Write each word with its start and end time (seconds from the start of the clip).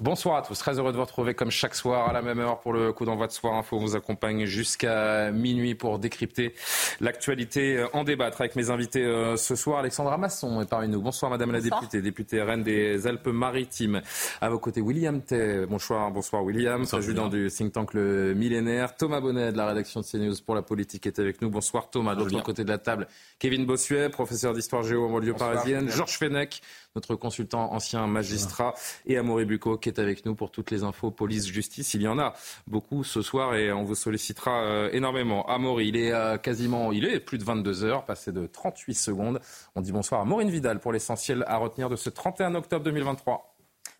Bonsoir 0.00 0.36
à 0.36 0.42
tous, 0.42 0.58
très 0.58 0.78
heureux 0.78 0.92
de 0.92 0.98
vous 0.98 1.04
retrouver 1.04 1.32
comme 1.32 1.50
chaque 1.50 1.74
soir 1.74 2.10
à 2.10 2.12
la 2.12 2.20
même 2.20 2.38
heure 2.38 2.60
pour 2.60 2.74
le 2.74 2.92
coup 2.92 3.06
d'envoi 3.06 3.28
de 3.28 3.32
Soir 3.32 3.54
Info. 3.54 3.76
On 3.76 3.80
vous 3.80 3.96
accompagne 3.96 4.44
jusqu'à 4.44 5.30
minuit 5.30 5.74
pour 5.74 5.98
décrypter 5.98 6.54
l'actualité, 7.00 7.82
en 7.94 8.04
débattre 8.04 8.42
avec 8.42 8.56
mes 8.56 8.68
invités 8.68 9.02
euh, 9.02 9.38
ce 9.38 9.56
soir. 9.56 9.78
Alexandra 9.78 10.18
Masson 10.18 10.60
est 10.60 10.68
parmi 10.68 10.88
nous. 10.88 11.00
Bonsoir 11.00 11.30
Madame 11.30 11.50
la 11.50 11.62
députée, 11.62 12.02
députée 12.02 12.42
reine 12.42 12.62
des 12.62 13.06
Alpes-Maritimes. 13.06 14.02
À 14.42 14.50
vos 14.50 14.58
côtés 14.58 14.82
William 14.82 15.22
Tay. 15.22 15.64
Bonsoir, 15.66 16.10
bonsoir 16.10 16.44
William, 16.44 16.86
président 16.86 17.28
du 17.28 17.48
think 17.50 17.72
tank 17.72 17.94
Le 17.94 18.34
Millénaire. 18.34 18.96
Thomas 18.96 19.20
Bonnet 19.20 19.50
de 19.52 19.56
la 19.56 19.66
rédaction 19.66 20.00
de 20.00 20.04
CNews 20.04 20.34
pour 20.44 20.54
la 20.54 20.62
politique 20.62 21.06
est 21.06 21.18
avec 21.18 21.40
nous. 21.40 21.48
Bonsoir 21.48 21.88
Thomas. 21.88 22.14
De 22.14 22.22
l'autre 22.22 22.42
côté 22.42 22.64
de 22.64 22.68
la 22.68 22.78
table, 22.78 23.08
Kevin 23.38 23.64
Bossuet, 23.64 24.10
professeur 24.10 24.52
d'histoire 24.52 24.82
géo 24.82 25.06
en 25.06 25.10
banlieue 25.10 25.32
parisienne. 25.32 25.88
Georges 25.88 26.18
Fenech, 26.18 26.60
notre 26.96 27.14
consultant 27.14 27.72
ancien 27.72 28.06
magistrat, 28.08 28.74
et 29.06 29.16
Amaury 29.16 29.44
Bucco 29.44 29.76
qui 29.76 29.88
est 29.88 30.00
avec 30.00 30.26
nous 30.26 30.34
pour 30.34 30.50
toutes 30.50 30.72
les 30.72 30.82
infos 30.82 31.12
police 31.12 31.46
justice. 31.46 31.94
Il 31.94 32.02
y 32.02 32.08
en 32.08 32.18
a 32.18 32.34
beaucoup 32.66 33.04
ce 33.04 33.22
soir 33.22 33.54
et 33.54 33.72
on 33.72 33.84
vous 33.84 33.94
sollicitera 33.94 34.62
euh, 34.62 34.90
énormément. 34.92 35.46
Amaury, 35.46 35.88
il 35.88 35.96
est 35.96 36.12
euh, 36.12 36.38
quasiment, 36.38 36.90
il 36.90 37.04
est 37.04 37.20
plus 37.20 37.38
de 37.38 37.44
22 37.44 37.84
heures, 37.84 38.04
passé 38.04 38.32
de 38.32 38.46
38 38.46 38.94
secondes. 38.94 39.40
On 39.76 39.80
dit 39.80 39.92
bonsoir 39.92 40.22
à 40.22 40.24
Maureen 40.24 40.50
Vidal 40.50 40.80
pour 40.80 40.92
l'essentiel 40.92 41.44
à 41.46 41.58
retenir 41.58 41.88
de 41.88 41.96
ce 41.96 42.10
31 42.10 42.54
octobre 42.56 42.84
2023. 42.84 43.55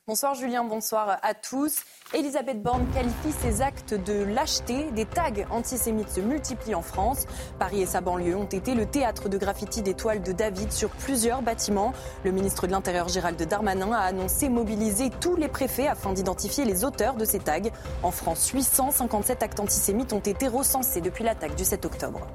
Bonsoir 0.09 0.37
Julien, 0.37 0.63
bonsoir 0.63 1.19
à 1.21 1.35
tous. 1.35 1.83
Elisabeth 2.15 2.63
Borne 2.63 2.87
qualifie 2.95 3.33
ces 3.43 3.61
actes 3.61 3.93
de 3.93 4.23
lâcheté. 4.23 4.93
Des 4.93 5.05
tags 5.05 5.33
antisémites 5.51 6.11
se 6.11 6.21
multiplient 6.21 6.77
en 6.77 6.83
France. 6.83 7.27
Paris 7.59 7.83
et 7.83 7.87
sa 7.87 8.01
banlieue 8.01 8.37
ont 8.37 8.45
été 8.45 8.77
le 8.77 8.87
théâtre 8.87 9.29
de 9.29 9.37
graffiti 9.37 9.83
d'étoiles 9.83 10.23
de 10.23 10.31
David 10.31 10.71
sur 10.71 10.91
plusieurs 10.91 11.43
bâtiments. 11.43 11.93
Le 12.23 12.31
ministre 12.31 12.69
de 12.69 12.71
l'Intérieur 12.71 13.09
Gérald 13.09 13.43
Darmanin 13.43 13.91
a 13.91 14.03
annoncé 14.03 14.49
mobiliser 14.49 15.11
tous 15.11 15.35
les 15.35 15.49
préfets 15.49 15.89
afin 15.89 16.13
d'identifier 16.13 16.65
les 16.65 16.85
auteurs 16.85 17.17
de 17.17 17.25
ces 17.25 17.41
tags. 17.41 17.59
En 18.05 18.13
France, 18.13 18.49
857 18.51 19.43
actes 19.43 19.59
antisémites 19.59 20.13
ont 20.13 20.21
été 20.21 20.47
recensés 20.47 21.01
depuis 21.01 21.25
l'attaque 21.25 21.57
du 21.57 21.65
7 21.65 21.85
octobre. 21.85 22.29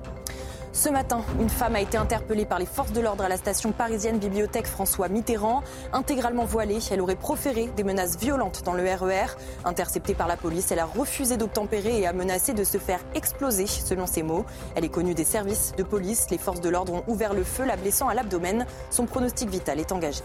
Ce 0.74 0.88
matin, 0.88 1.22
une 1.38 1.50
femme 1.50 1.76
a 1.76 1.82
été 1.82 1.98
interpellée 1.98 2.46
par 2.46 2.58
les 2.58 2.66
forces 2.66 2.94
de 2.94 3.02
l'ordre 3.02 3.26
à 3.26 3.30
la 3.30 3.36
station 3.36 3.74
parisienne 3.74 4.20
Bibliothèque 4.20 4.68
François 4.68 5.10
Mitterrand. 5.10 5.64
Intégralement 5.92 6.46
voilée, 6.46 6.80
elle 6.90 7.02
aurait 7.02 7.18
proféré 7.18 7.70
des 7.76 7.84
menaces 7.84 8.18
violentes 8.18 8.62
dans 8.64 8.74
le 8.74 8.84
RER. 8.84 9.36
Interceptée 9.66 10.14
par 10.14 10.30
la 10.30 10.38
police, 10.38 10.72
elle 10.72 10.80
a 10.80 10.86
refusé 10.86 11.36
d'obtempérer 11.36 12.00
et 12.00 12.08
a 12.08 12.14
menacé 12.14 12.54
de 12.54 12.64
se 12.64 12.78
faire 12.78 13.02
exploser, 13.16 13.68
selon 13.68 14.08
ses 14.08 14.24
mots. 14.24 14.46
Elle 14.76 14.86
est 14.86 14.90
connue 14.90 15.14
des 15.14 15.26
services 15.26 15.74
de 15.78 15.84
police. 15.84 16.28
Les 16.32 16.38
forces 16.38 16.62
de 16.62 16.70
l'ordre 16.70 16.94
ont 16.94 17.04
ouvert 17.08 17.34
le 17.34 17.44
feu, 17.44 17.66
la 17.66 17.76
blessant 17.76 18.08
à 18.08 18.14
l'abdomen. 18.14 18.66
Son 18.92 19.06
pronostic 19.06 19.50
vital 19.50 19.78
est 19.78 19.92
engagé. 19.92 20.22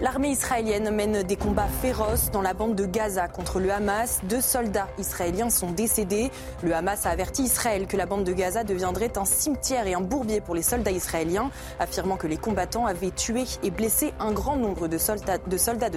L'armée 0.00 0.30
israélienne 0.30 0.90
mène 0.90 1.22
des 1.22 1.36
combats 1.36 1.68
féroces 1.80 2.30
dans 2.32 2.42
la 2.42 2.54
bande 2.54 2.74
de 2.74 2.86
Gaza 2.86 3.28
contre 3.28 3.60
le 3.60 3.70
Hamas. 3.70 4.20
Deux 4.24 4.40
soldats 4.40 4.88
israéliens 4.98 5.50
sont 5.50 5.70
décédés. 5.70 6.30
Le 6.62 6.74
Hamas 6.74 7.06
a 7.06 7.10
averti 7.10 7.42
Israël 7.44 7.86
que 7.86 7.96
la 7.96 8.06
bande 8.06 8.24
de 8.24 8.32
Gaza 8.32 8.64
deviendrait 8.64 9.16
un 9.16 9.24
cimetière 9.24 9.86
et 9.86 9.94
un 9.94 10.00
bourbier 10.00 10.40
pour 10.40 10.54
les 10.54 10.62
soldats 10.62 10.90
israéliens, 10.90 11.50
affirmant 11.78 12.16
que 12.16 12.26
les 12.26 12.36
combattants 12.36 12.86
avaient 12.86 13.10
tué 13.10 13.44
et 13.62 13.70
blessé 13.70 14.12
un 14.18 14.32
grand 14.32 14.56
nombre 14.56 14.88
de 14.88 14.98
soldats 14.98 15.38
de, 15.38 15.56
soldats. 15.56 15.90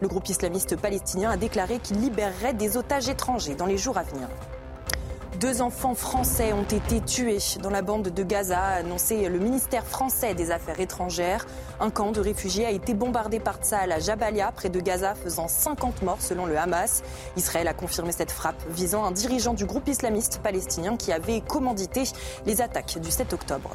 Le 0.00 0.08
groupe 0.08 0.28
islamiste 0.28 0.76
palestinien 0.76 1.30
a 1.30 1.36
déclaré 1.36 1.78
qu'il 1.78 2.00
libérerait 2.00 2.54
des 2.54 2.76
otages 2.76 3.08
étrangers 3.08 3.54
dans 3.54 3.66
les 3.66 3.78
jours 3.78 3.98
à 3.98 4.02
venir. 4.02 4.28
Deux 5.40 5.62
enfants 5.62 5.94
français 5.94 6.52
ont 6.52 6.64
été 6.64 7.00
tués 7.00 7.38
dans 7.62 7.70
la 7.70 7.80
bande 7.80 8.10
de 8.10 8.22
Gaza, 8.22 8.60
a 8.60 8.74
annoncé 8.74 9.26
le 9.26 9.38
ministère 9.38 9.86
français 9.86 10.34
des 10.34 10.50
Affaires 10.50 10.80
étrangères. 10.80 11.46
Un 11.80 11.88
camp 11.88 12.12
de 12.12 12.20
réfugiés 12.20 12.66
a 12.66 12.70
été 12.70 12.92
bombardé 12.92 13.40
par 13.40 13.56
Tzal 13.56 13.90
à 13.90 14.00
Jabalia, 14.00 14.52
près 14.52 14.68
de 14.68 14.80
Gaza, 14.80 15.14
faisant 15.14 15.48
50 15.48 16.02
morts 16.02 16.20
selon 16.20 16.44
le 16.44 16.58
Hamas. 16.58 17.02
Israël 17.38 17.68
a 17.68 17.72
confirmé 17.72 18.12
cette 18.12 18.30
frappe 18.30 18.62
visant 18.68 19.02
un 19.02 19.12
dirigeant 19.12 19.54
du 19.54 19.64
groupe 19.64 19.88
islamiste 19.88 20.40
palestinien 20.42 20.98
qui 20.98 21.10
avait 21.10 21.40
commandité 21.40 22.02
les 22.44 22.60
attaques 22.60 22.98
du 22.98 23.10
7 23.10 23.32
octobre. 23.32 23.70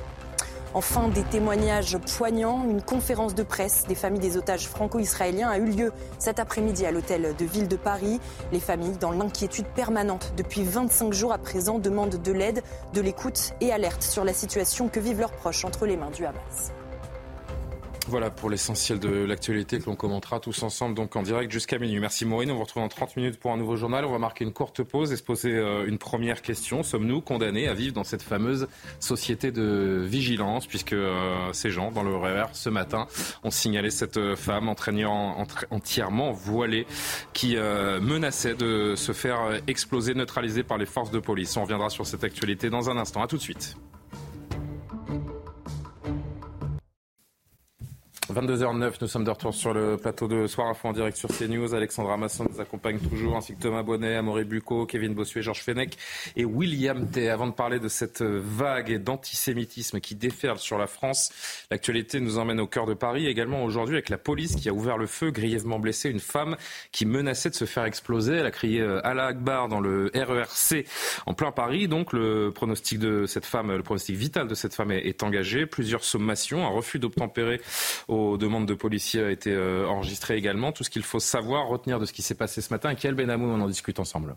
Enfin, 0.76 1.08
des 1.08 1.24
témoignages 1.24 1.98
poignants. 2.18 2.66
Une 2.70 2.82
conférence 2.82 3.34
de 3.34 3.44
presse 3.44 3.86
des 3.88 3.96
familles 3.96 4.20
des 4.20 4.36
otages 4.36 4.68
franco-israéliens 4.68 5.48
a 5.50 5.58
eu 5.58 5.68
lieu 5.68 5.94
cet 6.20 6.38
après-midi 6.38 6.86
à 6.86 6.92
l'hôtel 6.92 7.34
de 7.40 7.46
ville 7.46 7.70
de 7.70 7.78
Paris. 7.78 8.20
Les 8.52 8.60
familles, 8.60 8.98
dans 9.00 9.12
l'inquiétude 9.12 9.68
permanente 9.68 10.34
depuis 10.36 10.64
25 10.64 11.14
jours 11.14 11.32
à 11.32 11.38
présent, 11.38 11.80
demandent 11.80 12.22
de 12.22 12.32
l'aide, 12.34 12.62
de 12.94 13.00
l'écoute 13.00 13.54
et 13.62 13.72
alertent 13.72 14.04
sur 14.04 14.26
la 14.26 14.34
situation 14.34 14.90
que 14.90 15.00
vivent 15.00 15.22
leurs 15.22 15.32
proches 15.32 15.64
entre 15.64 15.86
les 15.86 15.96
mains 15.96 16.12
du 16.12 16.26
Hamas. 16.26 16.74
Voilà 18.08 18.30
pour 18.30 18.52
l'essentiel 18.52 19.00
de 19.00 19.10
l'actualité 19.10 19.80
que 19.80 19.86
l'on 19.86 19.96
commentera 19.96 20.40
tous 20.40 20.62
ensemble 20.62 20.94
donc 20.94 21.16
en 21.16 21.24
direct 21.24 21.52
jusqu'à 21.52 21.80
minuit. 21.80 22.00
Merci 22.00 22.24
Maureen, 22.24 22.52
on 22.52 22.56
vous 22.56 22.64
retrouve 22.64 22.84
en 22.84 22.88
30 22.88 23.16
minutes 23.18 23.40
pour 23.40 23.52
un 23.52 23.58
nouveau 23.58 23.78
journal. 23.78 24.06
On 24.06 24.12
va 24.12 24.20
marquer 24.20 24.44
une 24.44 24.54
courte 24.54 24.84
pause 24.84 25.12
et 25.12 25.18
se 25.18 25.24
poser 25.24 25.56
euh, 25.56 25.88
une 25.88 25.98
première 25.98 26.44
question. 26.44 26.84
Sommes-nous 26.84 27.22
condamnés 27.22 27.68
à 27.68 27.74
vivre 27.74 27.94
dans 27.96 28.04
cette 28.04 28.22
fameuse 28.22 28.68
société 29.00 29.52
de 29.52 30.04
vigilance 30.06 30.68
puisque 30.68 30.94
euh, 30.94 31.52
ces 31.52 31.72
gens 31.72 31.92
dans 31.92 32.04
le 32.04 32.16
RER 32.16 32.46
ce 32.54 32.70
matin 32.70 33.08
ont 33.44 33.52
signalé 33.52 33.90
cette 33.90 34.18
euh, 34.18 34.36
femme 34.36 34.70
entraînant, 34.70 35.44
entièrement 35.72 36.32
voilée 36.32 36.86
qui 37.34 37.56
menaçait 37.56 38.54
de 38.54 38.94
se 38.96 39.14
faire 39.14 39.40
exploser, 39.68 40.14
neutralisée 40.14 40.64
par 40.64 40.78
les 40.78 40.86
forces 40.86 41.12
de 41.12 41.20
police. 41.20 41.58
On 41.58 41.64
reviendra 41.64 41.90
sur 41.90 42.06
cette 42.06 42.24
actualité 42.24 42.70
dans 42.70 42.90
un 42.90 42.98
instant. 42.98 43.24
À 43.24 43.28
tout 43.28 43.38
de 43.38 43.42
suite. 43.42 43.76
22h09, 48.36 48.96
nous 49.00 49.08
sommes 49.08 49.24
de 49.24 49.30
retour 49.30 49.54
sur 49.54 49.74
le 49.74 49.96
plateau 49.96 50.28
de 50.28 50.46
Soir 50.46 50.68
Info 50.68 50.90
en 50.90 50.92
direct 50.92 51.16
sur 51.16 51.30
CNews. 51.30 51.74
Alexandra 51.74 52.18
Masson 52.18 52.46
nous 52.52 52.60
accompagne 52.60 53.00
toujours, 53.00 53.38
ainsi 53.38 53.56
que 53.56 53.62
Thomas 53.62 53.82
Bonnet, 53.82 54.16
Amaury 54.16 54.44
Bucco, 54.44 54.86
Kevin 54.86 55.14
Bossuet, 55.14 55.42
Georges 55.42 55.62
Fenech 55.62 55.98
et 56.36 56.44
William 56.44 57.10
T. 57.10 57.30
Avant 57.30 57.48
de 57.48 57.54
parler 57.54 57.80
de 57.80 57.88
cette 57.88 58.22
vague 58.22 59.02
d'antisémitisme 59.02 60.02
qui 60.02 60.16
déferle 60.16 60.58
sur 60.58 60.78
la 60.78 60.88
France, 60.88 61.32
l'actualité 61.72 62.20
nous 62.20 62.38
emmène 62.38 62.60
au 62.60 62.68
cœur 62.68 62.86
de 62.86 62.94
Paris, 62.94 63.26
également 63.26 63.64
aujourd'hui 63.64 63.96
avec 63.96 64.10
la 64.10 64.18
police 64.18 64.58
qui 64.58 64.68
a 64.68 64.74
ouvert 64.74 64.98
le 64.98 65.08
feu, 65.08 65.32
grièvement 65.32 65.80
blessée, 65.80 66.10
une 66.10 66.20
femme 66.20 66.58
qui 66.92 67.06
menaçait 67.06 67.50
de 67.50 67.56
se 67.56 67.64
faire 67.64 67.86
exploser. 67.86 68.34
Elle 68.36 68.48
a 68.48 68.52
crié 68.52 68.82
euh, 68.82 69.00
Allah 69.08 69.28
Akbar 69.28 69.70
dans 69.70 69.80
le 69.80 70.12
RERC 70.14 70.86
en 71.26 71.34
plein 71.34 71.54
Paris. 71.54 71.88
Donc 71.88 72.12
le 72.12 72.52
pronostic 72.54 73.00
de 73.00 73.28
cette 73.28 73.46
femme, 73.46 73.72
le 73.72 73.82
pronostic 73.82 74.18
vital 74.18 74.50
de 74.50 74.56
cette 74.56 74.74
femme 74.74 74.92
est, 74.92 75.24
engagé. 75.24 75.66
Plusieurs 75.66 76.04
sommations, 76.04 76.66
un 76.66 76.70
refus 76.70 77.00
d'obtempérer 77.00 77.62
aux 78.32 78.38
demandes 78.38 78.66
de 78.66 78.74
policiers 78.74 79.24
a 79.24 79.32
été 79.32 79.52
euh, 79.52 79.88
enregistré 79.88 80.36
également. 80.38 80.72
Tout 80.72 80.84
ce 80.84 80.90
qu'il 80.90 81.04
faut 81.04 81.20
savoir, 81.20 81.68
retenir 81.68 82.00
de 82.00 82.06
ce 82.06 82.14
qui 82.14 82.22
s'est 82.22 82.36
passé 82.36 82.62
ce 82.62 82.74
matin. 82.74 82.96
Quel 82.96 83.16
Benamou, 83.16 83.48
on 83.48 83.62
en 83.62 83.68
discute 83.68 84.00
ensemble. 84.00 84.36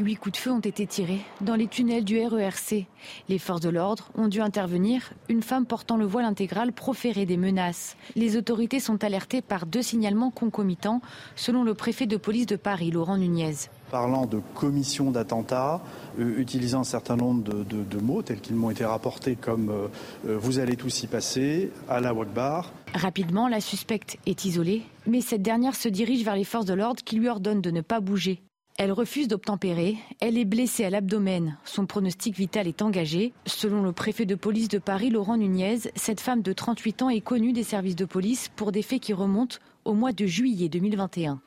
Huit 0.00 0.16
coups 0.16 0.32
de 0.32 0.36
feu 0.38 0.50
ont 0.50 0.60
été 0.60 0.86
tirés 0.86 1.20
dans 1.42 1.56
les 1.56 1.66
tunnels 1.66 2.04
du 2.04 2.24
RERC. 2.24 2.86
Les 3.28 3.38
forces 3.38 3.60
de 3.60 3.68
l'ordre 3.68 4.08
ont 4.14 4.28
dû 4.28 4.40
intervenir. 4.40 5.12
Une 5.28 5.42
femme 5.42 5.66
portant 5.66 5.98
le 5.98 6.06
voile 6.06 6.24
intégral 6.24 6.72
proférait 6.72 7.26
des 7.26 7.36
menaces. 7.36 7.98
Les 8.16 8.38
autorités 8.38 8.80
sont 8.80 9.04
alertées 9.04 9.42
par 9.42 9.66
deux 9.66 9.82
signalements 9.82 10.30
concomitants, 10.30 11.02
selon 11.36 11.64
le 11.64 11.74
préfet 11.74 12.06
de 12.06 12.16
police 12.16 12.46
de 12.46 12.56
Paris, 12.56 12.90
Laurent 12.90 13.18
Nunez 13.18 13.68
parlant 13.90 14.26
de 14.26 14.40
commission 14.54 15.10
d'attentat, 15.10 15.80
euh, 16.18 16.38
utilisant 16.38 16.80
un 16.80 16.84
certain 16.84 17.16
nombre 17.16 17.42
de, 17.42 18.00
mots 18.00 18.22
tels 18.22 18.40
qu'ils 18.40 18.56
m'ont 18.56 18.70
été 18.70 18.84
rapportés 18.84 19.36
comme 19.36 19.70
euh, 19.70 19.88
euh, 20.28 20.38
vous 20.38 20.58
allez 20.58 20.76
tous 20.76 21.02
y 21.02 21.06
passer, 21.06 21.70
à 21.88 22.00
la 22.00 22.14
Wakbar. 22.14 22.72
Rapidement, 22.94 23.48
la 23.48 23.60
suspecte 23.60 24.16
est 24.26 24.44
isolée, 24.44 24.82
mais 25.06 25.20
cette 25.20 25.42
dernière 25.42 25.74
se 25.74 25.88
dirige 25.88 26.24
vers 26.24 26.36
les 26.36 26.44
forces 26.44 26.64
de 26.66 26.74
l'ordre 26.74 27.02
qui 27.04 27.16
lui 27.16 27.28
ordonnent 27.28 27.60
de 27.60 27.70
ne 27.70 27.80
pas 27.80 28.00
bouger. 28.00 28.40
Elle 28.78 28.92
refuse 28.92 29.28
d'obtempérer, 29.28 29.98
elle 30.20 30.38
est 30.38 30.46
blessée 30.46 30.86
à 30.86 30.90
l'abdomen, 30.90 31.58
son 31.64 31.84
pronostic 31.84 32.34
vital 32.34 32.66
est 32.66 32.80
engagé. 32.80 33.34
Selon 33.44 33.82
le 33.82 33.92
préfet 33.92 34.24
de 34.24 34.34
police 34.34 34.68
de 34.68 34.78
Paris, 34.78 35.10
Laurent 35.10 35.36
Nunez, 35.36 35.80
cette 35.96 36.20
femme 36.20 36.40
de 36.40 36.52
38 36.54 37.02
ans 37.02 37.10
est 37.10 37.20
connue 37.20 37.52
des 37.52 37.64
services 37.64 37.96
de 37.96 38.06
police 38.06 38.48
pour 38.56 38.72
des 38.72 38.82
faits 38.82 39.00
qui 39.00 39.12
remontent 39.12 39.58
au 39.84 39.92
mois 39.92 40.12
de 40.12 40.24
juillet 40.24 40.70
2021. 40.70 41.40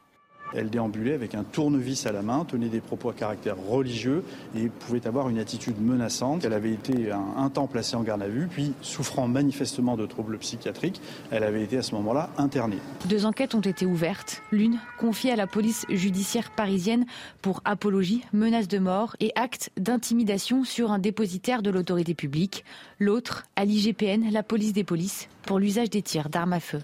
Elle 0.56 0.70
déambulait 0.70 1.14
avec 1.14 1.36
un 1.36 1.44
tournevis 1.44 2.06
à 2.06 2.12
la 2.12 2.22
main, 2.22 2.46
tenait 2.46 2.70
des 2.70 2.80
propos 2.80 3.10
à 3.10 3.14
caractère 3.14 3.56
religieux 3.58 4.24
et 4.56 4.68
pouvait 4.68 5.06
avoir 5.08 5.30
une 5.30 5.40
attitude 5.40 5.80
menaçante. 5.82 6.46
Elle 6.46 6.54
avait 6.54 6.72
été 6.72 7.12
un, 7.12 7.50
temps 7.50 7.68
placée 7.68 7.96
en 7.96 8.04
garde 8.04 8.22
à 8.22 8.28
vue, 8.28 8.48
puis 8.48 8.74
souffrant 8.82 9.28
manifestement 9.28 9.96
de 9.98 10.06
troubles 10.06 10.38
psychiatriques, 10.40 11.02
elle 11.32 11.44
avait 11.44 11.64
été 11.64 11.78
à 11.78 11.82
ce 11.82 11.94
moment-là 11.96 12.30
internée. 12.38 12.78
Deux 13.06 13.26
enquêtes 13.26 13.56
ont 13.56 13.62
été 13.62 13.86
ouvertes, 13.86 14.42
l'une 14.52 14.80
confiée 14.98 15.32
à 15.32 15.36
la 15.36 15.48
police 15.48 15.86
judiciaire 15.90 16.52
parisienne 16.52 17.06
pour 17.42 17.62
apologie, 17.66 18.24
menace 18.34 18.68
de 18.68 18.80
mort 18.80 19.16
et 19.20 19.32
acte 19.36 19.72
d'intimidation 19.78 20.64
sur 20.64 20.92
un 20.92 21.00
dépositaire 21.00 21.62
de 21.62 21.70
l'autorité 21.70 22.14
publique, 22.14 22.64
l'autre 23.00 23.44
à 23.56 23.66
l'IGPN, 23.66 24.32
la 24.32 24.44
police 24.44 24.74
des 24.74 24.84
polices, 24.84 25.28
pour 25.44 25.60
l'usage 25.60 25.90
des 25.90 26.02
tirs 26.02 26.30
d'armes 26.30 26.54
à 26.54 26.60
feu. 26.60 26.82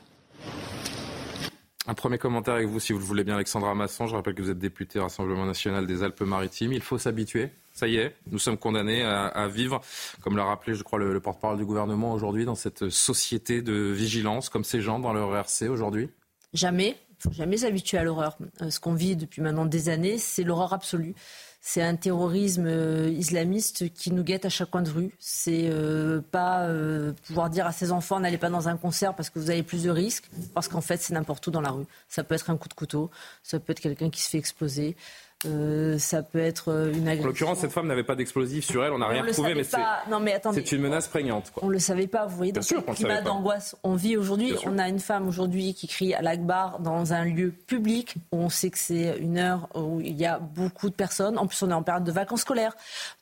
Un 1.90 1.96
premier 1.96 2.20
commentaire 2.20 2.54
avec 2.54 2.68
vous, 2.68 2.80
si 2.80 2.94
vous 2.94 3.00
le 3.00 3.04
voulez 3.04 3.24
bien, 3.24 3.34
Alexandra 3.34 3.74
Masson. 3.74 4.06
Je 4.06 4.16
rappelle 4.16 4.36
que 4.36 4.44
vous 4.44 4.52
êtes 4.52 4.60
député 4.60 5.00
Rassemblement 5.00 5.48
national 5.48 5.88
des 5.88 6.04
Alpes-Maritimes. 6.04 6.72
Il 6.72 6.84
faut 6.84 7.00
s'habituer. 7.00 7.50
Ça 7.74 7.88
y 7.88 7.96
est, 7.96 8.16
nous 8.30 8.38
sommes 8.38 8.60
condamnés 8.60 9.02
à, 9.04 9.48
vivre, 9.48 9.82
comme 10.22 10.38
l'a 10.38 10.44
rappelé, 10.44 10.76
je 10.76 10.84
crois, 10.84 11.00
le, 11.00 11.20
porte-parole 11.20 11.58
du 11.58 11.66
gouvernement 11.66 12.14
aujourd'hui, 12.14 12.46
dans 12.46 12.54
cette 12.54 12.90
société 12.90 13.64
de 13.64 13.74
vigilance, 13.74 14.50
comme 14.50 14.64
ces 14.64 14.82
gens 14.82 15.00
dans 15.00 15.14
leur 15.14 15.36
RC 15.36 15.68
aujourd'hui 15.68 16.12
Jamais. 16.54 16.96
Il 17.20 17.24
faut 17.24 17.32
jamais 17.32 17.58
s'habituer 17.58 17.98
à 17.98 18.04
l'horreur. 18.04 18.38
Euh, 18.62 18.70
ce 18.70 18.80
qu'on 18.80 18.94
vit 18.94 19.16
depuis 19.16 19.42
maintenant 19.42 19.66
des 19.66 19.90
années, 19.90 20.20
c'est 20.20 20.44
l'horreur 20.44 20.74
absolue 20.74 21.16
c'est 21.62 21.82
un 21.82 21.96
terrorisme 21.96 22.68
euh, 22.68 23.10
islamiste 23.10 23.94
qui 23.94 24.12
nous 24.12 24.24
guette 24.24 24.46
à 24.46 24.50
chaque 24.50 24.72
coin 24.72 24.82
de 24.82 24.90
rue. 24.90 25.12
C'est 25.20 25.70
euh, 25.70 26.22
pas 26.22 26.64
euh, 26.64 27.14
pouvoir 27.28 27.50
dire 27.50 27.66
à 27.66 27.72
ses 27.72 27.92
enfants 27.92 28.20
n'allez 28.20 28.38
pas 28.38 28.50
dans 28.50 28.70
un 28.70 28.78
concert 28.78 29.14
parce 29.14 29.30
que 29.30 29.40
vous 29.40 29.50
avez 29.50 29.64
plus 29.64 29.84
de 29.84 29.90
risques, 29.90 30.30
parce 30.54 30.68
qu'en 30.68 30.82
fait 30.82 31.02
c'est 31.02 31.14
n'importe 31.14 31.46
où 31.48 31.52
dans 31.52 31.62
la 31.62 31.72
rue. 31.72 31.86
Ça 32.08 32.24
peut 32.24 32.36
être 32.36 32.50
un 32.50 32.58
coup 32.58 32.70
de 32.70 32.74
couteau, 32.74 33.12
ça 33.44 33.60
peut 33.60 33.72
être 33.72 33.82
quelqu'un 33.82 34.10
qui 34.10 34.22
se 34.22 34.30
fait 34.30 34.38
exploser, 34.38 34.96
euh, 35.46 35.98
ça 35.98 36.22
peut 36.22 36.40
être 36.40 36.70
euh, 36.70 36.92
une 36.92 37.08
agression. 37.08 37.24
En 37.24 37.28
l'occurrence, 37.28 37.60
cette 37.60 37.72
femme 37.72 37.88
n'avait 37.88 38.04
pas 38.04 38.16
d'explosif 38.16 38.66
sur 38.66 38.84
elle, 38.84 38.92
on 38.92 38.98
n'a 38.98 39.08
rien 39.08 39.26
trouvé, 39.26 39.56
mais 39.56 39.64
c'est 39.64 40.72
une 40.74 40.82
menace 40.82 41.08
prégnante. 41.08 41.54
On 41.62 41.68
ne 41.68 41.72
le 41.72 41.80
savait 41.80 42.08
pas, 42.08 42.26
vous 42.26 42.36
voyez, 42.36 42.52
dans 42.52 42.62
ce 42.62 42.76
climat 42.76 43.22
d'angoisse, 43.22 43.78
on 43.84 43.96
vit 43.96 44.18
aujourd'hui. 44.18 44.54
On 44.66 44.78
a 44.78 44.90
une 44.90 45.00
femme 45.00 45.28
aujourd'hui 45.30 45.74
qui 45.74 45.88
crie 45.88 46.14
à 46.14 46.22
l'Akbar 46.22 46.80
dans 46.80 47.14
un 47.14 47.24
lieu 47.24 47.52
public 47.52 48.16
on 48.32 48.50
sait 48.50 48.70
que 48.70 48.78
c'est 48.78 49.18
une 49.20 49.38
heure 49.38 49.70
où 49.76 50.02
il 50.02 50.18
y 50.18 50.26
a 50.26 50.40
beaucoup 50.40 50.90
de 50.90 50.96
personnes. 50.96 51.38
En 51.38 51.48
plus, 51.48 51.62
on 51.64 51.70
est 51.70 51.74
en 51.74 51.84
période 51.84 52.04
de 52.04 52.12
vacances 52.12 52.42
scolaires, 52.42 52.76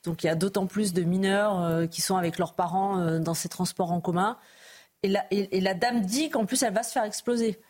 donc 0.04 0.24
il 0.24 0.26
y 0.26 0.30
a 0.30 0.34
d'autant 0.34 0.66
plus 0.66 0.92
de 0.92 1.02
mineurs 1.02 1.62
euh, 1.62 1.86
qui 1.86 2.00
sont 2.00 2.16
avec 2.16 2.38
leurs 2.38 2.54
parents 2.54 3.18
dans 3.20 3.34
ces 3.34 3.48
transports 3.48 3.92
en 3.92 4.00
commun. 4.00 4.36
Et 5.04 5.08
la, 5.08 5.24
et 5.30 5.60
la 5.60 5.74
dame 5.74 6.00
dit 6.00 6.30
qu'en 6.30 6.44
plus, 6.44 6.62
elle 6.64 6.74
va 6.74 6.82
se 6.82 6.90
faire 6.90 7.04
exploser. 7.04 7.60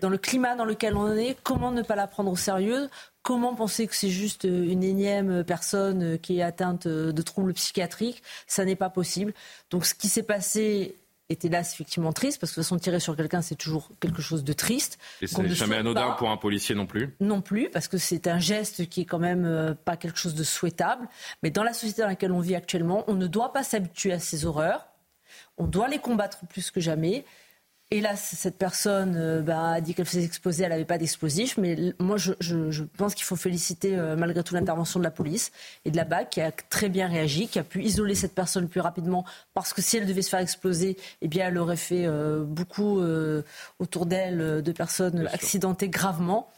Dans 0.00 0.08
le 0.08 0.18
climat 0.18 0.56
dans 0.56 0.64
lequel 0.64 0.96
on 0.96 1.14
est, 1.16 1.36
comment 1.42 1.70
ne 1.70 1.82
pas 1.82 1.96
la 1.96 2.06
prendre 2.06 2.30
au 2.30 2.36
sérieux? 2.36 2.88
Comment 3.22 3.54
penser 3.54 3.86
que 3.86 3.94
c'est 3.94 4.10
juste 4.10 4.44
une 4.44 4.84
énième 4.84 5.44
personne 5.44 6.18
qui 6.18 6.38
est 6.38 6.42
atteinte 6.42 6.86
de 6.86 7.22
troubles 7.22 7.54
psychiatriques? 7.54 8.22
Ça 8.46 8.64
n'est 8.64 8.76
pas 8.76 8.90
possible. 8.90 9.32
Donc 9.70 9.84
ce 9.84 9.94
qui 9.94 10.08
s'est 10.08 10.22
passé 10.22 10.96
est 11.28 11.44
hélas 11.44 11.74
effectivement 11.74 12.12
triste, 12.12 12.40
parce 12.40 12.52
que 12.52 12.60
de 12.60 12.64
façon 12.64 12.78
tirer 12.78 13.00
sur 13.00 13.16
quelqu'un, 13.16 13.42
c'est 13.42 13.56
toujours 13.56 13.90
quelque 14.00 14.22
chose 14.22 14.44
de 14.44 14.52
triste. 14.52 14.98
Et 15.20 15.26
c'est 15.26 15.48
jamais 15.48 15.76
anodin 15.76 16.12
pour 16.12 16.30
un 16.30 16.36
policier 16.36 16.74
non 16.74 16.86
plus? 16.86 17.16
Non 17.20 17.40
plus, 17.40 17.68
parce 17.68 17.88
que 17.88 17.98
c'est 17.98 18.28
un 18.28 18.38
geste 18.38 18.88
qui 18.88 19.02
est 19.02 19.04
quand 19.04 19.18
même 19.18 19.44
euh, 19.44 19.74
pas 19.74 19.96
quelque 19.96 20.18
chose 20.18 20.34
de 20.34 20.44
souhaitable. 20.44 21.08
Mais 21.42 21.50
dans 21.50 21.64
la 21.64 21.72
société 21.72 22.02
dans 22.02 22.08
laquelle 22.08 22.32
on 22.32 22.40
vit 22.40 22.54
actuellement, 22.54 23.04
on 23.08 23.14
ne 23.14 23.26
doit 23.26 23.52
pas 23.52 23.64
s'habituer 23.64 24.12
à 24.12 24.18
ces 24.18 24.46
horreurs. 24.46 24.86
On 25.58 25.66
doit 25.66 25.88
les 25.88 25.98
combattre 25.98 26.46
plus 26.48 26.70
que 26.70 26.80
jamais. 26.80 27.24
Hélas, 27.92 28.34
cette 28.36 28.58
personne 28.58 29.14
euh, 29.16 29.42
bah, 29.42 29.74
a 29.74 29.80
dit 29.80 29.94
qu'elle 29.94 30.06
faisait 30.06 30.24
exposer, 30.24 30.64
elle 30.64 30.70
n'avait 30.70 30.84
pas 30.84 30.98
d'explosif. 30.98 31.56
Mais 31.56 31.94
moi, 32.00 32.16
je, 32.16 32.82
pense 32.96 33.14
qu'il 33.14 33.24
faut 33.24 33.36
féliciter 33.36 33.96
euh, 33.96 34.16
malgré 34.16 34.42
tout 34.42 34.54
l'intervention 34.54 34.98
de 34.98 35.04
la 35.04 35.12
police 35.12 35.52
et 35.84 35.92
de 35.92 35.96
la 35.96 36.04
BAC 36.04 36.30
qui 36.30 36.40
a 36.40 36.50
très 36.50 36.88
bien 36.88 37.06
réagi, 37.06 37.46
qui 37.46 37.60
a 37.60 37.62
pu 37.62 37.84
isoler 37.84 38.16
cette 38.16 38.34
personne 38.34 38.68
plus 38.68 38.80
rapidement. 38.80 39.24
Parce 39.54 39.72
que 39.72 39.82
si 39.82 39.96
elle 39.96 40.06
devait 40.06 40.22
se 40.22 40.30
faire 40.30 40.40
exploser, 40.40 40.96
eh 41.22 41.28
bien, 41.28 41.46
elle 41.46 41.58
aurait 41.58 41.76
fait 41.76 42.06
euh, 42.06 42.42
beaucoup 42.42 43.00
autour 43.78 44.06
d'elle 44.06 44.62
de 44.62 44.72
personnes 44.72 45.28
accidentées 45.32 45.88
gravement. 45.88 46.50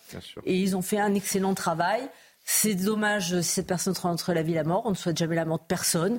Et 0.47 0.59
ils 0.59 0.77
ont 0.77 0.83
fait 0.83 0.99
un 0.99 1.15
excellent 1.15 1.53
travail. 1.53 2.09
C'est 2.51 2.75
dommage 2.75 3.43
si 3.43 3.51
cette 3.57 3.67
personne 3.67 3.95
sera 3.95 4.09
entre 4.09 4.33
la 4.33 4.43
vie 4.43 4.53
et 4.53 4.55
la 4.55 4.65
mort. 4.65 4.81
On 4.87 4.91
ne 4.91 4.95
souhaite 4.95 5.19
jamais 5.19 5.37
la 5.37 5.45
mort 5.45 5.59
de 5.59 5.67
personne. 5.69 6.19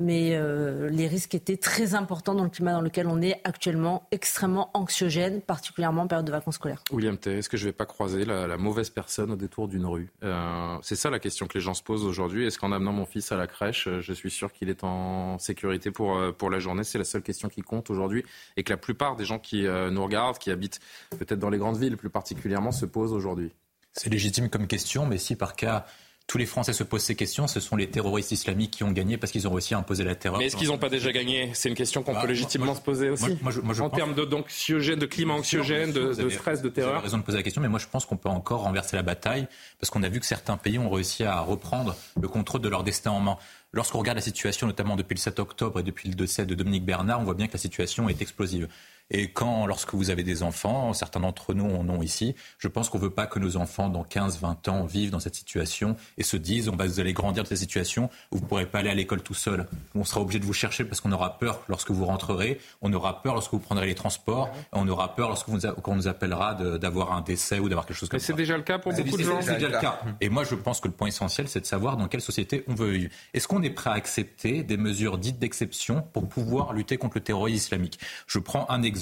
Mais 0.00 0.34
euh, 0.34 0.90
les 0.90 1.06
risques 1.06 1.36
étaient 1.36 1.56
très 1.56 1.94
importants 1.94 2.34
dans 2.34 2.42
le 2.42 2.50
climat 2.50 2.72
dans 2.72 2.80
lequel 2.80 3.06
on 3.06 3.22
est 3.22 3.40
actuellement, 3.44 4.08
extrêmement 4.10 4.72
anxiogène, 4.74 5.40
particulièrement 5.40 6.02
en 6.02 6.06
période 6.08 6.26
de 6.26 6.32
vacances 6.32 6.56
scolaires. 6.56 6.82
William 6.90 7.16
T, 7.16 7.38
est-ce 7.38 7.48
que 7.48 7.56
je 7.56 7.62
ne 7.62 7.68
vais 7.68 7.72
pas 7.72 7.86
croiser 7.86 8.24
la, 8.24 8.56
mauvaise 8.56 8.90
personne 8.90 9.30
au 9.30 9.36
détour 9.36 9.68
d'une 9.68 9.86
rue? 9.86 10.10
Euh, 10.24 10.76
C'est 10.82 10.96
ça 10.96 11.10
la 11.10 11.20
question 11.20 11.46
que 11.46 11.54
les 11.54 11.60
gens 11.60 11.74
se 11.74 11.84
posent 11.84 12.04
aujourd'hui. 12.04 12.44
Est-ce 12.44 12.58
qu'en 12.58 12.72
amenant 12.72 12.92
mon 12.92 13.06
fils 13.06 13.30
à 13.30 13.36
la 13.36 13.46
crèche, 13.46 13.86
euh, 13.86 14.00
je 14.00 14.12
suis 14.12 14.32
sûr 14.32 14.52
qu'il 14.52 14.70
est 14.70 14.82
en 14.82 15.38
sécurité 15.38 15.92
pour, 15.92 16.20
pour 16.36 16.50
la 16.50 16.58
journée? 16.58 16.82
C'est 16.82 16.98
la 16.98 17.04
seule 17.04 17.22
question 17.22 17.48
qui 17.48 17.62
compte 17.62 17.88
aujourd'hui. 17.88 18.24
Et 18.56 18.64
que 18.64 18.72
la 18.72 18.78
plupart 18.78 19.14
des 19.14 19.24
gens 19.24 19.38
qui 19.38 19.62
nous 19.62 20.02
regardent, 20.02 20.38
qui 20.38 20.50
habitent 20.50 20.80
peut-être 21.10 21.38
dans 21.38 21.50
les 21.50 21.58
grandes 21.58 21.76
villes 21.76 21.96
plus 21.96 22.10
particulièrement, 22.10 22.72
se 22.72 22.84
posent 22.84 23.12
aujourd'hui. 23.12 23.52
C'est 23.92 24.10
légitime 24.10 24.48
comme 24.48 24.66
question, 24.66 25.06
mais 25.06 25.18
si 25.18 25.36
par 25.36 25.56
cas 25.56 25.86
tous 26.28 26.36
les 26.36 26.44
Français 26.44 26.74
se 26.74 26.84
posent 26.84 27.02
ces 27.02 27.16
questions, 27.16 27.46
ce 27.46 27.58
sont 27.58 27.74
les 27.74 27.88
terroristes 27.88 28.32
islamiques 28.32 28.72
qui 28.72 28.84
ont 28.84 28.92
gagné 28.92 29.16
parce 29.16 29.32
qu'ils 29.32 29.48
ont 29.48 29.50
réussi 29.50 29.72
à 29.72 29.78
imposer 29.78 30.04
la 30.04 30.14
terreur. 30.14 30.38
Mais 30.38 30.44
est-ce 30.44 30.56
qu'ils 30.56 30.68
n'ont 30.68 30.76
pas 30.76 30.90
déjà 30.90 31.10
gagné? 31.10 31.50
C'est 31.54 31.70
une 31.70 31.74
question 31.74 32.02
qu'on 32.02 32.12
bah, 32.12 32.20
peut 32.20 32.26
légitimement 32.26 32.74
se 32.74 32.82
poser 32.82 33.08
aussi. 33.08 33.38
en 33.80 33.88
termes 33.88 34.14
de, 34.14 34.26
de 34.26 35.06
climat 35.06 35.32
anxiogène, 35.32 35.90
de, 35.90 36.12
de 36.12 36.28
stress, 36.28 36.60
de 36.60 36.68
terreur. 36.68 36.90
Vous 36.90 36.96
avez 36.96 37.04
raison 37.04 37.16
de 37.16 37.22
poser 37.22 37.38
la 37.38 37.42
question, 37.42 37.62
mais 37.62 37.68
moi 37.68 37.78
je 37.78 37.86
pense 37.86 38.04
qu'on 38.04 38.18
peut 38.18 38.28
encore 38.28 38.60
renverser 38.60 38.94
la 38.94 39.02
bataille 39.02 39.48
parce 39.80 39.88
qu'on 39.88 40.02
a 40.02 40.10
vu 40.10 40.20
que 40.20 40.26
certains 40.26 40.58
pays 40.58 40.78
ont 40.78 40.90
réussi 40.90 41.24
à 41.24 41.40
reprendre 41.40 41.96
le 42.20 42.28
contrôle 42.28 42.60
de 42.60 42.68
leur 42.68 42.84
destin 42.84 43.10
en 43.12 43.20
main. 43.20 43.38
Lorsqu'on 43.72 43.98
regarde 43.98 44.18
la 44.18 44.22
situation, 44.22 44.66
notamment 44.66 44.96
depuis 44.96 45.14
le 45.14 45.20
7 45.20 45.38
octobre 45.38 45.80
et 45.80 45.82
depuis 45.82 46.10
le 46.10 46.14
décès 46.14 46.44
de 46.44 46.54
Dominique 46.54 46.84
Bernard, 46.84 47.20
on 47.20 47.24
voit 47.24 47.34
bien 47.34 47.46
que 47.46 47.54
la 47.54 47.58
situation 47.58 48.06
est 48.10 48.20
explosive. 48.20 48.68
Et 49.10 49.30
quand, 49.30 49.66
lorsque 49.66 49.94
vous 49.94 50.10
avez 50.10 50.22
des 50.22 50.42
enfants, 50.42 50.92
certains 50.92 51.20
d'entre 51.20 51.54
nous 51.54 51.64
en 51.64 51.88
ont 51.88 52.02
ici, 52.02 52.34
je 52.58 52.68
pense 52.68 52.90
qu'on 52.90 52.98
ne 52.98 53.04
veut 53.04 53.10
pas 53.10 53.26
que 53.26 53.38
nos 53.38 53.56
enfants, 53.56 53.88
dans 53.88 54.04
15, 54.04 54.40
20 54.40 54.68
ans, 54.68 54.84
vivent 54.84 55.10
dans 55.10 55.20
cette 55.20 55.34
situation 55.34 55.96
et 56.18 56.22
se 56.22 56.36
disent, 56.36 56.68
on 56.68 56.76
va, 56.76 56.86
vous 56.86 57.00
allez 57.00 57.14
grandir 57.14 57.42
dans 57.42 57.48
cette 57.48 57.58
situation 57.58 58.10
où 58.30 58.36
vous 58.36 58.42
ne 58.42 58.46
pourrez 58.46 58.66
pas 58.66 58.80
aller 58.80 58.90
à 58.90 58.94
l'école 58.94 59.22
tout 59.22 59.34
seul. 59.34 59.66
On 59.94 60.04
sera 60.04 60.20
obligé 60.20 60.38
de 60.38 60.44
vous 60.44 60.52
chercher 60.52 60.84
parce 60.84 61.00
qu'on 61.00 61.12
aura 61.12 61.38
peur 61.38 61.62
lorsque 61.68 61.90
vous 61.90 62.04
rentrerez, 62.04 62.60
on 62.82 62.92
aura 62.92 63.22
peur 63.22 63.34
lorsque 63.34 63.52
vous 63.52 63.58
prendrez 63.58 63.86
les 63.86 63.94
transports, 63.94 64.50
on 64.72 64.86
aura 64.88 65.14
peur 65.14 65.28
lorsque 65.28 65.48
vous, 65.48 65.60
qu'on 65.82 65.96
nous 65.96 66.08
appellera 66.08 66.54
d'avoir 66.54 67.12
un 67.12 67.22
décès 67.22 67.58
ou 67.58 67.68
d'avoir 67.68 67.86
quelque 67.86 67.96
chose 67.96 68.10
comme 68.10 68.20
ça. 68.20 68.32
Mais 68.32 68.36
c'est 68.36 68.42
déjà 68.42 68.58
le 68.58 68.62
cas 68.62 68.78
pour 68.78 68.92
beaucoup 68.92 69.16
de 69.16 69.22
gens. 69.22 69.40
C'est 69.40 69.54
déjà 69.54 69.68
le 69.68 69.80
cas. 69.80 70.00
Et 70.20 70.28
moi, 70.28 70.44
je 70.44 70.54
pense 70.54 70.80
que 70.80 70.88
le 70.88 70.94
point 70.94 71.08
essentiel, 71.08 71.48
c'est 71.48 71.60
de 71.60 71.66
savoir 71.66 71.96
dans 71.96 72.08
quelle 72.08 72.20
société 72.20 72.62
on 72.68 72.74
veut 72.74 72.90
vivre. 72.90 73.10
Est-ce 73.32 73.48
qu'on 73.48 73.62
est 73.62 73.70
prêt 73.70 73.90
à 73.90 73.94
accepter 73.94 74.62
des 74.62 74.76
mesures 74.76 75.16
dites 75.16 75.38
d'exception 75.38 76.02
pour 76.12 76.28
pouvoir 76.28 76.74
lutter 76.74 76.98
contre 76.98 77.16
le 77.16 77.22
terrorisme 77.22 77.56
islamique? 77.56 77.98
Je 78.26 78.38
prends 78.38 78.68
un 78.68 78.82
exemple. 78.82 78.97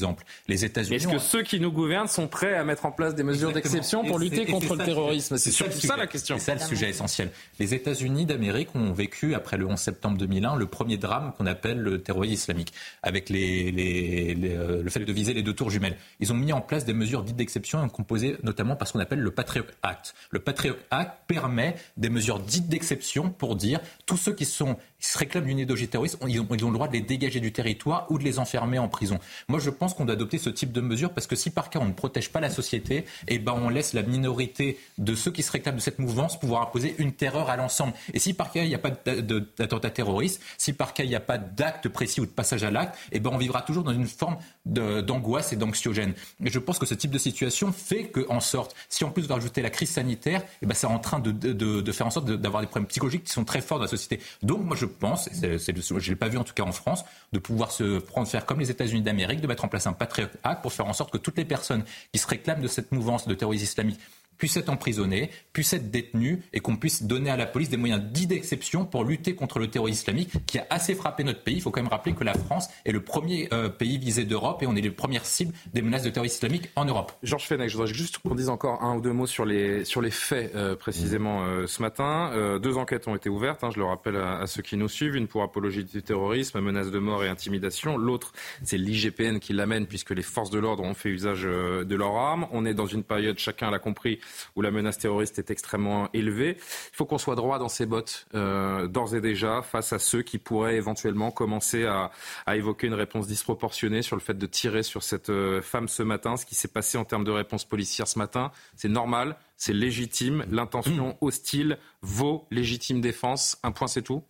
Les 0.49 0.64
États 0.64 0.82
est-ce 0.82 1.09
que 1.09 1.18
ceux 1.18 1.42
qui 1.42 1.61
nous 1.61 1.73
gouvernent 1.73 2.09
sont 2.09 2.28
prêts 2.28 2.54
à 2.54 2.64
mettre 2.64 2.87
en 2.87 2.92
place 2.92 3.14
des 3.14 3.23
mesures 3.23 3.52
d'exception 3.52 4.04
pour 4.04 4.18
lutter 4.18 4.47
contre 4.47 4.76
le 4.76 4.85
terrorisme? 4.85 5.37
C'est 5.37 5.50
surtout 5.50 5.78
ça, 5.78 5.97
la 5.97 6.06
question. 6.06 6.37
C'est 6.38 6.44
ça 6.44 6.54
le 6.54 6.61
sujet 6.61 6.90
essentiel. 6.90 7.30
Les 7.59 7.75
États-Unis 7.75 8.26
d'Amérique 8.26 8.75
ont 8.75 8.92
vécu, 8.92 9.35
après 9.35 9.56
le 9.56 9.66
11 9.66 9.78
septembre 9.78 10.18
2001, 10.18 10.56
le 10.56 10.66
premier 10.66 10.97
drame 10.97 11.32
qu'on 11.37 11.47
appelle 11.47 11.78
le 11.78 12.02
terrorisme 12.02 12.35
islamique, 12.35 12.73
avec 13.02 13.28
les, 13.28 14.37
euh, 14.44 14.82
le 14.82 14.90
fait 14.90 15.00
de 15.00 15.12
viser 15.12 15.35
les 15.35 15.42
deux 15.42 15.54
tours 15.54 15.71
jumelles. 15.71 15.97
Ils 16.21 16.32
ont 16.32 16.37
mis 16.37 16.52
en 16.52 16.61
place 16.61 16.85
des 16.85 16.92
mesures 16.92 17.23
dites 17.23 17.37
d'exception, 17.37 17.88
composées 17.88 18.37
notamment 18.42 18.76
par 18.76 18.88
ce 18.88 18.92
qu'on 18.92 19.00
appelle 19.00 19.21
le 19.21 19.30
Patriot 19.30 19.64
Act. 19.82 20.14
Le 20.30 20.38
Patriot 20.38 20.76
Act 20.90 21.12
permet 21.26 21.76
des 21.97 22.11
mesures 22.11 22.40
dites 22.40 22.68
d'exception 22.68 23.30
pour 23.30 23.56
dire 23.56 23.80
tous 24.06 24.16
ceux 24.16 24.32
qui 24.32 24.44
sont 24.44 24.76
se 24.99 25.19
réclament 25.19 25.45
d'une 25.45 25.59
idéologie 25.59 25.88
terroriste, 25.88 26.19
ils 26.26 26.41
ont, 26.41 26.47
ils 26.53 26.65
ont, 26.65 26.71
le 26.71 26.75
droit 26.75 26.88
de 26.88 26.93
les 26.93 27.00
dégager 27.00 27.41
du 27.41 27.53
territoire 27.53 28.07
ou 28.11 28.19
de 28.19 28.25
les 28.25 28.38
enfermer 28.38 28.79
en 28.79 28.88
prison. 28.88 29.19
Moi, 29.49 29.61
je 29.61 29.71
pense 29.71 29.95
qu'on 29.95 30.05
doit 30.05 30.15
adopter 30.15 30.38
ce 30.38 30.50
type 30.50 30.73
de 30.73 30.81
mesures 30.81 31.12
parce 31.12 31.26
que 31.26 31.37
si 31.37 31.50
par 31.50 31.71
cas 31.71 31.79
on 31.81 31.87
ne 31.87 31.93
protège 31.93 32.31
pas 32.31 32.41
la 32.41 32.50
société, 32.50 33.05
eh 33.29 33.38
ben 33.38 33.53
on 33.53 33.69
laisse 33.69 33.93
la 33.93 34.03
minorité 34.03 34.79
de 34.99 35.15
ceux 35.15 35.31
qui 35.31 35.43
se 35.43 35.53
réclament 35.53 35.76
de 35.76 35.81
cette 35.81 35.99
mouvance 35.99 36.38
pouvoir 36.38 36.62
imposer 36.62 36.95
une 36.99 37.12
terreur 37.12 37.50
à 37.50 37.57
l'ensemble. 37.57 37.93
Et 38.15 38.19
si 38.19 38.35
par 38.35 38.50
cas 38.50 38.62
il 38.62 38.69
n'y 38.69 38.75
a 38.75 38.79
pas 38.79 38.91
d'attentat 38.91 39.91
terroriste, 39.91 40.41
si 40.59 40.73
par 40.73 40.95
cas 40.95 41.05
il 41.05 41.09
n'y 41.09 41.15
a 41.15 41.21
pas 41.21 41.38
d'acte 41.38 41.88
précis 41.88 42.21
ou 42.21 42.26
de 42.26 42.31
passage 42.31 42.65
à 42.65 42.71
l'acte, 42.71 42.99
eh 43.12 43.21
ben 43.21 43.31
on 43.33 43.38
vivra 43.38 43.62
toujours 43.62 43.85
dans 43.85 43.93
une 43.93 44.07
forme 44.07 44.38
d'angoisse 44.65 45.53
et 45.53 45.57
d'anxiogène. 45.57 46.15
Et 46.45 46.50
je 46.50 46.59
pense 46.59 46.79
que 46.79 46.87
ce 46.87 46.95
type 46.95 47.11
de 47.11 47.19
situation 47.19 47.73
fait 47.73 48.09
qu'en 48.09 48.41
sorte, 48.41 48.75
si 48.88 49.05
en 49.05 49.11
plus 49.11 49.25
on 49.25 49.29
va 49.29 49.37
ajouter 49.37 49.62
la 49.62 49.71
crise 49.71 49.91
sanitaire, 49.91 50.43
eh 50.62 50.67
ben 50.67 50.75
c'est 50.75 50.87
en 50.87 50.99
train 50.99 51.21
de, 51.21 51.31
de, 51.31 51.53
de 51.81 51.93
faire 51.93 52.07
en 52.07 52.11
sorte 52.11 52.26
d'avoir 52.26 52.62
des 52.62 52.69
problèmes 52.69 52.88
psychologiques 52.88 53.25
qui 53.25 53.33
sont 53.33 53.45
très 53.45 53.61
forts 53.61 53.79
dans 53.79 53.85
la 53.85 53.91
société. 53.91 54.21
Donc 54.43 54.65
moi 54.65 54.76
je 54.76 54.86
pense, 54.87 55.28
je 55.33 55.47
ne 55.47 56.00
l'ai 56.09 56.16
pas 56.16 56.28
vu 56.28 56.38
en 56.38 56.45
tout 56.45 56.55
cas 56.55 56.62
en 56.62 56.73
France, 56.73 57.05
de 57.33 57.38
pouvoir 57.38 57.73
se 57.73 57.99
prendre 57.99 58.26
faire 58.26 58.47
comme 58.47 58.61
les 58.61 58.71
États-Unis 58.71 59.02
d'Amérique, 59.02 59.40
de 59.40 59.47
mettre 59.47 59.64
en 59.64 59.69
place 59.69 59.87
un 59.87 59.93
Patriot 59.93 60.28
Act 60.45 60.62
pour 60.62 60.73
faire 60.73 60.87
en 60.87 60.93
sorte 60.93 61.12
que 61.12 61.19
toutes 61.19 61.37
les 61.37 61.45
personnes 61.45 61.85
qui 62.12 62.19
se 62.19 62.26
réclament 62.26 62.62
de 62.62 62.69
cette 62.69 62.93
mouvance 62.93 63.26
de 63.26 63.35
terrorisme 63.35 63.64
islamique 63.64 64.00
puissent 64.38 64.57
être 64.57 64.69
emprisonnés, 64.69 65.31
puissent 65.52 65.73
être 65.73 65.90
détenus 65.90 66.38
et 66.52 66.61
qu'on 66.61 66.76
puisse 66.76 67.02
donner 67.02 67.31
à 67.31 67.37
la 67.37 67.47
police 67.47 67.71
des 67.71 67.76
moyens 67.76 68.02
dits 68.02 68.26
d'exception 68.26 68.85
pour 68.85 69.05
lutter 69.05 69.35
contre 69.35 69.59
le 69.59 69.69
terrorisme 69.69 70.00
islamique 70.00 70.47
qui 70.47 70.59
a 70.59 70.66
assez 70.71 70.95
frappé 70.95 71.25
notre 71.25 71.43
pays. 71.43 71.57
Il 71.57 71.62
faut 71.62 71.71
quand 71.71 71.83
même 71.83 71.90
rappeler 71.90 72.14
que 72.14 72.25
la 72.25 72.35
France 72.35 72.69
est 72.85 72.93
le 72.93 73.00
premier 73.00 73.49
euh, 73.52 73.69
pays 73.69 73.99
visé 73.99 74.25
d'Europe 74.25 74.62
et 74.62 74.66
on 74.66 74.76
est 74.76 74.81
les 74.81 74.90
premières 74.90 75.26
cibles 75.26 75.55
des 75.73 75.83
menaces 75.83 76.02
de 76.02 76.11
terrorisme 76.11 76.37
islamique 76.37 76.71
en 76.76 76.85
Europe. 76.85 77.12
Georges 77.23 77.47
Fenech, 77.47 77.71
je 77.71 77.76
voudrais 77.76 77.93
juste 77.93 78.19
qu'on 78.19 78.35
dise 78.35 78.49
encore 78.49 78.83
un 78.83 78.97
ou 78.97 79.00
deux 79.00 79.12
mots 79.12 79.26
sur 79.26 79.45
les, 79.45 79.85
sur 79.85 80.00
les 80.00 80.11
faits 80.11 80.55
euh, 80.55 80.76
précisément 80.76 81.45
euh, 81.45 81.66
ce 81.66 81.83
matin. 81.83 82.59
deux 82.61 82.76
enquêtes 82.76 83.09
ont 83.09 83.14
été 83.16 83.28
ouvertes, 83.28 83.64
hein, 83.64 83.71
je 83.73 83.78
le 83.78 83.85
rappelle 83.85 84.16
à, 84.16 84.38
à, 84.38 84.47
ceux 84.47 84.62
qui 84.62 84.76
nous 84.76 84.88
suivent. 84.88 85.16
Une 85.16 85.28
pour 85.28 85.43
apologie 85.43 85.85
du 85.85 86.02
terrorisme, 86.02 86.61
menace 86.61 86.90
de 86.90 86.99
mort 86.99 87.25
et 87.25 87.28
intimidation. 87.28 87.97
L'autre, 87.97 88.33
c'est 88.62 88.78
l'IGPN 88.78 89.38
qui 89.38 89.52
l'amène 89.52 89.87
puisque 89.87 90.11
les 90.11 90.23
forces 90.23 90.50
de 90.50 90.59
l'ordre 90.59 90.83
ont 90.83 90.95
fait 90.95 91.09
usage 91.09 91.43
de 91.43 91.97
leurs 91.97 92.16
armes. 92.16 92.47
On 92.52 92.64
est 92.66 92.75
dans 92.75 92.87
une 92.87 93.02
période, 93.02 93.38
chacun 93.38 93.71
l'a 93.71 93.78
compris, 93.78 94.19
où 94.54 94.62
la 94.62 94.71
menace 94.71 94.99
terroriste 94.99 95.38
est 95.38 95.50
extrêmement 95.50 96.09
élevée. 96.12 96.56
Il 96.59 96.97
faut 96.97 97.06
qu'on 97.06 97.18
soit 97.18 97.35
droit 97.35 97.59
dans 97.59 97.68
ses 97.68 97.87
bottes, 97.87 98.26
euh, 98.35 98.87
d'ores 98.87 99.14
et 99.14 99.21
déjà, 99.21 99.62
face 99.62 99.92
à 99.92 99.99
ceux 99.99 100.23
qui 100.23 100.38
pourraient 100.38 100.76
éventuellement 100.76 101.30
commencer 101.30 101.85
à, 101.85 102.11
à, 102.47 102.56
évoquer 102.56 102.87
une 102.87 102.95
réponse 102.95 103.26
disproportionnée 103.26 104.02
sur 104.02 104.16
le 104.16 104.23
fait 104.23 104.37
de 104.37 104.47
tirer 104.47 104.83
sur 104.83 105.02
cette 105.02 105.30
euh, 105.30 105.62
femme 105.62 105.88
ce 105.88 106.02
matin. 106.02 106.37
Ce 106.37 106.47
qui 106.47 106.54
s'est 106.54 106.68
passé 106.68 106.99
en 106.99 107.04
termes 107.04 107.25
de 107.25 107.30
réponse 107.30 107.64
policière 107.64 108.09
ce 108.09 108.18
matin, 108.18 108.50
c'est 108.76 108.88
normal, 108.88 109.37
c'est 109.56 109.73
légitime. 109.73 110.45
L'intention 110.50 111.16
hostile 111.23 111.78
vaut 112.02 112.47
légitime 112.50 113.00
défense. 113.00 113.59
Un 113.62 113.73
point, 113.73 113.88
c'est 113.88 114.02
tout? 114.02 114.23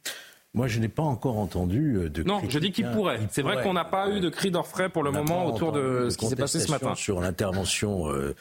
Moi, 0.57 0.69
je 0.69 0.81
n'ai 0.81 0.89
pas 0.89 1.03
encore 1.03 1.39
entendu 1.39 1.97
euh, 1.97 2.09
de. 2.09 2.23
Non, 2.23 2.41
je 2.49 2.59
dis 2.59 2.73
qu'il 2.73 2.91
pourrait. 2.91 3.21
C'est 3.31 3.43
vrai 3.43 3.63
qu'on 3.63 3.75
n'a 3.75 3.85
pas 3.85 4.11
eu 4.11 4.21
de 4.21 4.31
cri 4.31 4.51
d'orfraie 4.51 4.89
pour 4.89 5.03
le 5.03 5.13
moment 5.13 5.47
autour 5.47 5.71
de 5.71 6.09
ce 6.11 6.17
qui 6.17 6.27
s'est 6.27 6.35
passé 6.35 6.61
ce 6.61 6.71
matin. 6.71 6.95
Sur 6.95 7.21
l'intervention 7.21 8.11
euh, 8.11 8.35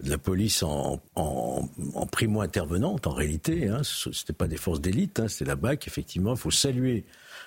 de 0.00 0.10
la 0.10 0.18
police 0.18 0.62
en, 0.62 1.00
en, 1.16 1.68
en 1.94 2.06
primo-intervenante, 2.06 3.06
en 3.06 3.12
réalité, 3.12 3.68
hein, 3.68 3.80
c'était 3.84 4.34
pas 4.34 4.48
des 4.48 4.58
forces 4.58 4.82
d'élite, 4.82 5.18
hein, 5.18 5.28
c'était 5.28 5.46
la 5.46 5.56
BAC. 5.56 5.88
Effectivement, 5.88 6.34
il 6.34 6.38
faut 6.38 6.50
saluer 6.50 7.04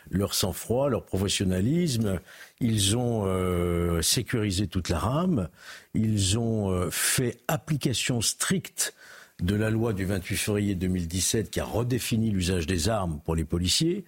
leur 0.10 0.34
sang-froid, 0.34 0.89
leur 0.89 1.03
professionnalisme. 1.03 2.20
Ils 2.60 2.98
ont 2.98 3.25
euh, 3.25 4.01
sécurisé 4.01 4.67
toute 4.67 4.89
la 4.89 4.98
rame. 5.00 5.50
Ils 5.94 6.39
ont 6.39 6.72
euh, 6.72 6.89
fait 6.89 7.38
application 7.48 8.22
stricte 8.22 8.96
de 9.42 9.56
la 9.56 9.70
loi 9.70 9.94
du 9.94 10.06
28 10.06 10.36
février 10.38 10.75
2017 10.75 11.51
qui 11.51 11.60
a 11.60 11.65
redéfini 11.65 12.32
l'usage 12.32 12.68
des 12.68 12.88
armes 12.88 13.20
pour 13.25 13.36
les 13.36 13.44
policiers. 13.44 14.06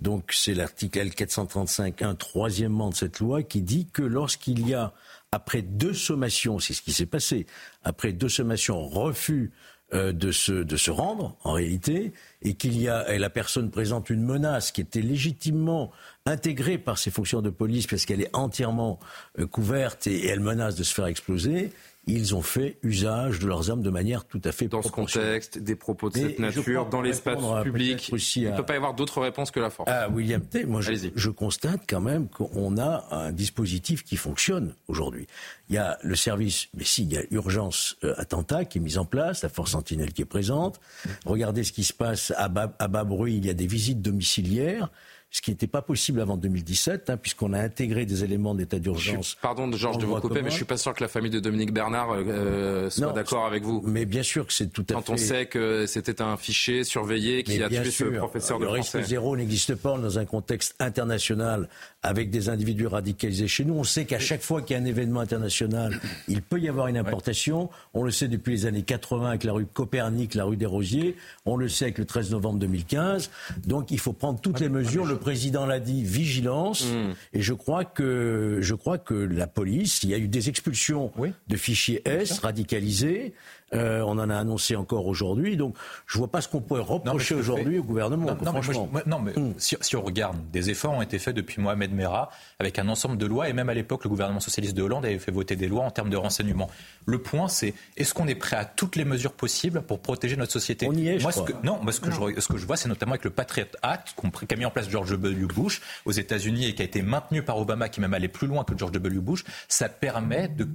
Donc 0.00 0.30
c'est 0.32 0.54
l'article 0.54 1.00
L435.1, 1.00 2.16
troisièmement 2.16 2.90
de 2.90 2.94
cette 2.94 3.18
loi, 3.18 3.42
qui 3.42 3.62
dit 3.62 3.88
que 3.92 4.02
lorsqu'il 4.02 4.66
y 4.68 4.74
a, 4.74 4.92
après 5.32 5.62
deux 5.62 5.94
sommations, 5.94 6.58
c'est 6.58 6.74
ce 6.74 6.82
qui 6.82 6.92
s'est 6.92 7.06
passé, 7.06 7.46
après 7.82 8.12
deux 8.12 8.28
sommations, 8.28 8.86
refus 8.86 9.50
euh, 9.94 10.12
de, 10.12 10.32
se, 10.32 10.52
de 10.52 10.76
se 10.76 10.90
rendre, 10.90 11.34
en 11.44 11.52
réalité, 11.52 12.12
et 12.42 12.52
qu'il 12.52 12.78
y 12.78 12.90
a, 12.90 13.10
et 13.10 13.18
la 13.18 13.30
personne 13.30 13.70
présente 13.70 14.10
une 14.10 14.22
menace 14.22 14.70
qui 14.70 14.82
était 14.82 15.00
légitimement 15.00 15.90
intégrée 16.26 16.76
par 16.76 16.98
ses 16.98 17.10
fonctions 17.10 17.40
de 17.40 17.48
police 17.48 17.86
parce 17.86 18.04
qu'elle 18.04 18.20
est 18.20 18.36
entièrement 18.36 18.98
euh, 19.38 19.46
couverte 19.46 20.06
et, 20.06 20.26
elle 20.26 20.40
menace 20.40 20.74
de 20.74 20.82
se 20.82 20.92
faire 20.92 21.06
exploser, 21.06 21.72
ils 22.08 22.34
ont 22.34 22.42
fait 22.42 22.78
usage 22.82 23.38
de 23.38 23.46
leurs 23.46 23.70
armes 23.70 23.82
de 23.82 23.90
manière 23.90 24.24
tout 24.24 24.40
à 24.44 24.52
fait 24.52 24.66
Dans 24.66 24.82
ce 24.82 24.90
contexte, 24.90 25.58
des 25.58 25.76
propos 25.76 26.10
de 26.10 26.16
cette 26.16 26.38
nature, 26.38 26.86
dans 26.86 27.02
l'espace 27.02 27.38
public, 27.62 28.10
il 28.36 28.50
ne 28.50 28.56
peut 28.56 28.64
pas 28.64 28.74
y 28.74 28.76
avoir 28.76 28.94
d'autre 28.94 29.20
réponse 29.20 29.50
que 29.50 29.60
la 29.60 29.70
force. 29.70 29.90
Ah, 29.92 30.08
William 30.08 30.40
T, 30.40 30.64
moi 30.64 30.80
je, 30.80 30.92
je, 31.14 31.30
constate 31.30 31.82
quand 31.88 32.00
même 32.00 32.28
qu'on 32.28 32.78
a 32.78 33.06
un 33.10 33.32
dispositif 33.32 34.02
qui 34.02 34.16
fonctionne 34.16 34.74
aujourd'hui. 34.88 35.26
Il 35.68 35.74
y 35.74 35.78
a 35.78 35.98
le 36.02 36.16
service, 36.16 36.68
mais 36.74 36.84
si, 36.84 37.02
il 37.02 37.12
y 37.12 37.18
a 37.18 37.22
urgence 37.30 37.96
euh, 38.02 38.14
attentat 38.16 38.64
qui 38.64 38.78
est 38.78 38.80
mise 38.80 38.98
en 38.98 39.04
place, 39.04 39.42
la 39.42 39.48
force 39.48 39.72
sentinelle 39.72 40.12
qui 40.12 40.22
est 40.22 40.26
présente. 40.26 40.80
Regardez 41.26 41.62
ce 41.62 41.72
qui 41.72 41.84
se 41.84 41.92
passe 41.92 42.32
à 42.36 42.48
bas, 42.48 42.74
à 42.78 42.88
bas 42.88 43.04
bruit, 43.04 43.36
il 43.36 43.46
y 43.46 43.50
a 43.50 43.54
des 43.54 43.66
visites 43.66 44.00
domiciliaires 44.00 44.90
ce 45.30 45.42
qui 45.42 45.50
n'était 45.50 45.66
pas 45.66 45.82
possible 45.82 46.20
avant 46.20 46.36
2017, 46.36 47.10
hein, 47.10 47.16
puisqu'on 47.18 47.52
a 47.52 47.60
intégré 47.60 48.06
des 48.06 48.24
éléments 48.24 48.54
d'état 48.54 48.78
d'urgence. 48.78 49.36
Pardon, 49.42 49.70
Georges, 49.72 49.98
de 49.98 50.06
vous 50.06 50.18
couper, 50.20 50.40
mais 50.40 50.50
je 50.50 50.56
suis 50.56 50.64
pas 50.64 50.78
sûr 50.78 50.94
que 50.94 51.02
la 51.02 51.08
famille 51.08 51.30
de 51.30 51.40
Dominique 51.40 51.72
Bernard 51.72 52.12
euh, 52.12 52.24
euh 52.26 52.90
soit 52.90 53.12
d'accord 53.12 53.44
avec 53.44 53.62
vous. 53.62 53.82
Mais 53.84 54.06
bien 54.06 54.22
sûr 54.22 54.46
que 54.46 54.52
c'est 54.52 54.68
tout 54.68 54.86
à 54.88 54.94
Quand 54.94 55.00
fait. 55.00 55.06
Quand 55.06 55.12
on 55.12 55.16
sait 55.16 55.46
que 55.46 55.86
c'était 55.86 56.22
un 56.22 56.36
fichier 56.38 56.82
surveillé 56.82 57.42
qui 57.42 57.62
a 57.62 57.68
tué 57.68 57.90
ce 57.90 58.04
professeur 58.04 58.58
de 58.58 58.64
français. 58.64 58.98
Le 58.98 59.02
risque 59.02 59.08
zéro 59.08 59.36
n'existe 59.36 59.74
pas 59.74 59.98
dans 59.98 60.18
un 60.18 60.24
contexte 60.24 60.74
international 60.78 61.68
avec 62.02 62.30
des 62.30 62.48
individus 62.48 62.86
radicalisés 62.86 63.48
chez 63.48 63.64
nous. 63.64 63.74
On 63.74 63.84
sait 63.84 64.04
qu'à 64.04 64.20
chaque 64.20 64.40
fois 64.40 64.62
qu'il 64.62 64.76
y 64.76 64.78
a 64.78 64.82
un 64.82 64.86
événement 64.86 65.20
international, 65.20 66.00
il 66.28 66.42
peut 66.42 66.60
y 66.60 66.68
avoir 66.68 66.86
une 66.86 66.96
importation. 66.96 67.70
On 67.92 68.04
le 68.04 68.10
sait 68.10 68.28
depuis 68.28 68.52
les 68.52 68.66
années 68.66 68.82
80 68.82 69.28
avec 69.28 69.44
la 69.44 69.52
rue 69.52 69.66
Copernic, 69.66 70.34
la 70.34 70.44
rue 70.44 70.56
des 70.56 70.66
Rosiers. 70.66 71.16
On 71.44 71.56
le 71.56 71.68
sait 71.68 71.86
avec 71.86 71.98
le 71.98 72.04
13 72.04 72.30
novembre 72.30 72.60
2015. 72.60 73.30
Donc 73.66 73.90
il 73.90 73.98
faut 73.98 74.12
prendre 74.12 74.40
toutes 74.40 74.60
les 74.60 74.68
mesures. 74.68 75.06
Le 75.06 75.18
président 75.18 75.66
l'a 75.66 75.80
dit, 75.80 76.04
vigilance. 76.04 76.84
Hmm. 76.84 77.14
Et 77.32 77.42
je 77.42 77.52
crois 77.52 77.84
que 77.84 78.58
je 78.60 78.74
crois 78.74 78.98
que 78.98 79.14
la 79.14 79.46
police, 79.46 80.02
il 80.04 80.10
y 80.10 80.14
a 80.14 80.18
eu 80.18 80.28
des 80.28 80.48
expulsions 80.48 81.10
de 81.48 81.56
fichiers 81.56 82.02
S 82.04 82.38
radicalisés. 82.38 83.34
Euh, 83.74 84.00
on 84.00 84.18
en 84.18 84.30
a 84.30 84.36
annoncé 84.36 84.76
encore 84.76 85.06
aujourd'hui. 85.06 85.56
Donc, 85.56 85.76
je 86.06 86.16
ne 86.16 86.18
vois 86.20 86.30
pas 86.30 86.40
ce 86.40 86.48
qu'on 86.48 86.60
pourrait 86.60 86.80
reprocher 86.80 87.34
aujourd'hui 87.34 87.78
au 87.78 87.84
gouvernement. 87.84 88.36
Non, 88.42 88.62
franchement. 88.62 88.90
non 89.06 89.18
mais 89.18 89.32
hmm. 89.32 89.54
si, 89.58 89.96
on 89.96 90.02
regarde, 90.02 90.36
des 90.50 90.70
efforts 90.70 90.92
ont 90.92 91.02
été 91.02 91.18
faits 91.18 91.34
depuis 91.34 91.60
Mohamed 91.60 91.92
Merah 91.92 92.30
avec 92.58 92.78
un 92.78 92.88
ensemble 92.88 93.18
de 93.18 93.26
lois. 93.26 93.48
Et 93.48 93.52
même 93.52 93.68
à 93.68 93.74
l'époque, 93.74 94.04
le 94.04 94.10
gouvernement 94.10 94.40
socialiste 94.40 94.76
de 94.76 94.82
Hollande 94.82 95.04
avait 95.04 95.18
fait 95.18 95.32
voter 95.32 95.56
des 95.56 95.68
lois 95.68 95.84
en 95.84 95.90
termes 95.90 96.10
de 96.10 96.16
renseignement. 96.16 96.70
Le 97.06 97.18
point, 97.18 97.48
c'est 97.48 97.74
est-ce 97.96 98.14
qu'on 98.14 98.26
est 98.26 98.34
prêt 98.34 98.56
à 98.56 98.64
toutes 98.64 98.96
les 98.96 99.04
mesures 99.04 99.32
possibles 99.32 99.82
pour 99.82 100.00
protéger 100.00 100.36
notre 100.36 100.52
société 100.52 100.86
On 100.88 100.92
y 100.92 101.08
est, 101.08 101.22
moi, 101.22 101.30
je 101.30 101.38
ce 101.38 101.42
que, 101.42 101.52
Non, 101.62 101.78
moi, 101.82 101.92
ce 101.92 102.00
que, 102.00 102.10
Je, 102.10 102.40
ce 102.40 102.48
que 102.48 102.56
je 102.56 102.66
vois, 102.66 102.76
c'est 102.76 102.88
notamment 102.88 103.12
avec 103.12 103.24
le 103.24 103.30
Patriot 103.30 103.66
Act 103.82 104.14
qu'a 104.46 104.56
mis 104.56 104.64
en 104.64 104.70
place 104.70 104.88
George 104.88 105.10
W. 105.10 105.46
Bush 105.46 105.80
aux 106.04 106.12
États-Unis 106.12 106.66
et 106.66 106.74
qui 106.74 106.82
a 106.82 106.84
été 106.84 107.02
maintenu 107.02 107.42
par 107.42 107.58
Obama, 107.58 107.88
qui 107.88 108.00
même 108.00 108.14
allait 108.14 108.28
plus 108.28 108.46
loin 108.46 108.64
que 108.64 108.76
George 108.76 108.92
W. 108.92 109.20
Bush. 109.20 109.44
Ça 109.68 109.88
permet 109.88 110.48
de, 110.48 110.68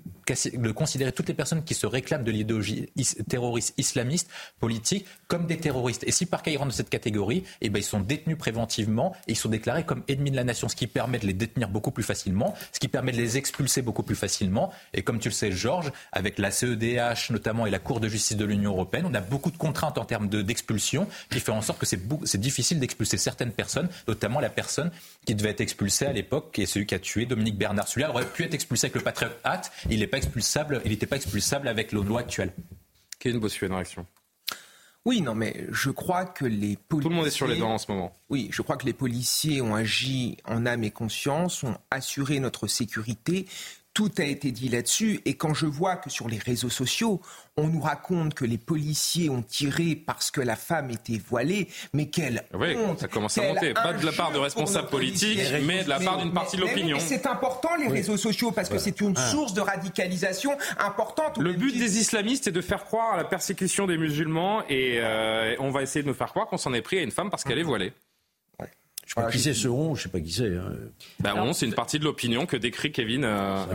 de 0.54 0.72
considérer 0.72 1.12
toutes 1.12 1.28
les 1.28 1.34
personnes 1.34 1.64
qui 1.64 1.74
se 1.74 1.86
réclament 1.86 2.24
de 2.24 2.32
l'idéologie 2.32 2.83
terroriste 3.28 3.74
islamistes, 3.78 4.30
politiques, 4.60 5.06
comme 5.28 5.48
des 5.48 5.58
terroristes. 5.58 6.04
Et 6.06 6.12
si 6.12 6.26
par 6.26 6.42
cas 6.42 6.52
ils 6.52 6.58
rentrent 6.58 6.72
dans 6.72 6.76
cette 6.76 6.90
catégorie, 6.90 7.44
eh 7.62 7.70
ben, 7.70 7.80
ils 7.80 7.84
sont 7.84 8.00
détenus 8.00 8.38
préventivement 8.38 9.16
et 9.28 9.32
ils 9.32 9.38
sont 9.38 9.50
déclarés 9.50 9.86
comme 9.86 10.04
ennemis 10.08 10.32
de 10.32 10.36
la 10.36 10.44
nation, 10.44 10.70
ce 10.70 10.76
qui 10.76 10.88
permet 10.88 11.20
de 11.20 11.28
les 11.28 11.34
détenir 11.34 11.70
beaucoup 11.70 11.92
plus 11.92 12.04
facilement, 12.04 12.54
ce 12.72 12.80
qui 12.80 12.88
permet 12.88 13.12
de 13.12 13.18
les 13.18 13.38
expulser 13.38 13.82
beaucoup 13.82 14.04
plus 14.04 14.16
facilement. 14.16 14.72
Et 14.94 15.04
comme 15.04 15.20
tu 15.20 15.30
le 15.30 15.34
sais, 15.34 15.52
Georges, 15.52 15.92
avec 16.12 16.40
la 16.40 16.52
CEDH 16.52 17.32
notamment 17.32 17.66
et 17.66 17.72
la 17.72 17.80
Cour 17.80 18.00
de 18.00 18.08
justice 18.08 18.38
de 18.38 18.46
l'Union 18.46 18.72
européenne, 18.72 19.06
on 19.08 19.14
a 19.14 19.22
beaucoup 19.22 19.52
de 19.52 19.58
contraintes 19.58 19.98
en 19.98 20.06
termes 20.06 20.28
d'expulsion 20.28 21.08
qui 21.30 21.40
fait 21.40 21.52
en 21.52 21.62
sorte 21.62 21.80
que 21.80 21.86
c'est 21.86 22.40
difficile 22.40 22.80
d'expulser 22.80 23.18
certaines 23.18 23.52
personnes, 23.52 23.90
notamment 24.08 24.40
la 24.40 24.50
personne 24.50 24.92
qui 25.26 25.36
devait 25.36 25.50
être 25.50 25.62
expulsée 25.62 26.06
à 26.06 26.14
l'époque, 26.14 26.52
qui 26.54 26.62
est 26.62 26.66
celui 26.66 26.86
qui 26.86 26.96
a 26.96 27.00
tué 27.00 27.26
Dominique 27.26 27.58
Bernard. 27.58 27.88
Celui-là 27.88 28.10
aurait 28.10 28.30
pu 28.30 28.44
être 28.44 28.54
expulsé 28.54 28.88
avec 28.88 28.96
le 28.96 29.02
Patriot 29.02 29.32
Act, 29.44 29.72
il 29.90 30.00
n'est 30.00 30.08
pas 30.08 30.18
expulsable, 30.18 30.82
il 30.86 30.92
n'était 30.92 31.06
pas 31.06 31.16
expulsable 31.16 31.68
avec 31.68 31.92
la 31.92 32.02
loi 32.02 32.22
actuelle. 32.22 32.54
Kevin 33.20 33.40
Bossuet, 33.40 33.68
une 33.68 33.74
réaction. 33.74 34.06
Oui, 35.06 35.22
non, 35.22 35.36
mais 35.36 35.68
je 35.70 35.90
crois 35.90 36.26
que 36.26 36.46
les 36.46 36.78
policiers. 36.78 37.02
Tout 37.04 37.10
le 37.10 37.16
monde 37.16 37.28
est 37.28 37.32
sur 37.32 37.48
les 37.48 37.58
dents 37.58 37.74
en 37.74 37.78
ce 37.78 37.92
moment. 37.92 38.18
Oui, 38.30 38.48
je 38.52 38.62
crois 38.62 38.78
que 38.78 38.86
les 38.86 38.94
policiers 38.94 39.62
ont 39.62 39.76
agi 39.76 40.38
en 40.46 40.66
âme 40.66 40.84
et 40.86 40.92
conscience, 40.92 41.64
ont 41.64 41.78
assuré 41.92 42.40
notre 42.40 42.68
sécurité. 42.68 43.46
Tout 43.94 44.12
a 44.18 44.24
été 44.24 44.52
dit 44.52 44.70
là-dessus. 44.70 45.22
Et 45.26 45.36
quand 45.36 45.54
je 45.54 45.66
vois 45.66 45.98
que 45.98 46.10
sur 46.10 46.28
les 46.28 46.40
réseaux 46.40 46.70
sociaux, 46.70 47.22
on 47.58 47.68
nous 47.68 47.82
raconte 47.82 48.34
que 48.34 48.46
les 48.46 48.58
policiers 48.58 49.30
ont 49.30 49.44
tiré 49.44 49.96
parce 49.96 50.32
que 50.32 50.42
la 50.42 50.56
femme 50.56 50.90
était 50.90 51.22
voilée, 51.30 51.68
mais 51.94 52.08
quelle 52.08 52.44
oui, 52.54 52.76
ça 52.98 53.08
commence 53.08 53.38
à 53.38 53.44
monter. 53.44 53.74
Pas 53.74 53.94
de 53.94 54.06
la 54.06 54.12
part 54.12 54.32
de 54.32 54.40
responsables 54.40 54.90
politiques, 54.90 55.40
mais 55.64 55.84
de 55.84 55.90
la 55.90 56.00
part 56.00 56.18
d'une 56.18 56.34
partie 56.34 56.58
de 56.58 56.62
l'opinion. 56.62 56.98
C'est 57.00 57.28
important 57.28 57.76
les 57.76 57.88
réseaux 57.88 58.18
sociaux 58.18 58.52
parce 58.52 58.70
que 58.70 58.80
c'est 58.80 59.02
une 59.02 59.14
ah. 59.16 59.30
source 59.30 59.54
de 59.54 59.62
radicalisation 59.62 60.58
importante. 60.80 61.38
Le 61.38 61.54
but 61.54 61.78
des 61.78 62.00
islamistes 62.00 62.48
est 62.48 62.52
de 62.52 62.62
faire 62.62 62.86
croire 62.86 63.14
à 63.14 63.18
la 63.18 63.24
persécution 63.24 63.86
des 63.86 63.98
musulmans 63.98 64.64
et 64.70 64.98
euh, 64.98 65.56
on 65.60 65.70
va 65.70 65.84
essayer 65.84 66.02
de 66.02 66.08
nous 66.08 66.14
faire 66.16 66.30
croire 66.30 66.48
qu'on 66.48 66.58
s'en 66.58 66.74
est 66.74 66.82
pris 66.82 66.98
à 66.98 67.04
une 67.04 67.12
femme 67.12 67.30
parce 67.30 67.44
qu'elle 67.44 67.60
est 67.60 67.64
voilée. 67.64 67.94
Je 69.06 69.14
sais 69.14 69.22
pas 69.22 69.32
qui 69.32 69.40
c'est 69.40 69.54
ce 69.54 69.68
on, 69.68 69.96
je 69.96 70.04
sais 70.04 70.10
pas 70.10 70.20
qui 70.20 70.32
c'est. 70.32 70.56
Hein. 70.56 71.36
On, 71.36 71.54
c'est 71.54 71.66
une 71.66 71.74
partie 71.74 72.00
de 72.00 72.04
l'opinion 72.04 72.46
que 72.46 72.56
décrit 72.56 72.92
Kevin. 72.92 73.24
Euh... 73.26 73.66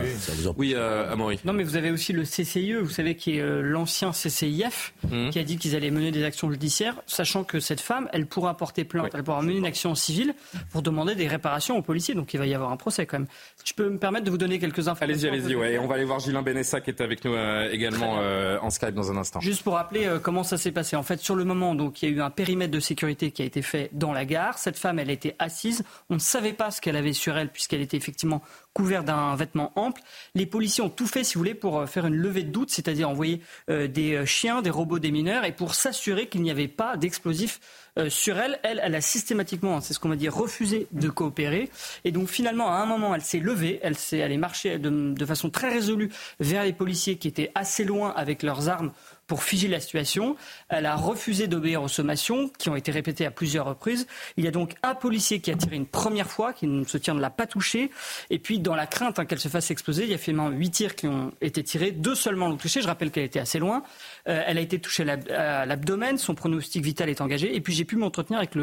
Oui, 0.57 0.73
euh, 0.75 1.11
Amaury. 1.11 1.39
Non, 1.45 1.53
mais 1.53 1.63
vous 1.63 1.77
avez 1.77 1.91
aussi 1.91 2.13
le 2.13 2.23
CCIE, 2.23 2.73
vous 2.73 2.89
savez, 2.89 3.15
qui 3.15 3.37
est 3.37 3.41
euh, 3.41 3.61
l'ancien 3.61 4.11
CCIF, 4.11 4.93
mmh. 5.07 5.29
qui 5.29 5.39
a 5.39 5.43
dit 5.43 5.57
qu'ils 5.57 5.75
allaient 5.75 5.91
mener 5.91 6.11
des 6.11 6.23
actions 6.23 6.51
judiciaires, 6.51 6.95
sachant 7.05 7.43
que 7.43 7.59
cette 7.59 7.79
femme, 7.79 8.09
elle 8.11 8.25
pourra 8.25 8.57
porter 8.57 8.83
plainte, 8.85 9.11
elle 9.13 9.23
pourra 9.23 9.41
mener 9.41 9.57
une 9.57 9.65
action 9.65 9.93
civile 9.95 10.33
pour 10.71 10.81
demander 10.81 11.15
des 11.15 11.27
réparations 11.27 11.77
aux 11.77 11.81
policiers. 11.81 12.15
Donc 12.15 12.33
il 12.33 12.37
va 12.37 12.47
y 12.47 12.53
avoir 12.53 12.71
un 12.71 12.77
procès 12.77 13.05
quand 13.05 13.19
même. 13.19 13.27
Je 13.63 13.73
peux 13.73 13.89
me 13.89 13.99
permettre 13.99 14.25
de 14.25 14.31
vous 14.31 14.37
donner 14.37 14.59
quelques 14.59 14.87
informations. 14.87 15.29
Allez-y, 15.29 15.45
allez-y. 15.45 15.55
Ouais. 15.55 15.77
on 15.77 15.87
va 15.87 15.95
aller 15.95 16.05
voir 16.05 16.19
Gilles 16.19 16.39
Benessa 16.43 16.81
qui 16.81 16.89
est 16.89 17.01
avec 17.01 17.23
nous 17.23 17.33
euh, 17.33 17.69
également 17.71 18.17
euh, 18.19 18.57
en 18.61 18.69
Skype 18.69 18.95
dans 18.95 19.11
un 19.11 19.17
instant. 19.17 19.39
Juste 19.41 19.63
pour 19.63 19.73
rappeler 19.75 20.09
comment 20.23 20.43
ça 20.43 20.57
s'est 20.57 20.71
passé. 20.71 20.95
En 20.95 21.03
fait, 21.03 21.19
sur 21.19 21.35
le 21.35 21.45
moment, 21.45 21.75
donc 21.75 22.01
il 22.01 22.09
y 22.09 22.11
a 22.11 22.15
eu 22.15 22.21
un 22.21 22.29
périmètre 22.29 22.71
de 22.71 22.79
sécurité 22.79 23.31
qui 23.31 23.41
a 23.41 23.45
été 23.45 23.61
fait 23.61 23.89
dans 23.93 24.11
la 24.11 24.25
gare. 24.25 24.57
Cette 24.57 24.77
femme, 24.77 24.99
elle 24.99 25.09
est 25.09 25.18
été 25.19 25.35
assise. 25.39 25.83
On 26.09 26.15
ne 26.15 26.19
savait 26.19 26.53
pas 26.53 26.71
ce 26.71 26.81
qu'elle 26.81 26.95
avait 26.95 27.13
sur 27.13 27.37
elle 27.37 27.49
puisqu'elle 27.49 27.81
était 27.81 27.97
effectivement 27.97 28.41
couverte 28.73 29.05
d'un 29.05 29.35
vêtement 29.35 29.71
ample. 29.75 30.01
Les 30.35 30.45
policiers 30.45 30.83
ont 30.83 30.89
tout 30.89 31.07
fait, 31.07 31.23
si 31.23 31.33
vous 31.33 31.41
voulez, 31.41 31.55
pour 31.55 31.87
faire 31.89 32.05
une 32.05 32.15
levée 32.15 32.43
de 32.43 32.51
doute, 32.51 32.69
c'est-à-dire 32.69 33.09
envoyer 33.09 33.41
des 33.67 34.25
chiens, 34.25 34.61
des 34.61 34.69
robots 34.69 34.99
des 34.99 35.11
mineurs 35.11 35.43
et 35.43 35.51
pour 35.51 35.75
s'assurer 35.75 36.27
qu'il 36.27 36.41
n'y 36.41 36.51
avait 36.51 36.67
pas 36.67 36.97
d'explosifs 36.97 37.59
euh, 37.99 38.09
sur 38.09 38.37
elle. 38.37 38.59
Elle, 38.63 38.79
elle 38.83 38.95
a 38.95 39.01
systématiquement, 39.01 39.77
hein, 39.77 39.81
c'est 39.81 39.93
ce 39.93 39.99
qu'on 39.99 40.09
va 40.09 40.15
dire, 40.15 40.33
refusé 40.33 40.87
de 40.91 41.09
coopérer. 41.09 41.69
Et 42.05 42.11
donc 42.11 42.29
finalement, 42.29 42.71
à 42.71 42.77
un 42.77 42.85
moment, 42.85 43.13
elle 43.13 43.21
s'est 43.21 43.39
levée, 43.39 43.79
elle, 43.83 43.95
s'est, 43.95 44.17
elle 44.17 44.31
est 44.31 44.79
de 44.79 45.25
façon 45.25 45.49
très 45.49 45.69
résolue 45.69 46.09
vers 46.39 46.63
les 46.63 46.73
policiers 46.73 47.17
qui 47.17 47.27
étaient 47.27 47.51
assez 47.55 47.83
loin 47.83 48.13
avec 48.15 48.43
leurs 48.43 48.69
armes 48.69 48.91
pour 49.29 49.43
figer 49.43 49.67
la 49.67 49.79
situation. 49.79 50.35
Elle 50.67 50.87
a 50.87 50.95
refusé 50.95 51.47
d'obéir 51.47 51.83
aux 51.83 51.87
sommations 51.87 52.49
qui 52.57 52.67
ont 52.69 52.75
été 52.75 52.91
répétées 52.91 53.25
à 53.25 53.31
plusieurs 53.31 53.67
reprises. 53.67 54.07
Il 54.35 54.43
y 54.43 54.47
a 54.47 54.51
donc 54.51 54.73
un 54.83 54.95
policier 54.95 55.39
qui 55.39 55.51
a 55.51 55.55
tiré 55.55 55.75
une 55.75 55.85
première 55.85 56.29
fois, 56.29 56.51
qui 56.51 56.67
ne 56.67 56.83
se 56.83 56.97
tient 56.97 57.13
de 57.15 57.21
l'a 57.21 57.29
pas 57.29 57.45
touché. 57.45 57.91
Et 58.31 58.39
puis, 58.39 58.59
dans 58.59 58.75
la 58.75 58.87
crainte 58.87 59.19
hein, 59.19 59.25
qu'elle 59.25 59.39
se 59.39 59.47
fasse 59.47 59.69
exploser, 59.69 60.03
il 60.03 60.09
y 60.09 60.15
a 60.15 60.17
fait 60.17 60.33
huit 60.33 60.71
tirs 60.71 60.95
qui 60.95 61.07
ont 61.07 61.31
été 61.41 61.63
tirés. 61.63 61.91
Deux 61.91 62.15
seulement 62.15 62.47
l'ont 62.47 62.57
touché. 62.57 62.81
Je 62.81 62.87
rappelle 62.87 63.11
qu'elle 63.11 63.23
était 63.23 63.39
assez 63.39 63.59
loin. 63.59 63.83
Euh, 64.27 64.43
elle 64.47 64.57
a 64.57 64.61
été 64.61 64.79
touchée 64.79 65.07
à 65.07 65.65
l'abdomen. 65.67 66.17
Son 66.17 66.33
pronostic 66.33 66.83
vital 66.83 67.07
est 67.09 67.21
engagé. 67.21 67.55
Et 67.55 67.61
puis, 67.61 67.73
j'ai 67.73 67.85
pu 67.85 67.97
m'entretenir 67.97 68.39
avec 68.39 68.55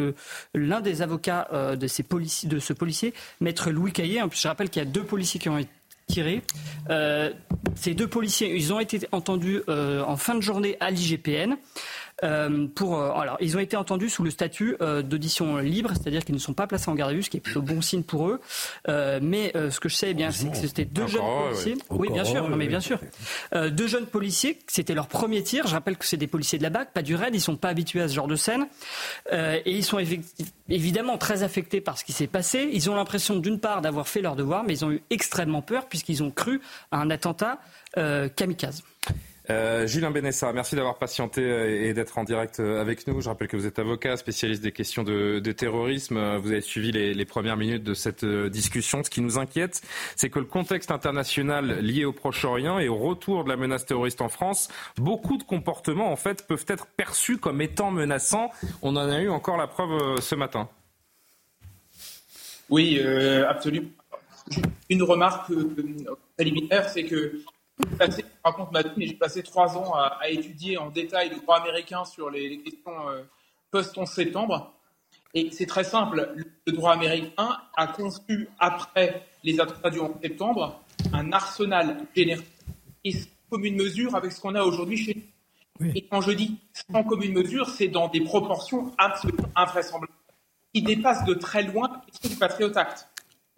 l'un 0.52 0.80
des 0.80 1.00
avocats 1.00 1.46
euh, 1.52 1.76
de, 1.76 1.86
ces 1.86 2.04
ce 2.58 2.72
policier, 2.72 3.14
maître 3.40 3.70
Louis 3.70 3.92
Caillé. 3.92 4.20
Je 4.32 4.48
rappelle 4.48 4.68
qu'il 4.68 4.82
y 4.82 4.86
a 4.86 4.88
deux 4.88 5.04
policiers 5.04 5.38
qui 5.38 5.48
ont 5.48 5.58
été 5.58 5.70
Euh, 6.90 7.30
ces 7.74 7.94
deux 7.94 8.08
policiers, 8.08 8.54
ils 8.54 8.72
ont 8.72 8.80
été 8.80 9.00
entendus 9.12 9.62
euh, 9.68 10.02
en 10.04 10.16
fin 10.16 10.34
de 10.34 10.40
journée 10.40 10.76
à 10.80 10.90
l'IGPN. 10.90 11.56
Euh, 12.24 12.66
pour, 12.74 12.98
euh, 12.98 13.10
alors, 13.10 13.36
ils 13.40 13.56
ont 13.56 13.60
été 13.60 13.76
entendus 13.76 14.08
sous 14.08 14.24
le 14.24 14.30
statut 14.30 14.76
euh, 14.80 15.02
d'audition 15.02 15.58
libre, 15.58 15.90
c'est-à-dire 15.90 16.24
qu'ils 16.24 16.34
ne 16.34 16.40
sont 16.40 16.54
pas 16.54 16.66
placés 16.66 16.90
en 16.90 16.94
garde 16.94 17.10
à 17.10 17.14
vue, 17.14 17.22
ce 17.22 17.28
qui 17.28 17.36
est 17.36 17.40
plutôt 17.40 17.60
bon 17.60 17.82
signe 17.82 18.02
pour 18.02 18.28
eux. 18.28 18.40
mais 18.86 19.52
ce 19.54 19.80
que 19.80 19.88
je 19.88 19.94
sais 19.94 20.10
eh 20.10 20.14
bien, 20.14 20.30
c'est 20.30 20.50
que 20.50 20.56
c'était 20.56 20.84
deux 20.84 21.06
jeunes 21.06 21.22
policiers. 21.22 21.76
Oui, 21.90 22.10
bien 22.10 22.24
sûr, 22.24 22.48
non, 22.48 22.56
mais 22.56 22.68
bien 22.68 22.80
sûr. 22.80 22.98
deux 23.52 23.86
jeunes 23.86 24.06
policiers, 24.06 24.58
c'était 24.66 24.94
leur 24.94 25.08
premier 25.08 25.42
tir. 25.42 25.66
Je 25.66 25.72
rappelle 25.72 25.96
que 25.96 26.04
c'est 26.04 26.16
des 26.16 26.26
policiers 26.26 26.58
de 26.58 26.62
la 26.62 26.70
BAC, 26.70 26.92
pas 26.92 27.02
du 27.02 27.14
RAID. 27.14 27.34
Ils 27.34 27.40
sont 27.40 27.56
pas 27.56 27.68
habitués 27.68 28.00
à 28.00 28.08
ce 28.08 28.14
genre 28.14 28.28
de 28.28 28.36
scène. 28.36 28.66
et 29.32 29.62
ils 29.66 29.84
sont 29.84 29.98
évidemment 30.68 31.18
très 31.18 31.42
affectés 31.42 31.80
par 31.80 31.98
ce 31.98 32.04
qui 32.04 32.12
s'est 32.12 32.26
passé. 32.26 32.68
Ils 32.72 32.90
ont 32.90 32.94
l'impression, 32.94 33.36
d'une 33.36 33.60
part, 33.60 33.82
d'avoir 33.82 34.08
fait 34.08 34.22
leur 34.22 34.36
devoir, 34.36 34.64
mais 34.64 34.74
ils 34.74 34.84
ont 34.84 34.90
eu 34.90 35.02
extrêmement 35.10 35.62
peur 35.62 35.86
puisqu'ils 35.86 36.22
ont 36.22 36.30
cru 36.30 36.60
à 36.90 36.98
un 36.98 37.10
attentat 37.10 37.58
kamikaze. 38.36 38.82
Euh, 39.48 39.86
Julien 39.86 40.10
Benessa, 40.10 40.52
merci 40.52 40.74
d'avoir 40.74 40.98
patienté 40.98 41.40
euh, 41.40 41.88
et 41.88 41.94
d'être 41.94 42.18
en 42.18 42.24
direct 42.24 42.58
euh, 42.58 42.80
avec 42.80 43.06
nous. 43.06 43.20
Je 43.20 43.28
rappelle 43.28 43.46
que 43.46 43.56
vous 43.56 43.66
êtes 43.66 43.78
avocat, 43.78 44.16
spécialiste 44.16 44.62
des 44.62 44.72
questions 44.72 45.04
de, 45.04 45.40
terrorisme. 45.52 46.36
Vous 46.38 46.50
avez 46.50 46.60
suivi 46.60 46.90
les, 46.90 47.24
premières 47.24 47.56
minutes 47.56 47.84
de 47.84 47.94
cette 47.94 48.24
discussion. 48.24 49.04
Ce 49.04 49.10
qui 49.10 49.20
nous 49.20 49.38
inquiète, 49.38 49.82
c'est 50.16 50.30
que 50.30 50.38
le 50.38 50.44
contexte 50.44 50.90
international 50.90 51.80
lié 51.80 52.04
au 52.04 52.12
Proche-Orient 52.12 52.78
et 52.78 52.88
au 52.88 52.96
retour 52.96 53.44
de 53.44 53.48
la 53.48 53.56
menace 53.56 53.86
terroriste 53.86 54.20
en 54.20 54.28
France, 54.28 54.68
beaucoup 54.96 55.36
de 55.36 55.42
comportements 55.42 56.10
en 56.10 56.16
fait 56.16 56.46
peuvent 56.46 56.64
être 56.68 56.86
perçus 56.86 57.38
comme 57.38 57.60
étant 57.60 57.90
menaçants. 57.90 58.50
On 58.82 58.96
en 58.96 59.08
a 59.08 59.20
eu 59.20 59.28
encore 59.28 59.56
la 59.56 59.66
preuve 59.66 60.20
ce 60.20 60.34
matin. 60.34 60.68
Oui, 62.68 63.00
absolument. 63.48 63.88
Une 64.90 65.02
remarque 65.02 65.52
préliminaire, 66.36 66.88
c'est 66.88 67.04
que 67.04 67.40
passé, 67.98 68.24
raconte 68.44 68.72
ma 68.72 68.82
vie, 68.82 68.90
mais 68.96 69.06
j'ai 69.06 69.14
passé 69.14 69.42
trois 69.42 69.76
ans 69.76 69.94
à, 69.94 70.28
étudier 70.28 70.78
en 70.78 70.90
détail 70.90 71.30
le 71.30 71.36
droit 71.36 71.58
américain 71.60 72.04
sur 72.04 72.30
les, 72.30 72.58
questions 72.62 73.08
euh, 73.08 73.22
post-11 73.70 74.06
septembre. 74.06 74.72
Et 75.34 75.50
c'est 75.50 75.66
très 75.66 75.84
simple, 75.84 76.34
le 76.66 76.72
droit 76.72 76.92
américain 76.92 77.58
a 77.76 77.86
conçu, 77.88 78.48
après 78.58 79.26
les 79.44 79.60
attentats 79.60 79.90
du 79.90 80.00
11 80.00 80.12
septembre, 80.22 80.80
un 81.12 81.32
arsenal 81.32 81.98
général 82.14 82.44
et 83.04 83.12
sans 83.12 83.28
commune 83.50 83.76
mesure 83.76 84.14
avec 84.16 84.32
ce 84.32 84.40
qu'on 84.40 84.54
a 84.54 84.62
aujourd'hui 84.62 84.96
chez 84.96 85.14
nous. 85.14 85.92
Et 85.94 86.06
quand 86.06 86.22
je 86.22 86.32
dis 86.32 86.58
sans 86.90 87.04
commune 87.04 87.34
mesure, 87.34 87.68
c'est 87.68 87.88
dans 87.88 88.08
des 88.08 88.22
proportions 88.22 88.92
absolument 88.96 89.48
invraisemblables, 89.54 90.12
qui 90.72 90.82
dépassent 90.82 91.24
de 91.24 91.34
très 91.34 91.62
loin 91.62 91.88
la 91.88 92.00
question 92.10 92.30
du 92.30 92.36
Patriot 92.36 92.76
Act. 92.76 93.08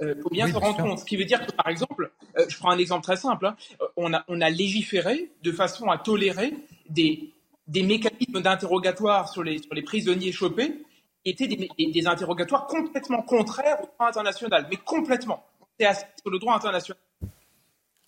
Il 0.01 0.09
euh, 0.09 0.23
faut 0.23 0.31
bien 0.31 0.47
se 0.49 0.57
rendre 0.57 0.77
compte. 0.83 0.99
Ce 1.01 1.05
qui 1.05 1.17
veut 1.17 1.25
dire 1.25 1.45
que, 1.45 1.53
par 1.53 1.69
exemple, 1.69 2.11
euh, 2.39 2.45
je 2.49 2.57
prends 2.59 2.71
un 2.71 2.79
exemple 2.79 3.03
très 3.03 3.17
simple, 3.17 3.47
hein, 3.47 3.57
euh, 3.81 3.87
on, 3.97 4.41
a, 4.41 4.51
légiféré 4.51 5.31
de 5.43 5.53
façon 5.53 5.91
à 5.91 5.99
tolérer 5.99 6.55
des, 6.89 7.33
mécanismes 7.69 8.41
d'interrogatoire 8.41 9.29
sur 9.29 9.43
les, 9.43 9.61
prisonniers 9.85 10.33
chopés 10.33 10.85
qui 11.25 11.31
étaient 11.31 11.49
des, 11.49 12.07
interrogatoires 12.07 12.67
complètement 12.67 13.23
contraires 13.23 13.79
au 13.83 13.87
droit 13.87 14.09
international, 14.09 14.67
mais 14.71 14.77
complètement. 14.77 15.45
C'est 15.79 15.93
sur 16.21 16.31
le 16.31 16.39
droit 16.39 16.55
international. 16.55 16.99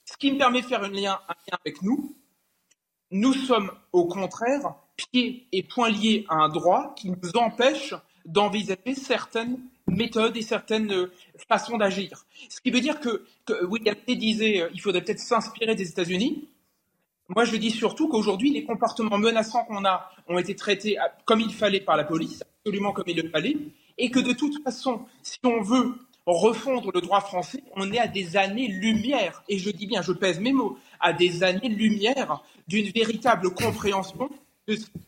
Ce 0.04 0.16
qui 0.16 0.32
me 0.32 0.38
permet 0.38 0.62
de 0.62 0.66
faire 0.66 0.82
un 0.82 0.90
lien 0.90 1.20
avec 1.64 1.82
nous, 1.82 2.16
nous 3.12 3.32
sommes 3.32 3.70
au 3.92 4.06
contraire 4.06 4.74
pieds 4.96 5.46
et 5.52 5.62
poings 5.62 5.90
liés 5.90 6.26
à 6.28 6.36
un 6.36 6.48
droit 6.48 6.94
qui 6.96 7.10
nous 7.10 7.36
empêche 7.36 7.94
d'envisager 8.24 8.94
certaines 8.94 9.58
méthodes 9.90 10.36
et 10.36 10.42
certaines 10.42 10.92
euh, 10.92 11.12
façons 11.48 11.76
d'agir. 11.76 12.24
Ce 12.48 12.60
qui 12.60 12.70
veut 12.70 12.80
dire 12.80 13.00
que, 13.00 13.24
que 13.44 13.64
William 13.64 13.96
disait 14.06 14.62
euh, 14.62 14.68
il 14.72 14.80
faudrait 14.80 15.02
peut-être 15.02 15.20
s'inspirer 15.20 15.74
des 15.74 15.88
États-Unis. 15.88 16.48
Moi, 17.28 17.44
je 17.44 17.56
dis 17.56 17.70
surtout 17.70 18.08
qu'aujourd'hui, 18.08 18.50
les 18.50 18.64
comportements 18.64 19.18
menaçants 19.18 19.64
qu'on 19.64 19.84
a 19.84 20.10
ont 20.26 20.38
été 20.38 20.56
traités 20.56 20.96
comme 21.24 21.40
il 21.40 21.52
fallait 21.52 21.80
par 21.80 21.96
la 21.96 22.02
police, 22.02 22.42
absolument 22.42 22.92
comme 22.92 23.04
il 23.06 23.16
le 23.16 23.28
fallait, 23.28 23.56
et 23.98 24.10
que 24.10 24.18
de 24.18 24.32
toute 24.32 24.60
façon, 24.64 25.02
si 25.22 25.38
on 25.44 25.62
veut 25.62 25.94
refondre 26.26 26.90
le 26.92 27.00
droit 27.00 27.20
français, 27.20 27.62
on 27.76 27.92
est 27.92 27.98
à 27.98 28.08
des 28.08 28.36
années-lumière, 28.36 29.42
et 29.48 29.58
je 29.58 29.70
dis 29.70 29.86
bien, 29.86 30.02
je 30.02 30.12
pèse 30.12 30.40
mes 30.40 30.52
mots, 30.52 30.78
à 30.98 31.12
des 31.12 31.42
années-lumière 31.42 32.42
d'une 32.68 32.90
véritable 32.90 33.54
compréhension 33.54 34.28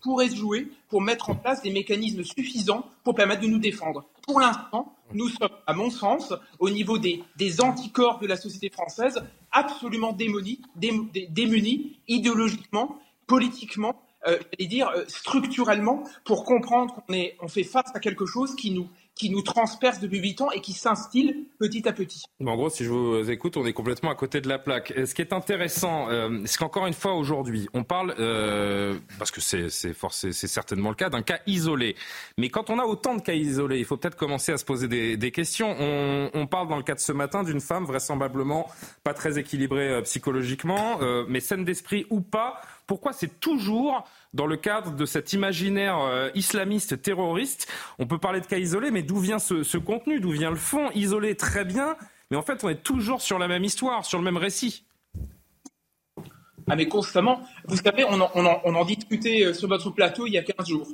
pourrait 0.01 0.29
se 0.29 0.37
jouer 0.37 0.69
pour 0.89 1.01
mettre 1.01 1.31
en 1.31 1.35
place 1.35 1.63
des 1.63 1.71
mécanismes 1.71 2.25
suffisants 2.25 2.87
pour 3.05 3.15
permettre 3.15 3.43
de 3.43 3.47
nous 3.47 3.59
défendre. 3.59 4.05
Pour 4.27 4.41
l'instant, 4.41 4.95
nous 5.15 5.29
sommes, 5.29 5.51
à 5.67 5.75
mon 5.75 5.91
sens, 5.91 6.33
au 6.59 6.71
niveau 6.71 6.99
des, 6.99 7.23
anticorps 7.61 8.19
de 8.19 8.27
la 8.27 8.37
société 8.37 8.71
française, 8.71 9.23
absolument 9.51 10.13
démunis, 10.13 10.61
idéologiquement, 12.09 12.99
politiquement, 13.27 13.95
euh, 14.27 14.39
dire 14.61 14.89
euh, 14.91 15.05
structurellement, 15.09 16.05
pour 16.25 16.45
comprendre 16.45 17.03
qu'on 17.07 17.25
on 17.41 17.49
fait 17.49 17.65
face 17.65 17.91
à 17.95 17.99
quelque 17.99 18.25
chose 18.25 18.55
qui 18.55 18.71
nous, 18.71 18.89
qui 19.15 19.31
nous 19.31 19.43
transperce 19.43 20.01
depuis 20.01 20.19
8 20.19 20.41
ans 20.41 20.51
et 20.51 20.61
qui 20.61 20.73
s'instille 20.73 21.47
petit 21.59 21.87
à 21.89 21.93
petit. 21.93 22.23
en 22.45 22.57
gros, 22.57 22.71
si 22.71 22.85
je 22.85 22.91
vous 22.91 23.31
écoute, 23.31 23.57
on 23.57 23.67
est 23.67 23.73
complètement 23.73 24.11
à 24.11 24.15
côté 24.15 24.41
de 24.41 24.49
la 24.49 24.59
plaque. 24.59 24.93
Ce 25.07 25.15
qui 25.15 25.23
est 25.23 25.33
intéressant, 25.33 26.09
euh, 26.09 26.41
c'est 26.47 26.59
qu'encore 26.59 26.87
une 26.87 26.95
fois 26.95 27.15
aujourd'hui, 27.15 27.69
on 27.75 27.85
parle, 27.85 28.15
euh, 28.19 28.99
parce 29.19 29.31
que 29.31 29.41
c'est 29.41 29.69
certainement 30.33 30.89
le 30.89 30.95
cas, 30.95 31.11
d'un 31.11 31.23
cas 31.23 31.41
isolé. 31.47 31.95
Mais 32.39 32.49
quand 32.49 32.71
on 32.71 32.79
a 32.79 32.85
autant 32.85 33.15
de 33.15 33.23
cas 33.23 33.35
isolés, 33.35 33.79
il 33.79 33.85
faut 33.85 33.97
peut-être 33.97 34.17
commencer 34.17 34.53
à 34.53 34.59
se 34.59 34.65
poser 34.65 34.89
des, 34.89 35.31
questions. 35.31 35.75
On, 35.79 36.47
parle 36.47 36.69
dans 36.69 36.77
le 36.77 36.83
cas 36.83 36.95
de 36.95 37.01
ce 37.01 37.13
matin 37.13 37.43
d'une 37.43 37.61
femme 37.61 37.85
vraisemblablement 37.85 38.69
pas 39.05 39.15
très 39.15 39.39
équilibrée 39.39 39.89
euh, 39.89 40.03
psychologiquement, 40.03 40.99
mais 41.29 41.41
saine 41.41 41.65
d'esprit 41.65 42.07
ou 42.11 42.21
pas. 42.21 42.61
Pourquoi 42.93 43.15
c'est 43.15 43.41
toujours 43.41 44.07
dans 44.35 44.45
le 44.45 44.59
cadre 44.59 44.95
de 44.95 45.07
cet 45.07 45.33
imaginaire 45.33 45.99
euh, 46.01 46.29
islamiste 46.35 47.01
terroriste 47.01 47.67
On 47.99 48.07
peut 48.07 48.19
parler 48.19 48.43
de 48.43 48.47
cas 48.47 48.59
isolés, 48.59 48.91
mais 48.91 49.03
d'où 49.03 49.17
vient 49.17 49.39
ce, 49.39 49.79
contenu 49.79 50.21
D'où 50.21 50.33
vient 50.33 50.51
le 50.51 50.57
fond 50.57 50.91
Isolé, 50.91 51.35
très 51.35 51.65
bien, 51.65 51.97
mais 52.31 52.37
en 52.37 52.43
fait, 52.43 52.63
on 52.65 52.69
est 52.69 52.83
toujours 52.83 53.23
sur 53.23 53.39
la 53.39 53.49
même 53.49 53.65
histoire, 53.65 54.05
sur 54.05 54.19
le 54.19 54.25
même 54.25 54.37
récit. 54.37 54.85
Ah, 56.69 56.77
mais 56.77 56.87
constamment. 56.87 57.41
Vous 57.65 57.79
savez, 57.79 58.05
on 58.05 58.21
en, 58.21 58.85
discutait 58.85 59.47
euh, 59.47 59.55
sur 59.55 59.69
votre 59.69 59.89
plateau 59.89 60.27
il 60.27 60.35
y 60.35 60.37
a 60.37 60.43
15 60.43 60.69
jours. 60.69 60.89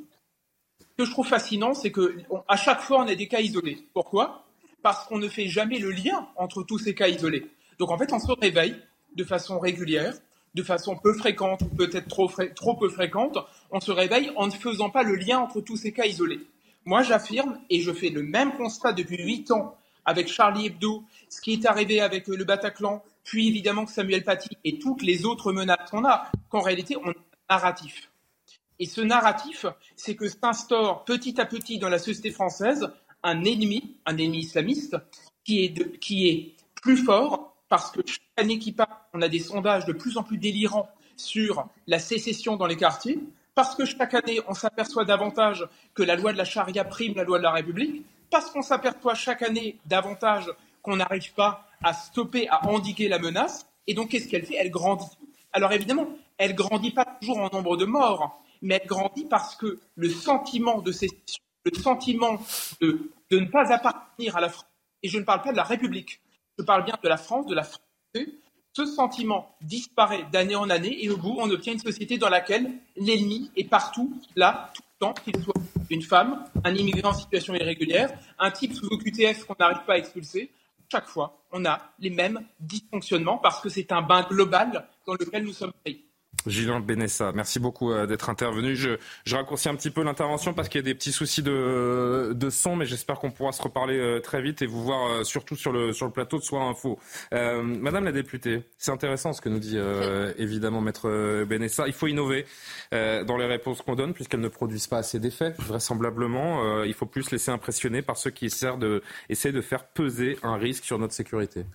Ce 0.78 0.86
que 0.98 1.04
je 1.04 1.10
trouve 1.10 1.26
fascinant, 1.26 1.74
c'est 1.74 1.90
qu'à 1.90 2.56
chaque 2.56 2.82
fois, 2.82 3.00
on 3.00 3.08
a 3.08 3.16
des 3.16 3.26
cas 3.26 3.40
isolés. 3.40 3.88
Pourquoi? 3.92 4.44
Parce 4.84 5.04
qu'on 5.06 5.18
ne 5.18 5.26
fait 5.26 5.48
jamais 5.48 5.80
le 5.80 5.90
lien 5.90 6.28
entre 6.36 6.62
tous 6.62 6.78
ces 6.78 6.94
cas 6.94 7.08
isolés. 7.08 7.50
Donc 7.80 7.90
en 7.90 7.98
fait, 7.98 8.12
on 8.12 8.20
se 8.20 8.30
réveille 8.40 8.76
de 9.16 9.24
façon 9.24 9.58
régulière, 9.58 10.14
de 10.58 10.62
façon 10.64 10.96
peu 10.96 11.14
fréquente 11.14 11.60
peut-être 11.76 12.08
trop, 12.08 12.74
peu 12.74 12.88
fréquente, 12.88 13.38
on 13.70 13.78
se 13.78 13.92
réveille 13.92 14.32
en 14.34 14.48
ne 14.48 14.50
faisant 14.50 14.90
pas 14.90 15.04
le 15.04 15.14
lien 15.14 15.38
entre 15.38 15.60
tous 15.60 15.76
ces 15.76 15.92
cas 15.92 16.04
isolés. 16.04 16.40
Moi, 16.84 17.02
j'affirme, 17.02 17.60
et 17.70 17.80
je 17.80 17.92
fais 17.92 18.08
le 18.08 18.24
même 18.24 18.56
constat 18.56 18.92
depuis 18.92 19.22
huit 19.22 19.52
ans 19.52 19.76
avec 20.04 20.26
Charlie 20.26 20.66
Hebdo, 20.66 21.04
ce 21.28 21.40
qui 21.40 21.52
est 21.52 21.64
arrivé 21.64 22.00
avec 22.00 22.26
le 22.26 22.42
Bataclan, 22.42 23.04
puis 23.22 23.46
évidemment 23.46 23.86
Samuel 23.86 24.24
Paty 24.24 24.48
et 24.64 24.80
toutes 24.80 25.02
les 25.02 25.26
autres 25.26 25.52
menaces 25.52 25.90
qu'on 25.90 26.04
a, 26.04 26.28
qu'en 26.48 26.60
réalité, 26.60 26.96
on 26.96 27.06
a 27.06 27.10
un 27.10 27.14
narratif. 27.54 28.10
Et 28.80 28.86
ce 28.86 29.00
narratif, 29.00 29.66
c'est 29.94 30.16
que 30.16 30.28
s'instaure 30.28 31.04
petit 31.04 31.40
à 31.40 31.46
petit 31.46 31.78
dans 31.78 31.88
la 31.88 31.98
société 31.98 32.32
française 32.32 32.90
un 33.22 33.44
ennemi, 33.44 33.96
un 34.06 34.16
ennemi 34.16 34.38
islamiste, 34.38 34.96
qui 35.44 35.66
est 35.66 36.54
plus 36.82 36.96
fort, 36.96 37.47
parce 37.68 37.90
que 37.90 38.00
chaque 38.06 38.20
année 38.36 38.58
qui 38.58 38.72
passe, 38.72 38.88
on 39.14 39.22
a 39.22 39.28
des 39.28 39.40
sondages 39.40 39.84
de 39.84 39.92
plus 39.92 40.16
en 40.16 40.22
plus 40.22 40.38
délirants 40.38 40.88
sur 41.16 41.68
la 41.86 41.98
sécession 41.98 42.56
dans 42.56 42.66
les 42.66 42.76
quartiers, 42.76 43.18
parce 43.54 43.74
que 43.74 43.84
chaque 43.84 44.14
année, 44.14 44.40
on 44.46 44.54
s'aperçoit 44.54 45.04
davantage 45.04 45.66
que 45.94 46.02
la 46.02 46.14
loi 46.14 46.32
de 46.32 46.38
la 46.38 46.44
charia 46.44 46.84
prime 46.84 47.14
la 47.16 47.24
loi 47.24 47.38
de 47.38 47.42
la 47.42 47.50
République, 47.50 48.04
parce 48.30 48.50
qu'on 48.50 48.62
s'aperçoit 48.62 49.14
chaque 49.14 49.42
année 49.42 49.78
davantage 49.86 50.50
qu'on 50.82 50.96
n'arrive 50.96 51.32
pas 51.34 51.66
à 51.82 51.92
stopper, 51.92 52.48
à 52.48 52.68
endiguer 52.68 53.08
la 53.08 53.18
menace. 53.18 53.66
Et 53.86 53.94
donc, 53.94 54.10
qu'est-ce 54.10 54.28
qu'elle 54.28 54.46
fait? 54.46 54.56
Elle 54.56 54.70
grandit. 54.70 55.06
Alors 55.52 55.72
évidemment, 55.72 56.08
elle 56.36 56.54
grandit 56.54 56.92
pas 56.92 57.04
toujours 57.04 57.38
en 57.38 57.48
nombre 57.50 57.76
de 57.76 57.84
morts, 57.84 58.40
mais 58.62 58.78
elle 58.80 58.86
grandit 58.86 59.24
parce 59.24 59.56
que 59.56 59.80
le 59.96 60.08
sentiment 60.08 60.80
de 60.80 60.92
sécession, 60.92 61.42
le 61.64 61.76
sentiment 61.76 62.40
de 62.80 63.10
ne 63.32 63.46
pas 63.46 63.72
appartenir 63.72 64.36
à 64.36 64.40
la 64.40 64.50
France, 64.50 64.66
et 65.02 65.08
je 65.08 65.18
ne 65.18 65.24
parle 65.24 65.42
pas 65.42 65.52
de 65.52 65.56
la 65.56 65.64
République, 65.64 66.20
je 66.58 66.64
parle 66.64 66.84
bien 66.84 66.94
de 67.02 67.08
la 67.08 67.16
France, 67.16 67.46
de 67.46 67.54
la 67.54 67.62
France, 67.62 67.82
ce 68.72 68.86
sentiment 68.86 69.56
disparaît 69.60 70.24
d'année 70.32 70.54
en 70.54 70.70
année 70.70 71.04
et 71.04 71.10
au 71.10 71.16
bout, 71.16 71.36
on 71.38 71.50
obtient 71.50 71.72
une 71.72 71.78
société 71.78 72.18
dans 72.18 72.28
laquelle 72.28 72.70
l'ennemi 72.96 73.50
est 73.56 73.68
partout, 73.68 74.12
là, 74.36 74.70
tout 74.74 74.82
le 74.82 75.06
temps, 75.06 75.14
qu'il 75.14 75.42
soit 75.42 75.54
une 75.90 76.02
femme, 76.02 76.44
un 76.64 76.74
immigré 76.74 77.06
en 77.06 77.12
situation 77.12 77.54
irrégulière, 77.54 78.16
un 78.38 78.50
type 78.50 78.74
sous 78.74 78.86
OQTF 78.86 79.44
qu'on 79.44 79.56
n'arrive 79.58 79.84
pas 79.86 79.94
à 79.94 79.98
expulser. 79.98 80.50
Chaque 80.90 81.08
fois, 81.08 81.42
on 81.52 81.64
a 81.64 81.80
les 81.98 82.10
mêmes 82.10 82.40
dysfonctionnements 82.60 83.38
parce 83.38 83.60
que 83.60 83.68
c'est 83.68 83.90
un 83.92 84.02
bain 84.02 84.26
global 84.28 84.88
dans 85.06 85.14
lequel 85.14 85.44
nous 85.44 85.52
sommes 85.52 85.72
pris. 85.84 86.04
Gilles 86.48 86.72
Benessa, 86.80 87.32
merci 87.34 87.58
beaucoup 87.58 87.92
euh, 87.92 88.06
d'être 88.06 88.30
intervenu. 88.30 88.74
Je, 88.76 88.96
raccourcis 89.30 89.68
un 89.68 89.74
petit 89.74 89.90
peu 89.90 90.02
l'intervention 90.02 90.54
parce 90.54 90.68
qu'il 90.68 90.78
y 90.78 90.84
a 90.84 90.84
des 90.84 90.94
petits 90.94 91.12
soucis 91.12 91.42
de, 91.42 92.48
son, 92.50 92.76
mais 92.76 92.86
j'espère 92.86 93.18
qu'on 93.18 93.30
pourra 93.30 93.52
se 93.52 93.62
reparler 93.62 93.98
euh, 93.98 94.20
très 94.20 94.42
vite 94.42 94.62
et 94.62 94.66
vous 94.66 94.82
voir 94.82 95.06
euh, 95.06 95.24
surtout 95.24 95.56
sur 95.56 95.72
le, 95.72 95.92
plateau 96.10 96.38
de 96.38 96.42
Soir 96.42 96.62
Info. 96.68 96.98
Madame 97.32 98.04
la 98.04 98.12
députée, 98.12 98.62
c'est 98.78 98.90
intéressant 98.90 99.32
ce 99.32 99.40
que 99.40 99.48
nous 99.48 99.58
dit 99.58 99.76
évidemment 100.38 100.80
Maître 100.80 101.44
Benessa. 101.44 101.86
Il 101.86 101.92
faut 101.92 102.06
innover 102.06 102.46
dans 102.92 103.36
les 103.36 103.46
réponses 103.46 103.82
qu'on 103.82 103.94
donne 103.94 104.14
puisqu'elles 104.14 104.40
ne 104.40 104.48
produisent 104.48 104.86
pas 104.86 104.98
assez 104.98 105.18
d'effets. 105.18 105.54
Vraisemblablement, 105.58 106.82
il 106.84 106.94
faut 106.94 107.06
plus 107.06 107.30
laisser 107.30 107.50
impressionner 107.50 108.00
par 108.00 108.16
ceux 108.16 108.30
qui 108.30 108.46
essaient 108.46 108.76
de, 108.78 109.02
essaient 109.28 109.52
de 109.52 109.60
faire 109.60 109.84
peser 109.84 110.38
un 110.42 110.56
risque 110.56 110.84
sur 110.84 110.98
notre 110.98 111.14
sécurité. 111.14 111.66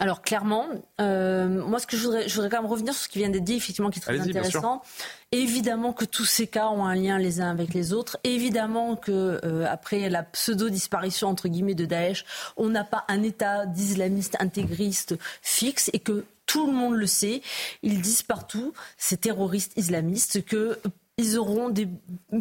Alors 0.00 0.22
clairement, 0.22 0.66
euh, 0.98 1.46
moi 1.46 1.78
ce 1.78 1.86
que 1.86 1.94
je 1.94 2.04
voudrais, 2.04 2.26
je 2.26 2.34
voudrais 2.34 2.48
quand 2.48 2.62
même 2.62 2.70
revenir 2.70 2.94
sur 2.94 3.04
ce 3.04 3.08
qui 3.08 3.18
vient 3.18 3.28
d'être 3.28 3.44
dit, 3.44 3.54
effectivement, 3.54 3.90
qui 3.90 3.98
est 3.98 4.02
très 4.02 4.18
intéressant. 4.18 4.82
Évidemment 5.30 5.92
que 5.92 6.06
tous 6.06 6.24
ces 6.24 6.46
cas 6.46 6.68
ont 6.68 6.86
un 6.86 6.94
lien 6.94 7.18
les 7.18 7.42
uns 7.42 7.50
avec 7.50 7.74
les 7.74 7.92
autres. 7.92 8.18
Évidemment 8.24 8.96
que 8.96 9.38
euh, 9.44 9.66
après 9.68 10.08
la 10.08 10.22
pseudo 10.22 10.70
disparition 10.70 11.28
entre 11.28 11.48
guillemets 11.48 11.74
de 11.74 11.84
Daesh, 11.84 12.24
on 12.56 12.70
n'a 12.70 12.82
pas 12.82 13.04
un 13.08 13.22
État 13.22 13.66
d'islamistes 13.66 14.36
intégristes 14.40 15.16
fixe 15.42 15.90
et 15.92 15.98
que 15.98 16.24
tout 16.46 16.66
le 16.66 16.72
monde 16.72 16.94
le 16.94 17.06
sait. 17.06 17.42
Ils 17.82 18.00
disent 18.00 18.22
partout, 18.22 18.72
ces 18.96 19.18
terroristes 19.18 19.72
islamistes, 19.76 20.44
que 20.46 20.80
ils 21.20 21.38
auront 21.38 21.68
des 21.68 21.88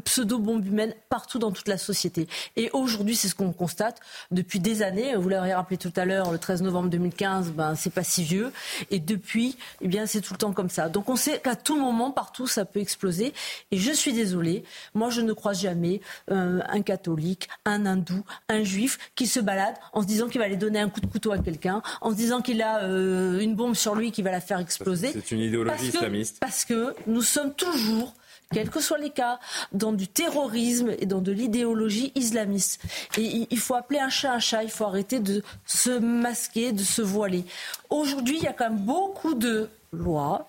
pseudo-bombes 0.03 0.65
humaines 0.65 0.93
partout 1.09 1.39
dans 1.39 1.51
toute 1.51 1.67
la 1.67 1.77
société. 1.77 2.27
Et 2.55 2.69
aujourd'hui, 2.71 3.15
c'est 3.15 3.27
ce 3.27 3.35
qu'on 3.35 3.51
constate 3.51 3.99
depuis 4.31 4.59
des 4.59 4.81
années. 4.81 5.15
Vous 5.15 5.29
l'avez 5.29 5.53
rappelé 5.53 5.77
tout 5.77 5.91
à 5.95 6.05
l'heure, 6.05 6.31
le 6.31 6.37
13 6.37 6.61
novembre 6.61 6.89
2015, 6.89 7.51
ben, 7.51 7.75
c'est 7.75 7.93
pas 7.93 8.03
si 8.03 8.23
vieux. 8.23 8.51
Et 8.91 8.99
depuis, 8.99 9.57
eh 9.81 9.87
bien, 9.87 10.05
c'est 10.05 10.21
tout 10.21 10.33
le 10.33 10.37
temps 10.37 10.53
comme 10.53 10.69
ça. 10.69 10.89
Donc 10.89 11.09
on 11.09 11.15
sait 11.15 11.39
qu'à 11.39 11.55
tout 11.55 11.77
moment, 11.79 12.11
partout, 12.11 12.47
ça 12.47 12.65
peut 12.65 12.79
exploser. 12.79 13.33
Et 13.71 13.77
je 13.77 13.91
suis 13.91 14.13
désolée, 14.13 14.63
moi, 14.93 15.09
je 15.09 15.21
ne 15.21 15.33
croise 15.33 15.61
jamais 15.61 16.01
euh, 16.31 16.61
un 16.67 16.81
catholique, 16.81 17.49
un 17.65 17.85
hindou, 17.85 18.23
un 18.47 18.63
juif 18.63 18.97
qui 19.15 19.27
se 19.27 19.39
balade 19.39 19.75
en 19.93 20.01
se 20.01 20.07
disant 20.07 20.27
qu'il 20.27 20.39
va 20.39 20.45
aller 20.45 20.57
donner 20.57 20.79
un 20.79 20.89
coup 20.89 21.01
de 21.01 21.07
couteau 21.07 21.31
à 21.31 21.39
quelqu'un, 21.39 21.81
en 22.01 22.11
se 22.11 22.15
disant 22.15 22.41
qu'il 22.41 22.61
a 22.61 22.83
euh, 22.83 23.39
une 23.39 23.55
bombe 23.55 23.75
sur 23.75 23.95
lui 23.95 24.11
qui 24.11 24.21
va 24.21 24.31
la 24.31 24.41
faire 24.41 24.59
exploser. 24.59 25.11
C'est 25.11 25.31
une 25.31 25.41
idéologie 25.41 25.87
islamiste. 25.87 26.39
Parce 26.39 26.65
que 26.65 26.95
nous 27.07 27.21
sommes 27.21 27.53
toujours 27.53 28.13
quels 28.53 28.69
que 28.69 28.79
soient 28.79 28.97
les 28.97 29.09
cas, 29.11 29.39
dans 29.71 29.93
du 29.93 30.07
terrorisme 30.07 30.91
et 30.99 31.05
dans 31.05 31.21
de 31.21 31.31
l'idéologie 31.31 32.11
islamiste. 32.15 32.81
Et 33.17 33.47
il 33.49 33.59
faut 33.59 33.75
appeler 33.75 33.99
un 33.99 34.09
chat 34.09 34.33
un 34.33 34.39
chat, 34.39 34.63
il 34.63 34.69
faut 34.69 34.85
arrêter 34.85 35.19
de 35.19 35.43
se 35.65 35.91
masquer, 35.99 36.71
de 36.71 36.83
se 36.83 37.01
voiler. 37.01 37.45
Aujourd'hui, 37.89 38.37
il 38.37 38.43
y 38.43 38.47
a 38.47 38.53
quand 38.53 38.69
même 38.69 38.79
beaucoup 38.79 39.33
de 39.33 39.69
lois, 39.91 40.47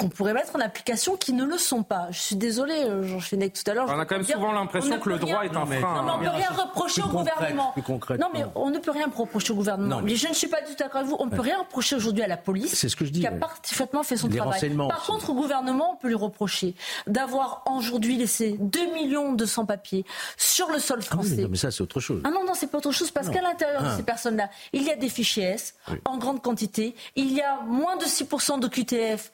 qu'on 0.00 0.08
pourrait 0.08 0.32
mettre 0.32 0.56
en 0.56 0.60
application 0.60 1.16
qui 1.16 1.34
ne 1.34 1.44
le 1.44 1.58
sont 1.58 1.82
pas. 1.82 2.08
Je 2.10 2.18
suis 2.18 2.36
désolée, 2.36 2.84
euh, 2.84 3.02
Jean 3.02 3.20
Fenech, 3.20 3.52
tout 3.52 3.70
à 3.70 3.74
l'heure. 3.74 3.86
On 3.86 3.98
a 3.98 4.06
quand 4.06 4.16
même 4.16 4.24
souvent 4.24 4.52
l'impression 4.52 4.98
que 4.98 5.10
le 5.10 5.18
droit 5.18 5.42
est 5.44 5.54
un 5.54 5.66
frein. 5.66 6.04
Non, 6.04 6.16
mais 6.18 6.28
on 6.28 6.32
ne 6.32 6.36
peut 6.36 6.36
rien 6.36 6.50
reprocher 6.50 7.02
au 7.02 7.08
gouvernement. 7.08 7.74
Non, 8.18 8.28
mais 8.32 8.44
on 8.54 8.70
ne 8.70 8.78
peut 8.78 8.90
rien 8.90 9.10
reprocher 9.14 9.52
au 9.52 9.56
gouvernement. 9.56 10.00
mais 10.02 10.16
je 10.16 10.28
ne 10.28 10.32
suis 10.32 10.46
pas 10.46 10.62
du 10.62 10.68
tout 10.68 10.76
d'accord 10.78 11.00
avec 11.00 11.10
vous. 11.10 11.16
On 11.18 11.26
ne 11.26 11.30
peut 11.30 11.42
rien 11.42 11.58
reprocher 11.58 11.96
aujourd'hui 11.96 12.22
à 12.22 12.28
la 12.28 12.38
police. 12.38 12.74
C'est 12.74 12.88
ce 12.88 12.96
que 12.96 13.04
je 13.04 13.10
dis. 13.10 13.20
Qui 13.20 13.26
a 13.26 13.32
parfaitement 13.32 14.02
fait 14.02 14.16
son 14.16 14.28
travail. 14.28 14.76
Par 14.88 15.04
contre, 15.04 15.30
au 15.30 15.34
gouvernement, 15.34 15.92
on 15.92 15.96
peut 15.96 16.08
lui 16.08 16.14
reprocher 16.14 16.74
d'avoir 17.06 17.62
aujourd'hui 17.70 18.16
laissé 18.16 18.56
2 18.58 18.94
millions 18.94 19.32
de 19.34 19.44
sans-papiers 19.44 20.06
sur 20.36 20.70
le 20.70 20.78
sol 20.78 21.00
ah 21.02 21.14
français. 21.14 21.36
non, 21.36 21.48
mais 21.50 21.56
ça, 21.56 21.70
c'est 21.70 21.82
autre 21.82 22.00
chose. 22.00 22.22
Ah 22.24 22.30
non, 22.30 22.44
non, 22.44 22.54
c'est 22.54 22.68
pas 22.68 22.78
autre 22.78 22.92
chose 22.92 23.10
parce 23.10 23.28
qu'à 23.28 23.42
l'intérieur 23.42 23.82
de 23.82 23.88
ah. 23.88 23.96
ces 23.96 24.02
personnes-là, 24.02 24.48
il 24.72 24.82
y 24.82 24.90
a 24.90 24.96
des 24.96 25.08
fichiers 25.08 25.44
S 25.44 25.74
en 26.06 26.16
grande 26.16 26.40
quantité. 26.40 26.94
Il 27.16 27.32
y 27.32 27.42
a 27.42 27.60
moins 27.66 27.96
de 27.96 28.04
6% 28.04 28.60
de 28.60 28.68
QTF 28.68 29.30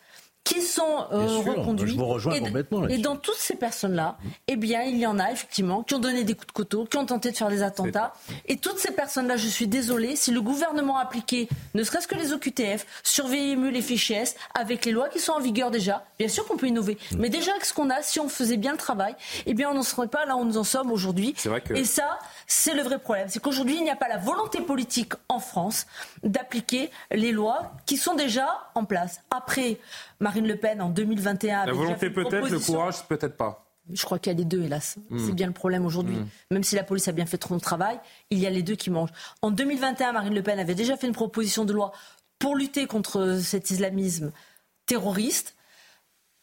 qui 0.47 0.63
sont 0.63 1.07
euh, 1.13 1.39
reconduits. 1.39 1.93
Je 1.93 1.99
vous 1.99 2.07
rejoins 2.07 2.35
et, 2.35 2.41
complètement. 2.41 2.87
Et 2.87 2.99
dans 2.99 3.17
toutes 3.17 3.37
ces 3.37 3.57
personnes-là, 3.57 4.17
eh 4.47 4.55
bien, 4.55 4.83
il 4.83 4.97
y 4.97 5.07
en 5.07 5.19
a 5.19 5.33
effectivement 5.33 5.83
qui 5.83 5.95
ont 5.95 5.99
donné 5.99 6.23
des 6.23 6.35
coups 6.35 6.47
de 6.47 6.53
couteau, 6.53 6.85
qui 6.85 6.97
ont 6.97 7.05
tenté 7.05 7.33
de 7.33 7.37
faire 7.37 7.49
des 7.49 7.65
attentats. 7.65 8.15
Et 8.47 8.57
toutes 8.57 8.79
ces 8.79 8.93
personnes-là, 8.93 9.37
je 9.37 9.49
suis 9.49 9.67
désolée, 9.67 10.15
si 10.15 10.31
le 10.31 10.41
gouvernement 10.41 10.99
appliquait, 10.99 11.49
ne 11.75 11.83
serait-ce 11.83 12.07
que 12.07 12.15
les 12.15 12.33
OQTF, 12.33 12.87
surveiller 13.03 13.57
mieux 13.57 13.71
les 13.71 13.83
fichiers 13.83 14.19
S, 14.19 14.37
avec 14.55 14.85
les 14.85 14.93
lois 14.93 15.09
qui 15.09 15.19
sont 15.19 15.33
en 15.33 15.41
vigueur 15.41 15.73
déjà, 15.73 16.05
bien 16.17 16.29
sûr 16.29 16.47
qu'on 16.47 16.57
peut 16.57 16.69
innover. 16.69 16.97
Mais 17.19 17.29
déjà 17.29 17.51
avec 17.51 17.65
ce 17.65 17.75
qu'on 17.75 17.91
a, 17.91 18.01
si 18.03 18.21
on 18.21 18.29
faisait 18.29 18.57
bien 18.57 18.71
le 18.71 18.79
travail, 18.79 19.17
eh 19.47 19.55
bien, 19.55 19.69
on 19.69 19.75
n'en 19.75 19.83
serait 19.83 20.07
pas 20.07 20.27
là 20.27 20.37
où 20.37 20.45
nous 20.45 20.59
en 20.59 20.65
sommes 20.65 20.93
aujourd'hui. 20.93 21.35
Et 21.75 21.85
ça, 21.85 22.21
c'est 22.47 22.75
le 22.75 22.83
vrai 22.83 23.01
problème. 23.01 23.27
C'est 23.29 23.43
qu'aujourd'hui, 23.43 23.75
il 23.79 23.83
n'y 23.83 23.91
a 23.91 23.97
pas 23.97 24.09
la 24.09 24.19
volonté 24.19 24.61
politique 24.61 25.15
en 25.29 25.41
France 25.41 25.87
d'appliquer 26.23 26.91
les 27.11 27.33
lois 27.33 27.73
qui 27.85 27.97
sont 27.97 28.15
déjà 28.15 28.47
en 28.77 28.85
place. 28.85 29.23
Après, 29.31 29.79
Marine 30.37 30.49
Le 30.49 30.57
Pen 30.57 30.83
en 30.83 30.91
2021. 30.91 31.65
La 31.65 31.73
volonté 31.73 32.11
peut-être, 32.11 32.51
le 32.51 32.59
courage 32.59 33.03
peut-être 33.09 33.39
pas. 33.39 33.65
Je 33.91 34.05
crois 34.05 34.19
qu'il 34.19 34.33
y 34.33 34.35
a 34.35 34.39
les 34.39 34.45
deux, 34.45 34.63
hélas. 34.63 34.99
Hmm. 35.09 35.19
C'est 35.19 35.33
bien 35.33 35.47
le 35.47 35.55
problème 35.55 35.87
aujourd'hui. 35.87 36.17
Hmm. 36.17 36.27
Même 36.51 36.63
si 36.63 36.75
la 36.75 36.83
police 36.83 37.09
a 37.09 37.13
bien 37.13 37.25
fait 37.25 37.43
son 37.43 37.59
travail, 37.59 37.99
il 38.31 38.39
y 38.39 38.47
a 38.47 38.51
les 38.51 38.63
deux 38.63 38.75
qui 38.75 38.91
mangent. 38.91 39.13
En 39.41 39.51
2021, 39.51 40.13
Marine 40.13 40.35
Le 40.35 40.43
Pen 40.43 40.59
avait 40.59 40.75
déjà 40.75 40.97
fait 40.99 41.07
une 41.07 41.15
proposition 41.15 41.65
de 41.65 41.73
loi 41.73 41.93
pour 42.39 42.55
lutter 42.55 42.87
contre 42.87 43.39
cet 43.43 43.71
islamisme 43.71 44.33
terroriste. 44.85 45.57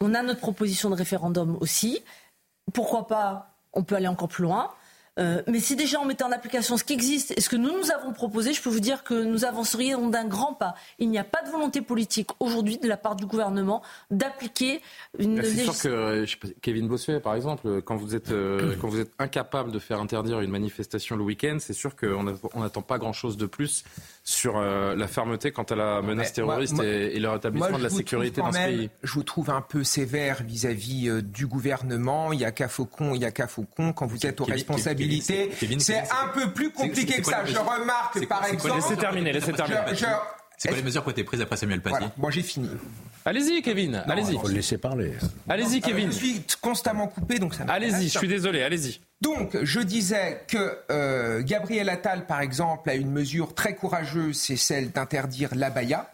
On 0.02 0.16
a 0.16 0.24
notre 0.24 0.40
proposition 0.40 0.90
de 0.90 0.96
référendum 0.96 1.58
aussi. 1.62 2.02
Pourquoi 2.74 3.08
pas 3.08 3.58
On 3.74 3.84
peut 3.84 3.96
aller 3.96 4.08
encore 4.08 4.30
plus 4.30 4.44
loin. 4.44 4.72
Euh, 5.20 5.44
mais 5.48 5.60
si 5.60 5.76
déjà 5.76 6.00
on 6.00 6.06
mettait 6.06 6.24
en 6.24 6.32
application 6.32 6.76
ce 6.76 6.84
qui 6.84 6.94
existe 6.94 7.38
et 7.38 7.42
ce 7.42 7.48
que 7.48 7.56
nous 7.56 7.72
nous 7.72 7.92
avons 7.92 8.14
proposé, 8.14 8.52
je 8.52 8.62
peux 8.62 8.72
vous 8.72 8.80
dire 8.80 9.04
que 9.04 9.14
nous 9.14 9.46
avancerions 9.46 10.10
d'un 10.10 10.26
grand 10.26 10.54
pas. 10.54 10.74
Il 10.98 11.10
n'y 11.10 11.20
a 11.20 11.24
pas 11.24 11.44
de 11.44 11.52
volonté 11.52 11.82
politique 11.82 12.30
aujourd'hui 12.40 12.80
de 12.80 12.88
la 12.88 12.98
part 12.98 13.16
du 13.16 13.28
gouvernement 13.28 13.84
d'appliquer 14.10 14.82
une 15.20 15.40
législation. 15.40 15.74
C'est 15.74 16.26
sûr 16.26 16.40
que 16.40 16.48
Kevin 16.62 16.88
Bossuet, 16.88 17.20
par 17.20 17.36
exemple, 17.36 17.84
quand 17.84 17.96
vous 17.96 18.16
êtes 18.16 18.32
euh, 18.32 18.76
quand 18.82 18.88
vous 18.88 19.00
êtes 19.00 19.12
incapable 19.20 19.72
de 19.72 19.78
faire 19.78 20.00
interdire 20.00 20.40
une 20.40 20.50
manifestation 20.50 21.16
le 21.16 21.24
week-end, 21.24 21.58
c'est 21.60 21.74
sûr 21.74 21.96
qu'on 21.96 22.24
n'attend 22.24 22.82
pas 22.82 22.98
grand-chose 22.98 23.38
de 23.38 23.46
plus 23.46 23.84
sur 24.24 24.58
euh, 24.58 24.96
la 24.96 25.08
fermeté 25.08 25.52
quant 25.52 25.64
à 25.64 25.76
la 25.76 26.02
menace 26.02 26.34
terroriste 26.34 26.82
et, 26.82 27.20
le 27.20 27.30
rétablissement 27.30 27.78
de 27.78 27.84
la 27.84 27.90
sécurité 27.90 28.42
dans 28.42 28.52
ce 28.52 28.58
pays. 28.58 28.90
Je 29.04 29.14
vous 29.14 29.24
trouve 29.24 29.52
un 29.52 29.62
peu 29.62 29.84
sévère 29.84 30.42
vis-à-vis 30.44 31.22
du 31.22 31.46
gouvernement. 31.46 32.34
Il 32.34 32.40
y 32.40 32.46
a 32.46 32.52
qu'à 32.52 32.68
Faucon, 32.68 33.14
il 33.14 33.22
y 33.22 33.26
a 33.26 33.32
qu'à 33.32 33.48
Faucon. 33.48 33.94
Quand 33.94 34.08
vous 34.08 34.26
êtes 34.26 34.42
aux 34.42 34.46
c'est 35.22 36.04
un 36.12 36.28
peu 36.34 36.52
plus 36.52 36.72
compliqué 36.72 37.22
que 37.22 37.26
ça. 37.26 37.46
Je 37.46 37.58
remarque, 37.58 38.26
par 38.28 38.46
exemple. 38.46 38.76
Laissez 38.76 38.98
terminer, 38.98 39.34
laissez 39.34 39.54
terminer. 39.54 39.80
C'est 40.58 40.70
quoi 40.70 40.78
les 40.78 40.84
mesures 40.84 41.04
qui 41.04 41.10
ont 41.10 41.12
été 41.12 41.24
prises 41.24 41.42
après 41.42 41.58
Samuel 41.58 41.82
Paty 41.82 42.06
Moi 42.18 42.32
j'ai 42.32 42.44
fini. 42.44 42.70
Allez-y, 43.26 43.62
Kevin. 43.62 44.04
Allez-y. 44.08 44.38
Faut 44.38 44.48
le 44.48 44.54
laisser 44.56 44.78
parler. 44.78 45.14
Allez-y, 45.48 45.82
Kevin. 45.82 46.12
Je 46.12 46.18
suis 46.18 46.44
constamment 46.62 47.08
coupé, 47.08 47.40
donc 47.40 47.54
ça. 47.54 47.66
Allez-y. 47.68 48.10
Je 48.10 48.18
suis 48.18 48.28
désolé. 48.28 48.64
Allez-y. 48.64 49.00
Donc, 49.22 49.58
je 49.62 49.80
disais 49.80 50.44
que 50.48 50.78
euh, 50.92 51.42
Gabriel 51.44 51.88
Attal, 51.88 52.26
par 52.26 52.42
exemple, 52.42 52.90
a 52.90 52.96
une 52.96 53.12
mesure 53.12 53.56
très 53.56 53.76
courageuse, 53.76 54.38
c'est 54.38 54.58
celle 54.58 54.92
d'interdire 54.92 55.56
l'abaya. 55.56 56.10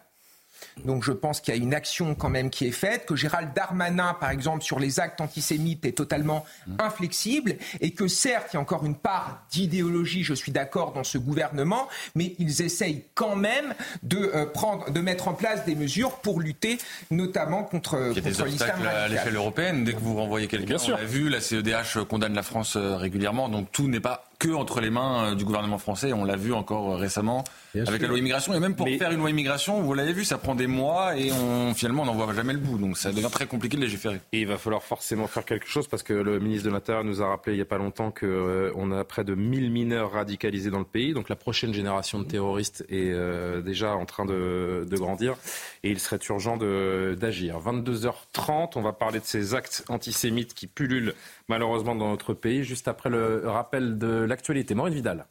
Donc 0.84 1.04
je 1.04 1.12
pense 1.12 1.40
qu'il 1.40 1.54
y 1.54 1.58
a 1.58 1.60
une 1.60 1.74
action 1.74 2.14
quand 2.14 2.28
même 2.28 2.50
qui 2.50 2.66
est 2.66 2.72
faite, 2.72 3.06
que 3.06 3.16
Gérald 3.16 3.52
Darmanin, 3.54 4.14
par 4.14 4.30
exemple, 4.30 4.62
sur 4.62 4.78
les 4.78 5.00
actes 5.00 5.20
antisémites 5.20 5.84
est 5.84 5.96
totalement 5.96 6.44
inflexible, 6.78 7.56
et 7.80 7.92
que 7.92 8.08
certes, 8.08 8.48
il 8.52 8.54
y 8.54 8.58
a 8.58 8.60
encore 8.60 8.84
une 8.84 8.96
part 8.96 9.44
d'idéologie, 9.50 10.24
je 10.24 10.34
suis 10.34 10.52
d'accord, 10.52 10.92
dans 10.92 11.04
ce 11.04 11.18
gouvernement, 11.18 11.88
mais 12.14 12.34
ils 12.38 12.62
essayent 12.62 13.04
quand 13.14 13.36
même 13.36 13.74
de, 14.02 14.30
euh, 14.34 14.46
prendre, 14.46 14.90
de 14.90 15.00
mettre 15.00 15.28
en 15.28 15.34
place 15.34 15.64
des 15.64 15.74
mesures 15.74 16.16
pour 16.20 16.40
lutter 16.40 16.78
notamment 17.10 17.64
contre, 17.64 18.12
contre 18.14 18.44
l'islam 18.44 18.80
à 18.86 19.08
l'échelle 19.08 19.36
européenne. 19.36 19.84
Dès 19.84 19.94
que 19.94 20.00
vous 20.00 20.16
renvoyez 20.16 20.46
quelqu'un, 20.46 20.76
on 20.88 20.94
a 20.94 21.04
vu, 21.04 21.28
la 21.28 21.40
CEDH 21.40 22.04
condamne 22.08 22.34
la 22.34 22.42
France 22.42 22.76
euh, 22.76 22.96
régulièrement, 22.96 23.48
donc 23.48 23.70
tout 23.72 23.88
n'est 23.88 24.00
pas 24.00 24.29
que 24.40 24.48
entre 24.48 24.80
les 24.80 24.90
mains 24.90 25.34
du 25.34 25.44
gouvernement 25.44 25.78
français. 25.78 26.12
On 26.12 26.24
l'a 26.24 26.36
vu 26.36 26.52
encore 26.52 26.98
récemment 26.98 27.44
avec 27.74 28.00
la 28.00 28.08
loi 28.08 28.18
immigration. 28.18 28.54
Et 28.54 28.58
même 28.58 28.74
pour 28.74 28.88
faire 28.88 29.12
une 29.12 29.18
loi 29.18 29.30
immigration, 29.30 29.82
vous 29.82 29.94
l'avez 29.94 30.14
vu, 30.14 30.24
ça 30.24 30.38
prend 30.38 30.54
des 30.54 30.66
mois 30.66 31.16
et 31.16 31.30
on, 31.30 31.74
finalement 31.74 32.02
on 32.02 32.06
n'en 32.06 32.14
voit 32.14 32.32
jamais 32.34 32.54
le 32.54 32.58
bout. 32.58 32.78
Donc 32.78 32.96
ça 32.96 33.12
devient 33.12 33.28
très 33.30 33.46
compliqué 33.46 33.76
de 33.76 33.82
légiférer. 33.82 34.20
Et 34.32 34.40
il 34.40 34.46
va 34.46 34.56
falloir 34.56 34.82
forcément 34.82 35.26
faire 35.26 35.44
quelque 35.44 35.68
chose 35.68 35.86
parce 35.86 36.02
que 36.02 36.14
le 36.14 36.40
ministre 36.40 36.66
de 36.68 36.72
l'Intérieur 36.72 37.04
nous 37.04 37.22
a 37.22 37.28
rappelé 37.28 37.54
il 37.54 37.58
n'y 37.58 37.62
a 37.62 37.66
pas 37.66 37.78
longtemps 37.78 38.10
qu'on 38.10 38.26
euh, 38.26 39.00
a 39.00 39.04
près 39.04 39.24
de 39.24 39.34
1000 39.34 39.70
mineurs 39.70 40.12
radicalisés 40.12 40.70
dans 40.70 40.78
le 40.78 40.84
pays. 40.84 41.12
Donc 41.12 41.28
la 41.28 41.36
prochaine 41.36 41.74
génération 41.74 42.18
de 42.18 42.24
terroristes 42.24 42.84
est 42.88 43.10
euh, 43.12 43.60
déjà 43.60 43.94
en 43.94 44.06
train 44.06 44.24
de, 44.24 44.86
de, 44.88 44.96
grandir 44.96 45.36
et 45.84 45.90
il 45.90 46.00
serait 46.00 46.18
urgent 46.30 46.56
d'agir. 46.56 47.60
22h30, 47.60 48.72
on 48.76 48.82
va 48.82 48.94
parler 48.94 49.20
de 49.20 49.24
ces 49.26 49.54
actes 49.54 49.84
antisémites 49.88 50.54
qui 50.54 50.66
pullulent 50.66 51.14
malheureusement 51.48 51.94
dans 51.94 52.08
notre 52.08 52.32
pays 52.32 52.64
juste 52.64 52.88
après 52.88 53.10
le 53.10 53.42
rappel 53.44 53.98
de 53.98 54.26
l'actualité. 54.30 54.74
Maureen 54.74 54.94
Vidal. 54.94 55.26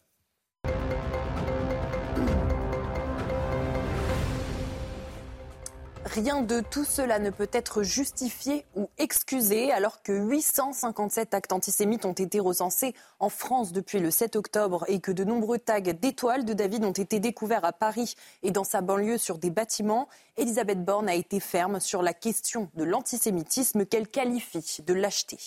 Rien 6.06 6.42
de 6.42 6.60
tout 6.60 6.86
cela 6.86 7.20
ne 7.20 7.30
peut 7.30 7.50
être 7.54 7.84
justifié 7.84 8.66
ou 8.76 8.90
excusé 8.98 9.72
alors 9.72 10.02
que 10.02 10.12
857 10.12 11.36
actes 11.36 11.54
antisémites 11.54 12.04
ont 12.04 12.14
été 12.14 12.40
recensés 12.40 12.96
en 13.20 13.30
France 13.30 13.72
depuis 13.74 14.00
le 14.00 14.10
7 14.10 14.36
octobre 14.36 14.86
et 14.88 15.02
que 15.02 15.12
de 15.12 15.24
nombreux 15.24 15.60
tags 15.60 15.82
d'étoiles 15.82 16.46
de 16.46 16.54
David 16.54 16.84
ont 16.84 16.92
été 16.92 17.20
découverts 17.20 17.64
à 17.64 17.74
Paris 17.74 18.16
et 18.42 18.50
dans 18.50 18.64
sa 18.64 18.82
banlieue 18.82 19.20
sur 19.20 19.38
des 19.38 19.52
bâtiments. 19.52 20.10
Elisabeth 20.38 20.84
Borne 20.84 21.10
a 21.10 21.16
été 21.16 21.40
ferme 21.40 21.80
sur 21.80 22.02
la 22.02 22.14
question 22.14 22.70
de 22.74 22.84
l'antisémitisme 22.84 23.86
qu'elle 23.86 24.08
qualifie 24.08 24.82
de 24.82 24.94
lâcheté 24.96 25.38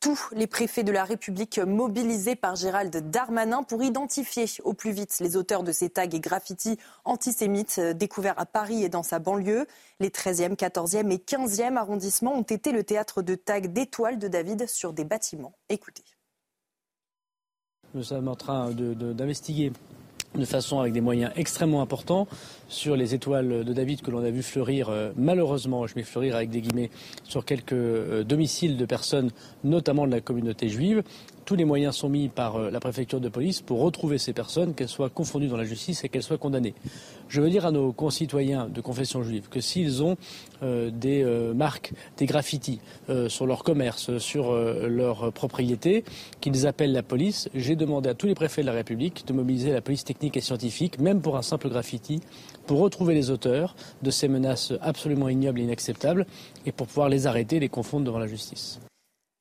tous 0.00 0.28
les 0.32 0.46
préfets 0.46 0.84
de 0.84 0.92
la 0.92 1.04
République 1.04 1.58
mobilisés 1.58 2.36
par 2.36 2.56
Gérald 2.56 3.10
Darmanin 3.10 3.62
pour 3.62 3.82
identifier 3.82 4.46
au 4.64 4.72
plus 4.72 4.92
vite 4.92 5.16
les 5.20 5.36
auteurs 5.36 5.62
de 5.62 5.72
ces 5.72 5.90
tags 5.90 6.04
et 6.04 6.20
graffitis 6.20 6.78
antisémites 7.04 7.80
découverts 7.80 8.38
à 8.38 8.46
Paris 8.46 8.84
et 8.84 8.88
dans 8.88 9.02
sa 9.02 9.18
banlieue. 9.18 9.66
Les 10.00 10.10
13e, 10.10 10.56
14e 10.56 11.10
et 11.10 11.16
15e 11.16 11.76
arrondissements 11.76 12.34
ont 12.34 12.42
été 12.42 12.72
le 12.72 12.84
théâtre 12.84 13.22
de 13.22 13.34
tags 13.34 13.60
d'étoiles 13.60 14.18
de 14.18 14.28
David 14.28 14.68
sur 14.68 14.92
des 14.92 15.04
bâtiments. 15.04 15.54
Écoutez. 15.68 16.04
Nous 17.94 18.02
sommes 18.02 18.28
en 18.28 18.36
train 18.36 18.72
d'investiguer 18.72 19.72
de 20.34 20.44
façon 20.44 20.80
avec 20.80 20.92
des 20.92 21.00
moyens 21.00 21.32
extrêmement 21.36 21.80
importants 21.80 22.26
sur 22.68 22.96
les 22.96 23.14
étoiles 23.14 23.64
de 23.64 23.72
David 23.72 24.02
que 24.02 24.10
l'on 24.10 24.24
a 24.24 24.30
vu 24.30 24.42
fleurir, 24.42 24.88
euh, 24.88 25.12
malheureusement, 25.16 25.86
je 25.86 25.94
mets 25.96 26.02
fleurir 26.02 26.36
avec 26.36 26.50
des 26.50 26.60
guillemets, 26.60 26.90
sur 27.24 27.44
quelques 27.44 27.72
euh, 27.72 28.24
domiciles 28.24 28.76
de 28.76 28.84
personnes, 28.84 29.30
notamment 29.64 30.06
de 30.06 30.12
la 30.12 30.20
communauté 30.20 30.68
juive 30.68 31.02
tous 31.44 31.54
les 31.54 31.64
moyens 31.64 31.94
sont 31.94 32.08
mis 32.08 32.26
par 32.26 32.56
euh, 32.56 32.70
la 32.72 32.80
préfecture 32.80 33.20
de 33.20 33.28
police 33.28 33.60
pour 33.60 33.80
retrouver 33.80 34.18
ces 34.18 34.32
personnes, 34.32 34.74
qu'elles 34.74 34.88
soient 34.88 35.10
confondues 35.10 35.46
dans 35.46 35.56
la 35.56 35.62
justice 35.62 36.02
et 36.02 36.08
qu'elles 36.08 36.24
soient 36.24 36.38
condamnées. 36.38 36.74
Je 37.28 37.40
veux 37.40 37.48
dire 37.48 37.64
à 37.66 37.70
nos 37.70 37.92
concitoyens 37.92 38.68
de 38.68 38.80
confession 38.80 39.22
juive 39.22 39.48
que 39.48 39.60
s'ils 39.60 40.02
ont 40.02 40.16
des 40.62 41.24
marques, 41.54 41.92
des 42.16 42.26
graffitis 42.26 42.80
sur 43.28 43.46
leur 43.46 43.62
commerce, 43.62 44.18
sur 44.18 44.52
leur 44.54 45.32
propriété, 45.32 46.04
qu'ils 46.40 46.66
appellent 46.66 46.92
la 46.92 47.02
police. 47.02 47.48
J'ai 47.54 47.74
demandé 47.74 48.08
à 48.08 48.14
tous 48.14 48.26
les 48.26 48.34
préfets 48.34 48.62
de 48.62 48.66
la 48.66 48.72
République 48.72 49.26
de 49.26 49.32
mobiliser 49.32 49.72
la 49.72 49.80
police 49.80 50.04
technique 50.04 50.36
et 50.36 50.40
scientifique, 50.40 51.00
même 51.00 51.20
pour 51.20 51.36
un 51.36 51.42
simple 51.42 51.68
graffiti, 51.68 52.20
pour 52.66 52.80
retrouver 52.80 53.14
les 53.14 53.30
auteurs 53.30 53.76
de 54.02 54.10
ces 54.10 54.28
menaces 54.28 54.72
absolument 54.80 55.28
ignobles 55.28 55.60
et 55.60 55.64
inacceptables 55.64 56.26
et 56.64 56.72
pour 56.72 56.86
pouvoir 56.86 57.08
les 57.08 57.26
arrêter 57.26 57.56
et 57.56 57.60
les 57.60 57.68
confondre 57.68 58.04
devant 58.04 58.18
la 58.18 58.26
justice. 58.26 58.80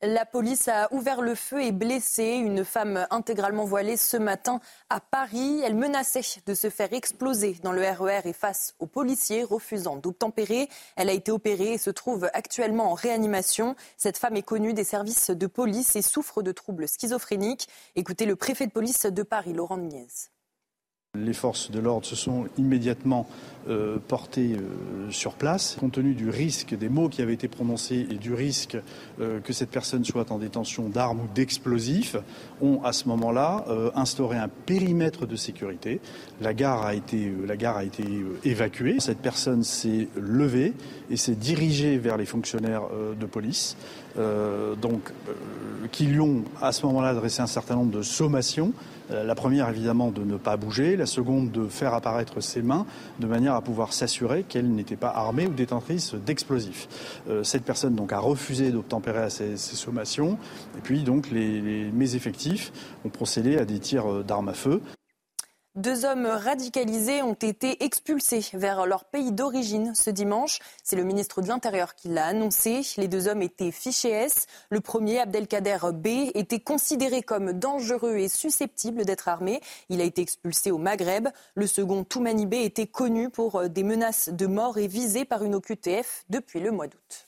La 0.02 0.26
police 0.26 0.68
a 0.68 0.94
ouvert 0.94 1.22
le 1.22 1.34
feu 1.36 1.64
et 1.64 1.72
blessé 1.72 2.24
une 2.24 2.66
femme 2.66 3.08
intégralement 3.10 3.64
voilée 3.64 3.98
ce 3.98 4.18
matin 4.18 4.60
à 4.90 5.00
Paris. 5.00 5.62
Elle 5.64 5.74
menaçait 5.74 6.22
de 6.46 6.54
se 6.54 6.70
faire 6.70 6.94
exploser 6.94 7.58
dans 7.64 7.72
le 7.72 7.82
RER 7.82 8.20
e 8.20 8.28
et 8.28 8.34
face 8.34 8.76
aux 8.80 8.86
policiers 8.88 9.44
refusant 9.44 9.96
d'obtempérer. 9.96 10.70
Elle 10.96 11.10
a 11.10 11.14
été 11.14 11.32
opérée 11.32 11.74
et 11.74 11.78
se 11.78 11.90
trouve 11.90 12.30
actuellement 12.34 12.92
en 12.92 12.94
réanimation. 12.94 13.76
Cette 13.98 14.18
femme 14.18 14.36
est 14.36 14.44
connue 14.44 14.74
des 14.74 14.84
services 14.84 15.32
de 15.32 15.48
police 15.48 15.96
et 15.96 16.02
souffre 16.02 16.44
de 16.44 16.52
troubles 16.52 16.88
schizophréniques. 16.88 17.68
Écoutez 17.96 18.26
le 18.26 18.36
préfet 18.36 18.68
de 18.68 18.74
police 18.74 19.06
de 19.06 19.24
Paris, 19.24 19.54
Laurent 19.54 19.78
Nunez. 19.78 20.08
Les 21.18 21.34
forces 21.34 21.72
de 21.72 21.80
l'ordre 21.80 22.06
se 22.06 22.16
sont 22.16 22.46
immédiatement 22.58 23.28
euh, 23.68 23.98
portées 24.08 24.58
euh, 24.58 25.10
sur 25.10 25.34
place. 25.34 25.76
Compte 25.80 25.94
tenu 25.94 26.14
du 26.14 26.30
risque 26.30 26.76
des 26.76 26.88
mots 26.88 27.10
qui 27.10 27.24
avaient 27.24 27.34
été 27.34 27.48
prononcés 27.48 28.06
et 28.12 28.14
du 28.14 28.32
risque 28.32 28.78
euh, 29.20 29.40
que 29.40 29.54
cette 29.54 29.72
personne 29.72 30.06
soit 30.06 30.32
en 30.32 30.38
détention 30.38 30.88
d'armes 30.88 31.22
ou 31.22 31.28
d'explosifs, 31.34 32.16
ont 32.62 32.84
à 32.84 32.94
ce 32.94 33.08
moment-là 33.08 33.66
instauré 33.96 34.38
un 34.38 34.48
périmètre 34.48 35.26
de 35.26 35.36
sécurité. 35.36 36.00
La 36.42 36.54
gare 36.54 36.86
a 36.86 36.94
été, 36.94 37.34
la 37.48 37.58
gare 37.58 37.78
a 37.78 37.84
été 37.84 38.04
évacuée. 38.44 38.98
Cette 39.00 39.18
personne 39.18 39.64
s'est 39.64 40.10
levée 40.16 40.74
et 41.10 41.18
s'est 41.18 41.36
dirigée 41.36 41.98
vers 41.98 42.18
les 42.18 42.26
fonctionnaires 42.26 42.84
de 43.20 43.26
police. 43.26 43.76
donc, 44.16 45.12
qui 45.92 46.06
lui 46.06 46.20
ont 46.20 46.44
à 46.62 46.72
ce 46.72 46.86
moment-là 46.86 47.10
adressé 47.10 47.42
un 47.42 47.48
certain 47.48 47.76
nombre 47.76 47.98
de 47.98 48.02
sommations 48.02 48.74
la 49.10 49.36
première, 49.36 49.70
évidemment, 49.70 50.12
de 50.12 50.24
ne 50.24 50.38
pas 50.38 50.58
bouger. 50.58 50.96
La 50.96 51.06
seconde, 51.06 51.52
de 51.52 51.68
faire 51.68 51.94
apparaître 51.94 52.42
ses 52.42 52.62
mains 52.62 52.86
de 53.20 53.28
manière 53.28 53.54
à 53.54 53.62
pouvoir 53.62 53.94
s'assurer 53.94 54.44
qu'elle 54.44 54.70
n'était 54.72 54.96
pas 54.96 55.10
armée 55.10 55.48
ou 55.48 55.54
détentrice 55.54 56.16
d'explosifs. 56.16 56.88
Euh, 57.30 57.44
cette 57.44 57.64
personne, 57.64 57.96
donc, 57.96 58.14
a 58.14 58.20
refusé 58.20 58.72
d'obtempérer 58.72 59.24
à 59.24 59.30
ces, 59.30 59.58
sommations. 59.58 60.38
Et 60.78 60.82
puis, 60.82 61.04
donc, 61.04 61.32
mes 61.32 62.16
effectifs 62.16 62.72
ont 63.04 63.10
procédé 63.10 63.58
à 63.58 63.66
des 63.66 63.80
tirs 63.80 64.12
euh, 64.12 64.24
d'armes 64.24 64.50
à 64.50 64.54
feu. 64.54 64.82
Deux 65.76 66.06
hommes 66.06 66.26
radicalisés 66.26 67.22
ont 67.22 67.34
été 67.34 67.84
expulsés 67.84 68.46
vers 68.54 68.86
leur 68.86 69.04
pays 69.04 69.34
d'origine 69.34 69.94
ce 69.94 70.10
dimanche. 70.10 70.60
C'est 70.86 70.96
le 70.96 71.04
ministre 71.04 71.42
de 71.42 71.50
l'Intérieur 71.50 71.96
qui 71.96 72.08
l'a 72.08 72.28
annoncé. 72.28 72.80
Les 72.96 73.10
deux 73.10 73.28
hommes 73.28 73.42
étaient 73.42 73.74
fichés 73.74 74.12
S. 74.12 74.48
Le 74.70 74.80
premier, 74.80 75.20
Abdelkader 75.20 75.80
B, 75.94 76.32
était 76.34 76.62
considéré 76.62 77.24
comme 77.24 77.52
dangereux 77.52 78.16
et 78.16 78.30
susceptible 78.30 79.04
d'être 79.04 79.28
armé. 79.28 79.60
Il 79.90 80.00
a 80.00 80.06
été 80.06 80.22
expulsé 80.22 80.72
au 80.72 80.78
Maghreb. 80.78 81.28
Le 81.56 81.68
second, 81.68 82.06
Toumani 82.06 82.46
B, 82.46 82.54
était 82.54 82.88
connu 82.88 83.30
pour 83.30 83.68
des 83.68 83.84
menaces 83.84 84.30
de 84.30 84.48
mort 84.48 84.78
et 84.78 84.88
visé 84.88 85.26
par 85.26 85.44
une 85.44 85.56
OQTF 85.56 86.24
depuis 86.30 86.62
le 86.62 86.72
mois 86.72 86.88
d'août. 86.88 87.28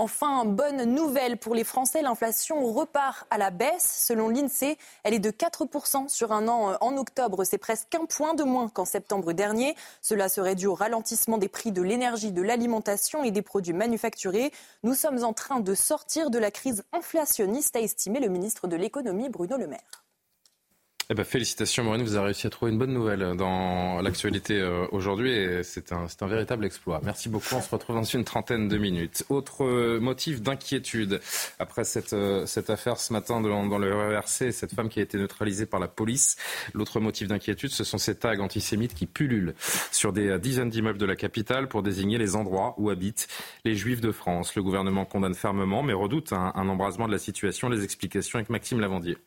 Enfin, 0.00 0.46
bonne 0.46 0.84
nouvelle 0.84 1.36
pour 1.36 1.54
les 1.54 1.62
Français, 1.62 2.00
l'inflation 2.00 2.72
repart 2.72 3.26
à 3.28 3.36
la 3.36 3.50
baisse. 3.50 4.02
Selon 4.06 4.30
l'INSEE, 4.30 4.78
elle 5.04 5.12
est 5.12 5.18
de 5.18 5.30
4% 5.30 6.08
sur 6.08 6.32
un 6.32 6.48
an 6.48 6.78
en 6.80 6.96
octobre. 6.96 7.44
C'est 7.44 7.58
presque 7.58 7.94
un 7.94 8.06
point 8.06 8.32
de 8.32 8.42
moins 8.42 8.70
qu'en 8.70 8.86
septembre 8.86 9.34
dernier. 9.34 9.76
Cela 10.00 10.30
serait 10.30 10.54
dû 10.54 10.66
au 10.66 10.74
ralentissement 10.74 11.36
des 11.36 11.48
prix 11.48 11.70
de 11.70 11.82
l'énergie, 11.82 12.32
de 12.32 12.40
l'alimentation 12.40 13.24
et 13.24 13.30
des 13.30 13.42
produits 13.42 13.74
manufacturés. 13.74 14.52
Nous 14.84 14.94
sommes 14.94 15.22
en 15.22 15.34
train 15.34 15.60
de 15.60 15.74
sortir 15.74 16.30
de 16.30 16.38
la 16.38 16.50
crise 16.50 16.82
inflationniste, 16.94 17.76
a 17.76 17.80
estimé 17.80 18.20
le 18.20 18.30
ministre 18.30 18.68
de 18.68 18.76
l'économie 18.76 19.28
Bruno 19.28 19.58
Le 19.58 19.66
Maire. 19.66 20.02
Eh 21.12 21.14
ben, 21.14 21.24
félicitations 21.24 21.82
Maureen, 21.82 22.04
vous 22.04 22.14
avez 22.14 22.26
réussi 22.26 22.46
à 22.46 22.50
trouver 22.50 22.70
une 22.70 22.78
bonne 22.78 22.92
nouvelle 22.92 23.34
dans 23.36 24.00
l'actualité 24.00 24.60
euh, 24.60 24.86
aujourd'hui 24.92 25.32
et 25.32 25.64
c'est 25.64 25.90
un, 25.90 26.06
véritable 26.28 26.64
exploit. 26.64 27.00
Merci 27.02 27.28
beaucoup, 27.28 27.56
on 27.56 27.60
se 27.60 27.68
retrouve 27.68 27.96
dans 27.96 28.04
une 28.04 28.22
trentaine 28.22 28.68
de 28.68 28.78
minutes. 28.78 29.24
Autre 29.28 29.64
euh, 29.64 29.98
motif 29.98 30.40
d'inquiétude 30.40 31.20
après 31.58 31.82
cette, 31.82 32.12
euh, 32.12 32.46
cette 32.46 32.70
affaire 32.70 33.00
ce 33.00 33.12
matin 33.12 33.40
dans, 33.40 33.66
dans 33.66 33.78
le 33.78 33.92
RERC, 33.92 34.52
cette 34.52 34.72
femme 34.72 34.88
qui 34.88 35.00
a 35.00 35.02
été 35.02 35.18
neutralisée 35.18 35.66
par 35.66 35.80
la 35.80 35.88
police. 35.88 36.36
L'autre 36.74 37.00
motif 37.00 37.26
d'inquiétude, 37.26 37.70
ce 37.70 37.82
sont 37.82 37.98
ces 37.98 38.14
tags 38.14 38.38
antisémites 38.38 38.94
qui 38.94 39.06
pullulent 39.06 39.56
sur 39.90 40.12
des 40.12 40.38
dizaines 40.38 40.70
d'immeubles 40.70 41.00
de 41.00 41.06
la 41.06 41.16
capitale 41.16 41.66
pour 41.66 41.82
désigner 41.82 42.18
les 42.18 42.36
endroits 42.36 42.76
où 42.78 42.88
habitent 42.88 43.26
les 43.64 43.74
juifs 43.74 44.00
de 44.00 44.12
France. 44.12 44.54
Le 44.54 44.62
gouvernement 44.62 45.06
condamne 45.06 45.34
fermement 45.34 45.82
mais 45.82 45.92
redoute 45.92 46.32
un, 46.32 46.52
un 46.54 46.68
embrasement 46.68 47.08
de 47.08 47.12
la 47.12 47.18
situation. 47.18 47.68
Les 47.68 47.82
explications 47.82 48.38
avec 48.38 48.48
Maxime 48.48 48.78
Lavandier. 48.78 49.18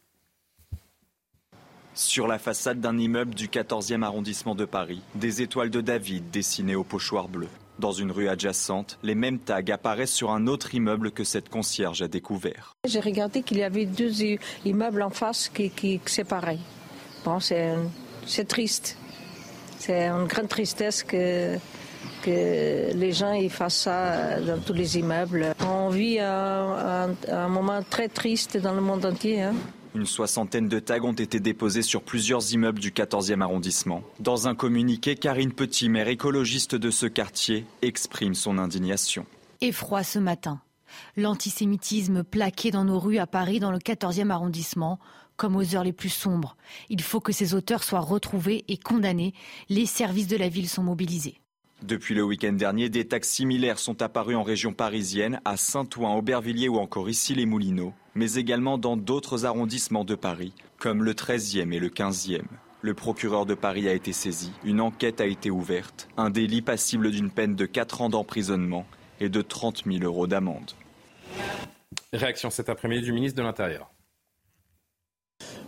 Sur 1.95 2.25
la 2.25 2.39
façade 2.39 2.79
d'un 2.79 2.97
immeuble 2.97 3.35
du 3.35 3.47
14e 3.47 4.01
arrondissement 4.01 4.55
de 4.55 4.65
Paris, 4.65 5.01
des 5.13 5.43
étoiles 5.43 5.69
de 5.69 5.79
David 5.79 6.31
dessinées 6.31 6.75
au 6.75 6.83
pochoir 6.83 7.27
bleu. 7.27 7.47
Dans 7.77 7.91
une 7.91 8.11
rue 8.11 8.27
adjacente, 8.27 8.97
les 9.03 9.13
mêmes 9.13 9.37
tags 9.37 9.61
apparaissent 9.71 10.11
sur 10.11 10.31
un 10.31 10.47
autre 10.47 10.73
immeuble 10.73 11.11
que 11.11 11.23
cette 11.23 11.49
concierge 11.49 12.01
a 12.01 12.07
découvert. 12.07 12.75
J'ai 12.87 12.99
regardé 12.99 13.43
qu'il 13.43 13.57
y 13.57 13.63
avait 13.63 13.85
deux 13.85 14.23
immeubles 14.65 15.03
en 15.03 15.11
face 15.11 15.49
qui, 15.49 15.69
qui 15.69 15.99
pareil. 16.27 16.59
Bon, 17.25 17.39
c'est, 17.39 17.75
triste. 18.47 18.97
C'est 19.77 20.07
une 20.07 20.25
grande 20.25 20.49
tristesse 20.49 21.03
que, 21.03 21.57
les 22.25 23.11
gens 23.11 23.33
y 23.33 23.49
fassent 23.49 23.81
ça 23.81 24.39
dans 24.39 24.57
tous 24.57 24.73
les 24.73 24.97
immeubles. 24.97 25.53
On 25.67 25.89
vit 25.89 26.19
un, 26.19 27.13
un 27.27 27.47
moment 27.49 27.81
très 27.87 28.07
triste 28.07 28.57
dans 28.57 28.73
le 28.73 28.81
monde 28.81 29.05
entier. 29.05 29.43
Hein. 29.43 29.53
Une 29.95 30.05
soixantaine 30.07 30.67
de 30.67 30.79
tags 30.79 31.03
ont 31.03 31.13
été 31.13 31.39
déposés 31.39 31.83
sur 31.83 32.01
plusieurs 32.01 32.51
immeubles 32.51 32.79
du 32.79 32.91
14e 32.91 33.41
arrondissement. 33.41 34.01
Dans 34.19 34.47
un 34.47 34.55
communiqué, 34.55 35.15
Karine 35.15 35.53
Petit, 35.53 35.87
maire 35.87 36.07
écologiste 36.07 36.73
de 36.73 36.89
ce 36.89 37.05
quartier, 37.05 37.65
exprime 37.83 38.33
son 38.33 38.57
indignation. 38.57 39.27
Effroi 39.61 40.03
ce 40.03 40.17
matin. 40.17 40.61
L'antisémitisme 41.15 42.23
plaqué 42.23 42.71
dans 42.71 42.85
nos 42.85 42.99
rues 42.99 43.19
à 43.19 43.27
Paris, 43.27 43.59
dans 43.59 43.71
le 43.71 43.77
14e 43.77 44.31
arrondissement, 44.31 44.99
comme 45.37 45.55
aux 45.55 45.75
heures 45.75 45.83
les 45.83 45.93
plus 45.93 46.09
sombres. 46.09 46.57
Il 46.89 47.01
faut 47.01 47.19
que 47.19 47.31
ces 47.31 47.53
auteurs 47.53 47.83
soient 47.83 47.99
retrouvés 47.99 48.65
et 48.67 48.77
condamnés. 48.77 49.33
Les 49.69 49.85
services 49.85 50.27
de 50.27 50.37
la 50.37 50.49
ville 50.49 50.69
sont 50.69 50.83
mobilisés. 50.83 51.39
Depuis 51.83 52.15
le 52.15 52.23
week-end 52.23 52.53
dernier, 52.53 52.87
des 52.87 53.05
tags 53.05 53.19
similaires 53.21 53.77
sont 53.77 54.01
apparus 54.01 54.37
en 54.37 54.43
région 54.43 54.71
parisienne, 54.71 55.41
à 55.43 55.57
Saint-Ouen, 55.57 56.15
Aubervilliers 56.15 56.69
ou 56.69 56.77
encore 56.77 57.09
ici 57.09 57.35
les 57.35 57.45
Moulineaux, 57.45 57.93
mais 58.15 58.35
également 58.35 58.77
dans 58.77 58.95
d'autres 58.95 59.43
arrondissements 59.43 60.05
de 60.05 60.15
Paris, 60.15 60.53
comme 60.77 61.03
le 61.03 61.13
13e 61.13 61.73
et 61.73 61.79
le 61.79 61.89
15e. 61.89 62.43
Le 62.81 62.93
procureur 62.93 63.45
de 63.45 63.53
Paris 63.53 63.89
a 63.89 63.93
été 63.93 64.13
saisi, 64.13 64.53
une 64.63 64.79
enquête 64.79 65.19
a 65.19 65.25
été 65.25 65.51
ouverte, 65.51 66.07
un 66.15 66.29
délit 66.29 66.61
passible 66.61 67.11
d'une 67.11 67.29
peine 67.29 67.53
de 67.53 67.65
4 67.65 68.01
ans 68.01 68.09
d'emprisonnement 68.09 68.85
et 69.19 69.27
de 69.27 69.41
30 69.41 69.83
000 69.85 70.05
euros 70.05 70.25
d'amende. 70.25 70.71
Réaction 72.13 72.49
cet 72.49 72.69
après-midi 72.69 73.03
du 73.03 73.11
ministre 73.11 73.37
de 73.37 73.43
l'Intérieur. 73.43 73.92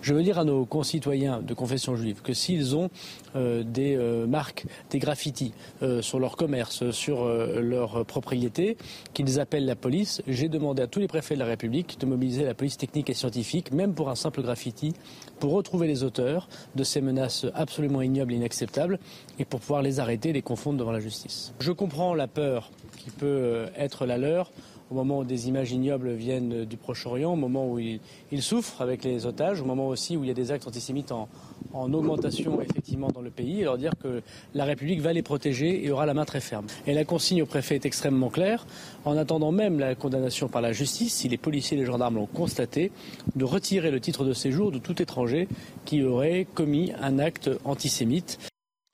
Je 0.01 0.13
veux 0.13 0.23
dire 0.23 0.38
à 0.38 0.43
nos 0.43 0.65
concitoyens 0.65 1.41
de 1.41 1.53
confession 1.53 1.95
juive 1.95 2.21
que 2.21 2.33
s'ils 2.33 2.75
ont 2.75 2.89
euh, 3.35 3.63
des 3.63 3.95
euh, 3.95 4.27
marques, 4.27 4.65
des 4.91 4.99
graffitis 4.99 5.53
euh, 5.81 6.01
sur 6.01 6.19
leur 6.19 6.38
commerce, 6.38 6.91
sur 6.91 7.25
leur 7.25 8.05
propriété, 8.05 8.77
qu'ils 9.13 9.39
appellent 9.39 9.65
la 9.65 9.75
police. 9.75 10.21
J'ai 10.27 10.49
demandé 10.49 10.81
à 10.81 10.88
tous 10.88 10.99
les 10.99 11.07
préfets 11.07 11.33
de 11.35 11.39
la 11.39 11.45
République 11.45 11.99
de 11.99 12.05
mobiliser 12.05 12.43
la 12.43 12.53
police 12.53 12.77
technique 12.77 13.09
et 13.09 13.13
scientifique, 13.13 13.71
même 13.71 13.93
pour 13.93 14.09
un 14.09 14.15
simple 14.15 14.41
graffiti, 14.41 14.93
pour 15.39 15.53
retrouver 15.53 15.88
les 15.88 16.03
auteurs 16.03 16.47
de 16.75 16.83
ces 16.83 17.01
menaces 17.01 17.45
absolument 17.55 18.01
ignobles 18.01 18.33
et 18.33 18.38
inacceptables 18.38 18.99
et 19.39 19.45
pour 19.45 19.59
pouvoir 19.59 19.81
les 19.81 19.99
arrêter 19.99 20.29
et 20.29 20.33
les 20.33 20.41
confondre 20.41 20.77
devant 20.77 20.91
la 20.91 20.99
justice. 20.99 21.53
Je 21.59 21.71
comprends 21.71 22.13
la 22.13 22.27
peur 22.27 22.71
qui 22.97 23.09
peut 23.09 23.65
être 23.77 24.05
la 24.05 24.17
leur 24.17 24.51
au 24.95 25.03
moment 25.03 25.19
où 25.19 25.23
des 25.25 25.49
images 25.49 25.73
ignobles 25.73 26.13
viennent 26.13 26.63
du 26.63 26.77
Proche-Orient, 26.77 27.34
au 27.34 27.36
moment 27.36 27.69
où 27.69 27.79
ils, 27.79 27.99
souffrent 28.41 28.81
avec 28.81 29.03
les 29.03 29.25
otages, 29.25 29.60
au 29.60 29.65
moment 29.65 29.89
aussi 29.89 30.15
où 30.15 30.23
il 30.23 30.27
y 30.27 30.31
a 30.31 30.34
des 30.34 30.53
actes 30.53 30.65
antisémites 30.65 31.12
en, 31.12 31.27
augmentation 31.73 32.62
effectivement 32.62 33.10
dans 33.10 33.21
le 33.21 33.29
pays, 33.29 33.60
et 33.60 33.63
leur 33.65 33.77
dire 33.77 33.91
que 34.01 34.21
la 34.53 34.63
République 34.63 35.01
va 35.01 35.12
les 35.12 35.21
protéger 35.21 35.84
et 35.84 35.91
aura 35.91 36.05
la 36.05 36.13
main 36.13 36.23
très 36.23 36.39
ferme. 36.39 36.65
Et 36.88 36.93
la 36.93 37.03
consigne 37.03 37.41
au 37.41 37.45
préfet 37.45 37.75
est 37.75 37.86
extrêmement 37.86 38.29
claire, 38.29 38.65
en 39.03 39.17
attendant 39.17 39.51
même 39.51 39.79
la 39.79 39.95
condamnation 39.95 40.47
par 40.47 40.62
la 40.62 40.71
justice, 40.71 41.13
si 41.13 41.27
les 41.27 41.38
policiers 41.38 41.75
et 41.75 41.81
les 41.81 41.86
gendarmes 41.86 42.15
l'ont 42.15 42.25
constaté, 42.27 42.93
de 43.36 43.43
retirer 43.43 43.91
le 43.91 43.99
titre 43.99 44.23
de 44.23 44.31
séjour 44.31 44.71
de 44.71 44.79
tout 44.79 45.01
étranger 45.01 45.49
qui 45.84 46.03
aurait 46.03 46.47
commis 46.53 46.93
un 47.01 47.19
acte 47.19 47.49
antisémite. 47.65 48.39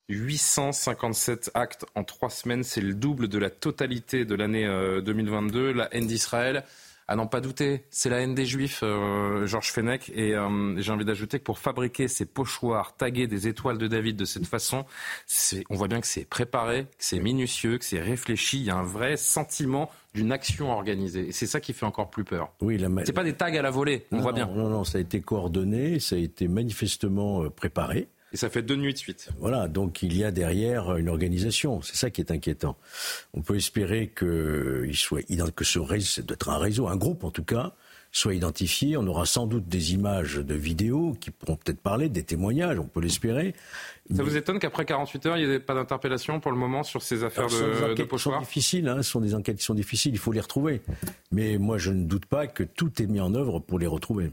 857 0.10 1.52
actes 1.54 1.86
en 1.96 2.04
trois 2.04 2.30
semaines, 2.30 2.64
c'est 2.64 2.82
le 2.82 2.94
double 2.94 3.28
de 3.28 3.38
la 3.38 3.50
totalité 3.50 4.26
de 4.26 4.36
l'année 4.36 4.66
2022. 5.04 5.60
Euh, 5.60 5.74
la 5.74 5.94
haine 5.94 6.08
d'Israël, 6.08 6.64
à 7.08 7.16
n'en 7.16 7.28
pas 7.28 7.42
douter, 7.42 7.84
c'est 7.90 8.10
la 8.10 8.22
haine 8.22 8.36
des 8.36 8.46
Juifs, 8.46 8.82
euh, 8.84 9.46
Georges 9.46 9.72
Fenech. 9.72 10.12
Et 10.16 10.36
euh, 10.36 10.80
j'ai 10.82 10.92
envie 10.92 11.06
d'ajouter 11.06 11.40
que 11.40 11.44
pour 11.44 11.60
fabriquer 11.60 12.08
ces 12.08 12.26
pochoirs, 12.26 12.96
taguer 12.96 13.28
des 13.28 13.48
étoiles 13.48 13.78
de 13.78 13.88
David 13.88 14.16
de 14.16 14.26
cette 14.26 14.46
façon, 14.46 14.86
on 15.70 15.76
voit 15.76 15.88
bien 15.88 16.02
que 16.02 16.08
c'est 16.08 16.26
préparé, 16.26 16.84
que 16.86 16.90
c'est 17.00 17.20
minutieux, 17.20 17.78
que 17.78 17.86
c'est 17.86 18.00
réfléchi. 18.00 18.60
Il 18.60 18.66
y 18.66 18.70
a 18.70 18.78
un 18.78 18.84
vrai 18.84 19.18
sentiment 19.18 19.90
d'une 20.14 20.32
action 20.32 20.72
organisée. 20.72 21.30
Et 21.30 21.32
c'est 21.32 21.48
ça 21.48 21.60
qui 21.60 21.74
fait 21.74 21.86
encore 21.86 22.10
plus 22.10 22.24
peur. 22.24 22.54
Oui, 22.62 22.78
la... 22.78 22.90
C'est 23.06 23.14
pas 23.14 23.24
des 23.24 23.34
tags 23.34 23.48
à 23.48 23.62
la 23.62 23.72
volée, 23.72 24.06
on 24.12 24.20
voit 24.20 24.34
bien. 24.34 24.46
Non, 24.46 24.70
non, 24.70 24.84
ça 24.84 24.98
a 24.98 25.02
été 25.02 25.22
coordonné, 25.22 26.00
ça 26.00 26.16
a 26.16 26.20
été 26.20 26.48
manifestement 26.48 27.50
préparé. 27.50 28.10
Et 28.34 28.38
ça 28.38 28.50
fait 28.50 28.62
deux 28.62 28.76
nuits 28.76 28.94
de 28.94 28.98
suite. 28.98 29.30
Voilà, 29.40 29.68
donc 29.68 30.04
il 30.04 30.16
y 30.16 30.24
a 30.24 30.32
derrière 30.32 30.96
une 30.96 31.10
organisation. 31.10 31.82
C'est 31.82 31.98
ça 31.98 32.10
qui 32.10 32.22
est 32.22 32.32
inquiétant. 32.32 32.78
On 33.34 33.42
peut 33.42 33.56
espérer 33.56 34.08
que, 34.08 34.86
il 34.88 34.96
soit, 34.96 35.22
que 35.56 35.66
ce 35.66 35.80
réseau, 35.80 36.22
doit 36.22 36.36
être 36.36 36.50
un 36.50 36.58
réseau, 36.58 36.88
un 36.88 36.96
groupe 36.96 37.24
en 37.26 37.32
tout 37.32 37.44
cas, 37.44 37.74
soit 38.14 38.34
identifié. 38.34 38.96
On 38.96 39.06
aura 39.08 39.26
sans 39.26 39.48
doute 39.48 39.68
des 39.68 39.94
images 39.94 40.36
de 40.36 40.54
vidéos 40.54 41.16
qui 41.20 41.32
pourront 41.32 41.58
peut-être 41.58 41.80
parler, 41.80 42.08
des 42.08 42.24
témoignages, 42.24 42.80
on 42.80 42.86
peut 42.86 43.02
l'espérer. 43.02 43.54
Ça 44.16 44.24
vous 44.24 44.36
étonne 44.36 44.60
qu'après 44.60 44.86
48 44.86 45.26
heures, 45.26 45.38
il 45.38 45.48
n'y 45.48 45.54
ait 45.54 45.60
pas 45.60 45.74
d'interpellation 45.74 46.40
pour 46.40 46.52
le 46.52 46.58
moment 46.58 46.84
sur 46.84 47.02
ces 47.02 47.24
affaires 47.24 47.48
de, 47.48 47.94
de 47.94 48.04
pochoirs 48.04 48.36
sont 48.36 48.42
difficiles, 48.42 48.88
hein, 48.88 48.98
ce 49.02 49.12
sont 49.12 49.22
des 49.22 49.36
enquêtes 49.36 49.58
qui 49.58 49.64
sont 49.64 49.74
difficiles, 49.74 50.14
il 50.14 50.20
faut 50.20 50.34
les 50.34 50.42
retrouver. 50.42 50.82
Mais 51.32 51.58
moi, 51.58 51.78
je 51.78 51.92
ne 51.92 52.04
doute 52.04 52.26
pas 52.26 52.48
que 52.48 52.64
tout 52.64 53.02
est 53.02 53.08
mis 53.08 53.22
en 53.22 53.34
œuvre 53.36 53.60
pour 53.60 53.80
les 53.80 53.88
retrouver. 53.88 54.32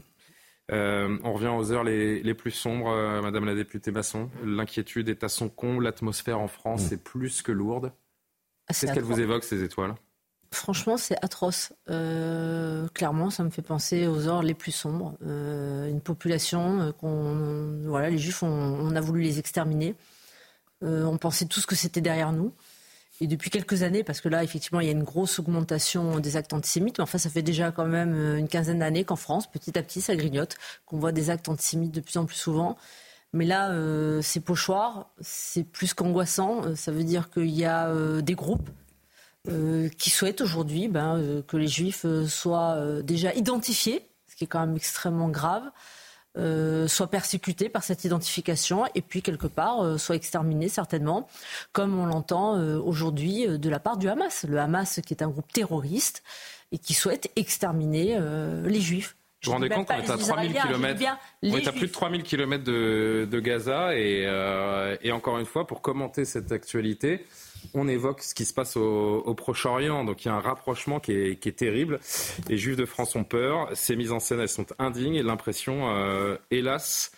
Euh, 0.71 1.17
on 1.23 1.33
revient 1.33 1.47
aux 1.47 1.71
heures 1.71 1.83
les, 1.83 2.33
plus 2.33 2.51
sombres, 2.51 2.91
euh, 2.91 3.21
Madame 3.21 3.45
la 3.45 3.55
députée 3.55 3.91
Masson. 3.91 4.29
L'inquiétude 4.43 5.09
est 5.09 5.23
à 5.23 5.29
son 5.29 5.49
comble. 5.49 5.83
L'atmosphère 5.83 6.39
en 6.39 6.47
France 6.47 6.91
mm. 6.91 6.93
est 6.93 7.03
plus 7.03 7.41
que 7.41 7.51
lourde. 7.51 7.91
Ah, 8.67 8.73
Qu'est-ce 8.73 8.93
qu'elle 8.93 9.03
vous 9.03 9.19
évoque, 9.19 9.43
ces 9.43 9.63
étoiles? 9.63 9.95
Franchement, 10.51 10.97
c'est 10.97 11.15
atroce. 11.23 11.73
Euh, 11.89 12.87
clairement, 12.89 13.29
ça 13.29 13.43
me 13.43 13.49
fait 13.49 13.61
penser 13.61 14.07
aux 14.07 14.27
heures 14.27 14.43
les 14.43 14.53
plus 14.53 14.71
sombres. 14.71 15.15
une 15.21 16.01
population 16.01 16.93
qu'on, 16.99 17.81
voilà, 17.85 18.09
les 18.09 18.17
Juifs, 18.17 18.43
on, 18.43 18.95
a 18.95 19.01
voulu 19.01 19.21
les 19.21 19.39
exterminer. 19.39 19.95
on 20.81 21.17
pensait 21.17 21.45
tous 21.45 21.65
que 21.65 21.75
c'était 21.75 22.01
derrière 22.01 22.31
nous. 22.31 22.51
Et 23.21 23.27
depuis 23.27 23.49
quelques 23.49 23.83
années, 23.83 24.03
parce 24.03 24.21
que 24.21 24.29
là, 24.29 24.43
effectivement, 24.43 24.79
il 24.79 24.85
y 24.85 24.89
a 24.89 24.93
une 24.93 25.03
grosse 25.03 25.39
augmentation 25.39 26.19
des 26.19 26.37
actes 26.37 26.53
antisémites, 26.53 26.97
mais 26.99 27.03
enfin, 27.03 27.17
ça 27.17 27.29
fait 27.29 27.41
déjà 27.41 27.71
quand 27.71 27.85
même 27.85 28.13
euh, 28.13 28.37
une 28.37 28.47
quinzaine 28.47 28.79
d'années 28.79 29.03
qu'en 29.03 29.17
France, 29.17 29.49
petit 29.51 29.77
à 29.77 29.83
petit, 29.83 29.99
ça 29.99 30.15
grignote, 30.15 30.55
qu'on 30.85 30.99
voit 30.99 31.11
des 31.11 31.29
actes 31.29 31.49
antisémites 31.49 31.91
de 31.91 31.99
plus 31.99 32.17
en 32.17 32.25
plus 32.25 32.37
souvent. 32.37 32.77
Mais 33.33 33.45
là, 33.45 33.71
euh, 33.71 34.21
c'est 34.21 34.39
pochoir, 34.39 35.11
c'est 35.19 35.63
plus 35.63 35.93
qu'angoissant. 35.93 36.63
Euh, 36.65 36.75
ça 36.75 36.93
veut 36.93 37.03
dire 37.03 37.29
qu'il 37.29 37.49
y 37.49 37.65
a 37.65 37.93
des 38.21 38.35
groupes 38.35 38.69
qui 39.97 40.11
souhaitent 40.11 40.41
aujourd'hui 40.41 40.89
ben, 40.89 41.41
que 41.47 41.57
les 41.57 41.67
juifs 41.67 42.05
soient 42.27 43.01
déjà 43.01 43.33
identifiés, 43.33 44.05
ce 44.27 44.35
qui 44.35 44.43
est 44.43 44.47
quand 44.47 44.59
même 44.59 44.75
extrêmement 44.75 45.29
grave. 45.29 45.63
Euh, 46.39 46.87
soit 46.87 47.07
persécutés 47.07 47.67
par 47.67 47.83
cette 47.83 48.05
identification 48.05 48.85
et 48.95 49.01
puis 49.01 49.21
quelque 49.21 49.47
part 49.47 49.83
euh, 49.83 49.97
soit 49.97 50.15
exterminés 50.15 50.69
certainement, 50.69 51.27
comme 51.73 51.99
on 51.99 52.05
l'entend 52.05 52.55
euh, 52.55 52.79
aujourd'hui 52.79 53.45
de 53.45 53.69
la 53.69 53.79
part 53.79 53.97
du 53.97 54.07
Hamas. 54.07 54.45
Le 54.47 54.57
Hamas 54.57 55.01
qui 55.05 55.13
est 55.13 55.21
un 55.21 55.27
groupe 55.27 55.51
terroriste 55.51 56.23
et 56.71 56.77
qui 56.77 56.93
souhaite 56.93 57.29
exterminer 57.35 58.17
les 58.65 58.79
Juifs. 58.79 59.15
Vous 59.43 59.47
vous 59.47 59.53
rendez 59.53 59.69
compte 59.69 59.87
qu'on 59.87 59.95
est 59.95 60.09
à 60.09 60.17
3000 60.17 60.53
km, 60.53 61.03
on 61.43 61.57
est 61.57 61.67
à 61.67 61.71
plus 61.71 61.87
de 61.87 61.91
3000 61.91 62.23
km 62.23 62.63
de, 62.63 63.27
de 63.29 63.39
Gaza 63.39 63.95
et, 63.97 64.27
et 65.01 65.11
encore 65.11 65.39
une 65.39 65.45
fois, 65.45 65.65
pour 65.65 65.81
commenter 65.81 66.25
cette 66.25 66.51
actualité, 66.51 67.25
on 67.73 67.87
évoque 67.87 68.21
ce 68.21 68.33
qui 68.33 68.45
se 68.45 68.53
passe 68.53 68.77
au, 68.77 69.33
Proche-Orient. 69.35 70.03
Donc 70.03 70.25
il 70.25 70.27
y 70.27 70.31
a 70.31 70.35
un 70.35 70.39
rapprochement 70.39 70.99
qui 70.99 71.11
est, 71.11 71.57
terrible. 71.57 71.99
Les 72.47 72.57
Juifs 72.57 72.77
de 72.77 72.85
France 72.85 73.15
ont 73.15 73.23
peur. 73.23 73.69
Ces 73.73 73.95
mises 73.95 74.11
en 74.11 74.19
scène, 74.19 74.39
elles 74.39 74.49
sont 74.49 74.67
indignes 74.77 75.15
et 75.15 75.23
l'impression, 75.23 75.89
euh, 75.89 76.37
hélas, 76.51 77.11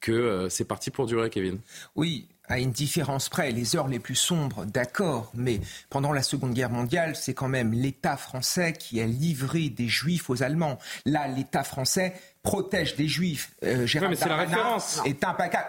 que 0.00 0.12
euh, 0.12 0.48
c'est 0.48 0.64
parti 0.64 0.90
pour 0.90 1.06
durer, 1.06 1.30
Kevin. 1.30 1.60
Oui, 1.94 2.28
à 2.50 2.58
une 2.58 2.72
différence 2.72 3.28
près, 3.28 3.52
les 3.52 3.76
heures 3.76 3.86
les 3.86 4.00
plus 4.00 4.16
sombres, 4.16 4.64
d'accord, 4.64 5.30
mais 5.34 5.60
pendant 5.88 6.12
la 6.12 6.22
Seconde 6.22 6.52
Guerre 6.52 6.70
mondiale, 6.70 7.14
c'est 7.14 7.32
quand 7.32 7.48
même 7.48 7.72
l'État 7.72 8.16
français 8.16 8.72
qui 8.72 9.00
a 9.00 9.06
livré 9.06 9.68
des 9.68 9.86
Juifs 9.86 10.28
aux 10.28 10.42
Allemands. 10.42 10.78
Là, 11.06 11.28
l'État 11.28 11.62
français 11.62 12.12
protège 12.42 12.96
des 12.96 13.06
juifs. 13.06 13.52
Euh, 13.64 13.86
mais 14.08 14.16
c'est 14.16 14.28
la 14.28 14.36
référence. 14.36 15.00
Est. 15.04 15.16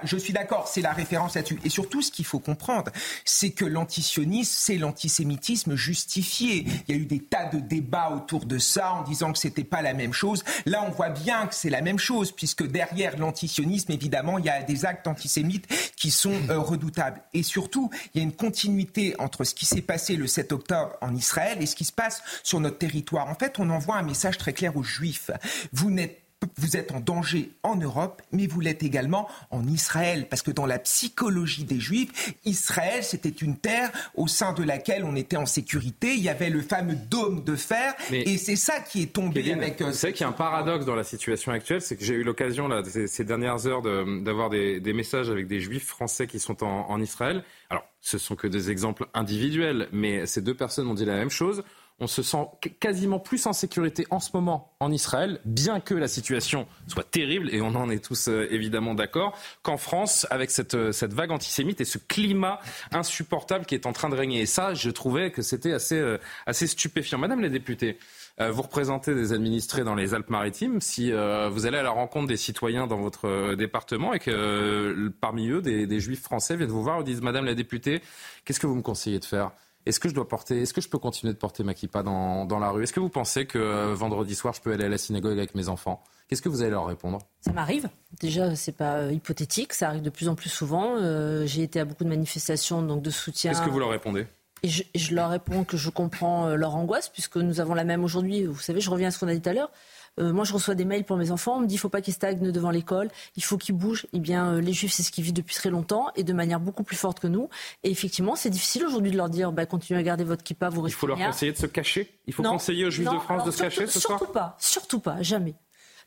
Je 0.04 0.18
suis 0.18 0.32
d'accord, 0.32 0.68
c'est 0.68 0.82
la 0.82 0.94
référence 0.94 1.36
là-dessus. 1.36 1.60
Et 1.66 1.70
surtout, 1.70 2.02
ce 2.02 2.12
qu'il 2.12 2.26
faut 2.26 2.40
comprendre, 2.40 2.92
c'est 3.26 3.52
que 3.52 3.66
l'antisionisme, 3.66 4.54
c'est 4.56 4.78
l'antisémitisme 4.78 5.76
justifié. 5.76 6.66
Il 6.88 6.96
y 6.96 6.98
a 6.98 7.02
eu 7.02 7.06
des 7.06 7.20
tas 7.20 7.46
de 7.46 7.60
débats 7.60 8.12
autour 8.12 8.46
de 8.46 8.58
ça 8.58 8.94
en 8.94 9.04
disant 9.04 9.34
que 9.34 9.40
c'était 9.40 9.66
pas 9.66 9.82
la 9.82 9.94
même 9.94 10.14
chose. 10.14 10.44
Là, 10.66 10.84
on 10.88 10.92
voit 10.92 11.10
bien 11.10 11.48
que 11.48 11.56
c'est 11.56 11.70
la 11.70 11.82
même 11.82 12.00
chose, 12.00 12.32
puisque 12.32 12.66
derrière 12.66 13.18
l'antisionisme, 13.18 13.92
évidemment, 13.92 14.38
il 14.38 14.46
y 14.46 14.50
a 14.50 14.64
des 14.64 14.86
actes 14.86 15.08
antisémites 15.08 15.68
qui 15.98 16.10
sont 16.10 16.34
euh, 16.50 16.58
redoutables. 16.58 17.22
Et 17.34 17.44
surtout, 17.44 17.90
il 18.14 18.20
y 18.20 18.22
a 18.22 18.24
une 18.24 18.36
continuité 18.36 19.16
entre 19.20 19.44
ce 19.44 19.54
qui 19.54 19.66
s'est 19.66 19.82
passé 19.82 20.16
le 20.16 20.28
7 20.28 20.54
octobre 20.54 20.92
en 21.02 21.14
Israël 21.16 21.58
et 21.62 21.66
ce 21.66 21.76
qui 21.76 21.86
se 21.86 21.92
passe 21.92 22.24
sur 22.44 22.62
notre 22.62 22.78
territoire. 22.78 23.28
En 23.28 23.36
fait, 23.36 23.60
on 23.60 23.70
envoie 23.70 23.98
un 23.98 24.04
message 24.04 24.38
très 24.38 24.54
clair 24.54 24.78
aux 24.78 24.84
juifs. 24.84 25.32
Vous 25.74 25.92
n'êtes 25.92 26.21
vous 26.58 26.78
êtes 26.78 26.92
en 26.92 27.00
danger 27.00 27.52
en 27.64 27.76
Europe, 27.76 28.22
mais 28.32 28.48
vous 28.48 28.60
l'êtes 28.60 28.84
également 28.84 29.28
en 29.52 29.68
Israël, 29.68 30.28
parce 30.30 30.42
que 30.42 30.52
dans 30.52 30.66
la 30.66 30.80
psychologie 30.80 31.64
des 31.64 31.80
Juifs, 31.80 32.34
Israël, 32.46 33.04
c'était 33.04 33.30
une 33.30 33.58
terre 33.58 33.92
au 34.16 34.28
sein 34.28 34.54
de 34.54 34.64
laquelle 34.64 35.04
on 35.04 35.16
était 35.16 35.38
en 35.38 35.46
sécurité. 35.46 36.14
Il 36.14 36.22
y 36.22 36.30
avait 36.30 36.50
le 36.50 36.62
fameux 36.62 36.96
dôme 36.96 37.44
de 37.44 37.56
fer, 37.56 37.94
et 38.12 38.38
c'est 38.38 38.56
ça 38.56 38.80
qui 38.80 39.04
est 39.04 39.14
tombé 39.14 39.52
avec. 39.52 39.82
Euh, 39.82 39.88
vous 39.88 39.94
savez 39.94 40.14
qu'il 40.14 40.22
y 40.22 40.26
a 40.26 40.30
un 40.30 40.34
paradoxe 40.34 40.86
dans 40.86 40.96
la 40.96 41.04
situation 41.04 41.52
actuelle, 41.52 41.82
c'est 41.82 41.96
que 41.96 42.04
j'ai 42.04 42.16
eu 42.16 42.24
l'occasion 42.24 42.68
là 42.68 42.84
ces, 42.84 43.24
dernières 43.24 43.68
heures 43.68 43.82
d'avoir 43.82 44.50
des, 44.50 44.94
messages 44.94 45.30
avec 45.30 45.48
des 45.48 45.62
Juifs 45.62 45.88
français 45.88 46.28
qui 46.28 46.40
sont 46.40 46.64
en, 46.64 46.90
en 46.90 47.02
Israël. 47.02 47.44
Alors, 47.70 47.84
ce 48.02 48.18
sont 48.18 48.36
que 48.36 48.48
des 48.48 48.72
exemples 48.72 49.08
individuels, 49.14 49.88
mais 49.92 50.26
ces 50.26 50.42
deux 50.42 50.56
personnes 50.56 50.86
m'ont 50.86 50.94
dit 50.94 51.06
la 51.06 51.16
même 51.16 51.30
chose 51.30 51.64
on 52.02 52.08
se 52.08 52.24
sent 52.24 52.48
quasiment 52.80 53.20
plus 53.20 53.46
en 53.46 53.54
sécurité 53.54 54.08
en 54.10 54.20
ce 54.20 54.32
moment 54.34 54.74
en 54.80 54.92
Israël, 54.92 55.40
bien 55.46 55.80
que 55.80 55.94
la 55.94 56.08
situation 56.08 56.68
soit 56.88 57.10
terrible, 57.10 57.54
et 57.54 57.62
on 57.62 57.76
en 57.76 57.92
est 57.92 58.04
tous 58.04 58.28
euh, 58.28 58.48
évidemment 58.52 58.96
d'accord, 58.96 59.38
qu'en 59.62 59.78
France, 59.78 60.26
avec 60.32 60.50
cette, 60.50 60.74
euh, 60.74 60.92
cette 60.92 61.14
vague 61.14 61.30
antisémite 61.30 61.80
et 61.80 61.86
ce 61.86 62.00
climat 62.00 62.60
insupportable 62.92 63.66
qui 63.66 63.76
est 63.76 63.86
en 63.86 63.94
train 63.94 64.10
de 64.10 64.16
régner. 64.16 64.42
Et 64.42 64.46
ça, 64.48 64.74
je 64.74 64.90
trouvais 64.90 65.32
que 65.32 65.44
c'était 65.44 65.74
assez, 65.74 65.96
euh, 65.96 66.18
stupéfiant. 66.52 67.20
Madame 67.20 67.42
la 67.42 67.50
députée, 67.50 67.98
vous 68.40 68.62
représentez 68.64 69.14
des 69.14 69.34
administrés 69.34 69.84
dans 69.84 69.94
les 69.94 70.16
Alpes-Maritimes. 70.16 70.82
Si 70.82 71.12
vous 71.12 71.66
allez 71.66 71.78
à 71.78 71.84
la 71.84 71.92
rencontre 71.92 72.28
des 72.28 72.38
citoyens 72.38 72.88
dans 72.88 72.98
votre 72.98 73.54
département 73.54 74.14
et 74.14 74.20
que 74.20 75.12
parmi 75.22 75.50
eux, 75.50 75.62
des, 75.62 75.86
des 75.86 76.00
juifs 76.00 76.24
français 76.24 76.56
viennent 76.56 76.70
vous 76.70 76.82
voir 76.82 77.02
et 77.02 77.04
disent 77.04 77.22
Madame 77.22 77.46
la 77.46 77.54
députée, 77.54 78.02
qu'est-ce 78.44 78.60
que 78.60 78.66
vous 78.66 78.76
me 78.76 78.82
conseillez 78.82 79.20
de 79.20 79.26
faire? 79.26 79.52
Est-ce 79.86 80.00
que 80.00 80.10
je 80.10 80.14
dois 80.14 80.28
porter, 80.28 80.62
est-ce 80.62 80.74
que 80.74 80.82
je 80.82 80.90
peux 80.90 80.98
continuer 80.98 81.34
de 81.34 81.38
porter 81.38 81.64
ma 81.64 81.74
kippa 81.74 82.04
dans, 82.04 82.46
dans 82.46 82.60
la 82.60 82.70
rue? 82.70 82.84
Est-ce 82.84 82.94
que 82.94 83.00
vous 83.00 83.10
pensez 83.10 83.46
que 83.46 83.58
euh, 83.58 83.94
vendredi 83.96 84.36
soir, 84.36 84.54
je 84.54 84.62
peux 84.62 84.72
aller 84.72 84.86
à 84.86 84.90
la 84.90 84.98
synagogue 84.98 85.38
avec 85.38 85.56
mes 85.56 85.70
enfants? 85.70 86.04
Qu'est-ce 86.28 86.42
que 86.42 86.50
vous 86.50 86.62
allez 86.62 86.72
leur 86.72 86.86
répondre? 86.86 87.20
Ça 87.42 87.52
m'arrive. 87.52 87.90
Déjà, 88.20 88.56
c'est 88.56 88.72
pas 88.72 88.98
euh, 88.98 89.12
hypothétique. 89.12 89.74
Ça 89.74 89.88
arrive 89.88 90.02
de 90.02 90.10
plus 90.10 90.30
en 90.30 90.36
plus 90.36 90.50
souvent. 90.50 90.96
Euh, 90.98 91.46
j'ai 91.46 91.64
été 91.64 91.80
à 91.80 91.86
beaucoup 91.86 92.04
de 92.04 92.10
manifestations 92.10 92.82
donc 92.82 93.02
de 93.02 93.10
soutien. 93.10 93.52
Qu'est-ce 93.52 93.64
que 93.64 93.70
vous 93.70 93.80
leur 93.80 93.90
répondez? 93.90 94.28
Et 94.64 94.70
je, 94.70 94.84
je, 94.94 95.16
leur 95.16 95.32
réponds 95.32 95.64
que 95.64 95.76
je 95.76 95.90
comprends 95.90 96.56
leur 96.56 96.76
angoisse, 96.76 97.10
puisque 97.10 97.38
nous 97.38 97.60
avons 97.60 97.74
la 97.74 97.84
même 97.84 98.04
aujourd'hui. 98.04 98.46
Vous 98.46 98.60
savez, 98.60 98.80
je 98.80 98.92
reviens 98.92 99.08
à 99.08 99.12
ce 99.12 99.20
qu'on 99.20 99.28
a 99.28 99.34
dit 99.34 99.42
tout 99.42 99.50
à 99.50 99.54
l'heure. 99.54 99.72
Euh, 100.20 100.34
moi, 100.34 100.44
je 100.44 100.54
reçois 100.54 100.76
des 100.76 100.86
mails 100.86 101.06
pour 101.06 101.18
mes 101.18 101.32
enfants. 101.32 101.58
On 101.58 101.60
me 101.62 101.68
dit, 101.68 101.76
il 101.76 101.78
faut 101.78 101.90
pas 101.90 102.02
qu'ils 102.02 102.14
stagnent 102.14 102.52
devant 102.52 102.70
l'école. 102.70 103.10
Il 103.38 103.44
faut 103.44 103.58
qu'ils 103.58 103.76
bougent. 103.76 104.08
Eh 104.14 104.20
bien, 104.20 104.54
euh, 104.54 104.62
les 104.62 104.74
Juifs, 104.74 104.92
c'est 104.92 105.04
ce 105.04 105.12
qu'ils 105.12 105.24
vivent 105.24 105.34
depuis 105.34 105.56
très 105.56 105.70
longtemps 105.70 106.08
et 106.16 106.24
de 106.24 106.34
manière 106.34 106.60
beaucoup 106.60 106.84
plus 106.84 106.98
forte 106.98 107.20
que 107.20 107.28
nous. 107.28 107.50
Et 107.84 107.92
effectivement, 107.92 108.36
c'est 108.36 108.50
difficile 108.50 108.86
aujourd'hui 108.86 109.12
de 109.12 109.18
leur 109.18 109.30
dire, 109.30 109.52
bah, 109.52 109.66
continuez 109.66 110.00
à 110.00 110.04
garder 110.04 110.24
votre 110.24 110.44
kippa, 110.44 110.70
vous 110.70 110.82
restez 110.82 110.98
Il 110.98 111.00
faut 111.00 111.08
leur 111.08 111.18
conseiller 111.18 111.52
de 111.54 111.58
se 111.58 111.66
cacher. 111.66 112.12
Il 112.28 112.34
faut 112.34 112.44
conseiller 112.44 112.86
aux 112.86 112.92
Juifs 112.92 113.10
de 113.10 113.20
France 113.20 113.46
de 113.46 113.52
se 113.52 113.62
cacher 113.62 113.88
ce 113.88 114.00
soir. 114.00 114.20
Surtout 114.20 114.34
pas. 114.34 114.58
Surtout 114.60 115.00
pas. 115.00 115.22
Jamais. 115.22 115.56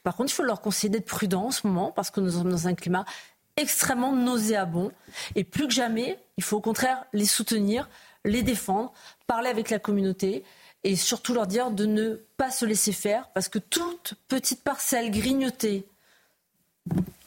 Par 0.03 0.15
contre, 0.17 0.31
il 0.31 0.35
faut 0.35 0.43
leur 0.43 0.61
conseiller 0.61 0.91
d'être 0.91 1.07
prudents 1.07 1.47
en 1.47 1.51
ce 1.51 1.67
moment 1.67 1.91
parce 1.91 2.11
que 2.11 2.21
nous 2.21 2.33
sommes 2.33 2.51
dans 2.51 2.69
un 2.69 2.75
climat 2.75 3.07
extrêmement 3.57 4.13
nauséabond. 4.13 4.93
Et 5.35 5.45
plus 5.45 5.67
que 5.67 5.73
jamais, 5.73 6.19
il 6.37 6.45
faut 6.45 6.59
au 6.59 6.61
contraire 6.61 7.05
les 7.13 7.25
soutenir, 7.25 7.89
les 8.25 8.43
défendre, 8.43 8.93
parler 9.27 9.49
avec 9.49 9.71
la 9.71 9.79
communauté 9.79 10.45
et 10.85 10.97
surtout 10.97 11.35
leur 11.35 11.47
dire 11.47 11.71
de 11.71 11.87
ne 11.87 12.15
pas 12.37 12.51
se 12.51 12.65
laisser 12.65 12.93
faire 12.93 13.29
parce 13.35 13.49
que 13.49 13.59
toute 13.59 14.15
petite 14.29 14.63
parcelle 14.63 15.11
grignotée 15.11 15.87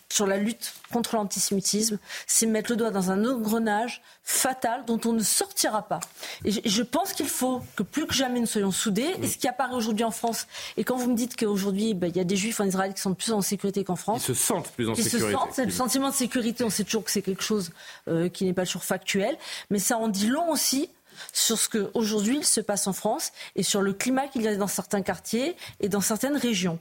sur 0.09 0.25
la 0.25 0.37
lutte 0.37 0.73
contre 0.91 1.15
l'antisémitisme, 1.15 1.99
c'est 2.25 2.45
mettre 2.45 2.71
le 2.71 2.77
doigt 2.77 2.91
dans 2.91 3.11
un 3.11 3.25
engrenage 3.25 4.01
fatal 4.23 4.85
dont 4.85 4.99
on 5.05 5.11
ne 5.11 5.21
sortira 5.21 5.87
pas. 5.87 5.99
Et 6.45 6.51
je, 6.51 6.81
pense 6.81 7.11
qu'il 7.11 7.27
faut 7.27 7.61
que 7.75 7.83
plus 7.83 8.07
que 8.07 8.13
jamais 8.13 8.39
nous 8.39 8.45
soyons 8.45 8.71
soudés. 8.71 9.13
Et 9.21 9.27
ce 9.27 9.37
qui 9.37 9.47
apparaît 9.47 9.75
aujourd'hui 9.75 10.05
en 10.05 10.11
France, 10.11 10.47
et 10.77 10.83
quand 10.85 10.95
vous 10.95 11.09
me 11.09 11.15
dites 11.15 11.35
qu'aujourd'hui, 11.35 11.93
ben, 11.93 12.07
il 12.07 12.15
y 12.15 12.21
a 12.21 12.23
des 12.23 12.37
juifs 12.37 12.59
en 12.59 12.65
Israël 12.65 12.93
qui 12.93 13.01
sont 13.01 13.13
plus 13.13 13.31
en 13.31 13.41
sécurité 13.41 13.83
qu'en 13.83 13.97
France. 13.97 14.23
Ils 14.23 14.27
se 14.27 14.33
sentent 14.33 14.71
plus 14.71 14.87
en 14.89 14.95
sécurité. 14.95 15.19
Se 15.19 15.31
sentent, 15.31 15.57
le 15.57 15.71
sentiment 15.71 16.09
de 16.09 16.15
sécurité, 16.15 16.63
on 16.63 16.69
sait 16.69 16.85
toujours 16.85 17.03
que 17.03 17.11
c'est 17.11 17.21
quelque 17.21 17.43
chose 17.43 17.71
euh, 18.07 18.29
qui 18.29 18.45
n'est 18.45 18.53
pas 18.53 18.65
toujours 18.65 18.85
factuel. 18.85 19.37
Mais 19.69 19.79
ça 19.79 19.97
en 19.97 20.07
dit 20.07 20.27
long 20.27 20.49
aussi 20.49 20.89
sur 21.33 21.57
ce 21.57 21.69
qu'aujourd'hui 21.69 22.37
il 22.37 22.45
se 22.45 22.61
passe 22.61 22.87
en 22.87 22.93
France 22.93 23.31
et 23.55 23.63
sur 23.63 23.81
le 23.81 23.93
climat 23.93 24.27
qu'il 24.27 24.41
y 24.41 24.47
a 24.47 24.55
dans 24.55 24.67
certains 24.67 25.01
quartiers 25.01 25.55
et 25.79 25.89
dans 25.89 26.01
certaines 26.01 26.37
régions. 26.37 26.79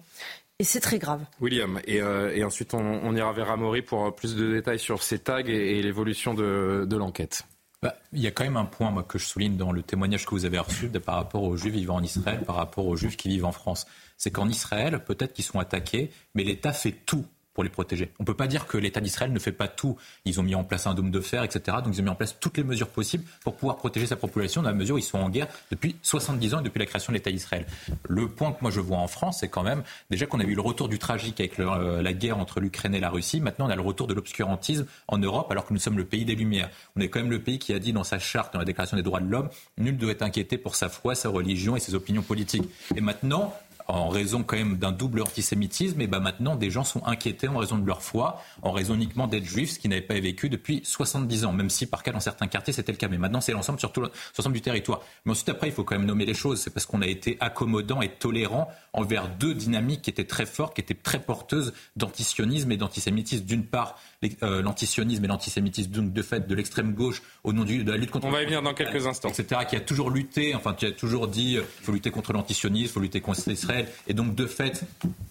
Et 0.59 0.65
c'est 0.65 0.81
très 0.81 0.99
grave. 0.99 1.23
William, 1.41 1.81
et, 1.87 2.01
euh, 2.01 2.47
ensuite 2.47 2.73
on, 2.73 3.15
ira 3.15 3.33
vers 3.33 3.51
Amaury 3.51 3.83
pour 3.83 4.15
plus 4.15 4.37
de 4.37 4.53
détails 4.53 4.79
sur 4.79 5.03
ces 5.03 5.19
tags 5.19 5.41
et, 5.41 5.83
l'évolution 5.83 6.33
de, 6.33 6.97
l'enquête. 6.97 7.45
Bah, 7.83 7.95
il 8.13 8.21
y 8.21 8.27
a 8.27 8.31
quand 8.31 8.45
même 8.45 8.57
un 8.57 8.65
point 8.65 8.91
moi, 8.91 9.03
que 9.03 9.19
je 9.19 9.27
souligne 9.27 9.59
dans 9.59 9.71
le 9.71 9.83
témoignage 9.83 10.25
que 10.25 10.31
vous 10.31 10.47
avez 10.47 10.59
reçu 10.59 10.89
par 10.89 11.17
rapport 11.17 11.43
aux 11.43 11.57
Juifs 11.59 11.75
vivant 11.75 11.97
en 11.97 12.03
Israël, 12.03 12.41
par 12.47 12.57
rapport 12.57 12.87
aux 12.87 12.97
Juifs 12.97 13.19
qui 13.19 13.29
vivent 13.29 13.45
en 13.45 13.53
France. 13.53 13.87
C'est 14.17 14.31
qu'en 14.31 14.49
Israël, 14.49 14.99
peut-être 15.05 15.35
qu'ils 15.35 15.45
sont 15.45 15.59
attaqués, 15.59 16.11
mais 16.35 16.43
l'État 16.43 16.73
fait 16.73 16.93
tout 16.93 17.27
pour 17.57 17.65
les 17.65 17.71
protéger. 17.71 18.13
On 18.19 18.23
ne 18.23 18.27
peut 18.27 18.35
pas 18.35 18.49
dire 18.49 18.67
que 18.67 18.77
l'État 18.77 19.01
d'Israël 19.01 19.33
ne 19.33 19.39
fait 19.39 19.51
pas 19.51 19.67
tout. 19.67 19.97
Ils 20.27 20.39
ont 20.39 20.43
mis 20.43 20.55
en 20.55 20.63
place 20.63 20.87
un 20.87 20.93
dôme 20.93 21.11
de 21.11 21.21
fer, 21.23 21.43
etc. 21.43 21.79
Donc 21.83 21.97
ils 21.97 22.01
ont 22.03 22.05
mis 22.05 22.11
en 22.11 22.15
place 22.15 22.37
toutes 22.39 22.59
les 22.59 22.65
mesures 22.65 22.89
possibles 22.89 23.25
pour 23.41 23.57
pouvoir 23.57 23.79
protéger 23.79 24.05
sa 24.05 24.17
population 24.17 24.61
dans 24.61 24.69
la 24.69 24.75
mesure 24.75 24.97
où 24.97 24.99
ils 24.99 25.03
sont 25.03 25.19
en 25.19 25.31
guerre 25.31 25.49
depuis 25.71 25.97
70 26.03 26.53
ans 26.53 26.61
et 26.61 26.65
depuis 26.65 26.81
la 26.81 26.85
création 26.85 27.13
de 27.13 27.17
l'État 27.17 27.33
d'Israël. 27.33 27.65
Le 28.11 28.29
point 28.29 28.53
que 28.53 28.59
moi 28.61 28.71
je 28.71 28.81
vois 28.81 28.99
en 28.99 29.09
France, 29.09 29.39
c'est 29.41 29.49
quand 29.49 29.63
même 29.63 29.83
déjà 30.11 30.27
qu'on 30.27 30.39
a 30.39 30.45
eu 30.45 30.55
le 30.55 30.61
retour 30.61 30.91
du 30.91 30.99
tragique 30.99 31.41
avec 31.41 31.59
euh, 31.59 32.03
la 32.03 32.13
guerre 32.13 32.37
entre 32.37 32.61
l'Ukraine 32.61 32.95
et 32.95 33.01
la 33.01 33.09
Russie. 33.09 33.41
Maintenant, 33.41 33.69
on 33.69 33.71
a 33.71 33.77
le 33.77 33.81
retour 33.81 34.07
de 34.07 34.13
l'obscurantisme 34.13 34.85
en 35.09 35.17
Europe 35.17 35.51
alors 35.51 35.65
que 35.65 35.73
nous 35.73 35.81
sommes 35.81 35.97
le 35.97 36.05
pays 36.05 36.27
des 36.27 36.35
Lumières. 36.35 36.69
On 36.95 37.01
est 37.01 37.09
quand 37.09 37.21
même 37.21 37.31
le 37.31 37.41
pays 37.41 37.59
qui 37.59 37.73
a 37.73 37.79
dit 37.79 37.95
dans 37.95 38.05
sa 38.05 38.19
charte, 38.19 38.53
dans 38.53 38.59
la 38.59 38.67
Déclaration 38.67 38.99
des 38.99 39.03
droits 39.03 39.21
de 39.21 39.31
l'homme, 39.31 39.49
nul 39.79 39.95
ne 39.95 39.99
doit 39.99 40.11
être 40.11 40.21
inquiété 40.21 40.59
pour 40.59 40.77
sa 40.77 40.91
foi, 40.91 41.15
sa 41.15 41.31
religion 41.31 41.75
et 41.75 41.81
ses 41.81 41.95
opinions 41.95 42.21
politiques. 42.21 42.69
Et 42.95 43.01
maintenant, 43.01 43.55
en 43.89 44.09
raison 44.09 44.43
quand 44.43 44.57
même 44.57 44.77
d'un 44.77 44.93
double 44.93 45.23
antisémitisme, 45.23 46.01
et 46.01 46.07
ben 46.07 46.21
maintenant 46.21 46.57
des 46.57 46.71
gens 46.71 46.85
sont 46.85 47.05
inquiétés 47.07 47.49
en 47.49 47.59
raison 47.59 47.79
de 47.79 47.87
leur 47.87 48.03
foi, 48.03 48.43
en 48.63 48.73
raison 48.73 48.95
uniquement 48.95 49.27
d'être 49.27 49.45
juifs, 49.45 49.73
ce 49.73 49.79
qui 49.79 49.89
n'avait 49.89 50.03
pas 50.03 50.19
vécu 50.19 50.49
depuis 50.49 50.81
70 50.85 51.45
ans, 51.45 51.53
même 51.53 51.71
si 51.71 51.87
par 51.87 52.03
cas 52.03 52.13
dans 52.13 52.21
certains 52.21 52.47
quartiers 52.47 52.73
c'était 52.73 52.93
le 52.93 52.99
cas. 52.99 53.09
Mais 53.09 53.19
maintenant 53.19 53.41
c'est 53.41 53.53
l'ensemble 53.53 53.79
sur 53.79 53.93
tout 53.93 54.01
l'ensemble 54.01 54.55
du 54.55 54.61
territoire. 54.61 55.01
Mais 55.25 55.33
ensuite 55.33 55.49
après 55.49 55.69
il 55.69 55.73
faut 55.73 55.85
quand 55.85 55.97
même 55.97 56.07
nommer 56.07 56.27
les 56.27 56.35
choses, 56.35 56.61
c'est 56.61 56.71
parce 56.71 56.87
qu'on 56.87 57.03
a 57.03 57.07
été 57.07 57.37
accommodant 57.41 58.03
et 58.03 58.09
tolérant 58.09 58.69
envers 58.93 59.29
deux 59.29 59.55
dynamiques 59.55 60.03
qui 60.03 60.11
étaient 60.11 60.25
très 60.25 60.47
fortes, 60.47 60.75
qui 60.75 60.81
étaient 60.81 60.95
très 60.95 61.21
porteuses 61.21 61.73
d'antisionisme 61.97 62.73
et 62.73 62.77
d'antisémitisme. 62.77 63.45
D'une 63.45 63.65
part 63.65 63.99
l'antisionisme 64.43 65.25
et 65.25 65.29
l'antisémitisme 65.29 65.91
donc 65.91 66.13
de 66.13 66.23
fait 66.23 66.47
de 66.47 66.55
l'extrême 66.55 66.93
gauche 66.95 67.23
au 67.45 67.53
nom 67.53 67.65
de 67.65 67.91
la 67.91 67.97
lutte 67.97 68.11
contre. 68.11 68.27
On 68.27 68.31
va 68.31 68.43
y 68.43 68.45
venir 68.45 68.63
dans 68.63 68.75
quelques 68.75 69.07
instants. 69.07 69.29
Etc. 69.29 69.61
Qui 69.69 69.77
a 69.77 69.81
toujours 69.81 70.11
lutté, 70.11 70.55
enfin 70.55 70.75
qui 70.75 70.87
a 70.87 70.93
toujours 70.93 71.29
dit 71.29 71.57
euh, 71.57 71.63
faut 71.83 71.93
lutter 71.93 72.11
contre 72.11 72.33
l'antisionisme, 72.33 72.87
il 72.87 72.93
faut 72.93 73.01
lutter 73.01 73.21
contre 73.21 73.49
Israël 73.49 73.89
et 74.07 74.15
donc 74.15 74.35
de 74.35 74.47
fait 74.47 74.85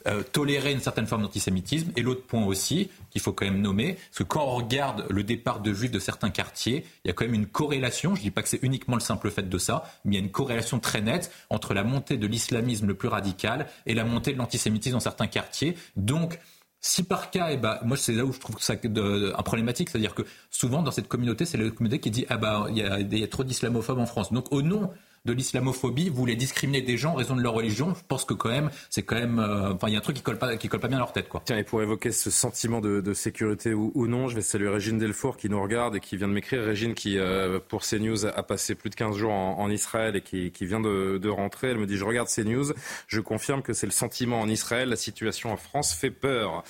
euh, 0.08 0.24
tolérer 0.24 0.72
une 0.72 0.80
certaine 0.80 1.08
forme 1.08 1.24
d'antisémitisme. 1.24 1.92
Et 1.96 2.02
l'autre 2.02 2.24
point 2.24 2.46
aussi 2.46 2.90
qu'il 3.10 3.22
faut 3.22 3.34
quand 3.34 3.46
même 3.46 3.62
nommer, 3.62 3.94
parce 3.94 4.18
que 4.20 4.24
quand 4.24 4.44
on 4.44 4.56
regarde 4.56 5.06
le 5.10 5.24
départ 5.24 5.62
de 5.62 5.74
juifs 5.74 5.92
de 5.92 6.00
certains 6.00 6.30
quartiers, 6.30 6.86
il 7.04 7.08
y 7.08 7.12
a 7.12 7.14
quand 7.14 7.26
même 7.26 7.34
une 7.34 7.48
corrélation, 7.48 8.16
je 8.16 8.20
ne 8.20 8.24
dis 8.24 8.32
pas 8.32 8.42
que 8.42 8.50
c'est 8.50 8.62
uniquement 8.62 8.96
le 8.96 9.02
simple 9.02 9.32
fait 9.32 9.48
de 9.48 9.58
ça, 9.58 9.84
mais 10.04 10.14
il 10.16 10.20
y 10.20 10.22
a 10.22 10.24
une 10.24 10.32
corrélation 10.32 10.80
très 10.80 11.02
nette 11.02 11.32
entre 11.50 11.74
la 11.74 11.84
montée 11.84 12.18
de 12.18 12.28
l'islamisme 12.28 12.88
le 12.88 12.94
plus 12.94 13.08
radical 13.08 13.68
et 13.86 13.94
la 13.94 14.04
montée 14.04 14.34
de 14.34 14.38
l'antisémitisme 14.38 14.96
dans 14.96 15.00
certains 15.00 15.28
quartiers. 15.28 15.76
Donc, 15.96 16.40
si 16.82 17.03
par 17.03 17.32
cas, 17.32 17.49
eh 17.51 17.57
ben, 17.57 17.80
moi 17.84 17.97
c'est 17.97 18.13
là 18.13 18.26
où 18.26 18.32
je 18.34 18.39
trouve 18.39 18.59
ça 18.59 18.73
un 18.73 19.43
problématique, 19.43 19.89
c'est-à-dire 19.89 20.13
que 20.15 20.23
souvent 20.51 20.84
dans 20.84 20.91
cette 20.91 21.07
communauté, 21.07 21.45
c'est 21.45 21.57
la 21.57 21.69
communauté 21.71 21.99
qui 21.99 22.11
dit 22.11 22.26
ah 22.30 22.38
bah 22.38 22.67
il 22.69 22.78
y 22.78 23.19
y 23.19 23.23
a 23.23 23.28
trop 23.28 23.43
d'islamophobes 23.43 23.99
en 23.99 24.05
France. 24.05 24.32
Donc 24.32 24.51
au 24.51 24.61
nom 24.61 24.91
de 25.26 25.34
l'islamophobie, 25.34 26.09
voulez 26.09 26.36
discriminer 26.36 26.82
des 26.82 26.97
gens 26.97 27.11
en 27.11 27.15
raison 27.15 27.36
de 27.36 27.41
leur 27.41 27.53
religion, 27.53 27.93
je 27.95 28.01
pense 28.07 28.26
que 28.26 28.34
quand 28.34 28.49
même, 28.49 28.69
c'est 28.89 29.03
quand 29.03 29.15
même, 29.15 29.39
euh, 29.39 29.73
enfin, 29.73 29.88
il 29.88 29.93
y 29.93 29.95
a 29.95 29.99
un 29.99 30.01
truc 30.01 30.15
qui 30.15 30.21
colle 30.21 30.38
pas, 30.38 30.55
qui 30.57 30.67
colle 30.67 30.80
pas 30.80 30.88
bien 30.88 30.97
à 30.97 31.01
leur 31.01 31.13
tête, 31.13 31.28
quoi. 31.28 31.41
Tiens, 31.45 31.57
et 31.57 31.63
pour 31.63 31.82
évoquer 31.82 32.11
ce 32.11 32.30
sentiment 32.30 32.82
de, 32.82 33.13
sécurité 33.13 33.73
ou, 33.73 34.07
non, 34.07 34.28
je 34.28 34.36
vais 34.36 34.41
saluer 34.41 34.69
Régine 34.69 34.97
Delfour 34.97 35.38
qui 35.38 35.49
nous 35.49 35.61
regarde 35.61 35.95
et 35.95 35.99
qui 35.99 36.17
vient 36.17 36.28
de 36.28 36.34
m'écrire. 36.34 36.63
Régine 36.63 36.93
qui, 36.93 37.17
euh, 37.17 37.59
pour 37.65 37.84
CNews, 37.84 38.26
a 38.26 38.43
passé 38.43 38.76
plus 38.76 38.89
de 38.89 38.95
15 38.95 39.15
jours 39.15 39.32
en, 39.32 39.69
Israël 39.69 40.15
et 40.15 40.21
qui, 40.21 40.51
vient 40.61 40.80
de, 40.80 41.17
de, 41.17 41.30
rentrer. 41.30 41.69
Elle 41.69 41.78
me 41.78 41.88
dit, 41.88 41.97
je 41.97 42.03
regarde 42.03 42.28
CNews, 42.28 42.73
je 43.07 43.19
confirme 43.19 43.61
que 43.61 43.73
c'est 43.73 43.88
le 43.88 43.91
sentiment 43.91 44.39
en 44.41 44.47
Israël, 44.47 44.89
la 44.89 44.95
situation 44.95 45.51
en 45.51 45.57
France 45.57 45.93
fait 45.93 46.11
peur. 46.11 46.63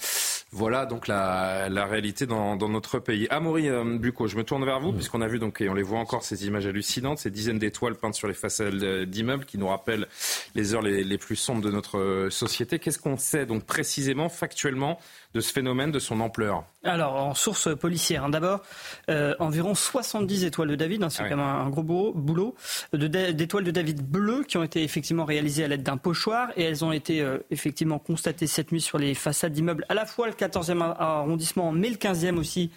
Voilà 0.58 0.86
donc 0.86 1.10
la, 1.10 1.68
la 1.68 1.86
réalité 1.86 2.26
dans, 2.26 2.56
dans, 2.56 2.70
notre 2.70 2.98
pays. 3.00 3.28
Amaury 3.30 3.68
euh, 3.68 3.98
Bucco, 3.98 4.26
je 4.28 4.38
me 4.38 4.46
tourne 4.46 4.64
vers 4.64 4.80
vous, 4.80 4.94
puisqu'on 4.94 5.20
a 5.20 5.28
vu 5.28 5.38
donc, 5.38 5.60
et 5.60 5.68
on 5.68 5.74
les 5.74 5.84
voit 5.84 6.00
encore, 6.00 6.24
ces 6.24 6.48
images 6.48 6.66
hallucinantes, 6.66 7.20
ces 7.20 7.30
dizaines 7.30 7.60
d'étoiles 7.60 7.96
peintes 7.96 8.16
sur 8.16 8.30
les 8.30 8.34
façades 8.34 9.04
d'immeubles 9.04 9.44
qui 9.44 9.58
nous 9.58 9.68
rappellent 9.68 10.08
les 10.56 10.74
heures 10.74 10.82
les, 10.82 11.04
les 11.04 11.18
plus 11.18 11.36
sombres 11.36 11.62
de 11.62 11.72
notre 11.72 11.98
euh, 11.98 12.30
société. 12.30 12.80
Qu'est-ce 12.80 13.00
qu'on 13.00 13.18
sait 13.18 13.46
donc 13.46 13.66
précisément, 13.66 14.30
factuellement, 14.30 14.98
de 15.36 15.42
ce 15.42 15.52
phénomène, 15.52 15.92
de 15.92 16.00
son 16.00 16.22
ampleur 16.22 16.64
Alors, 16.86 17.16
en 17.18 17.34
source 17.34 17.76
policière, 17.78 18.24
hein, 18.24 18.30
d'abord, 18.30 18.62
euh, 19.10 19.36
environ 19.40 19.76
70 19.76 20.46
étoiles 20.46 20.70
de 20.70 20.76
David, 20.76 21.04
hein, 21.04 21.10
c'est 21.10 21.24
ah 21.24 21.30
quand 21.30 21.36
même 21.36 21.46
un 21.46 21.70
gros 21.70 22.14
boulot, 22.14 22.56
d'étoiles 22.94 23.66
de 23.66 23.72
David 23.72 24.02
bleues 24.02 24.46
qui 24.48 24.56
ont 24.58 24.64
été 24.64 24.82
effectivement 24.82 25.26
réalisées 25.26 25.66
à 25.66 25.68
l'aide 25.68 25.84
d'un 25.84 25.98
pochoir 25.98 26.50
et 26.56 26.64
elles 26.64 26.86
ont 26.86 26.94
été 26.94 27.22
euh, 27.22 27.40
effectivement 27.52 28.00
constatées 28.00 28.48
cette 28.48 28.72
nuit 28.72 28.80
sur 28.80 28.98
les 28.98 29.14
façades 29.14 29.52
d'immeubles, 29.52 29.86
à 29.90 29.94
la 29.94 30.06
fois 30.06 30.28
le 30.28 30.34
14e 30.34 30.82
arrondissement, 30.98 31.74
mais 31.74 31.90
le 31.90 31.98
15e 31.98 32.38
aussi 32.38 32.72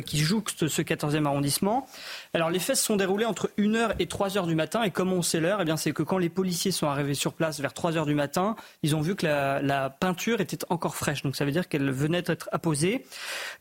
qui 0.00 0.18
jouxte 0.18 0.68
ce 0.68 0.82
14e 0.82 1.26
arrondissement. 1.26 1.86
Alors 2.32 2.50
les 2.50 2.58
faits 2.58 2.76
se 2.76 2.84
sont 2.84 2.96
déroulés 2.96 3.24
entre 3.24 3.50
1h 3.58 3.94
et 3.98 4.06
3h 4.06 4.46
du 4.46 4.54
matin 4.54 4.82
et 4.82 4.90
comme 4.90 5.12
on 5.12 5.22
sait 5.22 5.40
l'heure, 5.40 5.62
eh 5.62 5.76
c'est 5.76 5.92
que 5.92 6.02
quand 6.02 6.18
les 6.18 6.28
policiers 6.28 6.70
sont 6.70 6.86
arrivés 6.86 7.14
sur 7.14 7.32
place 7.32 7.60
vers 7.60 7.72
3h 7.72 8.06
du 8.06 8.14
matin, 8.14 8.56
ils 8.82 8.94
ont 8.94 9.00
vu 9.00 9.14
que 9.16 9.26
la, 9.26 9.90
peinture 9.90 10.40
était 10.40 10.58
encore 10.70 10.96
fraîche. 10.96 11.22
Donc 11.22 11.36
ça 11.36 11.44
veut 11.44 11.52
dire 11.52 11.68
qu'elle 11.68 11.90
venait 11.90 12.22
d'être 12.22 12.48
apposée. 12.52 13.04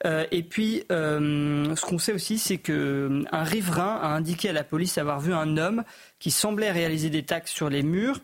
Euh, 0.06 0.26
et 0.32 0.44
puis 0.44 0.84
euh, 0.92 1.76
ce 1.76 1.86
qu'on 1.86 2.00
sait 2.00 2.14
aussi, 2.14 2.38
c'est 2.38 2.58
qu'un 2.58 3.24
riverain 3.44 4.00
a 4.02 4.08
indiqué 4.08 4.50
à 4.50 4.54
la 4.54 4.64
police 4.64 4.98
avoir 4.98 5.20
vu 5.20 5.34
un 5.34 5.58
homme 5.58 5.84
qui 6.20 6.32
semblait 6.32 6.72
réaliser 6.72 7.10
des 7.10 7.24
taxes 7.24 7.52
sur 7.52 7.70
les 7.70 7.84
murs 7.84 8.20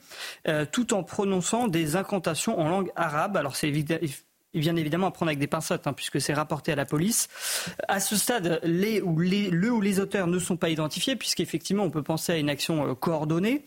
tout 0.72 0.94
en 0.94 1.04
prononçant 1.04 1.68
des 1.68 1.96
incantations 1.96 2.60
en 2.60 2.70
langue 2.70 2.92
arabe. 2.96 3.38
Alors 3.38 3.56
c'est 3.56 3.70
bien 4.56 4.76
évidemment 4.76 5.08
à 5.08 5.12
prendre 5.12 5.30
avec 5.30 5.40
des 5.40 5.48
pincettes, 5.48 5.86
hein, 5.86 5.94
puisque 5.94 6.20
c'est 6.20 6.34
rapporté 6.34 6.72
à 6.72 6.76
la 6.76 6.86
police. 6.86 7.28
À 7.88 8.00
ce 8.00 8.16
stade, 8.16 8.60
les 8.64 9.02
ou 9.02 9.20
les, 9.20 9.50
le 9.50 9.70
ou 9.72 9.82
les 9.82 10.00
auteurs 10.00 10.26
ne 10.28 10.40
sont 10.40 10.58
pas 10.58 10.70
identifiés, 10.70 11.16
puisqu'effectivement, 11.16 11.84
on 11.84 11.92
peut 11.92 12.02
penser 12.02 12.32
à 12.32 12.38
une 12.38 12.50
action 12.50 12.90
euh, 12.90 12.96
coordonnée. 12.96 13.64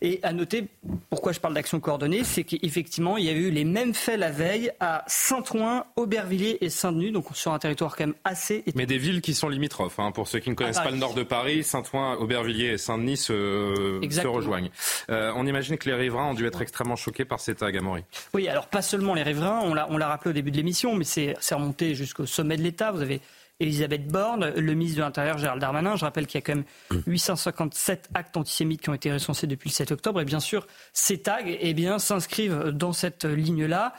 Et 0.00 0.20
à 0.22 0.32
noter, 0.32 0.68
pourquoi 1.10 1.32
je 1.32 1.40
parle 1.40 1.54
d'action 1.54 1.80
coordonnée, 1.80 2.24
c'est 2.24 2.44
qu'effectivement, 2.44 3.18
il 3.18 3.24
y 3.24 3.28
a 3.28 3.32
eu 3.32 3.50
les 3.50 3.64
mêmes 3.64 3.92
faits 3.92 4.18
la 4.18 4.30
veille 4.30 4.72
à 4.80 5.04
Saint-Ouen, 5.06 5.84
Aubervilliers 5.96 6.58
et 6.60 6.70
Saint-Denis, 6.70 7.12
donc 7.12 7.26
sur 7.34 7.52
un 7.52 7.58
territoire 7.58 7.96
quand 7.96 8.06
même 8.06 8.14
assez. 8.24 8.64
Mais 8.74 8.86
des 8.86 8.98
villes 8.98 9.20
qui 9.20 9.34
sont 9.34 9.48
limitrophes, 9.48 9.98
hein, 9.98 10.12
pour 10.12 10.28
ceux 10.28 10.38
qui 10.38 10.48
ne 10.48 10.54
connaissent 10.54 10.80
pas 10.80 10.90
le 10.90 10.96
nord 10.96 11.14
de 11.14 11.22
Paris, 11.22 11.62
Saint-Ouen, 11.62 12.14
Aubervilliers 12.14 12.72
et 12.72 12.78
Saint-Denis 12.78 13.18
se, 13.18 14.00
se, 14.10 14.26
rejoignent. 14.26 14.70
Euh, 15.10 15.32
on 15.36 15.46
imagine 15.46 15.76
que 15.76 15.88
les 15.88 15.94
riverains 15.94 16.30
ont 16.30 16.34
dû 16.34 16.46
être 16.46 16.62
extrêmement 16.62 16.96
choqués 16.96 17.24
par 17.24 17.40
ces 17.40 17.54
tags, 17.54 17.68
Amaury. 17.68 18.04
Oui, 18.32 18.48
alors 18.48 18.68
pas 18.68 18.82
seulement 18.82 19.14
les 19.14 19.22
riverains, 19.22 19.60
on 19.62 19.74
l'a 19.74 20.08
rappelé 20.08 20.21
au 20.30 20.32
début 20.32 20.50
de 20.50 20.56
l'émission, 20.56 20.94
mais 20.94 21.04
c'est 21.04 21.34
remonté 21.52 21.94
jusqu'au 21.94 22.26
sommet 22.26 22.56
de 22.56 22.62
l'État. 22.62 22.92
Vous 22.92 23.02
avez 23.02 23.20
Elisabeth 23.62 24.08
Borne, 24.08 24.52
le 24.56 24.74
ministre 24.74 24.98
de 24.98 25.02
l'Intérieur 25.02 25.38
Gérald 25.38 25.60
Darmanin. 25.60 25.94
Je 25.94 26.04
rappelle 26.04 26.26
qu'il 26.26 26.38
y 26.38 26.42
a 26.42 26.44
quand 26.44 26.56
même 26.56 26.64
857 27.06 28.10
actes 28.12 28.36
antisémites 28.36 28.80
qui 28.80 28.90
ont 28.90 28.94
été 28.94 29.12
recensés 29.12 29.46
depuis 29.46 29.68
le 29.70 29.74
7 29.74 29.92
octobre. 29.92 30.20
Et 30.20 30.24
bien 30.24 30.40
sûr, 30.40 30.66
ces 30.92 31.22
tags 31.22 31.38
eh 31.46 31.74
bien, 31.74 31.98
s'inscrivent 31.98 32.70
dans 32.72 32.92
cette 32.92 33.24
ligne-là. 33.24 33.94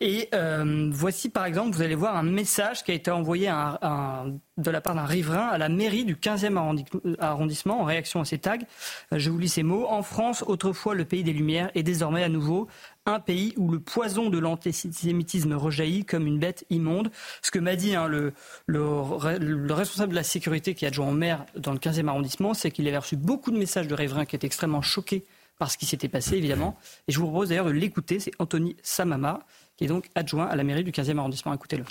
Et 0.00 0.28
euh, 0.34 0.88
voici 0.92 1.30
par 1.30 1.46
exemple, 1.46 1.74
vous 1.74 1.82
allez 1.82 1.96
voir 1.96 2.16
un 2.16 2.22
message 2.22 2.84
qui 2.84 2.92
a 2.92 2.94
été 2.94 3.10
envoyé 3.10 3.48
de 3.48 4.70
la 4.70 4.80
part 4.80 4.94
d'un 4.94 5.06
riverain 5.06 5.48
à 5.48 5.58
la 5.58 5.68
mairie 5.68 6.04
du 6.04 6.14
15e 6.14 6.56
arrondissement 7.18 7.80
en 7.80 7.84
réaction 7.84 8.20
à 8.20 8.24
ces 8.24 8.38
tags. 8.38 8.58
Je 9.10 9.30
vous 9.30 9.38
lis 9.38 9.48
ces 9.48 9.64
mots. 9.64 9.86
En 9.88 10.02
France, 10.02 10.44
autrefois 10.46 10.94
le 10.94 11.04
pays 11.04 11.24
des 11.24 11.32
Lumières, 11.32 11.70
est 11.74 11.82
désormais 11.82 12.22
à 12.22 12.28
nouveau 12.28 12.68
un 13.08 13.20
pays 13.20 13.54
où 13.56 13.70
le 13.70 13.80
poison 13.80 14.30
de 14.30 14.38
l'antisémitisme 14.38 15.54
rejaillit 15.54 16.04
comme 16.04 16.26
une 16.26 16.38
bête 16.38 16.64
immonde. 16.70 17.10
Ce 17.42 17.50
que 17.50 17.58
m'a 17.58 17.76
dit 17.76 17.94
hein, 17.94 18.06
le, 18.06 18.32
responsable 19.72 20.10
de 20.10 20.16
la 20.16 20.22
sécurité 20.22 20.74
qui 20.74 20.84
est 20.84 20.88
adjoint 20.88 21.08
au 21.08 21.12
maire 21.12 21.44
dans 21.56 21.72
le 21.72 21.78
15e 21.78 22.08
arrondissement, 22.08 22.54
c'est 22.54 22.70
qu'il 22.70 22.86
avait 22.86 22.98
reçu 22.98 23.16
beaucoup 23.16 23.50
de 23.50 23.58
messages 23.58 23.88
de 23.88 23.94
riverains 23.94 24.24
qui 24.24 24.36
étaient 24.36 24.46
extrêmement 24.46 24.82
choqués 24.82 25.24
par 25.58 25.70
ce 25.70 25.78
qui 25.78 25.86
s'était 25.86 26.08
passé, 26.08 26.36
évidemment. 26.36 26.76
Et 27.08 27.12
je 27.12 27.18
vous 27.18 27.26
propose 27.26 27.48
d'ailleurs 27.48 27.66
de 27.66 27.72
l'écouter. 27.72 28.20
C'est 28.20 28.32
Anthony 28.38 28.76
Samama, 28.82 29.40
qui 29.76 29.84
est 29.84 29.88
donc 29.88 30.08
adjoint 30.14 30.46
à 30.46 30.54
la 30.54 30.62
mairie 30.62 30.84
du 30.84 30.92
15e 30.92 31.18
arrondissement. 31.18 31.52
Écoutez-le. 31.52 31.84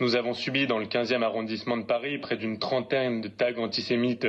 Nous 0.00 0.16
avons 0.16 0.34
subi 0.34 0.66
dans 0.66 0.78
le 0.78 0.86
15e 0.86 1.22
arrondissement 1.22 1.76
de 1.76 1.84
Paris 1.84 2.18
près 2.18 2.36
d'une 2.36 2.58
trentaine 2.58 3.20
de 3.20 3.28
tags 3.28 3.56
antisémites 3.58 4.26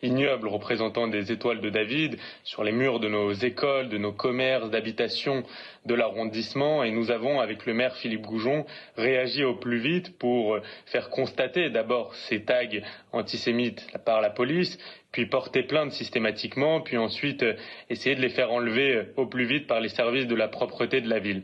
ignobles 0.00 0.46
représentant 0.46 1.08
des 1.08 1.32
étoiles 1.32 1.60
de 1.60 1.70
David 1.70 2.18
sur 2.44 2.62
les 2.62 2.70
murs 2.70 3.00
de 3.00 3.08
nos 3.08 3.32
écoles, 3.32 3.88
de 3.88 3.98
nos 3.98 4.12
commerces, 4.12 4.70
d'habitations 4.70 5.42
de 5.86 5.94
l'arrondissement 5.94 6.84
et 6.84 6.92
nous 6.92 7.10
avons, 7.10 7.40
avec 7.40 7.66
le 7.66 7.74
maire 7.74 7.96
Philippe 7.96 8.26
Goujon, 8.26 8.64
réagi 8.96 9.42
au 9.42 9.56
plus 9.56 9.80
vite 9.80 10.16
pour 10.18 10.56
faire 10.86 11.10
constater 11.10 11.68
d'abord 11.68 12.14
ces 12.14 12.44
tags 12.44 12.68
antisémites 13.10 13.88
par 14.04 14.20
la 14.20 14.30
police, 14.30 14.78
puis 15.10 15.26
porter 15.26 15.64
plainte 15.64 15.90
systématiquement, 15.90 16.80
puis 16.80 16.96
ensuite 16.96 17.44
essayer 17.90 18.14
de 18.14 18.20
les 18.20 18.28
faire 18.28 18.52
enlever 18.52 19.06
au 19.16 19.26
plus 19.26 19.46
vite 19.46 19.66
par 19.66 19.80
les 19.80 19.88
services 19.88 20.28
de 20.28 20.36
la 20.36 20.46
propreté 20.46 21.00
de 21.00 21.08
la 21.08 21.18
ville. 21.18 21.42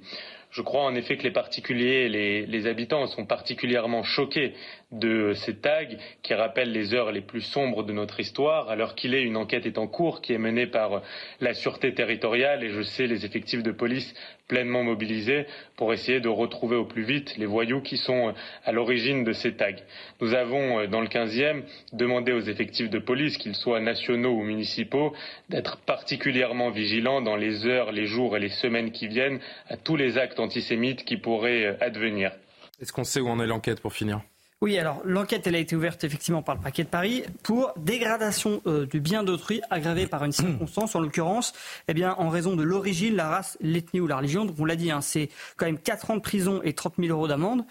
Je 0.55 0.63
crois 0.63 0.85
en 0.85 0.95
effet 0.95 1.17
que 1.17 1.25
les 1.25 1.33
particuliers, 1.33 2.09
les, 2.09 2.47
les 2.47 2.67
habitants 2.69 3.09
sont 3.09 3.27
particulièrement 3.27 4.05
choqués 4.05 4.55
de 4.95 5.33
ces 5.35 5.57
tags 5.57 5.85
qui 6.23 6.35
rappellent 6.35 6.73
les 6.73 6.95
heures 6.95 7.13
les 7.13 7.21
plus 7.21 7.41
sombres 7.41 7.83
de 7.83 7.93
notre 7.93 8.21
histoire, 8.21 8.71
alors 8.71 8.95
qu'il 8.95 9.15
est 9.15 9.23
une 9.23 9.37
enquête 9.37 9.67
est 9.67 9.79
en 9.79 9.87
cours 9.87 10.21
qui 10.21 10.33
est 10.33 10.39
menée 10.39 10.67
par 10.67 11.03
la 11.41 11.55
sûreté 11.55 11.93
territoriale 11.95 12.65
et 12.65 12.71
je 12.71 12.83
sais 12.83 13.07
les 13.07 13.25
effectifs 13.27 13.63
de 13.63 13.73
police 13.73 14.15
pleinement 14.49 14.83
mobilisés 14.83 15.47
pour 15.77 15.93
essayer 15.93 16.21
de 16.21 16.29
retrouver 16.29 16.77
au 16.77 16.85
plus 16.85 17.03
vite 17.03 17.37
les 17.39 17.47
voyous 17.47 17.81
qui 17.81 17.97
sont 17.97 18.35
à 18.65 18.73
l'origine 18.73 19.25
de 19.25 19.33
ces 19.33 19.55
tags. 19.55 19.73
Nous 20.21 20.35
avons, 20.35 20.87
dans 20.87 21.01
le 21.01 21.09
15e, 21.09 21.63
demandé 21.93 22.33
aux 22.33 22.41
effectifs 22.41 22.91
de 22.91 22.99
police, 22.99 23.39
qu'ils 23.39 23.55
soient 23.55 23.81
nationaux 23.81 24.33
ou 24.33 24.43
municipaux, 24.43 25.15
d'être 25.49 25.79
particulièrement 25.79 26.71
vigilants 26.71 27.23
dans 27.23 27.37
les 27.37 27.67
heures, 27.67 27.93
les 27.93 28.07
jours 28.07 28.37
et 28.37 28.41
les 28.41 28.51
semaines 28.51 28.93
qui 28.93 29.09
viennent 29.09 29.41
à 29.69 29.77
tous 29.77 29.97
les 29.97 30.19
actes 30.19 30.41
antisémites 30.41 31.05
qui 31.05 31.17
pourraient 31.17 31.77
advenir. 31.81 32.33
Est-ce 32.81 32.93
qu'on 32.93 33.05
sait 33.05 33.21
où 33.21 33.29
en 33.29 33.41
est 33.41 33.47
l'enquête 33.47 33.81
pour 33.81 33.93
finir? 33.93 34.21
Oui, 34.61 34.79
alors 34.79 35.03
l'enquête 35.05 35.47
elle 35.47 35.57
a 35.57 35.59
été 35.59 35.77
ouverte 35.77 36.05
effectivement 36.05 36.43
par 36.43 36.55
le 36.55 36.61
paquet 36.61 36.85
de 36.85 36.89
Paris 36.89 37.23
pour 37.43 37.73
dégradation 37.77 38.63
euh, 38.67 38.87
du 38.87 39.01
bien 39.01 39.23
d'autrui 39.23 39.61
aggravée 39.69 40.07
par 40.07 40.25
une 40.25 40.33
circonstance, 40.33 40.95
en 40.95 41.01
l'occurrence, 41.01 41.53
eh 41.89 41.95
bien 41.95 42.15
en 42.15 42.29
raison 42.29 42.57
de 42.57 42.63
l'origine, 42.63 43.15
la 43.15 43.29
race, 43.29 43.59
l'ethnie 43.61 44.01
ou 44.01 44.07
la 44.07 44.17
religion. 44.17 44.45
Donc 44.45 44.57
on 44.59 44.65
l'a 44.65 44.77
dit, 44.77 44.91
hein, 44.91 45.01
c'est 45.01 45.29
quand 45.57 45.67
même 45.67 45.79
4 45.79 46.13
ans 46.13 46.17
de 46.17 46.23
prison 46.23 46.61
et 46.65 46.73
30 46.73 46.95
000 46.99 47.11
euros 47.11 47.29
d'amende. 47.29 47.65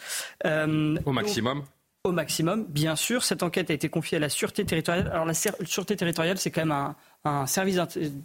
Euh, 0.46 0.96
au 1.06 1.12
maximum. 1.14 1.64
au 2.04 2.12
maximum, 2.12 2.66
bien 2.66 2.96
sûr. 2.96 3.24
Cette 3.24 3.42
enquête 3.42 3.72
a 3.72 3.74
été 3.74 3.90
confiée 3.90 4.18
à 4.18 4.22
la 4.22 4.30
sûreté 4.30 4.66
territoriale. 4.66 5.10
Alors 5.12 5.26
la 5.26 5.34
sûreté 5.34 5.96
territoriale, 5.96 6.38
c'est 6.38 6.52
quand 6.52 6.62
même 6.62 6.72
un, 6.72 6.96
un 7.26 7.48
service 7.48 7.78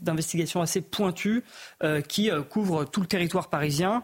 d'investigation 0.03 0.61
assez 0.61 0.81
pointu 0.81 1.45
euh, 1.83 2.01
qui 2.01 2.31
euh, 2.31 2.43
couvre 2.43 2.85
tout 2.85 3.01
le 3.01 3.07
territoire 3.07 3.49
parisien. 3.49 4.03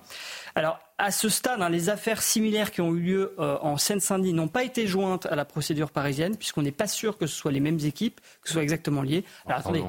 Alors, 0.54 0.78
à 0.98 1.10
ce 1.10 1.28
stade, 1.28 1.60
hein, 1.60 1.68
les 1.68 1.88
affaires 1.88 2.22
similaires 2.22 2.70
qui 2.70 2.80
ont 2.80 2.94
eu 2.94 3.00
lieu 3.00 3.34
euh, 3.38 3.58
en 3.60 3.76
Seine-Saint-Denis 3.76 4.32
n'ont 4.32 4.48
pas 4.48 4.64
été 4.64 4.86
jointes 4.86 5.26
à 5.26 5.34
la 5.34 5.44
procédure 5.44 5.90
parisienne, 5.90 6.36
puisqu'on 6.36 6.62
n'est 6.62 6.72
pas 6.72 6.86
sûr 6.86 7.18
que 7.18 7.26
ce 7.26 7.34
soit 7.34 7.52
les 7.52 7.60
mêmes 7.60 7.80
équipes, 7.80 8.20
que 8.42 8.48
ce 8.48 8.54
soit 8.54 8.62
exactement 8.62 9.02
lié. 9.02 9.24
Alors, 9.46 9.60
attendez. 9.60 9.84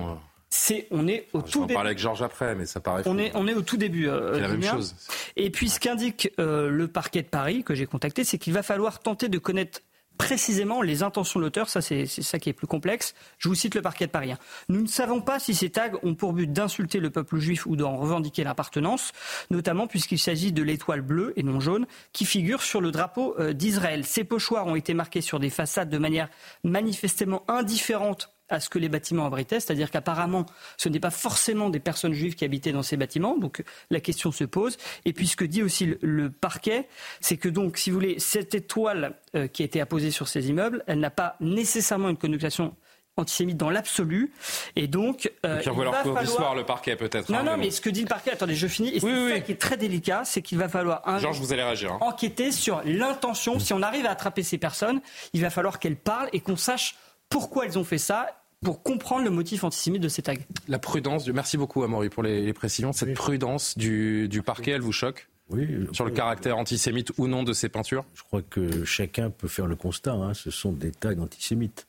C'est, 0.49 0.87
on 0.89 1.07
est 1.07 1.27
au 1.33 1.41
tout 1.41 1.65
début. 1.65 1.79
avec 1.79 1.97
Georges 1.97 2.21
après, 2.21 2.55
mais 2.55 2.65
ça 2.65 2.79
paraît. 2.79 3.03
On 3.05 3.17
est, 3.17 3.31
on 3.35 3.45
est 3.45 3.53
au 3.53 3.61
tout 3.61 3.75
début. 3.75 4.05
c'est 4.05 4.39
la 4.39 4.47
même 4.47 4.63
chose. 4.63 4.95
Et 5.35 5.49
puis, 5.49 5.69
ce 5.69 5.79
qu'indique 5.79 6.31
le 6.37 6.85
parquet 6.87 7.23
de 7.23 7.27
Paris 7.27 7.63
que 7.63 7.75
j'ai 7.75 7.85
contacté, 7.85 8.23
c'est 8.23 8.37
qu'il 8.37 8.53
va 8.53 8.63
falloir 8.63 8.99
tenter 8.99 9.27
de 9.27 9.37
connaître 9.37 9.81
précisément 10.17 10.81
les 10.81 11.03
intentions 11.03 11.39
de 11.39 11.45
l'auteur, 11.45 11.69
ça 11.69 11.81
c'est 11.81 12.05
ça 12.05 12.39
qui 12.39 12.49
est 12.49 12.53
plus 12.53 12.67
complexe. 12.67 13.13
Je 13.37 13.49
vous 13.49 13.55
cite 13.55 13.75
le 13.75 13.81
parquet 13.81 14.07
de 14.07 14.11
Paris. 14.11 14.31
Hein. 14.31 14.39
Nous 14.69 14.81
ne 14.81 14.87
savons 14.87 15.21
pas 15.21 15.39
si 15.39 15.53
ces 15.53 15.69
tags 15.69 15.91
ont 16.03 16.15
pour 16.15 16.33
but 16.33 16.51
d'insulter 16.51 16.99
le 16.99 17.09
peuple 17.09 17.37
juif 17.37 17.65
ou 17.65 17.75
d'en 17.75 17.95
revendiquer 17.95 18.43
l'appartenance, 18.43 19.11
notamment 19.49 19.87
puisqu'il 19.87 20.19
s'agit 20.19 20.51
de 20.51 20.63
l'étoile 20.63 21.01
bleue 21.01 21.33
et 21.35 21.43
non 21.43 21.59
jaune 21.59 21.85
qui 22.13 22.25
figure 22.25 22.61
sur 22.61 22.81
le 22.81 22.91
drapeau 22.91 23.35
euh, 23.39 23.53
d'Israël. 23.53 24.05
Ces 24.05 24.23
pochoirs 24.23 24.67
ont 24.67 24.75
été 24.75 24.93
marqués 24.93 25.21
sur 25.21 25.39
des 25.39 25.49
façades 25.49 25.89
de 25.89 25.97
manière 25.97 26.29
manifestement 26.63 27.43
indifférente 27.47 28.34
à 28.49 28.59
ce 28.59 28.69
que 28.69 28.79
les 28.79 28.89
bâtiments 28.89 29.25
abritaient, 29.25 29.59
c'est-à-dire 29.59 29.89
qu'apparemment, 29.89 30.45
ce 30.77 30.89
n'est 30.89 30.99
pas 30.99 31.09
forcément 31.09 31.69
des 31.69 31.79
personnes 31.79 32.13
juives 32.13 32.35
qui 32.35 32.45
habitaient 32.45 32.71
dans 32.71 32.83
ces 32.83 32.97
bâtiments, 32.97 33.37
donc 33.37 33.63
la 33.89 33.99
question 33.99 34.31
se 34.31 34.43
pose. 34.43 34.77
Et 35.05 35.13
puis 35.13 35.27
ce 35.27 35.35
que 35.35 35.45
dit 35.45 35.63
aussi 35.63 35.95
le, 36.01 36.29
parquet, 36.29 36.87
c'est 37.21 37.37
que 37.37 37.49
donc, 37.49 37.77
si 37.77 37.89
vous 37.89 37.95
voulez, 37.95 38.19
cette 38.19 38.53
étoile 38.55 39.15
euh, 39.35 39.47
qui 39.47 39.61
a 39.63 39.65
été 39.65 39.81
apposée 39.81 40.11
sur 40.11 40.27
ces 40.27 40.49
immeubles, 40.49 40.83
elle 40.87 40.99
n'a 40.99 41.09
pas 41.09 41.35
nécessairement 41.39 42.09
une 42.09 42.17
connotation 42.17 42.75
antisémite 43.17 43.57
dans 43.57 43.69
l'absolu. 43.69 44.33
Et 44.75 44.87
donc, 44.87 45.31
euh, 45.45 45.61
il 45.65 45.71
va 45.71 46.03
falloir... 46.03 46.55
le 46.55 46.65
parquet 46.65 46.95
peut-être. 46.95 47.29
Non, 47.29 47.39
hein, 47.39 47.43
non, 47.43 47.57
mais, 47.57 47.71
ce 47.71 47.81
que 47.81 47.89
dit 47.89 48.01
le 48.01 48.07
parquet, 48.07 48.31
attendez, 48.31 48.55
je 48.55 48.67
finis. 48.67 48.89
Et 48.89 48.99
c'est 48.99 49.29
ça 49.29 49.39
qui 49.39 49.51
est 49.53 49.61
très 49.61 49.77
délicat, 49.77 50.23
c'est 50.25 50.41
qu'il 50.41 50.57
va 50.57 50.69
falloir 50.69 51.07
un... 51.07 51.19
Georges, 51.19 51.39
vous 51.39 51.53
allez 51.53 51.63
réagir. 51.63 51.93
Hein. 51.93 51.99
enquêter 52.01 52.51
sur 52.51 52.81
l'intention. 52.83 53.59
Si 53.59 53.73
on 53.73 53.81
arrive 53.81 54.05
à 54.05 54.11
attraper 54.11 54.43
ces 54.43 54.57
personnes, 54.57 55.01
il 55.33 55.41
va 55.41 55.49
falloir 55.49 55.79
qu'elles 55.79 55.95
parlent 55.95 56.29
et 56.33 56.39
qu'on 56.39 56.57
sache 56.57 56.95
pourquoi 57.29 57.65
ils 57.65 57.77
ont 57.77 57.83
fait 57.83 57.97
ça 57.97 58.27
pour 58.63 58.81
comprendre 58.81 59.23
le 59.23 59.29
motif 59.29 59.63
antisémite 59.63 60.01
de 60.01 60.07
ces 60.07 60.23
tags. 60.23 60.33
La 60.67 60.79
prudence, 60.79 61.27
merci 61.27 61.57
beaucoup 61.57 61.83
Amaury 61.83 62.09
pour 62.09 62.23
les, 62.23 62.51
précisions, 62.53 62.93
cette 62.93 63.13
prudence 63.13 63.77
du, 63.77 64.41
parquet, 64.43 64.71
elle 64.71 64.81
vous 64.81 64.91
choque 64.91 65.29
oui, 65.49 65.87
sur 65.91 66.05
le 66.05 66.11
caractère 66.11 66.57
antisémite 66.57 67.11
ou 67.17 67.27
non 67.27 67.43
de 67.43 67.53
ces 67.53 67.69
peintures? 67.69 68.03
Je 68.15 68.23
crois 68.23 68.41
que 68.41 68.83
chacun 68.83 69.29
peut 69.29 69.47
faire 69.47 69.67
le 69.67 69.75
constat, 69.75 70.13
hein. 70.13 70.33
ce 70.33 70.49
sont 70.49 70.71
des 70.71 70.89
tags 70.89 71.19
antisémites. 71.19 71.87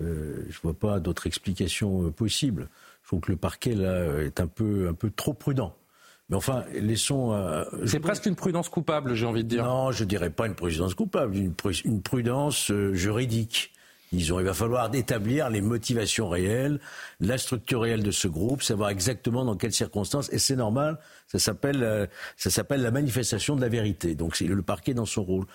Euh, 0.00 0.44
je 0.48 0.56
ne 0.58 0.62
vois 0.62 0.74
pas 0.74 1.00
d'autre 1.00 1.26
explication 1.26 2.04
euh, 2.04 2.10
possible. 2.10 2.68
Je 3.02 3.08
trouve 3.08 3.20
que 3.20 3.32
le 3.32 3.36
parquet 3.36 3.74
là 3.74 4.20
est 4.22 4.40
un 4.40 4.46
peu, 4.46 4.88
un 4.88 4.94
peu 4.94 5.10
trop 5.10 5.32
prudent. 5.32 5.74
Mais 6.28 6.36
enfin, 6.36 6.64
laissons. 6.74 7.32
Euh, 7.32 7.64
c'est 7.86 8.00
presque 8.00 8.26
une 8.26 8.36
prudence 8.36 8.68
coupable, 8.68 9.14
j'ai 9.14 9.26
envie 9.26 9.44
de 9.44 9.48
dire. 9.48 9.64
Non, 9.64 9.90
je 9.90 10.04
dirais 10.04 10.30
pas 10.30 10.46
une 10.46 10.54
prudence 10.54 10.94
coupable, 10.94 11.36
une, 11.36 11.54
une 11.84 12.02
prudence 12.02 12.70
juridique. 12.92 13.72
Il 14.12 14.30
va 14.30 14.52
falloir 14.52 14.94
établir 14.94 15.48
les 15.48 15.62
motivations 15.62 16.28
réelles, 16.28 16.80
la 17.20 17.38
structure 17.38 17.80
réelle 17.80 18.02
de 18.02 18.10
ce 18.10 18.28
groupe, 18.28 18.62
savoir 18.62 18.90
exactement 18.90 19.44
dans 19.44 19.56
quelles 19.56 19.72
circonstances. 19.72 20.30
Et 20.32 20.38
c'est 20.38 20.56
normal, 20.56 20.98
ça 21.28 21.38
s'appelle, 21.38 21.82
euh, 21.82 22.06
ça 22.36 22.50
s'appelle 22.50 22.82
la 22.82 22.90
manifestation 22.90 23.56
de 23.56 23.62
la 23.62 23.68
vérité. 23.68 24.14
Donc 24.14 24.36
c'est 24.36 24.44
le 24.44 24.62
parquet 24.62 24.92
dans 24.92 25.06
son 25.06 25.24
rôle. 25.24 25.46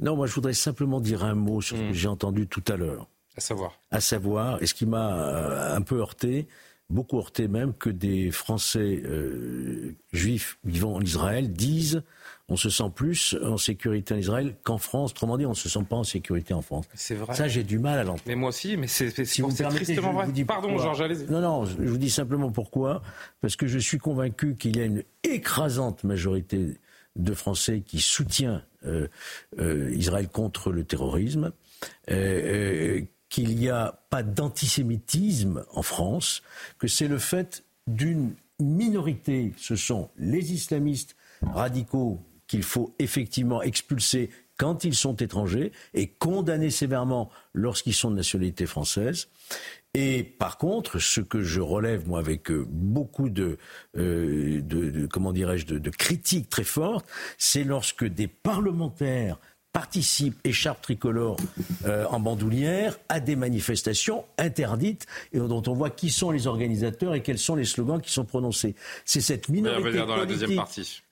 Non, 0.00 0.16
moi 0.16 0.26
je 0.26 0.34
voudrais 0.34 0.52
simplement 0.52 1.00
dire 1.00 1.22
un 1.22 1.34
mot 1.34 1.60
sur 1.60 1.76
ce 1.76 1.82
que 1.82 1.90
hmm. 1.90 1.94
j'ai 1.94 2.08
entendu 2.08 2.48
tout 2.48 2.64
à 2.66 2.76
l'heure. 2.76 3.06
À 3.36 3.40
savoir. 3.40 3.78
À 3.90 4.00
savoir, 4.00 4.62
et 4.62 4.66
ce 4.66 4.74
qui 4.74 4.84
m'a 4.84 5.14
euh, 5.14 5.76
un 5.76 5.80
peu 5.82 6.00
heurté, 6.00 6.48
beaucoup 6.92 7.18
heurté 7.18 7.48
même, 7.48 7.72
que 7.74 7.90
des 7.90 8.30
Français 8.30 9.02
euh, 9.04 9.94
juifs 10.12 10.58
vivant 10.64 10.94
en 10.94 11.00
Israël 11.00 11.52
disent 11.52 12.02
on 12.48 12.56
se 12.56 12.70
sent 12.70 12.90
plus 12.94 13.36
en 13.42 13.56
sécurité 13.56 14.14
en 14.14 14.18
Israël 14.18 14.54
qu'en 14.62 14.76
France. 14.76 15.12
Autrement 15.12 15.38
dit, 15.38 15.46
on 15.46 15.50
ne 15.50 15.54
se 15.54 15.68
sent 15.68 15.84
pas 15.88 15.96
en 15.96 16.04
sécurité 16.04 16.52
en 16.52 16.60
France. 16.60 16.86
C'est 16.94 17.14
vrai. 17.14 17.34
Ça, 17.34 17.48
j'ai 17.48 17.62
du 17.62 17.78
mal 17.78 17.98
à 17.98 18.04
l'entendre. 18.04 18.24
Mais 18.26 18.34
moi 18.34 18.50
aussi, 18.50 18.76
mais 18.76 18.88
c'est 18.88 19.10
si 19.24 19.42
tristement 19.42 20.12
vrai. 20.12 20.44
Pardon, 20.44 20.76
Georges, 20.76 21.00
allez-y. 21.00 21.30
Non, 21.30 21.40
non, 21.40 21.64
je 21.64 21.76
vous 21.76 21.98
dis 21.98 22.10
simplement 22.10 22.50
pourquoi. 22.50 23.02
Parce 23.40 23.56
que 23.56 23.66
je 23.66 23.78
suis 23.78 23.98
convaincu 23.98 24.56
qu'il 24.56 24.76
y 24.76 24.80
a 24.80 24.84
une 24.84 25.02
écrasante 25.24 26.04
majorité 26.04 26.78
de 27.16 27.34
Français 27.34 27.82
qui 27.86 28.00
soutient 28.00 28.62
Israël 29.58 30.28
contre 30.28 30.72
le 30.72 30.84
terrorisme, 30.84 31.52
qu'il 33.32 33.56
n'y 33.56 33.70
a 33.70 33.98
pas 34.10 34.22
d'antisémitisme 34.22 35.64
en 35.72 35.80
France, 35.80 36.42
que 36.78 36.86
c'est 36.86 37.08
le 37.08 37.16
fait 37.16 37.64
d'une 37.86 38.34
minorité, 38.60 39.54
ce 39.56 39.74
sont 39.74 40.10
les 40.18 40.52
islamistes 40.52 41.16
radicaux 41.40 42.20
qu'il 42.46 42.62
faut 42.62 42.94
effectivement 42.98 43.62
expulser 43.62 44.28
quand 44.58 44.84
ils 44.84 44.94
sont 44.94 45.16
étrangers 45.16 45.72
et 45.94 46.08
condamner 46.08 46.68
sévèrement 46.68 47.30
lorsqu'ils 47.54 47.94
sont 47.94 48.10
de 48.10 48.16
nationalité 48.16 48.66
française. 48.66 49.28
Et 49.94 50.22
par 50.24 50.58
contre, 50.58 50.98
ce 50.98 51.22
que 51.22 51.42
je 51.42 51.62
relève 51.62 52.06
moi 52.06 52.18
avec 52.18 52.50
euh, 52.50 52.66
beaucoup 52.68 53.30
de, 53.30 53.56
euh, 53.96 54.60
de, 54.60 55.06
comment 55.06 55.32
dirais-je 55.32 55.66
de 55.66 55.90
critiques 55.90 56.50
très 56.50 56.64
fortes, 56.64 57.06
c'est 57.38 57.64
lorsque 57.64 58.04
des 58.04 58.28
parlementaires 58.28 59.38
participe, 59.72 60.38
écharpe 60.44 60.82
tricolore 60.82 61.36
euh, 61.86 62.04
en 62.10 62.20
bandoulière, 62.20 62.98
à 63.08 63.20
des 63.20 63.36
manifestations 63.36 64.24
interdites 64.38 65.06
et 65.32 65.38
dont 65.38 65.62
on 65.66 65.72
voit 65.72 65.90
qui 65.90 66.10
sont 66.10 66.30
les 66.30 66.46
organisateurs 66.46 67.14
et 67.14 67.22
quels 67.22 67.38
sont 67.38 67.56
les 67.56 67.64
slogans 67.64 68.00
qui 68.00 68.12
sont 68.12 68.24
prononcés. 68.24 68.74
C'est 69.04 69.20
cette 69.20 69.48
minorité 69.48 69.98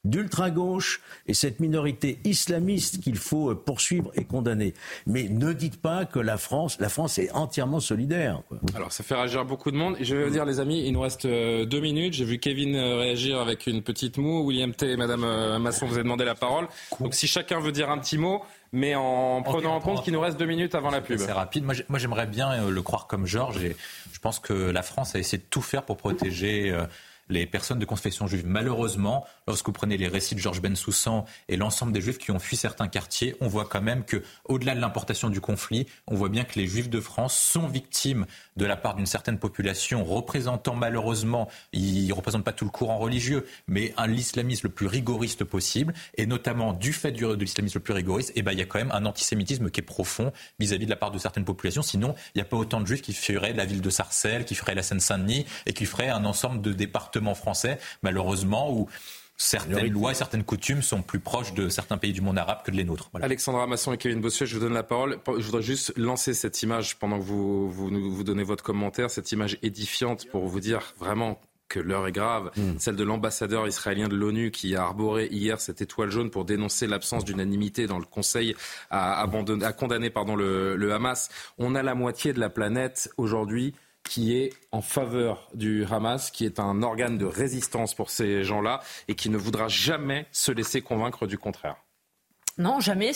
d'ultra-gauche 0.05 1.01
et 1.27 1.35
cette 1.35 1.61
minorité 1.61 2.19
islamiste 2.25 3.03
qu'il 3.03 3.17
faut 3.17 3.51
euh, 3.51 3.55
poursuivre 3.55 4.11
et 4.15 4.25
condamner. 4.25 4.75
Mais 5.07 5.25
ne 5.29 5.53
dites 5.53 5.81
pas 5.81 6.05
que 6.07 6.19
la 6.19 6.39
France, 6.39 6.79
la 6.81 6.89
France 6.89 7.19
est 7.19 7.31
entièrement 7.33 7.81
solidaire. 7.81 8.43
Alors 8.75 8.93
ça 8.93 9.05
fait 9.05 9.15
réagir 9.15 9.45
beaucoup 9.45 9.71
de 9.71 9.77
monde. 9.77 9.97
Et 9.99 10.05
je 10.05 10.17
vais 10.17 10.25
vous 10.25 10.31
dire 10.31 10.45
les 10.45 10.61
amis, 10.61 10.85
il 10.87 10.93
nous 10.93 11.01
reste 11.01 11.27
euh, 11.27 11.65
deux 11.65 11.81
minutes. 11.81 12.15
J'ai 12.15 12.25
vu 12.25 12.39
Kevin 12.39 12.77
réagir 12.77 13.41
avec 13.41 13.67
une 13.67 13.83
petite 13.83 14.17
moue. 14.19 14.45
William 14.45 14.73
T 14.73 14.91
et 14.91 14.97
Madame 14.97 15.59
Masson 15.59 15.87
vous 15.87 15.95
avez 15.95 16.03
demandé 16.03 16.25
la 16.25 16.35
parole. 16.35 16.67
Donc 17.01 17.15
si 17.15 17.27
chacun 17.27 17.61
veut 17.61 17.73
dire 17.73 17.91
un 17.91 17.99
petit 17.99 18.19
mot, 18.19 18.43
mais 18.73 18.95
en 18.95 19.43
prenant 19.43 19.75
en 19.75 19.81
compte 19.81 20.05
qu'il 20.05 20.13
nous 20.13 20.21
reste 20.21 20.39
deux 20.39 20.47
minutes 20.47 20.75
avant 20.75 20.91
la 20.91 21.01
pub. 21.01 21.19
C'est 21.19 21.33
rapide. 21.33 21.65
Moi, 21.65 21.99
j'aimerais 21.99 22.27
bien 22.27 22.53
euh, 22.53 22.71
le 22.71 22.83
croire 22.83 23.07
comme 23.07 23.27
Georges. 23.27 23.63
Et 23.65 23.77
je 24.13 24.19
pense 24.21 24.39
que 24.39 24.53
la 24.53 24.83
France 24.83 25.15
a 25.15 25.19
essayé 25.19 25.39
de 25.39 25.49
tout 25.49 25.63
faire 25.63 25.83
pour 25.83 25.97
protéger 25.97 26.71
euh, 26.71 26.85
les 27.31 27.47
personnes 27.47 27.79
de 27.79 27.85
confession 27.85 28.27
juive. 28.27 28.47
Malheureusement, 28.47 29.27
lorsque 29.47 29.67
vous 29.67 29.73
prenez 29.73 29.97
les 29.97 30.09
récits 30.09 30.35
de 30.35 30.41
Georges 30.41 30.61
Bensoussan 30.61 31.25
et 31.49 31.57
l'ensemble 31.57 31.93
des 31.93 32.01
juifs 32.01 32.19
qui 32.19 32.31
ont 32.31 32.39
fui 32.39 32.57
certains 32.57 32.89
quartiers, 32.89 33.37
on 33.41 33.49
voit 33.49 33.65
quand 33.65 33.81
même 33.81 34.05
que, 34.05 34.23
au-delà 34.45 34.75
de 34.75 34.81
l'importation 34.81 35.31
du 35.31 35.41
conflit, 35.41 35.87
on 36.07 36.15
voit 36.15 36.29
bien 36.29 36.45
que 36.45 36.59
les 36.59 36.67
juifs 36.67 36.91
de 36.91 37.01
France 37.01 37.37
sont 37.39 37.69
victimes 37.69 38.27
de 38.61 38.67
la 38.67 38.77
part 38.77 38.95
d'une 38.95 39.07
certaine 39.07 39.39
population 39.39 40.05
représentant 40.05 40.75
malheureusement, 40.75 41.49
ils 41.73 42.07
ne 42.09 42.13
représentent 42.13 42.45
pas 42.45 42.53
tout 42.53 42.67
le 42.67 42.71
courant 42.71 42.99
religieux, 42.99 43.47
mais 43.67 43.95
l'islamisme 44.07 44.67
le 44.67 44.73
plus 44.73 44.87
rigoriste 44.87 45.45
possible, 45.45 45.95
et 46.17 46.27
notamment 46.27 46.75
du 46.75 46.93
fait 46.93 47.11
de 47.11 47.33
l'islamisme 47.35 47.79
le 47.79 47.83
plus 47.83 47.95
rigoriste, 47.95 48.33
eh 48.37 48.43
ben, 48.43 48.53
il 48.53 48.59
y 48.59 48.63
a 48.63 48.67
quand 48.67 48.79
même 48.79 48.93
un 48.93 49.07
antisémitisme 49.07 49.71
qui 49.71 49.81
est 49.81 49.85
profond 49.85 50.31
vis-à-vis 50.59 50.85
de 50.85 50.91
la 50.91 50.97
part 50.97 51.11
de 51.11 51.19
certaines 51.19 51.47
populations. 51.47 51.81
Sinon, 51.81 52.15
il 52.35 52.39
n'y 52.39 52.43
a 52.43 52.45
pas 52.45 52.59
autant 52.59 52.83
de 52.83 52.87
juifs 52.87 53.01
qui 53.01 53.15
fuiraient 53.15 53.55
la 53.55 53.65
ville 53.65 53.81
de 53.81 53.91
Sarcelles, 53.91 54.45
qui 54.45 54.55
feraient 54.55 54.75
la 54.75 54.83
Seine-Saint-Denis 54.83 55.47
et 55.65 55.73
qui 55.73 55.87
feraient 55.87 56.11
un 56.11 56.27
ensemble 56.27 56.61
de 56.61 56.75
départements 56.75 57.35
français, 57.35 57.79
malheureusement, 58.03 58.71
où 58.71 58.89
certaines 59.41 59.91
lois 59.91 60.13
et 60.13 60.15
certaines 60.15 60.45
coutumes 60.45 60.83
sont 60.83 61.03
plus 61.03 61.19
proches 61.19 61.55
de 61.55 61.69
certains 61.69 61.97
pays 61.97 62.13
du 62.13 62.21
monde 62.21 62.39
arabe 62.39 62.59
que 62.63 62.71
de 62.71 62.77
les 62.77 62.85
nôtres. 62.85 63.11
Alexandra 63.23 63.67
Masson 63.67 63.93
et 63.93 63.97
Kevin 63.97 64.21
Bossuet, 64.21 64.47
je 64.47 64.55
vous 64.55 64.61
donne 64.61 64.75
la 64.75 64.83
parole. 64.83 65.19
Je 65.27 65.43
voudrais 65.43 65.63
juste 65.63 65.97
lancer 65.97 66.35
cette 66.35 66.63
image 66.63 66.99
pendant 66.99 67.19
que 67.19 67.25
vous, 67.25 67.71
vous, 67.71 67.89
vous 67.89 68.25
donnez 68.25 68.43
votre 68.43 68.63
commentaire, 68.63 69.11
cette 69.11 69.33
image 69.33 69.57
édifiante 69.63 70.29
pour 70.29 70.47
vous 70.47 70.61
dire 70.61 70.93
vraiment 70.99 71.41
que 71.69 71.81
l'heure 71.81 72.07
est 72.07 72.13
grave, 72.13 72.51
hmm. 72.57 72.79
celle 72.79 72.97
de 72.97 73.05
l'ambassadeur 73.05 73.67
israélien 73.67 74.09
de 74.09 74.17
l'ONU 74.17 74.51
qui 74.51 74.75
a 74.75 74.83
arboré 74.83 75.29
hier 75.31 75.61
cette 75.61 75.81
étoile 75.81 76.11
jaune 76.11 76.29
pour 76.29 76.45
dénoncer 76.45 76.87
l'absence 76.87 77.25
d'unanimité 77.25 77.87
dans 77.87 77.99
le 77.99 78.05
Conseil 78.05 78.57
à, 78.91 79.23
à 79.23 79.73
condamner 79.73 80.11
pardon, 80.11 80.35
le, 80.35 80.77
le 80.77 80.93
Hamas. 80.93 81.31
On 81.59 81.77
a 81.77 81.83
la 81.83 81.95
moitié 81.95 82.33
de 82.33 82.41
la 82.41 82.51
planète 82.51 83.11
aujourd'hui 83.17 83.75
qui 84.05 84.37
est 84.37 84.53
en 84.73 84.83
faveur 84.83 85.49
du 85.55 85.85
Hamas, 85.85 86.31
qui 86.31 86.45
est 86.45 86.59
un 86.59 86.83
organe 86.83 87.19
de 87.19 87.27
résistance 87.27 87.95
pour 87.95 88.11
ces 88.11 88.45
gens-là 88.45 88.81
et 89.09 89.15
qui 89.15 89.31
ne 89.31 89.37
voudra 89.37 89.69
jamais 89.69 90.27
se 90.33 90.53
laisser 90.53 90.81
convaincre 90.81 91.27
du 91.27 91.39
contraire. 91.39 91.77
Non, 92.61 92.79
jamais, 92.79 93.13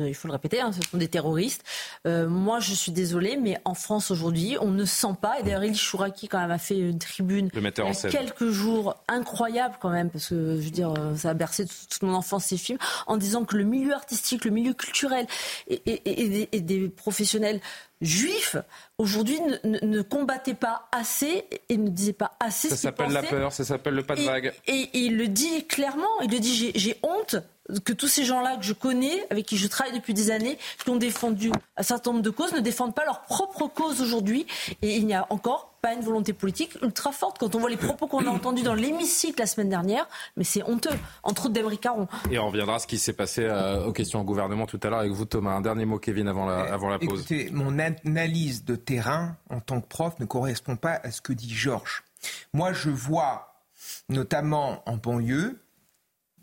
il 0.00 0.14
faut 0.14 0.26
le 0.26 0.32
répéter, 0.32 0.60
hein, 0.60 0.72
ce 0.72 0.80
sont 0.88 0.96
des 0.96 1.06
terroristes. 1.06 1.62
Euh, 2.06 2.28
moi, 2.28 2.58
je 2.58 2.74
suis 2.74 2.90
désolée, 2.90 3.36
mais 3.36 3.58
en 3.64 3.74
France 3.74 4.10
aujourd'hui, 4.10 4.56
on 4.60 4.70
ne 4.70 4.84
sent 4.84 5.14
pas, 5.20 5.38
et 5.38 5.44
d'ailleurs 5.44 5.62
Elie 5.62 5.76
Chouraki 5.76 6.26
quand 6.26 6.40
même 6.40 6.50
a 6.50 6.58
fait 6.58 6.78
une 6.78 6.98
tribune 6.98 7.48
il 7.54 7.62
y 7.62 7.66
a 7.66 8.10
quelques 8.10 8.48
jours, 8.48 8.96
incroyable 9.06 9.76
quand 9.80 9.90
même, 9.90 10.10
parce 10.10 10.30
que 10.30 10.56
je 10.56 10.64
veux 10.64 10.70
dire, 10.70 10.92
euh, 10.98 11.14
ça 11.14 11.30
a 11.30 11.34
bercé 11.34 11.66
toute, 11.66 12.02
mon 12.02 12.14
enfance 12.14 12.46
ces 12.46 12.56
films, 12.56 12.78
en 13.06 13.16
disant 13.16 13.44
que 13.44 13.56
le 13.56 13.64
milieu 13.64 13.94
artistique, 13.94 14.44
le 14.44 14.50
milieu 14.50 14.72
culturel 14.72 15.26
et, 15.68 16.60
des, 16.60 16.88
professionnels 16.88 17.60
juifs 18.00 18.56
aujourd'hui 18.98 19.38
ne, 19.64 19.78
ne, 19.84 20.02
combattaient 20.02 20.54
pas 20.54 20.88
assez 20.92 21.44
et 21.68 21.76
ne 21.76 21.88
disaient 21.88 22.12
pas 22.12 22.36
assez. 22.40 22.68
Ça 22.68 22.76
s'appelle 22.76 23.12
la 23.12 23.22
peur, 23.22 23.52
ça 23.52 23.64
s'appelle 23.64 23.94
le 23.94 24.02
pas 24.02 24.16
de 24.16 24.22
vague. 24.22 24.52
Et, 24.66 24.72
et, 24.72 24.98
il 25.00 25.16
le 25.16 25.28
dit 25.28 25.66
clairement, 25.66 26.20
il 26.22 26.30
le 26.30 26.38
dit 26.38 26.72
j'ai 26.74 26.96
honte 27.02 27.36
que 27.84 27.92
tous 27.92 28.08
ces 28.08 28.24
gens-là 28.24 28.56
que 28.56 28.64
je 28.64 28.72
connais, 28.72 29.26
avec 29.30 29.46
qui 29.46 29.56
je 29.56 29.66
travaille 29.66 29.94
depuis 29.94 30.14
des 30.14 30.30
années, 30.30 30.58
qui 30.82 30.90
ont 30.90 30.96
défendu 30.96 31.50
un 31.76 31.82
certain 31.82 32.12
nombre 32.12 32.22
de 32.22 32.30
causes, 32.30 32.52
ne 32.52 32.60
défendent 32.60 32.94
pas 32.94 33.04
leur 33.04 33.22
propre 33.22 33.66
cause 33.66 34.00
aujourd'hui. 34.00 34.46
Et 34.82 34.96
il 34.96 35.06
n'y 35.06 35.14
a 35.14 35.26
encore 35.30 35.77
pas 35.80 35.94
une 35.94 36.00
volonté 36.00 36.32
politique 36.32 36.76
ultra 36.82 37.12
forte. 37.12 37.38
Quand 37.38 37.54
on 37.54 37.60
voit 37.60 37.70
les 37.70 37.76
propos 37.76 38.06
qu'on 38.06 38.26
a 38.26 38.30
entendus 38.30 38.62
dans 38.62 38.74
l'hémicycle 38.74 39.40
la 39.40 39.46
semaine 39.46 39.68
dernière, 39.68 40.08
mais 40.36 40.44
c'est 40.44 40.62
honteux, 40.62 40.96
entre 41.22 41.46
autres 41.46 41.54
d'Emery 41.54 41.78
Caron. 41.78 42.08
Et 42.30 42.38
on 42.38 42.48
reviendra 42.48 42.76
à 42.76 42.78
ce 42.78 42.86
qui 42.86 42.98
s'est 42.98 43.12
passé 43.12 43.44
euh, 43.44 43.84
aux 43.84 43.92
questions 43.92 44.20
au 44.20 44.24
gouvernement 44.24 44.66
tout 44.66 44.80
à 44.82 44.88
l'heure 44.88 45.00
avec 45.00 45.12
vous, 45.12 45.24
Thomas. 45.24 45.52
Un 45.52 45.60
dernier 45.60 45.84
mot, 45.84 45.98
Kevin, 45.98 46.28
avant 46.28 46.46
la, 46.46 46.60
avant 46.72 46.88
la 46.88 46.98
pause. 46.98 47.20
Écoutez, 47.20 47.50
mon 47.52 47.78
analyse 47.78 48.64
de 48.64 48.76
terrain 48.76 49.36
en 49.50 49.60
tant 49.60 49.80
que 49.80 49.86
prof 49.86 50.18
ne 50.18 50.24
correspond 50.24 50.76
pas 50.76 51.00
à 51.02 51.10
ce 51.10 51.20
que 51.20 51.32
dit 51.32 51.52
Georges. 51.54 52.04
Moi, 52.52 52.72
je 52.72 52.90
vois, 52.90 53.62
notamment 54.08 54.82
en 54.88 54.96
banlieue, 54.96 55.60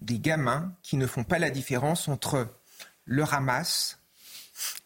des 0.01 0.19
gamins 0.19 0.73
qui 0.83 0.97
ne 0.97 1.07
font 1.07 1.23
pas 1.23 1.39
la 1.39 1.49
différence 1.49 2.07
entre 2.07 2.47
le 3.05 3.23
Hamas 3.23 3.99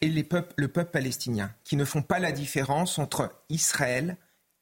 et 0.01 0.09
le 0.09 0.23
peuple 0.23 0.91
palestinien, 0.91 1.51
qui 1.63 1.75
ne 1.75 1.85
font 1.85 2.01
pas 2.01 2.19
la 2.19 2.31
différence 2.31 2.99
entre 2.99 3.33
Israël 3.49 4.17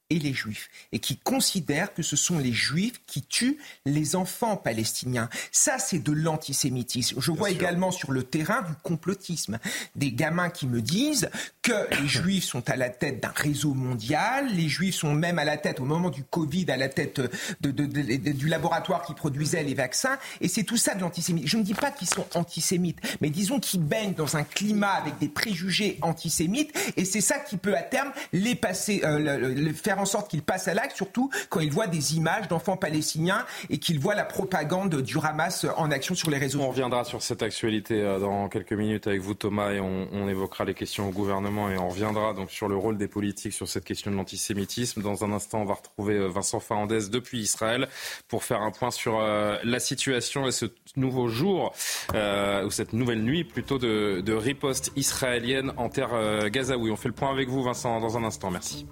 et 0.10 0.20
les 0.20 0.34
juifs, 0.34 0.70
et 0.94 1.00
qui 1.00 1.18
considèrent 1.18 1.94
que 1.94 2.02
ce 2.02 2.16
sont 2.16 2.40
les 2.40 2.54
juifs 2.54 3.02
qui 3.08 3.24
tuent 3.24 3.58
les 3.86 4.16
enfants 4.16 4.56
palestiniens. 4.56 5.30
Ça, 5.52 5.80
c'est 5.80 6.00
de 6.00 6.14
l'antisémitisme. 6.14 7.20
Je 7.20 7.32
vois 7.32 7.50
également 7.50 7.92
sur 7.92 8.14
le 8.14 8.24
terrain 8.24 8.62
du 8.62 8.74
complotisme. 8.84 9.60
Des 9.96 10.14
gamins 10.14 10.50
qui 10.50 10.66
me 10.66 10.82
disent 10.82 11.30
que 11.62 11.74
les 12.02 12.08
juifs 12.08 12.46
sont 12.46 12.70
à 12.70 12.78
la 12.78 12.90
tête 12.90 13.22
d'un 13.22 13.34
réseau 13.36 13.74
mondial, 13.74 14.48
les 14.56 14.70
juifs 14.70 14.96
sont 14.96 15.14
même 15.14 15.40
à 15.40 15.46
la 15.46 15.58
tête, 15.58 15.82
au 15.82 15.86
moment 15.86 16.10
du 16.10 16.24
Covid, 16.24 16.72
à 16.72 16.78
la 16.78 16.88
tête 16.88 17.20
de, 17.60 17.72
du 17.72 18.48
laboratoire 18.48 19.02
qui 19.02 19.14
produisait 19.14 19.64
les 19.64 19.74
vaccins, 19.74 20.18
et 20.40 20.48
c'est 20.48 20.64
tout 20.64 20.78
ça 20.78 20.96
de 20.96 21.02
l'antisémitisme. 21.02 21.50
Je 21.50 21.58
ne 21.58 21.64
dis 21.64 21.74
pas 21.74 21.92
qu'ils 21.92 22.10
sont 22.10 22.26
antisémites, 22.36 23.00
mais 23.20 23.30
disons 23.30 23.60
qu'ils 23.60 23.84
baignent 23.84 24.14
dans 24.14 24.38
un 24.38 24.44
climat 24.46 24.94
avec 24.94 25.18
des 25.20 25.28
préjugés 25.28 25.98
antisémites, 26.02 26.74
et 26.96 27.04
c'est 27.04 27.22
ça 27.22 27.40
qui 27.40 27.58
peut 27.58 27.76
à 27.76 27.82
terme 27.82 28.14
les 28.32 28.56
passer, 28.56 29.02
euh, 29.04 29.54
le 29.54 29.74
faire 29.74 29.97
en 30.00 30.06
sorte 30.06 30.30
qu'il 30.30 30.42
passe 30.42 30.68
à 30.68 30.74
l'acte, 30.74 30.96
surtout 30.96 31.30
quand 31.50 31.60
il 31.60 31.72
voit 31.72 31.88
des 31.88 32.16
images 32.16 32.48
d'enfants 32.48 32.78
palestiniens 32.78 33.46
et 33.70 33.78
qu'il 33.78 34.00
voit 34.00 34.16
la 34.16 34.26
propagande 34.26 35.02
du 35.02 35.18
Hamas 35.22 35.66
en 35.78 35.92
action 35.92 36.16
sur 36.16 36.30
les 36.30 36.38
réseaux. 36.38 36.62
On 36.62 36.70
reviendra 36.70 37.04
sur 37.04 37.22
cette 37.22 37.42
actualité 37.42 38.02
euh, 38.02 38.20
dans 38.20 38.50
quelques 38.50 38.74
minutes 38.74 39.08
avec 39.08 39.22
vous, 39.22 39.34
Thomas, 39.34 39.72
et 39.72 39.80
on, 39.80 40.28
évoquera 40.28 40.66
les 40.66 40.74
questions 40.74 41.08
au 41.08 41.12
gouvernement 41.12 41.70
et 41.70 41.78
on 41.78 41.88
reviendra 41.88 42.34
donc 42.34 42.52
sur 42.52 42.68
le 42.68 42.76
rôle 42.76 42.98
des 42.98 43.08
politiques 43.08 43.54
sur 43.54 43.68
cette 43.68 43.86
question 43.86 44.12
de 44.12 44.18
l'antisémitisme. 44.18 45.02
Dans 45.02 45.24
un 45.24 45.32
instant, 45.32 45.62
on 45.62 45.66
va 45.66 45.76
retrouver 45.76 46.16
euh, 46.16 46.28
Vincent 46.28 46.60
Fernandez 46.60 47.08
depuis 47.10 47.40
Israël 47.40 47.88
pour 48.28 48.44
faire 48.44 48.62
un 48.62 48.72
point 48.72 48.92
sur 48.92 49.20
euh, 49.20 49.58
la 49.64 49.80
situation 49.80 50.48
et 50.48 50.52
ce 50.52 50.66
nouveau 50.98 51.30
jour, 51.30 51.74
ou 52.14 52.72
cette 52.72 52.94
nouvelle 52.94 53.22
nuit 53.22 53.44
plutôt, 53.44 53.78
de, 53.78 54.34
riposte 54.34 54.92
israélienne 54.96 55.72
en 55.78 55.90
terre 55.90 56.50
gazaoui. 56.50 56.92
On 56.92 56.98
fait 56.98 57.10
le 57.10 57.16
point 57.16 57.32
avec 57.32 57.48
vous, 57.48 57.64
Vincent, 57.64 58.00
dans 58.00 58.18
un 58.18 58.24
instant. 58.24 58.52
Merci. 58.52 58.86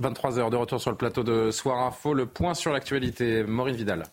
23 0.00 0.38
heures 0.38 0.50
de 0.50 0.56
retour 0.56 0.80
sur 0.80 0.90
le 0.90 0.96
plateau 0.96 1.22
de 1.22 1.50
Soir 1.50 1.86
Info. 1.86 2.14
Le 2.14 2.26
point 2.26 2.54
sur 2.54 2.72
l'actualité. 2.72 3.44
Maureen 3.44 3.76
Vidal. 3.76 4.04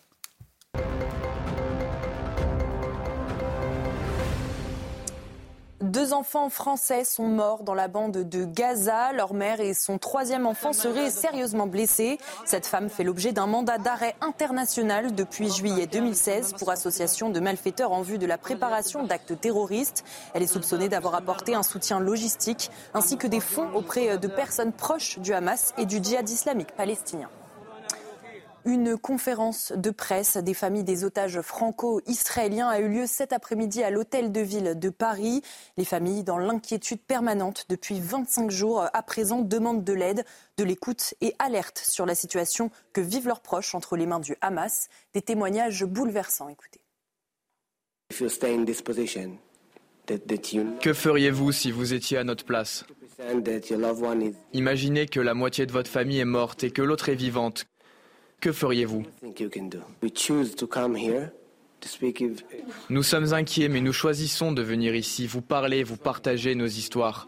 Deux 5.88 6.12
enfants 6.12 6.50
français 6.50 7.06
sont 7.06 7.30
morts 7.30 7.64
dans 7.64 7.74
la 7.74 7.88
bande 7.88 8.18
de 8.18 8.44
Gaza. 8.44 9.14
Leur 9.14 9.34
mère 9.34 9.62
et 9.62 9.74
son 9.74 9.98
troisième 9.98 10.46
enfant 10.46 10.74
seraient 10.74 11.10
sérieusement 11.10 11.66
blessés. 11.66 12.18
Cette 12.46 12.66
femme 12.66 12.90
fait 12.90 13.06
l'objet 13.06 13.32
d'un 13.32 13.48
mandat 13.48 13.78
d'arrêt 13.78 14.14
international 14.20 15.16
depuis 15.16 15.50
juillet 15.50 15.88
2016 15.88 16.56
pour 16.60 16.72
association 16.72 17.30
de 17.30 17.40
malfaiteurs 17.40 17.94
en 17.94 18.02
vue 18.02 18.18
de 18.18 18.26
la 18.26 18.38
préparation 18.38 19.06
d'actes 19.06 19.40
terroristes. 19.40 20.04
Elle 20.34 20.44
est 20.44 20.48
soupçonnée 20.48 20.90
d'avoir 20.90 21.16
apporté 21.16 21.56
un 21.56 21.64
soutien 21.64 22.02
logistique 22.02 22.70
ainsi 22.94 23.18
que 23.18 23.28
des 23.28 23.40
fonds 23.40 23.74
auprès 23.74 24.18
de 24.18 24.28
personnes 24.28 24.74
proches 24.74 25.20
du 25.20 25.32
Hamas 25.34 25.74
et 25.78 25.86
du 25.86 26.04
djihad 26.04 26.30
islamique 26.30 26.76
palestinien. 26.76 27.30
Une 28.68 28.98
conférence 28.98 29.72
de 29.78 29.92
presse 29.92 30.36
des 30.36 30.54
familles 30.54 30.84
des 30.84 31.06
otages 31.06 31.40
franco-israéliens 31.40 32.68
a 32.68 32.82
eu 32.82 32.90
lieu 32.90 33.06
cet 33.08 33.32
après-midi 33.32 33.82
à 33.82 33.90
l'hôtel 33.90 34.34
de 34.34 34.42
ville 34.42 34.78
de 34.78 34.90
Paris. 34.90 35.42
Les 35.78 35.86
familles, 35.86 36.26
dans 36.26 36.38
l'inquiétude 36.38 37.00
permanente 37.00 37.66
depuis 37.70 38.02
25 38.02 38.52
jours 38.52 38.84
à 38.92 39.04
présent, 39.04 39.40
demandent 39.40 39.86
de 39.86 39.94
l'aide, 39.94 40.26
de 40.58 40.66
l'écoute 40.66 41.14
et 41.22 41.34
alertent 41.40 41.78
sur 41.78 42.06
la 42.06 42.14
situation 42.14 42.70
que 42.92 43.00
vivent 43.00 43.28
leurs 43.28 43.40
proches 43.40 43.74
entre 43.74 43.96
les 43.96 44.06
mains 44.06 44.20
du 44.20 44.36
Hamas. 44.42 44.90
Des 45.14 45.22
témoignages 45.22 45.86
bouleversants. 45.86 46.50
Écoutez. 46.50 46.82
Que 50.82 50.94
feriez-vous 50.94 51.52
si 51.54 51.72
vous 51.72 51.94
étiez 51.94 52.18
à 52.18 52.26
notre 52.26 52.44
place? 52.44 52.84
Imaginez 54.52 55.06
que 55.06 55.22
la 55.22 55.34
moitié 55.34 55.66
de 55.66 55.72
votre 55.72 55.90
famille 55.90 56.20
est 56.20 56.26
morte 56.26 56.66
et 56.66 56.72
que 56.72 56.82
l'autre 56.82 57.08
est 57.08 57.16
vivante. 57.16 57.66
Que 58.40 58.52
feriez-vous 58.52 59.04
Nous 62.90 63.04
sommes 63.04 63.34
inquiets, 63.34 63.70
mais 63.70 63.82
nous 63.82 63.94
choisissons 63.94 64.52
de 64.52 64.62
venir 64.62 64.96
ici, 64.96 65.28
vous 65.28 65.42
parler, 65.42 65.84
vous 65.84 65.98
partager 65.98 66.56
nos 66.56 66.66
histoires. 66.66 67.28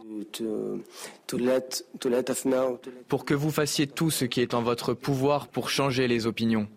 Pour 3.07 3.25
que 3.25 3.33
vous 3.33 3.51
fassiez 3.51 3.87
tout 3.87 4.09
ce 4.09 4.25
qui 4.25 4.41
est 4.41 4.53
en 4.53 4.61
votre 4.61 4.93
pouvoir 4.93 5.47
pour 5.47 5.69
changer 5.69 6.07
les 6.07 6.27
opinions. 6.27 6.67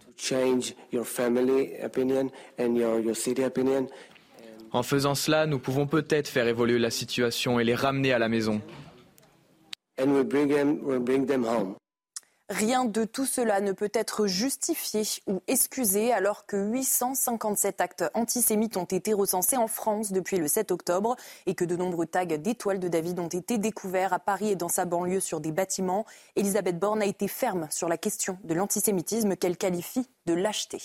En 4.75 4.83
faisant 4.83 5.15
cela, 5.15 5.47
nous 5.47 5.59
pouvons 5.59 5.87
peut-être 5.87 6.29
faire 6.29 6.47
évoluer 6.49 6.79
la 6.79 6.91
situation 6.91 7.61
et 7.61 7.65
les 7.65 7.75
ramener 7.75 8.13
à 8.13 8.19
la 8.19 8.29
maison. 8.29 8.61
Rien 12.53 12.85
de 12.85 13.05
tout 13.05 13.25
cela 13.25 13.63
ne 13.63 13.73
peut 13.73 13.91
être 13.95 14.27
justifié 14.27 15.05
ou 15.27 15.41
excusé 15.49 16.13
alors 16.13 16.45
que 16.45 16.59
857 16.59 17.81
actes 17.81 18.05
antisémites 18.13 18.77
ont 18.77 18.85
été 18.85 19.15
recensés 19.15 19.57
en 19.57 19.69
France 19.69 20.13
depuis 20.13 20.37
le 20.37 20.47
7 20.49 20.71
octobre 20.71 21.17
et 21.47 21.55
que 21.55 21.65
de 21.65 21.77
nombreux 21.77 22.05
tags 22.05 22.27
d'étoiles 22.27 22.79
de 22.79 22.89
David 22.89 23.19
ont 23.21 23.29
été 23.29 23.57
découverts 23.57 24.13
à 24.13 24.19
Paris 24.19 24.51
et 24.51 24.55
dans 24.55 24.69
sa 24.69 24.85
banlieue 24.85 25.21
sur 25.21 25.41
des 25.41 25.51
bâtiments. 25.51 26.05
Elisabeth 26.37 26.79
Borne 26.79 27.01
a 27.01 27.07
été 27.07 27.27
ferme 27.27 27.69
sur 27.71 27.89
la 27.89 27.97
question 27.97 28.37
de 28.45 28.53
l'antisémitisme 28.53 29.35
qu'elle 29.35 29.57
qualifie 29.57 30.07
de 30.27 30.35
lâcheté. 30.35 30.83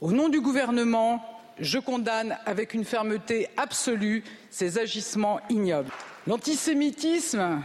Au 0.00 0.12
nom 0.12 0.30
du 0.30 0.40
gouvernement, 0.40 1.22
je 1.58 1.78
condamne 1.78 2.38
avec 2.46 2.72
une 2.72 2.86
fermeté 2.86 3.48
absolue 3.58 4.24
ces 4.48 4.78
agissements 4.78 5.40
ignobles. 5.50 5.92
L'antisémitisme 6.26 7.62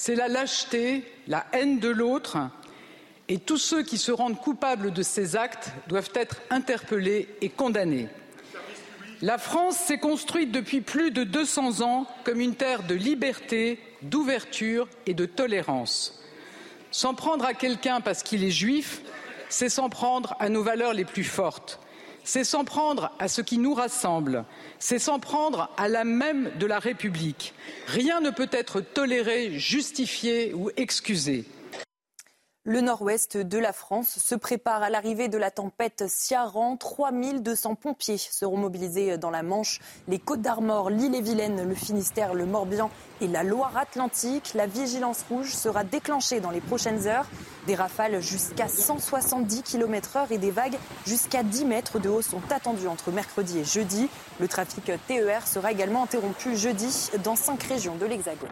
c'est 0.00 0.14
la 0.14 0.28
lâcheté, 0.28 1.02
la 1.26 1.44
haine 1.52 1.80
de 1.80 1.88
l'autre, 1.88 2.38
et 3.26 3.38
tous 3.38 3.58
ceux 3.58 3.82
qui 3.82 3.98
se 3.98 4.12
rendent 4.12 4.38
coupables 4.38 4.92
de 4.92 5.02
ces 5.02 5.34
actes 5.34 5.72
doivent 5.88 6.12
être 6.14 6.36
interpellés 6.50 7.28
et 7.40 7.48
condamnés. 7.48 8.06
La 9.22 9.38
France 9.38 9.76
s'est 9.76 9.98
construite 9.98 10.52
depuis 10.52 10.82
plus 10.82 11.10
de 11.10 11.24
200 11.24 11.80
ans 11.80 12.06
comme 12.22 12.38
une 12.38 12.54
terre 12.54 12.84
de 12.84 12.94
liberté, 12.94 13.80
d'ouverture 14.02 14.86
et 15.06 15.14
de 15.14 15.26
tolérance. 15.26 16.22
S'en 16.92 17.14
prendre 17.14 17.44
à 17.44 17.52
quelqu'un 17.52 18.00
parce 18.00 18.22
qu'il 18.22 18.44
est 18.44 18.52
juif, 18.52 19.02
c'est 19.48 19.68
s'en 19.68 19.88
prendre 19.88 20.36
à 20.38 20.48
nos 20.48 20.62
valeurs 20.62 20.94
les 20.94 21.06
plus 21.06 21.24
fortes 21.24 21.80
c'est 22.28 22.44
s'en 22.44 22.62
prendre 22.62 23.10
à 23.18 23.26
ce 23.26 23.40
qui 23.40 23.56
nous 23.56 23.72
rassemble, 23.72 24.44
c'est 24.78 24.98
s'en 24.98 25.18
prendre 25.18 25.70
à 25.78 25.88
l'âme 25.88 26.12
même 26.12 26.50
de 26.58 26.66
la 26.66 26.78
République. 26.78 27.54
Rien 27.86 28.20
ne 28.20 28.28
peut 28.28 28.50
être 28.52 28.82
toléré, 28.82 29.58
justifié 29.58 30.52
ou 30.52 30.70
excusé. 30.76 31.46
Le 32.68 32.82
nord-ouest 32.82 33.38
de 33.38 33.56
la 33.56 33.72
France 33.72 34.18
se 34.18 34.34
prépare 34.34 34.82
à 34.82 34.90
l'arrivée 34.90 35.28
de 35.28 35.38
la 35.38 35.50
tempête 35.50 36.04
Ciaran. 36.06 36.76
3200 36.76 37.76
pompiers 37.76 38.18
seront 38.18 38.58
mobilisés 38.58 39.16
dans 39.16 39.30
la 39.30 39.42
Manche, 39.42 39.80
les 40.06 40.18
Côtes 40.18 40.42
d'Armor, 40.42 40.90
l'île-et-Vilaine, 40.90 41.66
le 41.66 41.74
Finistère, 41.74 42.34
le 42.34 42.44
Morbihan 42.44 42.90
et 43.22 43.26
la 43.26 43.42
Loire-Atlantique. 43.42 44.52
La 44.54 44.66
vigilance 44.66 45.24
rouge 45.30 45.54
sera 45.54 45.82
déclenchée 45.82 46.40
dans 46.40 46.50
les 46.50 46.60
prochaines 46.60 47.06
heures. 47.06 47.24
Des 47.66 47.74
rafales 47.74 48.20
jusqu'à 48.20 48.68
170 48.68 49.62
km/h 49.62 50.30
et 50.30 50.36
des 50.36 50.50
vagues 50.50 50.76
jusqu'à 51.06 51.42
10 51.42 51.64
mètres 51.64 51.98
de 51.98 52.10
haut 52.10 52.20
sont 52.20 52.42
attendues 52.50 52.88
entre 52.88 53.10
mercredi 53.10 53.60
et 53.60 53.64
jeudi. 53.64 54.10
Le 54.40 54.46
trafic 54.46 54.92
TER 55.06 55.46
sera 55.46 55.72
également 55.72 56.02
interrompu 56.02 56.54
jeudi 56.54 57.08
dans 57.24 57.34
cinq 57.34 57.62
régions 57.62 57.96
de 57.96 58.04
l'Hexagone. 58.04 58.50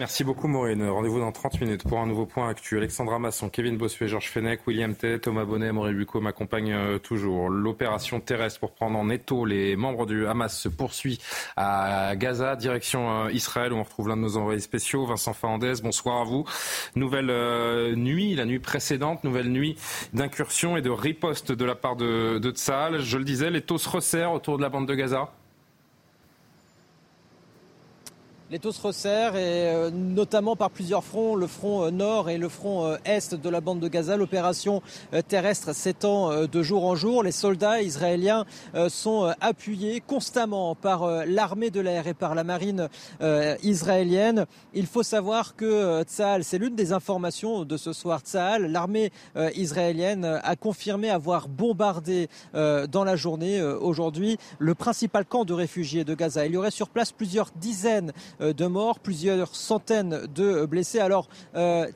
Merci 0.00 0.24
beaucoup 0.24 0.48
Maureen. 0.48 0.82
Rendez-vous 0.88 1.20
dans 1.20 1.30
30 1.30 1.60
minutes 1.60 1.82
pour 1.86 1.98
un 1.98 2.06
nouveau 2.06 2.24
point 2.24 2.48
actuel. 2.48 2.78
Alexandra 2.78 3.18
Masson, 3.18 3.50
Kevin 3.50 3.76
Bossuet, 3.76 4.08
Georges 4.08 4.30
Fenech, 4.30 4.66
William 4.66 4.94
T, 4.94 5.20
Thomas 5.20 5.44
Bonnet, 5.44 5.72
Maurice 5.72 5.94
Bucco 5.94 6.22
m'accompagnent 6.22 6.72
euh, 6.72 6.98
toujours. 6.98 7.50
L'opération 7.50 8.18
terrestre 8.18 8.60
pour 8.60 8.72
prendre 8.72 8.98
en 8.98 9.10
étau 9.10 9.44
les 9.44 9.76
membres 9.76 10.06
du 10.06 10.26
Hamas 10.26 10.58
se 10.58 10.70
poursuit 10.70 11.20
à 11.58 12.16
Gaza, 12.16 12.56
direction 12.56 13.26
euh, 13.26 13.32
Israël 13.32 13.74
où 13.74 13.76
on 13.76 13.82
retrouve 13.82 14.08
l'un 14.08 14.16
de 14.16 14.22
nos 14.22 14.38
envoyés 14.38 14.60
spéciaux, 14.60 15.04
Vincent 15.04 15.34
Fernandez. 15.34 15.74
Bonsoir 15.82 16.22
à 16.22 16.24
vous. 16.24 16.46
Nouvelle 16.96 17.28
euh, 17.28 17.94
nuit, 17.94 18.34
la 18.34 18.46
nuit 18.46 18.58
précédente, 18.58 19.22
nouvelle 19.22 19.50
nuit 19.50 19.76
d'incursion 20.14 20.78
et 20.78 20.80
de 20.80 20.88
riposte 20.88 21.52
de 21.52 21.64
la 21.66 21.74
part 21.74 21.96
de, 21.96 22.38
de. 22.38 22.54
Je 22.56 23.18
le 23.18 23.24
disais, 23.24 23.50
les 23.50 23.60
taux 23.60 23.76
se 23.76 23.90
resserrent 23.90 24.32
autour 24.32 24.56
de 24.56 24.62
la 24.62 24.70
bande 24.70 24.88
de 24.88 24.94
Gaza. 24.94 25.30
Les 28.52 28.58
taux 28.58 28.72
se 28.72 28.82
resserrent 28.82 29.36
et 29.36 29.68
euh, 29.68 29.90
notamment 29.92 30.56
par 30.56 30.70
plusieurs 30.70 31.04
fronts, 31.04 31.36
le 31.36 31.46
front 31.46 31.84
euh, 31.84 31.90
nord 31.92 32.28
et 32.28 32.36
le 32.36 32.48
front 32.48 32.84
euh, 32.84 32.96
est 33.04 33.32
de 33.32 33.48
la 33.48 33.60
bande 33.60 33.78
de 33.78 33.86
Gaza. 33.86 34.16
L'opération 34.16 34.82
terrestre 35.28 35.72
s'étend 35.72 36.46
de 36.46 36.62
jour 36.62 36.84
en 36.84 36.96
jour. 36.96 37.22
Les 37.22 37.30
soldats 37.30 37.80
israéliens 37.80 38.44
sont 38.88 39.32
appuyés 39.40 40.00
constamment 40.00 40.74
par 40.74 41.26
l'armée 41.26 41.70
de 41.70 41.80
l'air 41.80 42.06
et 42.06 42.14
par 42.14 42.34
la 42.34 42.44
marine 42.44 42.88
israélienne. 43.62 44.46
Il 44.74 44.86
faut 44.86 45.02
savoir 45.02 45.54
que 45.56 46.02
Tsahal, 46.02 46.44
c'est 46.44 46.58
l'une 46.58 46.74
des 46.74 46.92
informations 46.92 47.64
de 47.64 47.76
ce 47.76 47.92
soir, 47.92 48.20
Tsahal, 48.20 48.70
l'armée 48.70 49.12
israélienne 49.54 50.40
a 50.42 50.56
confirmé 50.56 51.10
avoir 51.10 51.48
bombardé 51.48 52.28
dans 52.54 53.04
la 53.04 53.16
journée 53.16 53.62
aujourd'hui 53.62 54.38
le 54.58 54.74
principal 54.74 55.24
camp 55.24 55.44
de 55.44 55.54
réfugiés 55.54 56.04
de 56.04 56.14
Gaza. 56.14 56.46
Il 56.46 56.52
y 56.52 56.56
aurait 56.56 56.70
sur 56.70 56.88
place 56.88 57.12
plusieurs 57.12 57.50
dizaines 57.56 58.12
de 58.40 58.66
morts, 58.66 59.00
plusieurs 59.00 59.54
centaines 59.54 60.26
de 60.34 60.66
blessés. 60.66 61.00
Alors, 61.00 61.28
euh, 61.54 61.86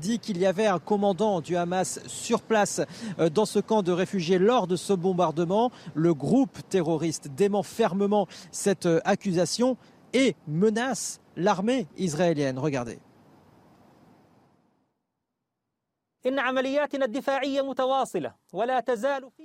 dit 0.00 0.18
qu'il 0.18 0.38
y 0.38 0.46
avait 0.46 0.66
un 0.66 0.78
commandant 0.78 1.40
du 1.40 1.56
Hamas 1.56 2.00
sur 2.06 2.42
place 2.42 2.80
euh, 3.18 3.28
dans 3.28 3.46
ce 3.46 3.58
camp 3.58 3.82
de 3.82 3.92
réfugiés 3.92 4.38
lors 4.38 4.66
de 4.66 4.76
ce 4.76 4.92
bombardement. 4.92 5.70
Le 5.94 6.14
groupe 6.14 6.58
terroriste 6.68 7.28
dément 7.28 7.62
fermement 7.62 8.26
cette 8.50 8.86
euh, 8.86 9.00
accusation 9.04 9.76
et 10.12 10.34
menace 10.46 11.20
l'armée 11.36 11.86
israélienne. 11.96 12.58
Regardez. 12.58 12.98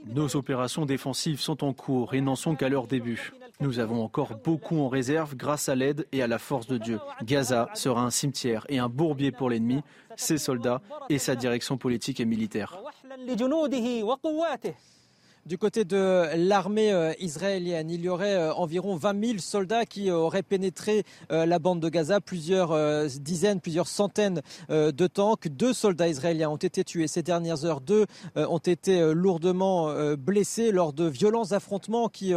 Nos 0.06 0.36
opérations 0.36 0.86
défensives 0.86 1.40
sont 1.40 1.64
en 1.64 1.74
cours 1.74 2.16
et 2.16 2.22
n'en 2.22 2.36
sont 2.36 2.56
qu'à 2.56 2.70
leur 2.70 2.88
début. 2.88 3.32
Nous 3.60 3.78
avons 3.78 4.04
encore 4.04 4.36
beaucoup 4.44 4.80
en 4.80 4.90
réserve 4.90 5.36
grâce 5.36 5.70
à 5.70 5.76
l'aide 5.76 6.08
et 6.12 6.24
à 6.24 6.28
la 6.28 6.40
force 6.40 6.66
de 6.66 6.80
Dieu. 6.80 7.00
Gaza 7.24 7.70
sera 7.76 8.02
un 8.02 8.10
cimetière 8.10 8.66
et 8.68 8.80
un 8.80 8.90
bourbier 8.90 9.32
pour 9.32 9.50
l'ennemi, 9.50 9.82
ses 10.16 10.40
soldats 10.40 10.82
et 11.10 11.20
sa 11.20 11.36
direction 11.36 11.78
politique 11.78 12.20
et 12.20 12.26
militaire. 12.26 12.82
Du 15.48 15.58
côté 15.58 15.86
de 15.86 16.28
l'armée 16.36 16.92
euh, 16.92 17.14
israélienne, 17.20 17.90
il 17.90 18.02
y 18.02 18.10
aurait 18.10 18.36
euh, 18.36 18.54
environ 18.54 18.96
20 18.96 19.26
000 19.26 19.40
soldats 19.40 19.86
qui 19.86 20.12
auraient 20.12 20.44
pénétré 20.44 21.04
euh, 21.32 21.48
la 21.48 21.58
bande 21.58 21.80
de 21.80 21.90
Gaza, 21.90 22.22
plusieurs 22.22 22.78
dizaines, 23.20 23.60
plusieurs 23.60 23.88
centaines 23.88 24.42
de 24.70 25.08
tanks. 25.08 25.48
Deux 25.48 25.74
soldats 25.74 26.08
israéliens 26.08 26.50
ont 26.50 26.58
été 26.58 26.84
tués 26.84 27.08
ces 27.08 27.24
dernières 27.24 27.66
heures. 27.66 27.82
Deux 27.82 28.06
ont 28.36 28.60
été 28.60 29.14
lourdement 29.14 29.94
blessés 30.16 30.72
lors 30.72 30.94
de 30.94 31.06
violents 31.06 31.52
affrontements 31.52 32.08
qui, 32.08 32.34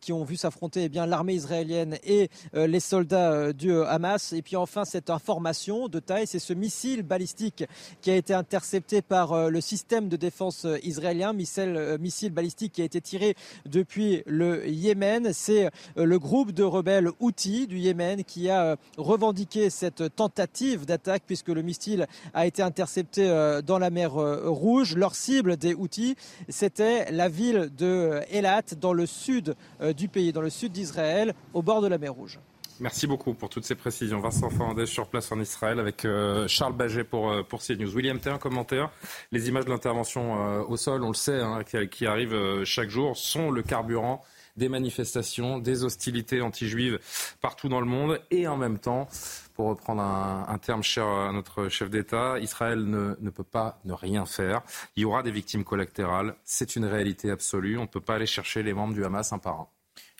qui 0.00 0.12
ont 0.12 0.24
vu 0.24 0.36
s'affronter 0.36 0.84
eh 0.92 1.06
l'armée 1.06 1.34
israélienne 1.34 1.98
et 2.04 2.30
les 2.52 2.80
soldats 2.80 3.52
du 3.52 3.72
Hamas. 3.72 4.32
Et 4.32 4.42
puis 4.42 4.56
enfin, 4.56 4.84
cette 4.84 5.10
information 5.10 5.88
de 5.88 6.00
taille, 6.00 6.26
c'est 6.26 6.38
ce 6.38 6.52
missile 6.52 7.02
balistique 7.02 7.64
qui 8.00 8.10
a 8.10 8.16
été 8.16 8.34
intercepté 8.34 9.02
par 9.02 9.50
le 9.50 9.60
système 9.60 10.08
de 10.08 10.16
défense 10.16 10.66
israélien, 10.82 11.32
missile 11.32 12.23
balistique 12.32 12.72
qui 12.72 12.82
a 12.82 12.84
été 12.84 13.00
tiré 13.00 13.34
depuis 13.66 14.22
le 14.26 14.68
Yémen. 14.68 15.32
C'est 15.32 15.66
euh, 15.96 16.04
le 16.04 16.18
groupe 16.18 16.52
de 16.52 16.62
rebelles 16.62 17.10
Houthis 17.20 17.66
du 17.66 17.78
Yémen 17.78 18.24
qui 18.24 18.48
a 18.50 18.64
euh, 18.64 18.76
revendiqué 18.96 19.70
cette 19.70 20.14
tentative 20.14 20.86
d'attaque 20.86 21.24
puisque 21.26 21.48
le 21.48 21.62
missile 21.62 22.06
a 22.32 22.46
été 22.46 22.62
intercepté 22.62 23.28
euh, 23.28 23.62
dans 23.62 23.78
la 23.78 23.90
mer 23.90 24.12
Rouge. 24.14 24.96
Leur 24.96 25.14
cible 25.14 25.56
des 25.56 25.74
Houthis, 25.74 26.16
c'était 26.48 27.10
la 27.10 27.28
ville 27.28 27.70
de 27.76 28.20
Elat 28.30 28.62
dans 28.80 28.92
le 28.92 29.06
sud 29.06 29.54
du 29.96 30.08
pays, 30.08 30.32
dans 30.32 30.40
le 30.40 30.50
sud 30.50 30.72
d'Israël, 30.72 31.34
au 31.52 31.62
bord 31.62 31.80
de 31.80 31.88
la 31.88 31.98
mer 31.98 32.14
Rouge. 32.14 32.38
Merci 32.80 33.06
beaucoup 33.06 33.34
pour 33.34 33.50
toutes 33.50 33.64
ces 33.64 33.76
précisions. 33.76 34.18
Vincent 34.18 34.50
Fernandez 34.50 34.86
sur 34.86 35.06
place 35.06 35.30
en 35.30 35.38
Israël 35.38 35.78
avec 35.78 36.04
euh, 36.04 36.48
Charles 36.48 36.72
Baget 36.72 37.04
pour, 37.04 37.30
euh, 37.30 37.42
pour 37.44 37.62
CNews. 37.62 37.94
William 37.94 38.18
T, 38.18 38.28
un 38.28 38.38
commentaire. 38.38 38.90
Les 39.30 39.48
images 39.48 39.64
de 39.64 39.70
l'intervention 39.70 40.36
euh, 40.36 40.64
au 40.64 40.76
sol, 40.76 41.04
on 41.04 41.08
le 41.08 41.14
sait, 41.14 41.40
hein, 41.40 41.60
qui, 41.62 42.04
arrivent 42.04 42.64
chaque 42.64 42.90
jour, 42.90 43.16
sont 43.16 43.52
le 43.52 43.62
carburant 43.62 44.24
des 44.56 44.68
manifestations, 44.68 45.58
des 45.58 45.84
hostilités 45.84 46.40
anti-juives 46.40 46.98
partout 47.40 47.68
dans 47.68 47.80
le 47.80 47.86
monde. 47.86 48.20
Et 48.32 48.48
en 48.48 48.56
même 48.56 48.78
temps, 48.78 49.08
pour 49.54 49.68
reprendre 49.68 50.02
un, 50.02 50.58
terme 50.58 50.82
cher 50.82 51.06
à 51.06 51.32
notre 51.32 51.68
chef 51.68 51.90
d'État, 51.90 52.40
Israël 52.40 52.84
ne, 52.84 53.30
peut 53.30 53.44
pas 53.44 53.78
ne 53.84 53.92
rien 53.92 54.26
faire. 54.26 54.62
Il 54.96 55.02
y 55.02 55.04
aura 55.04 55.22
des 55.22 55.30
victimes 55.30 55.62
collatérales. 55.62 56.34
C'est 56.44 56.74
une 56.74 56.86
réalité 56.86 57.30
absolue. 57.30 57.78
On 57.78 57.82
ne 57.82 57.86
peut 57.86 58.00
pas 58.00 58.16
aller 58.16 58.26
chercher 58.26 58.64
les 58.64 58.74
membres 58.74 58.94
du 58.94 59.04
Hamas 59.04 59.32
un 59.32 59.38
par 59.38 59.60
un. 59.60 59.68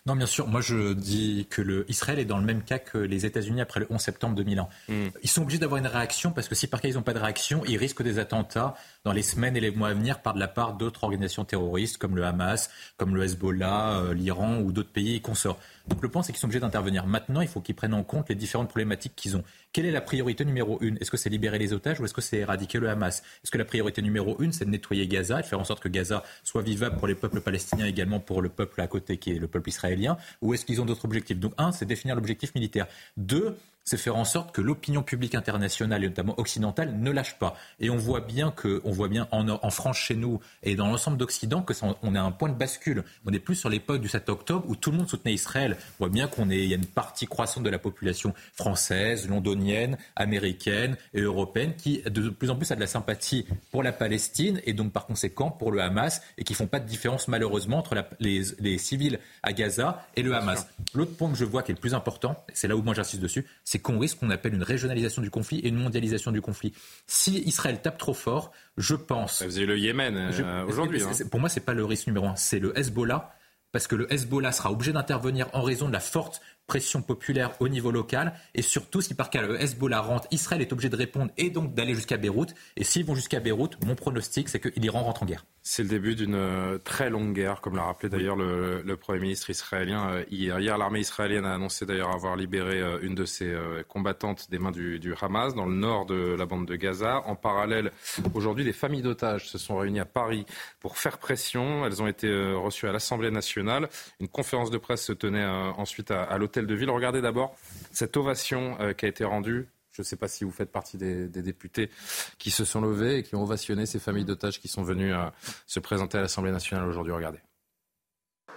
Non, 0.05 0.15
bien 0.15 0.27
sûr. 0.27 0.47
Moi, 0.47 0.61
je 0.61 0.93
dis 0.93 1.47
que 1.49 1.61
le 1.61 1.89
Israël 1.89 2.19
est 2.19 2.25
dans 2.25 2.37
le 2.37 2.43
même 2.43 2.61
cas 2.61 2.77
que 2.77 2.97
les 2.97 3.25
États-Unis 3.25 3.61
après 3.61 3.79
le 3.79 3.87
11 3.89 3.99
septembre 3.99 4.35
2001. 4.35 4.67
Mm. 4.87 5.07
Ils 5.23 5.29
sont 5.29 5.41
obligés 5.41 5.57
d'avoir 5.57 5.79
une 5.79 5.87
réaction 5.87 6.31
parce 6.31 6.47
que 6.47 6.53
si 6.53 6.67
par 6.67 6.79
cas 6.79 6.89
ils 6.89 6.95
n'ont 6.95 7.01
pas 7.01 7.13
de 7.13 7.19
réaction, 7.19 7.63
ils 7.67 7.77
risquent 7.77 8.03
des 8.03 8.19
attentats 8.19 8.75
dans 9.05 9.13
les 9.13 9.21
semaines 9.21 9.55
et 9.55 9.61
les 9.61 9.71
mois 9.71 9.89
à 9.89 9.93
venir 9.93 10.21
par 10.21 10.33
de 10.33 10.39
la 10.39 10.49
part 10.49 10.73
d'autres 10.73 11.03
organisations 11.03 11.45
terroristes 11.45 11.97
comme 11.97 12.15
le 12.17 12.25
Hamas, 12.25 12.69
comme 12.97 13.15
le 13.15 13.23
Hezbollah, 13.23 13.99
euh, 13.99 14.13
l'Iran 14.13 14.57
ou 14.59 14.71
d'autres 14.73 14.91
pays 14.91 15.21
consorts. 15.21 15.57
Donc 15.87 16.01
le 16.01 16.09
point, 16.09 16.23
c'est 16.23 16.33
qu'ils 16.33 16.39
sont 16.39 16.47
obligés 16.47 16.59
d'intervenir. 16.59 17.05
Maintenant, 17.05 17.41
il 17.41 17.47
faut 17.47 17.61
qu'ils 17.61 17.75
prennent 17.75 17.93
en 17.93 18.03
compte 18.03 18.27
les 18.27 18.35
différentes 18.35 18.69
problématiques 18.69 19.15
qu'ils 19.15 19.37
ont. 19.37 19.43
Quelle 19.71 19.85
est 19.85 19.91
la 19.91 20.01
priorité 20.01 20.43
numéro 20.43 20.79
une? 20.81 20.97
Est-ce 20.99 21.11
que 21.11 21.17
c'est 21.17 21.29
libérer 21.29 21.59
les 21.59 21.73
otages 21.73 21.99
ou 21.99 22.05
est-ce 22.05 22.13
que 22.13 22.21
c'est 22.21 22.37
éradiquer 22.37 22.79
le 22.79 22.89
Hamas? 22.89 23.21
Est-ce 23.43 23.51
que 23.51 23.59
la 23.59 23.65
priorité 23.65 24.01
numéro 24.01 24.35
une, 24.41 24.51
c'est 24.51 24.65
de 24.65 24.71
nettoyer 24.71 25.07
Gaza 25.07 25.39
et 25.39 25.43
de 25.43 25.47
faire 25.47 25.59
en 25.59 25.63
sorte 25.63 25.83
que 25.83 25.89
Gaza 25.89 26.23
soit 26.43 26.63
vivable 26.63 26.97
pour 26.97 27.07
les 27.07 27.13
peuples 27.13 27.41
palestiniens, 27.41 27.85
également 27.85 28.19
pour 28.19 28.41
le 28.41 28.49
peuple 28.49 28.81
à 28.81 28.87
côté 28.87 29.17
qui 29.17 29.31
est 29.31 29.39
le 29.39 29.47
peuple 29.47 29.69
israélien? 29.69 30.17
Ou 30.41 30.55
est-ce 30.55 30.65
qu'ils 30.65 30.81
ont 30.81 30.85
d'autres 30.85 31.05
objectifs? 31.05 31.39
Donc 31.39 31.53
un, 31.59 31.71
c'est 31.71 31.85
définir 31.85 32.15
l'objectif 32.15 32.55
militaire. 32.55 32.87
Deux, 33.17 33.55
c'est 33.85 33.97
faire 33.97 34.15
en 34.15 34.25
sorte 34.25 34.51
que 34.51 34.61
l'opinion 34.61 35.03
publique 35.03 35.35
internationale 35.35 36.03
et 36.03 36.07
notamment 36.07 36.37
occidentale 36.39 36.97
ne 36.97 37.11
lâche 37.11 37.37
pas. 37.37 37.55
Et 37.79 37.91
on 37.91 37.97
voit 37.97 38.21
bien 38.21 38.49
que, 38.49 38.81
on 38.83 38.91
voit 38.91 39.07
bien 39.07 39.27
en, 39.31 39.47
en 39.47 39.69
France 39.69 39.97
chez 39.97 40.15
nous 40.15 40.41
et 40.63 40.75
dans 40.75 40.87
l'ensemble 40.87 41.17
d'Occident 41.17 41.61
que 41.61 41.75
ça, 41.75 41.95
on 42.01 42.15
a 42.15 42.21
un 42.21 42.31
point 42.31 42.49
de 42.49 42.55
bascule. 42.55 43.03
On 43.27 43.31
n'est 43.31 43.39
plus 43.39 43.55
sur 43.55 43.69
l'époque 43.69 44.01
du 44.01 44.07
7 44.07 44.27
octobre 44.29 44.65
où 44.67 44.75
tout 44.75 44.89
le 44.89 44.97
monde 44.97 45.07
soutenait 45.07 45.33
Israël. 45.33 45.77
On 45.99 46.05
voit 46.05 46.09
bien 46.09 46.27
qu'on 46.27 46.49
est, 46.49 46.63
il 46.63 46.69
y 46.69 46.73
a 46.73 46.77
une 46.77 46.85
partie 46.85 47.27
croissante 47.27 47.63
de 47.63 47.69
la 47.69 47.77
population 47.77 48.33
française, 48.55 49.29
londonienne, 49.29 49.97
américaine 50.15 50.97
et 51.13 51.21
européenne 51.21 51.75
qui 51.77 52.01
de 52.01 52.29
plus 52.29 52.49
en 52.49 52.55
plus 52.55 52.71
a 52.71 52.75
de 52.75 52.79
la 52.79 52.87
sympathie 52.87 53.45
pour 53.71 53.83
la 53.83 53.91
Palestine 53.91 54.61
et 54.65 54.73
donc 54.73 54.93
par 54.93 55.05
conséquent 55.05 55.51
pour 55.51 55.71
le 55.71 55.81
Hamas 55.81 56.23
et 56.39 56.43
qui 56.43 56.55
font 56.55 56.67
pas 56.67 56.79
de 56.79 56.87
différence 56.87 57.27
malheureusement 57.27 57.77
entre 57.77 57.93
la, 57.93 58.09
les, 58.19 58.41
les, 58.59 58.79
civils 58.79 59.19
à 59.43 59.53
Gaza 59.53 60.07
et 60.15 60.23
le 60.23 60.33
Hamas. 60.33 60.67
L'autre 60.95 61.15
point 61.15 61.29
que 61.29 61.37
je 61.37 61.45
vois 61.45 61.61
qui 61.61 61.71
est 61.71 61.75
le 61.75 61.79
plus 61.79 61.93
important, 61.93 62.43
c'est 62.53 62.67
là 62.67 62.75
où 62.75 62.81
moi 62.81 62.95
j'insiste 62.95 63.21
dessus, 63.21 63.45
c'est 63.75 63.79
qu'on 63.79 63.99
risque 63.99 64.19
qu'on 64.19 64.29
appelle 64.29 64.53
une 64.53 64.63
régionalisation 64.63 65.21
du 65.21 65.29
conflit 65.29 65.59
et 65.59 65.67
une 65.67 65.75
mondialisation 65.75 66.31
du 66.31 66.39
conflit. 66.39 66.71
Si 67.07 67.39
Israël 67.39 67.81
tape 67.81 67.97
trop 67.97 68.13
fort, 68.13 68.53
je 68.77 68.95
pense. 68.95 69.43
Vous 69.43 69.57
avez 69.57 69.65
le 69.65 69.77
Yémen 69.77 70.15
euh, 70.15 70.65
aujourd'hui. 70.65 71.03
Hein. 71.03 71.11
Pour 71.29 71.41
moi, 71.41 71.49
c'est 71.49 71.59
pas 71.59 71.73
le 71.73 71.83
risque 71.83 72.07
numéro 72.07 72.25
un, 72.25 72.37
c'est 72.37 72.59
le 72.59 72.77
Hezbollah 72.79 73.35
parce 73.73 73.87
que 73.87 73.97
le 73.97 74.11
Hezbollah 74.13 74.53
sera 74.53 74.71
obligé 74.71 74.93
d'intervenir 74.93 75.49
en 75.51 75.61
raison 75.61 75.89
de 75.89 75.91
la 75.91 75.99
forte 75.99 76.39
pression 76.67 77.01
populaire 77.01 77.51
au 77.59 77.67
niveau 77.67 77.91
local. 77.91 78.33
Et 78.53 78.61
surtout, 78.61 79.01
si 79.01 79.13
par 79.13 79.29
cas 79.29 79.41
le 79.41 79.61
Hezbollah 79.61 80.01
rentre, 80.01 80.27
Israël 80.31 80.61
est 80.61 80.73
obligé 80.73 80.89
de 80.89 80.95
répondre 80.95 81.31
et 81.37 81.49
donc 81.49 81.73
d'aller 81.73 81.95
jusqu'à 81.95 82.17
Beyrouth. 82.17 82.53
Et 82.75 82.83
s'ils 82.83 83.05
vont 83.05 83.15
jusqu'à 83.15 83.39
Beyrouth, 83.39 83.77
mon 83.85 83.95
pronostic, 83.95 84.49
c'est 84.49 84.59
que 84.59 84.69
l'Iran 84.75 85.03
rentre 85.03 85.23
en 85.23 85.25
guerre. 85.25 85.45
C'est 85.67 85.81
le 85.81 85.89
début 85.89 86.15
d'une 86.15 86.35
euh, 86.35 86.77
très 86.77 87.09
longue 87.09 87.33
guerre, 87.33 87.59
comme 87.59 87.75
l'a 87.75 87.85
rappelé 87.85 88.07
d'ailleurs 88.07 88.35
le, 88.35 88.95
Premier 88.97 89.19
ministre 89.19 89.49
israélien 89.49 90.09
euh, 90.09 90.23
hier. 90.29 90.77
L'armée 90.77 90.99
israélienne 90.99 91.43
a 91.43 91.55
annoncé 91.55 91.87
d'ailleurs 91.87 92.11
avoir 92.11 92.35
libéré 92.35 92.79
euh, 92.79 92.99
une 93.01 93.15
de 93.15 93.25
ses 93.25 93.51
combattantes 93.87 94.49
des 94.51 94.59
mains 94.59 94.71
du, 94.71 94.99
du, 94.99 95.15
Hamas 95.19 95.55
dans 95.55 95.65
le 95.65 95.73
nord 95.73 96.05
de 96.05 96.35
la 96.37 96.45
bande 96.45 96.67
de 96.67 96.75
Gaza. 96.75 97.23
En 97.25 97.35
parallèle, 97.35 97.91
aujourd'hui, 98.33 98.63
des 98.63 98.73
familles 98.73 99.01
d'otages 99.01 99.49
se 99.49 99.57
sont 99.57 99.77
réunies 99.77 99.99
à 99.99 100.05
Paris 100.05 100.45
pour 100.79 100.97
faire 100.97 101.17
pression. 101.17 101.85
Elles 101.85 102.01
ont 102.01 102.07
été 102.07 102.31
reçues 102.53 102.87
à 102.87 102.91
l'Assemblée 102.91 103.31
nationale. 103.31 103.89
Une 104.19 104.27
conférence 104.27 104.69
de 104.69 104.77
presse 104.77 105.03
se 105.03 105.13
tenait 105.13 105.45
ensuite 105.45 106.11
à, 106.11 106.23
à 106.23 106.37
l'hôtel 106.37 106.54
de 106.61 106.75
ville. 106.75 106.89
Regardez 106.89 107.21
d'abord 107.21 107.55
cette 107.91 108.15
ovation 108.17 108.77
qui 108.97 109.05
a 109.05 109.07
été 109.09 109.23
rendue 109.23 109.67
je 109.95 110.01
ne 110.01 110.05
sais 110.05 110.17
pas 110.17 110.27
si 110.27 110.43
vous 110.43 110.51
faites 110.51 110.71
partie 110.71 110.97
des, 110.97 111.27
des, 111.29 111.41
députés 111.41 111.89
qui 112.37 112.51
se 112.51 112.65
sont 112.65 112.81
levés 112.81 113.19
et 113.19 113.23
qui 113.23 113.33
ont 113.35 113.43
ovationné 113.43 113.85
ces 113.85 113.99
familles 113.99 114.25
d'otages 114.25 114.59
qui 114.59 114.67
sont 114.67 114.83
venues 114.83 115.13
euh, 115.13 115.23
se 115.67 115.79
présenter 115.79 116.17
à 116.17 116.21
l'Assemblée 116.21 116.51
nationale 116.51 116.85
aujourd'hui. 116.85 117.13
Regardez. 117.13 117.39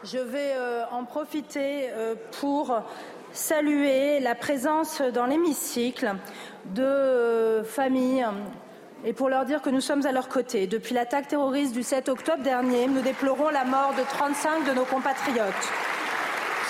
Je 0.03 0.19
vais 0.19 0.55
euh, 0.57 0.85
en 0.91 1.05
profiter 1.05 1.91
euh, 1.91 2.17
pour 2.41 2.83
saluer 3.33 4.19
la 4.19 4.35
présence 4.35 5.01
dans 5.01 5.27
l'hémicycle 5.27 6.15
de 6.75 7.63
familles 7.65 8.27
et 9.05 9.13
pour 9.13 9.29
leur 9.29 9.45
dire 9.45 9.63
que 9.63 9.71
nous 9.71 9.81
sommes 9.81 10.07
à 10.07 10.13
leur 10.13 10.29
côté. 10.29 10.67
Depuis 10.67 10.95
l'attaque 10.95 11.29
terroriste 11.29 11.73
du 11.73 11.85
7 11.85 12.09
octobre 12.09 12.43
dernier, 12.43 12.89
nous 12.89 13.03
déplorons 13.03 13.51
la 13.51 13.65
mort 13.65 13.95
de 13.97 14.03
35 14.03 14.69
de 14.69 14.75
nos 14.75 14.85
compatriotes. 14.85 15.98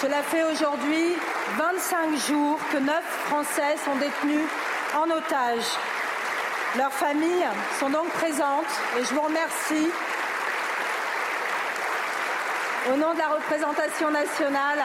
Cela 0.00 0.22
fait 0.22 0.44
aujourd'hui 0.44 1.16
25 1.56 2.16
jours 2.28 2.60
que 2.70 2.78
9 2.78 3.02
Français 3.26 3.76
sont 3.84 3.96
détenus 3.96 4.46
en 4.96 5.10
otage. 5.10 5.64
Leurs 6.76 6.92
familles 6.92 7.46
sont 7.80 7.90
donc 7.90 8.08
présentes 8.10 8.70
et 8.96 9.04
je 9.04 9.12
vous 9.12 9.22
remercie 9.22 9.90
au 12.92 12.96
nom 12.96 13.12
de 13.12 13.18
la 13.18 13.28
représentation 13.28 14.12
nationale 14.12 14.84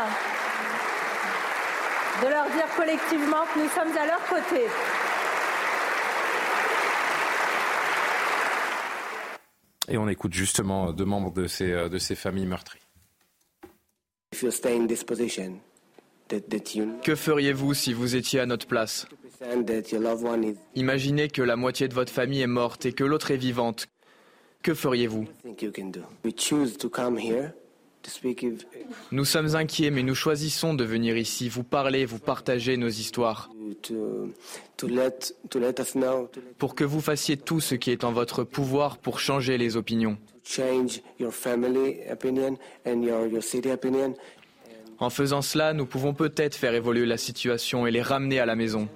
de 2.24 2.28
leur 2.28 2.45
dire 2.45 2.68
collectivement 2.76 3.45
que 3.53 3.59
nous 3.59 3.70
sommes 3.70 3.95
à 3.95 4.07
leur 4.07 4.26
côté. 4.26 4.66
Et 9.89 9.97
on 9.99 10.07
écoute 10.07 10.34
justement 10.34 10.91
deux 10.91 11.05
membres 11.05 11.32
de 11.32 11.45
ces, 11.45 11.72
de 11.88 11.97
ces 11.99 12.16
familles 12.16 12.47
meurtries. 12.47 12.82
Que 17.01 17.15
feriez-vous 17.15 17.73
si 17.73 17.93
vous 17.93 18.15
étiez 18.15 18.39
à 18.39 18.45
notre 18.45 18.67
place? 18.67 19.07
Imaginez 20.75 21.27
que 21.27 21.41
la 21.41 21.55
moitié 21.55 21.88
de 21.88 21.93
votre 21.93 22.11
famille 22.11 22.41
est 22.41 22.47
morte 22.47 22.86
et 22.86 22.93
que 22.93 23.03
l'autre 23.03 23.31
est 23.31 23.38
vivante. 23.38 23.88
Que 24.61 24.73
feriez-vous? 24.73 25.27
Nous 29.11 29.25
sommes 29.25 29.55
inquiets, 29.55 29.91
mais 29.91 30.03
nous 30.03 30.15
choisissons 30.15 30.73
de 30.73 30.84
venir 30.84 31.17
ici, 31.17 31.49
vous 31.49 31.63
parler, 31.63 32.05
vous 32.05 32.19
partager 32.19 32.77
nos 32.77 32.89
histoires. 32.89 33.49
Pour 36.57 36.75
que 36.75 36.84
vous 36.84 37.01
fassiez 37.01 37.38
tout 37.38 37.59
ce 37.59 37.75
qui 37.75 37.91
est 37.91 38.03
en 38.03 38.11
votre 38.11 38.43
pouvoir 38.43 38.97
pour 38.97 39.19
changer 39.19 39.57
les 39.57 39.77
opinions. 39.77 40.17
En 44.99 45.09
faisant 45.09 45.41
cela, 45.41 45.73
nous 45.73 45.85
pouvons 45.85 46.13
peut-être 46.13 46.55
faire 46.55 46.73
évoluer 46.73 47.05
la 47.05 47.17
situation 47.17 47.87
et 47.87 47.91
les 47.91 48.01
ramener 48.01 48.39
à 48.39 48.45
la 48.45 48.55
maison. 48.55 48.87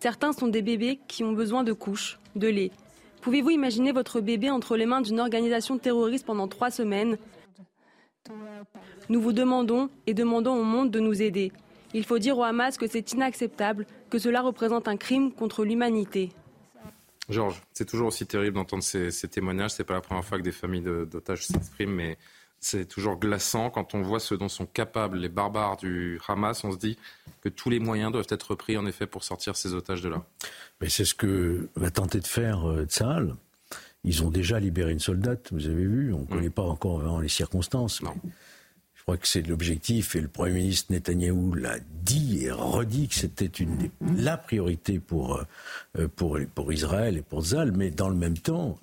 Certains 0.00 0.32
sont 0.32 0.48
des 0.48 0.62
bébés 0.62 0.98
qui 1.08 1.24
ont 1.24 1.32
besoin 1.32 1.62
de 1.62 1.72
couches, 1.72 2.18
de 2.34 2.48
lait. 2.48 2.70
Pouvez-vous 3.20 3.50
imaginer 3.50 3.92
votre 3.92 4.20
bébé 4.20 4.50
entre 4.50 4.76
les 4.76 4.86
mains 4.86 5.00
d'une 5.00 5.20
organisation 5.20 5.78
terroriste 5.78 6.26
pendant 6.26 6.48
trois 6.48 6.70
semaines? 6.70 7.18
Nous 9.08 9.20
vous 9.20 9.32
demandons 9.32 9.90
et 10.06 10.14
demandons 10.14 10.54
au 10.54 10.64
monde 10.64 10.90
de 10.90 10.98
nous 10.98 11.22
aider. 11.22 11.52
Il 11.94 12.04
faut 12.04 12.18
dire 12.18 12.38
au 12.38 12.42
Hamas 12.42 12.78
que 12.78 12.86
c'est 12.86 13.12
inacceptable, 13.12 13.86
que 14.10 14.18
cela 14.18 14.40
représente 14.40 14.88
un 14.88 14.96
crime 14.96 15.30
contre 15.32 15.64
l'humanité. 15.64 16.30
Georges, 17.32 17.62
c'est 17.72 17.86
toujours 17.86 18.08
aussi 18.08 18.26
terrible 18.26 18.56
d'entendre 18.56 18.82
ces, 18.82 19.10
ces 19.10 19.28
témoignages. 19.28 19.72
C'est 19.72 19.84
pas 19.84 19.94
la 19.94 20.00
première 20.00 20.24
fois 20.24 20.38
que 20.38 20.42
des 20.42 20.52
familles 20.52 20.82
d'otages 20.82 21.46
s'expriment, 21.46 21.94
mais 21.94 22.18
c'est 22.64 22.86
toujours 22.86 23.18
glaçant 23.18 23.70
quand 23.70 23.94
on 23.94 24.02
voit 24.02 24.20
ce 24.20 24.36
dont 24.36 24.48
sont 24.48 24.66
capables 24.66 25.18
les 25.18 25.28
barbares 25.28 25.76
du 25.76 26.20
Hamas. 26.28 26.62
On 26.62 26.70
se 26.70 26.78
dit 26.78 26.96
que 27.42 27.48
tous 27.48 27.68
les 27.70 27.80
moyens 27.80 28.12
doivent 28.12 28.28
être 28.30 28.54
pris 28.54 28.78
en 28.78 28.86
effet 28.86 29.06
pour 29.06 29.24
sortir 29.24 29.56
ces 29.56 29.74
otages 29.74 30.00
de 30.00 30.08
là. 30.08 30.22
Mais 30.80 30.88
c'est 30.88 31.04
ce 31.04 31.14
que 31.14 31.68
va 31.74 31.90
tenter 31.90 32.20
de 32.20 32.26
faire 32.26 32.70
euh, 32.70 32.84
Tsahal. 32.84 33.34
Ils 34.04 34.22
ont 34.22 34.30
déjà 34.30 34.60
libéré 34.60 34.92
une 34.92 35.00
soldate, 35.00 35.52
vous 35.52 35.66
avez 35.66 35.84
vu. 35.84 36.12
On 36.12 36.20
ne 36.20 36.26
connaît 36.26 36.50
pas 36.50 36.62
encore 36.62 36.98
vraiment 36.98 37.20
les 37.20 37.28
circonstances. 37.28 38.00
Non. 38.00 38.14
Je 39.02 39.06
crois 39.06 39.16
que 39.16 39.26
c'est 39.26 39.42
l'objectif 39.42 40.14
et 40.14 40.20
le 40.20 40.28
Premier 40.28 40.52
ministre 40.52 40.92
Netanyahou 40.92 41.54
l'a 41.54 41.78
dit 42.04 42.44
et 42.44 42.52
redit 42.52 43.08
que 43.08 43.16
c'était 43.16 43.46
une 43.46 43.90
la 44.16 44.36
priorité 44.36 45.00
pour, 45.00 45.42
euh, 45.98 46.06
pour, 46.14 46.38
pour 46.54 46.72
Israël 46.72 47.16
et 47.16 47.22
pour 47.22 47.40
Zal, 47.40 47.72
mais 47.72 47.90
dans 47.90 48.08
le 48.08 48.14
même 48.14 48.38
temps, 48.38 48.78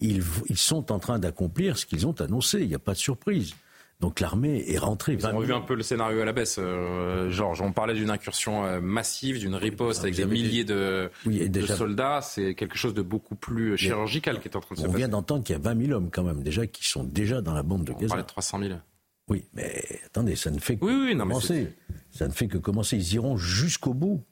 ils, 0.00 0.22
ils 0.48 0.56
sont 0.56 0.92
en 0.92 1.00
train 1.00 1.18
d'accomplir 1.18 1.76
ce 1.76 1.86
qu'ils 1.86 2.06
ont 2.06 2.20
annoncé. 2.20 2.60
Il 2.60 2.68
n'y 2.68 2.76
a 2.76 2.78
pas 2.78 2.92
de 2.92 2.98
surprise. 2.98 3.54
Donc 3.98 4.20
l'armée 4.20 4.62
est 4.68 4.78
rentrée. 4.78 5.14
Ils 5.14 5.26
ont 5.26 5.36
revu 5.36 5.52
un 5.52 5.60
peu 5.60 5.74
le 5.74 5.82
scénario 5.82 6.20
à 6.20 6.24
la 6.24 6.32
baisse, 6.32 6.56
euh, 6.60 7.30
Georges. 7.30 7.60
On 7.60 7.72
parlait 7.72 7.94
d'une 7.94 8.10
incursion 8.10 8.64
euh, 8.64 8.80
massive, 8.80 9.40
d'une 9.40 9.56
riposte 9.56 10.02
avec 10.02 10.14
des 10.14 10.24
milliers 10.24 10.62
de, 10.64 11.10
de 11.26 11.66
soldats. 11.66 12.20
C'est 12.22 12.54
quelque 12.54 12.76
chose 12.78 12.94
de 12.94 13.02
beaucoup 13.02 13.34
plus 13.34 13.76
chirurgical 13.76 14.38
qui 14.38 14.46
est 14.46 14.56
en 14.56 14.60
train 14.60 14.76
de 14.76 14.80
se 14.80 14.84
passer. 14.84 14.94
On 14.94 14.96
vient 14.96 15.08
d'entendre 15.08 15.42
qu'il 15.42 15.54
y 15.54 15.58
a 15.58 15.62
20 15.62 15.86
000 15.86 15.96
hommes 15.96 16.10
quand 16.12 16.22
même 16.22 16.44
déjà 16.44 16.64
qui 16.68 16.86
sont 16.86 17.02
déjà 17.02 17.40
dans 17.40 17.54
la 17.54 17.64
bande 17.64 17.82
de 17.82 17.92
Gaza. 17.92 18.04
On 18.04 18.08
parlait 18.08 18.22
de 18.22 18.28
300 18.28 18.58
000. 18.60 18.74
Oui, 19.28 19.44
mais 19.54 19.82
attendez, 20.06 20.36
ça 20.36 20.50
ne 20.50 20.58
fait 20.58 20.76
que 20.76 20.84
oui, 20.84 20.94
oui, 20.94 21.14
non, 21.14 21.24
commencer. 21.24 21.72
Ça 22.10 22.28
ne 22.28 22.32
fait 22.32 22.48
que 22.48 22.58
commencer. 22.58 22.96
Ils 22.96 23.14
iront 23.14 23.36
jusqu'au 23.36 23.94
bout. 23.94 24.22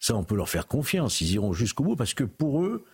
Ça, 0.00 0.16
on 0.16 0.24
peut 0.24 0.36
leur 0.36 0.48
faire 0.48 0.66
confiance. 0.66 1.20
Ils 1.20 1.32
iront 1.32 1.52
jusqu'au 1.52 1.84
bout 1.84 1.96
parce 1.96 2.14
que 2.14 2.24
pour 2.24 2.64
eux, 2.64 2.84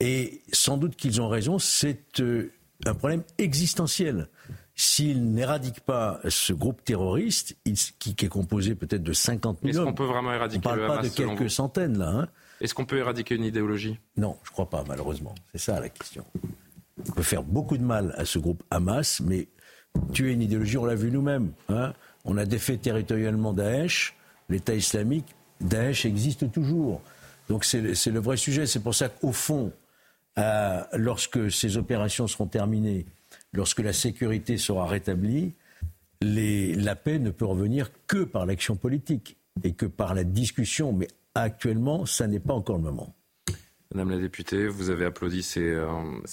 et 0.00 0.42
sans 0.52 0.76
doute 0.76 0.96
qu'ils 0.96 1.20
ont 1.20 1.28
raison, 1.28 1.58
c'est 1.58 2.20
euh, 2.20 2.52
un 2.86 2.94
problème 2.94 3.22
existentiel. 3.38 4.28
S'ils 4.74 5.32
n'éradiquent 5.32 5.80
pas 5.80 6.20
ce 6.28 6.52
groupe 6.52 6.82
terroriste, 6.84 7.56
qui, 7.98 8.16
est 8.18 8.28
composé 8.28 8.74
peut-être 8.74 9.04
de 9.04 9.12
50 9.12 9.62
millions, 9.62 9.82
est-ce 9.82 9.86
qu'on 9.86 9.94
peut 9.94 10.04
vraiment 10.04 10.32
éradiquer 10.32 10.66
on 10.66 10.72
ne 10.72 10.76
parle 10.76 10.96
pas 10.96 11.02
de 11.02 11.08
quelques 11.08 11.50
centaines 11.50 11.98
là. 11.98 12.08
Hein. 12.08 12.28
Est-ce 12.60 12.74
qu'on 12.74 12.84
peut 12.84 12.98
éradiquer 12.98 13.36
une 13.36 13.44
idéologie? 13.44 13.98
Non, 14.16 14.36
je 14.42 14.50
ne 14.50 14.52
crois 14.52 14.70
pas, 14.70 14.84
malheureusement. 14.88 15.34
C'est 15.52 15.60
ça 15.60 15.78
la 15.78 15.88
question. 15.88 16.24
On 17.08 17.12
peut 17.12 17.22
faire 17.22 17.42
beaucoup 17.42 17.76
de 17.76 17.82
mal 17.82 18.14
à 18.16 18.24
ce 18.24 18.38
groupe 18.38 18.62
Hamas, 18.70 19.20
mais 19.20 19.48
tuer 20.12 20.32
une 20.32 20.42
idéologie, 20.42 20.78
on 20.78 20.84
l'a 20.84 20.94
vu 20.94 21.10
nous-mêmes. 21.10 21.52
Hein. 21.68 21.92
on 22.24 22.36
a 22.36 22.44
défait 22.44 22.76
territorialement 22.76 23.52
Daesh, 23.52 24.16
l'État 24.48 24.74
islamique. 24.74 25.34
Daesh 25.60 26.04
existe 26.04 26.50
toujours. 26.50 27.00
Donc 27.48 27.64
c'est 27.64 27.80
le 27.80 28.20
vrai 28.20 28.36
sujet. 28.36 28.66
C'est 28.66 28.80
pour 28.80 28.94
ça 28.94 29.08
qu'au 29.08 29.32
fond, 29.32 29.72
euh, 30.38 30.82
lorsque 30.94 31.50
ces 31.50 31.76
opérations 31.76 32.26
seront 32.26 32.46
terminées, 32.46 33.06
lorsque 33.52 33.80
la 33.80 33.92
sécurité 33.92 34.56
sera 34.56 34.86
rétablie, 34.86 35.52
la 36.22 36.96
paix 36.96 37.18
ne 37.18 37.30
peut 37.30 37.44
revenir 37.44 37.90
que 38.06 38.24
par 38.24 38.46
l'action 38.46 38.76
politique 38.76 39.36
et 39.62 39.72
que 39.72 39.86
par 39.86 40.14
la 40.14 40.24
discussion. 40.24 40.92
Mais 40.92 41.08
actuellement, 41.34 42.06
ça 42.06 42.26
n'est 42.26 42.40
pas 42.40 42.54
encore 42.54 42.76
le 42.76 42.82
moment. 42.82 43.14
Madame 43.94 44.10
la 44.10 44.18
députée, 44.18 44.66
vous 44.66 44.90
avez 44.90 45.04
applaudi 45.04 45.44
ces, 45.44 45.62
euh, 45.62 45.86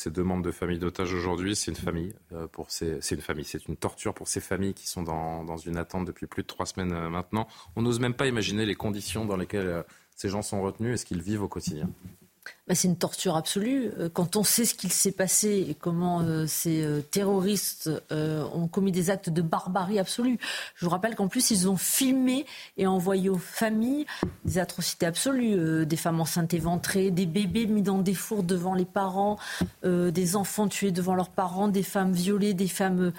demandes 0.07 0.43
de 0.43 0.49
familles 0.49 0.79
d'otages 0.79 1.13
aujourd'hui. 1.13 1.55
C'est 1.55 1.69
une 1.69 1.77
famille 1.77 2.11
euh, 2.33 2.47
pour 2.47 2.71
c'est 2.71 2.99
une 3.11 3.21
famille, 3.21 3.45
c'est 3.45 3.67
une 3.67 3.77
torture 3.77 4.15
pour 4.15 4.27
ces 4.27 4.41
familles 4.41 4.73
qui 4.73 4.87
sont 4.87 5.03
dans, 5.03 5.43
dans, 5.43 5.57
une 5.57 5.77
attente 5.77 6.05
depuis 6.05 6.25
plus 6.25 6.41
de 6.41 6.47
trois 6.47 6.65
semaines 6.65 7.07
maintenant. 7.09 7.47
On 7.75 7.83
n'ose 7.83 7.99
même 7.99 8.15
pas 8.15 8.25
imaginer 8.25 8.65
les 8.65 8.73
conditions 8.73 9.25
dans 9.25 9.37
lesquelles 9.37 9.83
ces 10.15 10.27
gens 10.27 10.41
sont 10.41 10.63
retenus 10.63 10.95
et 10.95 10.97
ce 10.97 11.05
qu'ils 11.05 11.21
vivent 11.21 11.43
au 11.43 11.47
quotidien. 11.47 11.87
Bah, 12.71 12.75
c'est 12.75 12.87
une 12.87 12.95
torture 12.95 13.35
absolue. 13.35 13.91
Euh, 13.99 14.07
quand 14.07 14.37
on 14.37 14.45
sait 14.45 14.63
ce 14.63 14.75
qu'il 14.75 14.93
s'est 14.93 15.11
passé 15.11 15.65
et 15.67 15.75
comment 15.75 16.21
euh, 16.21 16.45
ces 16.47 16.81
euh, 16.81 17.01
terroristes 17.01 17.89
ont 18.09 18.67
commis 18.69 18.93
des 18.93 19.09
actes 19.09 19.29
de 19.29 19.41
barbarie 19.41 19.99
absolue. 19.99 20.39
Je 20.75 20.85
vous 20.85 20.91
rappelle 20.91 21.15
qu'en 21.15 21.27
plus, 21.27 21.51
ils 21.51 21.67
ont 21.67 21.75
filmé 21.75 22.45
et 22.77 22.87
envoyé 22.87 23.27
aux 23.27 23.37
familles 23.37 24.05
des 24.45 24.57
atrocités 24.57 25.05
absolues. 25.05 25.85
des 25.85 25.95
femmes 25.97 26.21
enceintes 26.21 26.53
éventrées, 26.53 27.11
des 27.11 27.25
bébés 27.25 27.65
mis 27.65 27.81
dans 27.81 27.97
des 27.97 28.13
fours 28.13 28.43
devant 28.43 28.73
les 28.73 28.85
parents, 28.85 29.37
des 29.83 30.35
enfants 30.35 30.67
tués 30.67 30.91
devant 30.91 31.15
leurs 31.15 31.29
parents, 31.29 31.67
des 31.67 31.83
femmes 31.83 32.13
violées, 32.13 32.53
des 32.53 32.67
femmes 32.67 33.11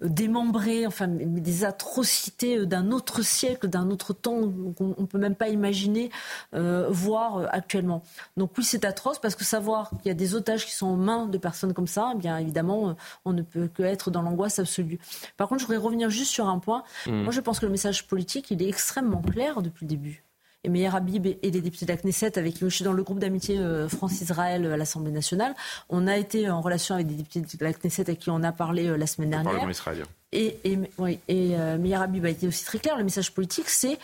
démembrées, 0.00 0.86
enfin, 0.86 1.08
des 1.08 1.64
atrocités 1.64 2.66
d'un 2.66 2.90
autre 2.90 3.22
siècle, 3.22 3.68
d'un 3.68 3.90
autre 3.90 4.12
temps 4.12 4.40
qu'on 4.76 4.94
ne 4.98 5.06
peut 5.06 5.18
même 5.18 5.36
pas 5.36 5.48
imaginer 5.48 6.10
voir 6.52 7.48
actuellement. 7.52 8.02
Donc 8.36 8.52
oui, 8.56 8.64
c'est 8.64 8.84
atroce 8.84 9.18
parce 9.18 9.34
que 9.34 9.44
savoir 9.44 9.90
qu'il 9.90 10.08
y 10.08 10.10
a 10.10 10.14
des 10.14 10.34
otages 10.34 10.66
qui 10.66 10.72
sont 10.72 10.88
aux 10.88 10.96
mains 10.96 11.26
de 11.26 11.38
personnes 11.38 11.74
comme 11.74 11.86
ça, 11.86 12.12
eh 12.14 12.18
bien 12.18 12.38
évidemment, 12.38 12.90
euh, 12.90 12.92
on 13.24 13.32
ne 13.32 13.42
peut 13.42 13.68
que 13.72 13.82
être 13.82 14.10
dans 14.10 14.22
l'angoisse 14.22 14.58
absolue. 14.58 14.98
Par 15.36 15.48
contre, 15.48 15.60
je 15.60 15.66
voudrais 15.66 15.82
revenir 15.82 16.10
juste 16.10 16.30
sur 16.30 16.48
un 16.48 16.58
point. 16.58 16.82
Mmh. 17.06 17.22
Moi, 17.22 17.32
je 17.32 17.40
pense 17.40 17.60
que 17.60 17.66
le 17.66 17.72
message 17.72 18.06
politique, 18.06 18.50
il 18.50 18.62
est 18.62 18.68
extrêmement 18.68 19.22
clair 19.22 19.62
depuis 19.62 19.84
le 19.84 19.88
début 19.88 20.24
et 20.64 20.68
Meir 20.68 20.94
Habib 20.94 21.26
et 21.26 21.38
les 21.42 21.60
députés 21.60 21.86
de 21.86 21.92
la 21.92 21.96
Knesset, 21.96 22.38
avec 22.38 22.54
qui 22.54 22.60
je 22.60 22.68
suis 22.68 22.84
dans 22.84 22.92
le 22.92 23.02
groupe 23.02 23.18
d'amitié 23.18 23.58
euh, 23.58 23.88
France-Israël 23.88 24.64
à 24.66 24.76
l'Assemblée 24.76 25.10
nationale. 25.10 25.54
On 25.88 26.06
a 26.06 26.16
été 26.16 26.48
en 26.48 26.60
relation 26.60 26.94
avec 26.94 27.08
des 27.08 27.14
députés 27.14 27.40
de 27.40 27.64
la 27.64 27.72
Knesset 27.72 28.02
avec 28.02 28.20
qui 28.20 28.30
on 28.30 28.42
a 28.44 28.52
parlé 28.52 28.86
euh, 28.86 28.96
la 28.96 29.08
semaine 29.08 29.30
dernière. 29.30 29.54
Et, 30.30 30.56
et, 30.64 30.78
oui, 30.98 31.18
et 31.28 31.56
Meir 31.78 32.00
Habib 32.00 32.24
a 32.24 32.30
été 32.30 32.46
aussi 32.46 32.64
très 32.64 32.78
clair. 32.78 32.96
Le 32.96 33.04
message 33.04 33.34
politique, 33.34 33.68
c'est 33.68 33.98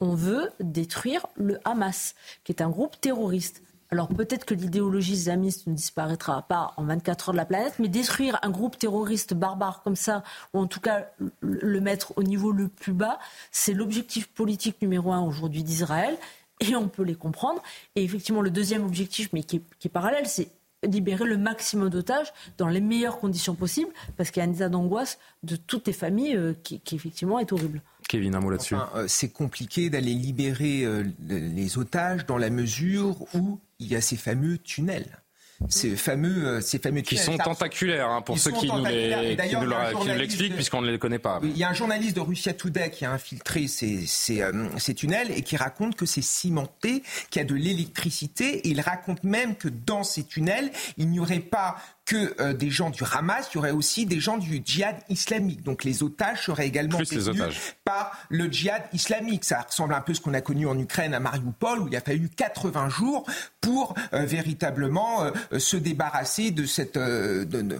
on 0.00 0.14
veut 0.14 0.50
détruire 0.60 1.26
le 1.36 1.58
Hamas, 1.64 2.14
qui 2.44 2.52
est 2.52 2.62
un 2.62 2.70
groupe 2.70 3.00
terroriste. 3.00 3.62
Alors 3.92 4.08
peut-être 4.08 4.44
que 4.44 4.54
l'idéologie 4.54 5.14
islamiste 5.14 5.66
ne 5.66 5.74
disparaîtra 5.74 6.42
pas 6.42 6.74
en 6.76 6.84
24 6.84 7.28
heures 7.28 7.32
de 7.32 7.38
la 7.38 7.44
planète, 7.44 7.74
mais 7.80 7.88
détruire 7.88 8.38
un 8.42 8.50
groupe 8.50 8.78
terroriste 8.78 9.34
barbare 9.34 9.82
comme 9.82 9.96
ça, 9.96 10.22
ou 10.54 10.60
en 10.60 10.66
tout 10.66 10.80
cas 10.80 11.08
le 11.40 11.80
mettre 11.80 12.12
au 12.16 12.22
niveau 12.22 12.52
le 12.52 12.68
plus 12.68 12.92
bas, 12.92 13.18
c'est 13.50 13.74
l'objectif 13.74 14.28
politique 14.28 14.80
numéro 14.80 15.12
un 15.12 15.22
aujourd'hui 15.22 15.64
d'Israël, 15.64 16.16
et 16.60 16.76
on 16.76 16.88
peut 16.88 17.02
les 17.02 17.16
comprendre. 17.16 17.62
Et 17.96 18.04
effectivement, 18.04 18.42
le 18.42 18.50
deuxième 18.50 18.84
objectif, 18.84 19.30
mais 19.32 19.42
qui 19.42 19.62
est, 19.84 19.88
parallèle, 19.88 20.26
c'est 20.26 20.48
libérer 20.86 21.24
le 21.24 21.36
maximum 21.36 21.90
d'otages 21.90 22.32
dans 22.58 22.68
les 22.68 22.80
meilleures 22.80 23.18
conditions 23.18 23.54
possibles, 23.54 23.92
parce 24.16 24.30
qu'il 24.30 24.42
y 24.42 24.46
a 24.46 24.48
un 24.48 24.52
état 24.52 24.68
d'angoisse 24.68 25.18
de 25.42 25.56
toutes 25.56 25.86
les 25.88 25.92
familles 25.92 26.36
euh, 26.36 26.54
qui 26.62 26.80
effectivement 26.94 27.38
est 27.38 27.52
horrible. 27.52 27.82
Kevin, 28.10 28.34
un 28.34 28.40
mot 28.40 28.50
là-dessus. 28.50 28.74
Euh, 28.96 29.04
c'est 29.06 29.28
compliqué 29.28 29.88
d'aller 29.88 30.14
libérer 30.14 30.82
euh, 30.82 31.04
les 31.28 31.78
otages 31.78 32.26
dans 32.26 32.38
la 32.38 32.50
mesure 32.50 33.24
où 33.34 33.60
il 33.78 33.86
y 33.86 33.94
a 33.94 34.00
ces 34.00 34.16
fameux 34.16 34.58
tunnels 34.58 35.22
ces 35.68 35.94
fameux, 35.94 36.46
euh, 36.46 36.60
ces 36.62 36.78
fameux 36.78 37.02
qui 37.02 37.18
sont 37.18 37.36
tentaculaires 37.36 38.08
hein, 38.08 38.22
pour 38.22 38.38
ceux 38.38 38.50
qui 38.50 38.66
nous, 38.66 38.82
les, 38.82 39.36
qui 39.46 39.56
nous 39.56 40.14
l'expliquent 40.16 40.54
puisqu'on 40.54 40.80
ne 40.80 40.90
les 40.90 40.98
connaît 40.98 41.18
pas. 41.18 41.38
Il 41.42 41.56
y 41.56 41.64
a 41.64 41.68
un 41.68 41.74
journaliste 41.74 42.16
de 42.16 42.22
Russia 42.22 42.54
Today 42.54 42.90
qui 42.90 43.04
a 43.04 43.12
infiltré 43.12 43.68
ces, 43.68 44.06
ces, 44.06 44.42
ces 44.78 44.94
tunnels 44.94 45.30
et 45.30 45.42
qui 45.42 45.58
raconte 45.58 45.96
que 45.96 46.06
c'est 46.06 46.22
cimenté, 46.22 47.02
qu'il 47.28 47.42
y 47.42 47.44
a 47.44 47.46
de 47.46 47.54
l'électricité. 47.54 48.66
Et 48.66 48.68
il 48.70 48.80
raconte 48.80 49.22
même 49.22 49.54
que 49.54 49.68
dans 49.68 50.02
ces 50.02 50.24
tunnels, 50.24 50.70
il 50.96 51.10
n'y 51.10 51.20
aurait 51.20 51.40
pas 51.40 51.76
que 52.10 52.34
euh, 52.40 52.52
des 52.52 52.70
gens 52.70 52.90
du 52.90 53.04
Hamas, 53.04 53.48
il 53.52 53.54
y 53.54 53.58
aurait 53.58 53.70
aussi 53.70 54.04
des 54.04 54.18
gens 54.18 54.36
du 54.36 54.60
djihad 54.64 54.96
islamique. 55.08 55.62
Donc 55.62 55.84
les 55.84 56.02
otages 56.02 56.46
seraient 56.46 56.66
également 56.66 56.98
détenus 56.98 57.40
par 57.84 58.18
le 58.28 58.50
djihad 58.50 58.82
islamique. 58.92 59.44
Ça 59.44 59.60
ressemble 59.60 59.94
un 59.94 60.00
peu 60.00 60.10
à 60.10 60.14
ce 60.16 60.20
qu'on 60.20 60.34
a 60.34 60.40
connu 60.40 60.66
en 60.66 60.76
Ukraine 60.76 61.14
à 61.14 61.20
Mariupol, 61.20 61.78
où 61.78 61.86
il 61.86 61.94
a 61.94 62.00
fallu 62.00 62.28
80 62.28 62.88
jours 62.88 63.26
pour 63.60 63.94
euh, 64.12 64.24
véritablement 64.24 65.22
euh, 65.22 65.60
se 65.60 65.76
débarrasser 65.76 66.50
de 66.50 66.66
cette, 66.66 66.98
de, 66.98 67.44
de, 67.44 67.78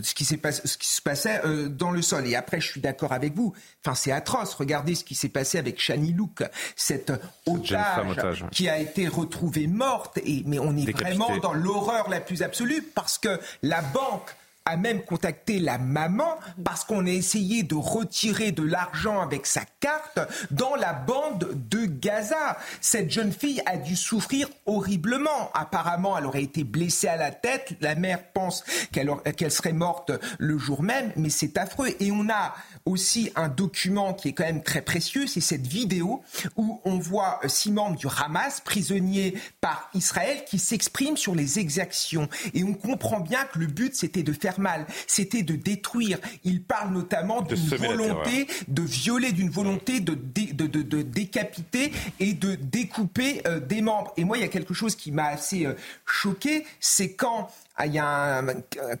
ce 0.00 0.14
qui 0.14 0.24
s'est 0.24 0.36
passé, 0.36 0.62
ce 0.64 0.78
qui 0.78 0.88
se 0.88 1.02
passait 1.02 1.42
dans 1.68 1.90
le 1.90 2.02
sol. 2.02 2.24
Et 2.28 2.36
après, 2.36 2.60
je 2.60 2.68
suis 2.68 2.80
d'accord 2.80 3.12
avec 3.12 3.34
vous. 3.34 3.52
Enfin, 3.84 3.96
c'est 3.96 4.12
atroce. 4.12 4.54
Regardez 4.54 4.94
ce 4.94 5.02
qui 5.02 5.16
s'est 5.16 5.28
passé 5.28 5.58
avec 5.58 5.80
Shani 5.80 6.12
Louk, 6.12 6.44
cette 6.76 7.12
otage, 7.46 8.44
qui 8.52 8.68
a 8.68 8.78
été 8.78 9.08
retrouvée 9.08 9.66
morte. 9.66 10.18
Et 10.24 10.44
mais 10.46 10.60
on 10.60 10.76
est 10.76 10.88
vraiment 10.92 11.36
dans 11.38 11.52
l'horreur 11.52 12.08
la 12.08 12.20
plus 12.20 12.44
absolue 12.44 12.82
parce 12.94 13.18
que 13.18 13.40
la 13.72 13.80
banque 13.80 14.36
a 14.64 14.76
même 14.76 15.02
contacté 15.02 15.58
la 15.58 15.78
maman 15.78 16.38
parce 16.64 16.84
qu'on 16.84 17.06
a 17.06 17.10
essayé 17.10 17.62
de 17.62 17.74
retirer 17.74 18.52
de 18.52 18.62
l'argent 18.62 19.20
avec 19.20 19.46
sa 19.46 19.62
carte 19.80 20.20
dans 20.50 20.76
la 20.76 20.92
bande 20.92 21.48
de 21.70 21.86
Gaza. 21.86 22.58
Cette 22.80 23.10
jeune 23.10 23.32
fille 23.32 23.62
a 23.66 23.76
dû 23.76 23.96
souffrir 23.96 24.48
horriblement. 24.66 25.50
Apparemment, 25.54 26.16
elle 26.16 26.26
aurait 26.26 26.42
été 26.42 26.64
blessée 26.64 27.08
à 27.08 27.16
la 27.16 27.30
tête. 27.30 27.74
La 27.80 27.94
mère 27.94 28.22
pense 28.32 28.64
qu'elle 28.92 29.50
serait 29.50 29.72
morte 29.72 30.12
le 30.38 30.58
jour 30.58 30.82
même, 30.82 31.12
mais 31.16 31.30
c'est 31.30 31.58
affreux. 31.58 31.88
Et 32.00 32.10
on 32.12 32.28
a 32.28 32.54
aussi 32.84 33.30
un 33.36 33.48
document 33.48 34.14
qui 34.14 34.28
est 34.28 34.32
quand 34.32 34.44
même 34.44 34.62
très 34.62 34.82
précieux, 34.82 35.26
c'est 35.26 35.40
cette 35.40 35.66
vidéo 35.66 36.22
où 36.56 36.80
on 36.84 36.98
voit 36.98 37.40
euh, 37.44 37.48
six 37.48 37.70
membres 37.70 37.96
du 37.96 38.06
Hamas, 38.06 38.60
prisonniers 38.60 39.34
par 39.60 39.88
Israël, 39.94 40.44
qui 40.44 40.58
s'expriment 40.58 41.16
sur 41.16 41.34
les 41.34 41.58
exactions. 41.58 42.28
Et 42.54 42.64
on 42.64 42.74
comprend 42.74 43.20
bien 43.20 43.44
que 43.44 43.58
le 43.58 43.66
but, 43.66 43.94
c'était 43.94 44.22
de 44.22 44.32
faire 44.32 44.51
mal, 44.58 44.86
c'était 45.06 45.42
de 45.42 45.56
détruire. 45.56 46.18
Il 46.44 46.62
parle 46.62 46.92
notamment 46.92 47.42
d'une 47.42 47.56
volonté 47.56 48.46
de 48.68 48.82
violer, 48.82 49.32
d'une 49.32 49.50
volonté 49.50 50.00
de, 50.00 50.14
de, 50.14 51.02
décapiter 51.02 51.92
et 52.20 52.32
de 52.34 52.54
découper 52.54 53.42
euh, 53.46 53.60
des 53.60 53.82
membres. 53.82 54.12
Et 54.16 54.24
moi, 54.24 54.38
il 54.38 54.40
y 54.40 54.44
a 54.44 54.48
quelque 54.48 54.74
chose 54.74 54.96
qui 54.96 55.12
m'a 55.12 55.26
assez 55.26 55.66
euh, 55.66 55.74
choqué, 56.06 56.64
c'est 56.80 57.12
quand 57.12 57.48
il 57.84 57.92
y 57.92 57.98
a 57.98 58.38
un, 58.38 58.44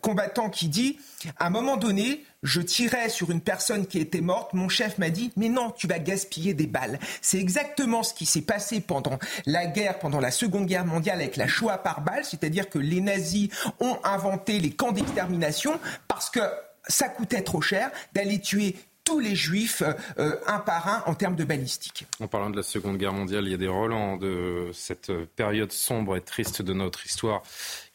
combattant 0.00 0.50
qui 0.50 0.68
dit, 0.68 0.98
à 1.38 1.46
un 1.46 1.50
moment 1.50 1.76
donné, 1.76 2.24
je 2.42 2.60
tirais 2.60 3.08
sur 3.08 3.30
une 3.30 3.40
personne 3.40 3.86
qui 3.86 3.98
était 3.98 4.20
morte, 4.20 4.54
mon 4.54 4.68
chef 4.68 4.98
m'a 4.98 5.10
dit, 5.10 5.32
mais 5.36 5.48
non, 5.48 5.70
tu 5.70 5.86
vas 5.86 5.98
gaspiller 5.98 6.54
des 6.54 6.66
balles. 6.66 6.98
C'est 7.20 7.38
exactement 7.38 8.02
ce 8.02 8.14
qui 8.14 8.26
s'est 8.26 8.42
passé 8.42 8.80
pendant 8.80 9.18
la 9.46 9.66
guerre, 9.66 9.98
pendant 9.98 10.20
la 10.20 10.30
Seconde 10.30 10.66
Guerre 10.66 10.86
mondiale 10.86 11.20
avec 11.20 11.36
la 11.36 11.46
Shoah 11.46 11.78
par 11.78 12.00
balle, 12.00 12.24
c'est-à-dire 12.24 12.68
que 12.68 12.78
les 12.78 13.00
nazis 13.00 13.50
ont 13.80 13.98
inventé 14.04 14.58
les 14.58 14.70
camps 14.70 14.92
d'extermination 14.92 15.78
parce 16.08 16.30
que 16.30 16.40
ça 16.88 17.08
coûtait 17.08 17.42
trop 17.42 17.60
cher 17.60 17.90
d'aller 18.12 18.40
tuer 18.40 18.76
tous 19.04 19.18
les 19.18 19.34
juifs 19.34 19.82
euh, 20.18 20.36
un 20.46 20.60
par 20.60 20.88
un 20.88 21.02
en 21.06 21.14
termes 21.14 21.34
de 21.34 21.44
balistique. 21.44 22.06
En 22.20 22.28
parlant 22.28 22.50
de 22.50 22.56
la 22.56 22.62
Seconde 22.62 22.98
Guerre 22.98 23.12
mondiale, 23.12 23.44
il 23.46 23.50
y 23.50 23.54
a 23.54 23.58
des 23.58 23.68
relents 23.68 24.16
de 24.16 24.70
cette 24.72 25.12
période 25.36 25.72
sombre 25.72 26.16
et 26.16 26.20
triste 26.20 26.62
de 26.62 26.72
notre 26.72 27.04
histoire 27.04 27.42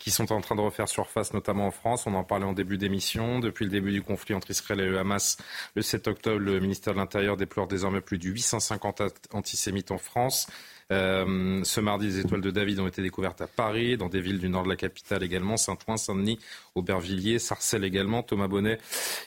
qui 0.07 0.11
sont 0.11 0.31
en 0.31 0.39
train 0.39 0.55
de 0.55 0.61
refaire 0.61 0.87
surface, 0.87 1.33
notamment 1.33 1.67
en 1.67 1.71
France. 1.71 2.07
On 2.07 2.13
en 2.13 2.23
parlait 2.23 2.45
en 2.45 2.53
début 2.53 2.77
d'émission. 2.77 3.39
Depuis 3.39 3.65
le 3.65 3.71
début 3.71 3.91
du 3.91 4.01
conflit 4.01 4.35
entre 4.35 4.49
Israël 4.49 4.79
et 4.79 4.87
le 4.87 4.97
Hamas, 4.97 5.35
le 5.75 5.81
7 5.81 6.07
octobre, 6.07 6.39
le 6.39 6.61
ministère 6.61 6.93
de 6.93 6.99
l'Intérieur 6.99 7.35
déplore 7.35 7.67
désormais 7.67 7.99
plus 7.99 8.17
de 8.17 8.23
850 8.23 9.01
antisémites 9.33 9.91
en 9.91 9.97
France. 9.97 10.47
Euh, 10.93 11.61
ce 11.65 11.81
mardi, 11.81 12.05
les 12.05 12.19
étoiles 12.19 12.39
de 12.39 12.51
David 12.51 12.79
ont 12.79 12.87
été 12.87 13.01
découvertes 13.01 13.41
à 13.41 13.47
Paris, 13.47 13.97
dans 13.97 14.07
des 14.07 14.21
villes 14.21 14.39
du 14.39 14.47
nord 14.47 14.63
de 14.63 14.69
la 14.69 14.77
capitale 14.77 15.23
également, 15.23 15.57
Saint-Ouen, 15.57 15.97
Saint-Denis, 15.97 16.39
Aubervilliers, 16.75 17.37
Sarcelles 17.37 17.83
également. 17.83 18.23
Thomas 18.23 18.47
Bonnet, 18.47 18.79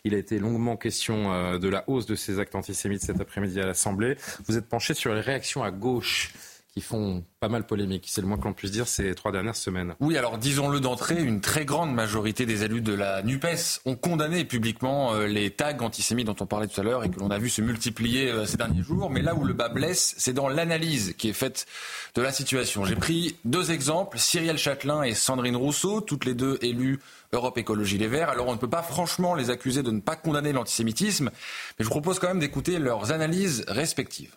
il 0.04 0.14
a 0.14 0.16
été 0.16 0.38
longuement 0.38 0.78
question 0.78 1.30
euh, 1.30 1.58
de 1.58 1.68
la 1.68 1.84
hausse 1.90 2.06
de 2.06 2.14
ces 2.14 2.38
actes 2.38 2.54
antisémites 2.54 3.02
cet 3.02 3.20
après-midi 3.20 3.60
à 3.60 3.66
l'Assemblée. 3.66 4.16
Vous 4.46 4.56
êtes 4.56 4.66
penché 4.66 4.94
sur 4.94 5.12
les 5.12 5.20
réactions 5.20 5.62
à 5.62 5.70
gauche 5.70 6.32
qui 6.72 6.80
font 6.80 7.24
pas 7.40 7.48
mal 7.48 7.66
polémique, 7.66 8.04
c'est 8.06 8.20
le 8.20 8.28
moins 8.28 8.36
qu'on 8.36 8.52
puisse 8.52 8.70
dire 8.70 8.86
ces 8.86 9.14
trois 9.14 9.32
dernières 9.32 9.56
semaines. 9.56 9.94
Oui, 9.98 10.16
alors 10.16 10.38
disons-le 10.38 10.78
d'entrée, 10.78 11.20
une 11.20 11.40
très 11.40 11.64
grande 11.64 11.92
majorité 11.92 12.46
des 12.46 12.62
élus 12.62 12.80
de 12.80 12.94
la 12.94 13.22
NUPES 13.22 13.80
ont 13.86 13.96
condamné 13.96 14.44
publiquement 14.44 15.14
euh, 15.14 15.26
les 15.26 15.50
tags 15.50 15.76
antisémites 15.80 16.26
dont 16.26 16.36
on 16.38 16.46
parlait 16.46 16.68
tout 16.68 16.80
à 16.80 16.84
l'heure 16.84 17.02
et 17.02 17.10
que 17.10 17.18
l'on 17.18 17.30
a 17.30 17.38
vu 17.38 17.48
se 17.48 17.60
multiplier 17.60 18.30
euh, 18.30 18.46
ces 18.46 18.56
derniers 18.56 18.82
jours. 18.82 19.10
Mais 19.10 19.20
là 19.20 19.34
où 19.34 19.44
le 19.44 19.52
bas 19.52 19.68
blesse, 19.68 20.14
c'est 20.18 20.32
dans 20.32 20.48
l'analyse 20.48 21.14
qui 21.18 21.28
est 21.28 21.34
faite 21.34 21.66
de 22.14 22.22
la 22.22 22.32
situation. 22.32 22.84
J'ai 22.84 22.96
pris 22.96 23.36
deux 23.44 23.72
exemples, 23.72 24.18
Cyrielle 24.18 24.58
Châtelain 24.58 25.02
et 25.02 25.14
Sandrine 25.14 25.56
Rousseau, 25.56 26.00
toutes 26.00 26.24
les 26.24 26.34
deux 26.34 26.58
élues 26.62 27.00
Europe 27.32 27.58
Écologie 27.58 27.98
Les 27.98 28.08
Verts. 28.08 28.28
Alors 28.28 28.48
on 28.48 28.52
ne 28.52 28.58
peut 28.58 28.70
pas 28.70 28.82
franchement 28.82 29.34
les 29.34 29.50
accuser 29.50 29.82
de 29.82 29.90
ne 29.90 30.00
pas 30.00 30.16
condamner 30.16 30.52
l'antisémitisme, 30.52 31.26
mais 31.26 31.84
je 31.84 31.84
vous 31.84 31.90
propose 31.90 32.18
quand 32.18 32.28
même 32.28 32.40
d'écouter 32.40 32.78
leurs 32.78 33.12
analyses 33.12 33.64
respectives. 33.68 34.34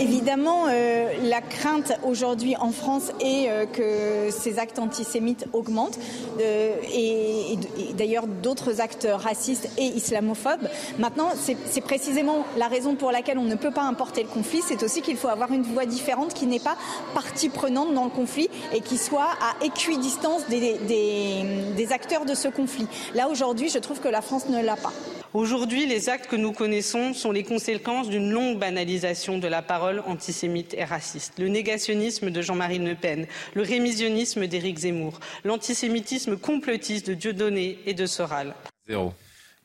Évidemment, 0.00 0.66
euh, 0.68 1.12
la 1.22 1.40
crainte 1.40 1.92
aujourd'hui 2.04 2.56
en 2.56 2.70
France 2.70 3.12
est 3.20 3.48
euh, 3.48 3.66
que 3.66 4.30
ces 4.30 4.58
actes 4.58 4.78
antisémites 4.78 5.46
augmentent 5.52 5.98
euh, 6.40 6.74
et, 6.94 7.58
d'ailleurs 7.94 8.26
d'autres 8.26 8.80
actes 8.80 9.08
racistes 9.10 9.68
et 9.76 9.84
islamophobes. 9.84 10.68
Maintenant, 10.98 11.30
c'est 11.36 11.80
précisément 11.80 12.44
la 12.56 12.68
raison 12.68 12.94
pour 12.94 13.10
laquelle 13.10 13.38
on 13.38 13.44
ne 13.44 13.54
peut 13.54 13.70
pas 13.70 13.82
importer 13.82 14.22
le 14.22 14.28
conflit. 14.28 14.62
C'est 14.64 14.82
aussi 14.82 15.02
qu'il 15.02 15.16
faut 15.16 15.28
avoir 15.28 15.52
une 15.52 15.62
voix 15.62 15.86
différente 15.86 16.34
qui 16.34 16.46
n'est 16.46 16.60
pas 16.60 16.76
partie 17.14 17.48
prenante 17.48 17.92
dans 17.94 18.04
le 18.04 18.10
conflit 18.10 18.48
et 18.72 18.80
qui 18.80 18.98
soit 18.98 19.30
à 19.40 19.64
équidistance 19.64 20.48
des 20.48 21.88
acteurs 21.90 22.24
de 22.24 22.34
ce 22.34 22.48
conflit. 22.48 22.86
Là, 23.14 23.28
aujourd'hui, 23.28 23.68
je 23.68 23.78
trouve 23.78 24.00
que 24.00 24.08
la 24.08 24.22
France 24.22 24.48
ne 24.48 24.62
l'a 24.62 24.76
pas. 24.76 24.92
Aujourd'hui, 25.34 25.84
les 25.84 26.08
actes 26.08 26.26
que 26.26 26.36
nous 26.36 26.52
connaissons 26.52 27.12
sont 27.12 27.32
les 27.32 27.44
conséquences 27.44 28.08
d'une 28.08 28.30
longue 28.30 28.58
banalisation 28.58 29.36
de 29.36 29.46
la 29.46 29.60
parole 29.60 30.02
antisémite 30.06 30.72
et 30.72 30.84
raciste. 30.84 31.34
Le 31.38 31.48
négationnisme 31.48 32.30
de 32.30 32.40
Jean-Marie 32.40 32.78
Le 32.78 32.94
Pen, 32.94 33.26
le 33.52 33.62
rémisionnisme 33.62 34.46
d'Éric 34.46 34.78
Zemmour, 34.78 35.20
l'antisémitisme 35.44 36.38
complotiste 36.38 37.08
de 37.08 37.14
Dieudonné 37.14 37.78
et 37.84 37.92
de 37.92 38.06
Soral. 38.06 38.54
Zéro. 38.88 39.12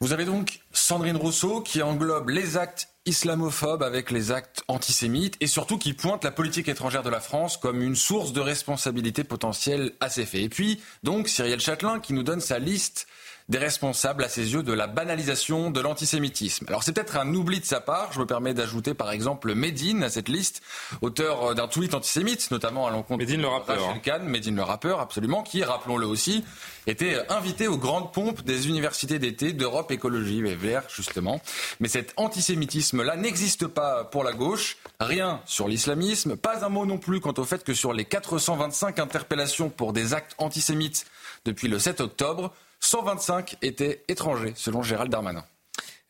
Vous 0.01 0.11
avez 0.11 0.26
donc 0.26 0.59
Sandrine 0.74 1.16
Rousseau 1.16 1.61
qui 1.61 1.82
englobe 1.82 2.28
les 2.28 2.57
actes 2.57 2.89
islamophobes 3.05 3.84
avec 3.84 4.11
les 4.11 4.34
actes 4.34 4.64
antisémites 4.68 5.38
et 5.39 5.47
surtout 5.47 5.78
qui 5.78 5.93
pointe 5.93 6.26
la 6.26 6.32
politique 6.32 6.68
étrangère 6.68 7.03
de 7.03 7.09
la 7.09 7.22
France 7.22 7.55
comme 7.55 7.82
une 7.82 7.95
source 7.95 8.34
de 8.34 8.41
responsabilité 8.41 9.24
potentielle 9.24 9.93
à 10.01 10.09
ces 10.09 10.26
faits. 10.26 10.41
Et 10.41 10.49
puis, 10.49 10.82
donc, 11.03 11.30
Cyrielle 11.30 11.61
Châtelain 11.61 12.01
qui 12.01 12.11
nous 12.11 12.24
donne 12.24 12.41
sa 12.41 12.59
liste 12.59 13.07
des 13.49 13.57
responsables 13.57 14.23
à 14.23 14.29
ses 14.29 14.53
yeux 14.53 14.63
de 14.63 14.73
la 14.73 14.87
banalisation 14.87 15.71
de 15.71 15.81
l'antisémitisme. 15.81 16.65
Alors 16.67 16.83
c'est 16.83 16.93
peut-être 16.93 17.17
un 17.17 17.33
oubli 17.33 17.59
de 17.59 17.65
sa 17.65 17.81
part, 17.81 18.11
je 18.13 18.19
me 18.19 18.25
permets 18.25 18.53
d'ajouter 18.53 18.93
par 18.93 19.11
exemple 19.11 19.53
Medine 19.53 20.03
à 20.03 20.09
cette 20.09 20.29
liste, 20.29 20.61
auteur 21.01 21.43
euh, 21.43 21.53
d'un 21.53 21.67
tweet 21.67 21.93
antisémite, 21.93 22.51
notamment 22.51 22.87
à 22.87 22.91
l'encontre 22.91 23.19
Medine 23.19 23.41
le 23.41 23.47
rappeur. 23.47 23.81
Rachel 23.85 24.01
Kahn, 24.01 24.23
Medine 24.23 24.55
le 24.55 24.63
rappeur, 24.63 24.99
absolument, 24.99 25.43
qui, 25.43 25.63
rappelons-le 25.63 26.05
aussi, 26.05 26.43
était 26.87 27.19
invité 27.29 27.67
aux 27.67 27.77
grandes 27.77 28.11
pompes 28.11 28.41
des 28.43 28.67
universités 28.67 29.19
d'été 29.19 29.53
d'Europe 29.53 29.91
Écologie 29.91 30.39
et 30.39 30.55
Vert, 30.55 30.83
justement. 30.93 31.41
Mais 31.79 31.87
cet 31.87 32.13
antisémitisme-là 32.17 33.15
n'existe 33.15 33.67
pas 33.67 34.03
pour 34.03 34.23
la 34.23 34.33
gauche, 34.33 34.77
rien 34.99 35.41
sur 35.45 35.67
l'islamisme, 35.67 36.35
pas 36.35 36.65
un 36.65 36.69
mot 36.69 36.85
non 36.85 36.97
plus 36.97 37.19
quant 37.19 37.33
au 37.37 37.43
fait 37.43 37.63
que 37.63 37.73
sur 37.73 37.93
les 37.93 38.05
425 38.05 38.99
interpellations 38.99 39.69
pour 39.69 39.93
des 39.93 40.13
actes 40.13 40.35
antisémites 40.37 41.05
depuis 41.45 41.67
le 41.67 41.79
7 41.79 42.01
octobre, 42.01 42.53
125 42.84 43.57
étaient 43.61 44.03
étrangers, 44.09 44.53
selon 44.55 44.84
Gérald 44.84 45.09
Darmanin. 45.09 45.43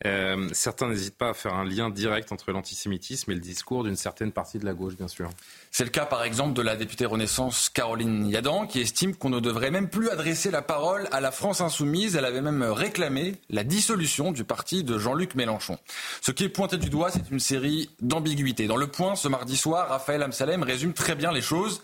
Euh, 0.06 0.48
certains 0.52 0.88
n'hésitent 0.88 1.16
pas 1.16 1.30
à 1.30 1.34
faire 1.34 1.54
un 1.54 1.64
lien 1.64 1.88
direct 1.88 2.32
entre 2.32 2.50
l'antisémitisme 2.50 3.30
et 3.30 3.34
le 3.34 3.40
discours 3.40 3.84
d'une 3.84 3.96
certaine 3.96 4.32
partie 4.32 4.58
de 4.58 4.66
la 4.66 4.74
gauche, 4.74 4.96
bien 4.96 5.08
sûr. 5.08 5.30
C'est 5.70 5.84
le 5.84 5.90
cas, 5.90 6.04
par 6.04 6.24
exemple, 6.24 6.52
de 6.52 6.62
la 6.62 6.76
députée 6.76 7.06
Renaissance 7.06 7.70
Caroline 7.70 8.26
Yadan, 8.28 8.66
qui 8.66 8.80
estime 8.80 9.14
qu'on 9.14 9.30
ne 9.30 9.40
devrait 9.40 9.70
même 9.70 9.88
plus 9.88 10.10
adresser 10.10 10.50
la 10.50 10.62
parole 10.62 11.08
à 11.12 11.20
la 11.20 11.30
France 11.30 11.60
insoumise. 11.60 12.16
Elle 12.16 12.24
avait 12.24 12.42
même 12.42 12.62
réclamé 12.64 13.36
la 13.48 13.64
dissolution 13.64 14.32
du 14.32 14.44
parti 14.44 14.82
de 14.82 14.98
Jean-Luc 14.98 15.36
Mélenchon. 15.36 15.78
Ce 16.20 16.32
qui 16.32 16.44
est 16.44 16.48
pointé 16.48 16.76
du 16.76 16.90
doigt, 16.90 17.10
c'est 17.10 17.30
une 17.30 17.40
série 17.40 17.88
d'ambiguïtés. 18.00 18.66
Dans 18.66 18.76
le 18.76 18.88
point, 18.88 19.14
ce 19.14 19.28
mardi 19.28 19.56
soir, 19.56 19.88
Raphaël 19.88 20.22
Amsalem 20.22 20.64
résume 20.64 20.92
très 20.92 21.14
bien 21.14 21.32
les 21.32 21.40
choses. 21.40 21.80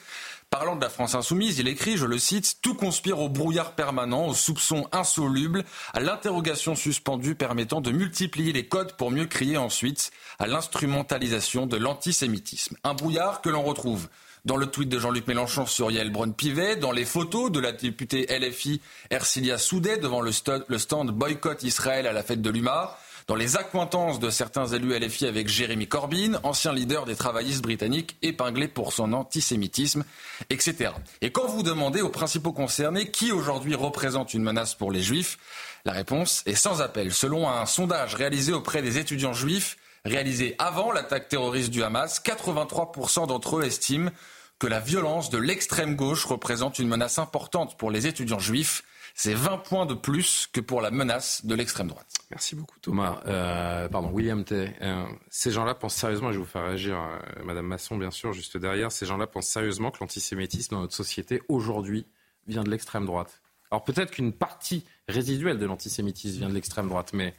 Parlant 0.50 0.74
de 0.74 0.80
la 0.80 0.90
France 0.90 1.14
insoumise, 1.14 1.60
il 1.60 1.68
écrit, 1.68 1.96
je 1.96 2.06
le 2.06 2.18
cite, 2.18 2.56
Tout 2.60 2.74
conspire 2.74 3.20
au 3.20 3.28
brouillard 3.28 3.76
permanent, 3.76 4.26
au 4.26 4.34
soupçon 4.34 4.88
insoluble, 4.90 5.64
à 5.94 6.00
l'interrogation 6.00 6.74
suspendue 6.74 7.36
permettant 7.36 7.80
de 7.80 7.92
multiplier 7.92 8.52
les 8.52 8.66
codes 8.66 8.94
pour 8.94 9.12
mieux 9.12 9.26
crier 9.26 9.56
ensuite 9.56 10.10
à 10.40 10.48
l'instrumentalisation 10.48 11.66
de 11.66 11.76
l'antisémitisme. 11.76 12.76
Un 12.82 12.94
brouillard 12.94 13.42
que 13.42 13.48
l'on 13.48 13.62
retrouve 13.62 14.08
dans 14.44 14.56
le 14.56 14.66
tweet 14.66 14.88
de 14.88 14.98
Jean-Luc 14.98 15.28
Mélenchon 15.28 15.66
sur 15.66 15.92
Yael 15.92 16.10
Braun-Pivet, 16.10 16.74
dans 16.74 16.90
les 16.90 17.04
photos 17.04 17.52
de 17.52 17.60
la 17.60 17.70
députée 17.70 18.26
LFI 18.26 18.80
Ercilia 19.10 19.56
Soudet 19.56 19.98
devant 19.98 20.20
le, 20.20 20.32
stand 20.32 21.10
boycott 21.12 21.62
Israël 21.62 22.08
à 22.08 22.12
la 22.12 22.24
fête 22.24 22.42
de 22.42 22.50
l'UMA, 22.50 22.96
dans 23.26 23.34
les 23.34 23.56
accointances 23.56 24.20
de 24.20 24.30
certains 24.30 24.66
élus 24.66 24.98
LFI 24.98 25.26
avec 25.26 25.48
Jérémy 25.48 25.86
Corbyn, 25.86 26.40
ancien 26.42 26.72
leader 26.72 27.04
des 27.04 27.16
travaillistes 27.16 27.62
britanniques 27.62 28.16
épinglé 28.22 28.68
pour 28.68 28.92
son 28.92 29.12
antisémitisme, 29.12 30.04
etc. 30.50 30.92
Et 31.20 31.30
quand 31.30 31.46
vous 31.46 31.62
demandez 31.62 32.00
aux 32.00 32.08
principaux 32.08 32.52
concernés 32.52 33.10
qui 33.10 33.32
aujourd'hui 33.32 33.74
représente 33.74 34.34
une 34.34 34.42
menace 34.42 34.74
pour 34.74 34.90
les 34.92 35.02
juifs, 35.02 35.38
la 35.84 35.92
réponse 35.92 36.42
est 36.46 36.54
sans 36.54 36.82
appel. 36.82 37.12
Selon 37.12 37.48
un 37.48 37.66
sondage 37.66 38.14
réalisé 38.14 38.52
auprès 38.52 38.82
des 38.82 38.98
étudiants 38.98 39.32
juifs, 39.32 39.76
réalisé 40.04 40.54
avant 40.58 40.92
l'attaque 40.92 41.28
terroriste 41.28 41.70
du 41.70 41.82
Hamas, 41.82 42.22
83% 42.24 43.26
d'entre 43.26 43.58
eux 43.58 43.64
estiment 43.64 44.10
que 44.58 44.66
la 44.66 44.80
violence 44.80 45.30
de 45.30 45.38
l'extrême 45.38 45.96
gauche 45.96 46.26
représente 46.26 46.78
une 46.78 46.88
menace 46.88 47.18
importante 47.18 47.78
pour 47.78 47.90
les 47.90 48.06
étudiants 48.06 48.38
juifs. 48.38 48.84
C'est 49.14 49.34
20 49.34 49.58
points 49.58 49.86
de 49.86 49.94
plus 49.94 50.48
que 50.52 50.60
pour 50.60 50.80
la 50.80 50.90
menace 50.90 51.44
de 51.44 51.54
l'extrême 51.54 51.88
droite. 51.88 52.12
Merci 52.30 52.54
beaucoup 52.54 52.78
Thomas. 52.80 53.20
Euh, 53.26 53.88
pardon, 53.88 54.10
William 54.10 54.44
Tay. 54.44 54.74
Euh, 54.80 55.04
ces 55.28 55.50
gens-là 55.50 55.74
pensent 55.74 55.94
sérieusement, 55.94 56.30
et 56.30 56.32
je 56.32 56.38
vais 56.38 56.44
vous 56.44 56.50
faire 56.50 56.64
réagir, 56.64 56.96
euh, 56.96 57.44
Madame 57.44 57.66
Masson 57.66 57.96
bien 57.96 58.10
sûr, 58.10 58.32
juste 58.32 58.56
derrière, 58.56 58.92
ces 58.92 59.06
gens-là 59.06 59.26
pensent 59.26 59.48
sérieusement 59.48 59.90
que 59.90 59.98
l'antisémitisme 60.00 60.74
dans 60.74 60.82
notre 60.82 60.94
société 60.94 61.42
aujourd'hui 61.48 62.06
vient 62.46 62.64
de 62.64 62.70
l'extrême 62.70 63.06
droite. 63.06 63.40
Alors 63.70 63.84
peut-être 63.84 64.10
qu'une 64.10 64.32
partie 64.32 64.84
résiduelle 65.08 65.58
de 65.58 65.66
l'antisémitisme 65.66 66.38
vient 66.38 66.48
de 66.48 66.54
l'extrême 66.54 66.88
droite, 66.88 67.12
mais 67.12 67.34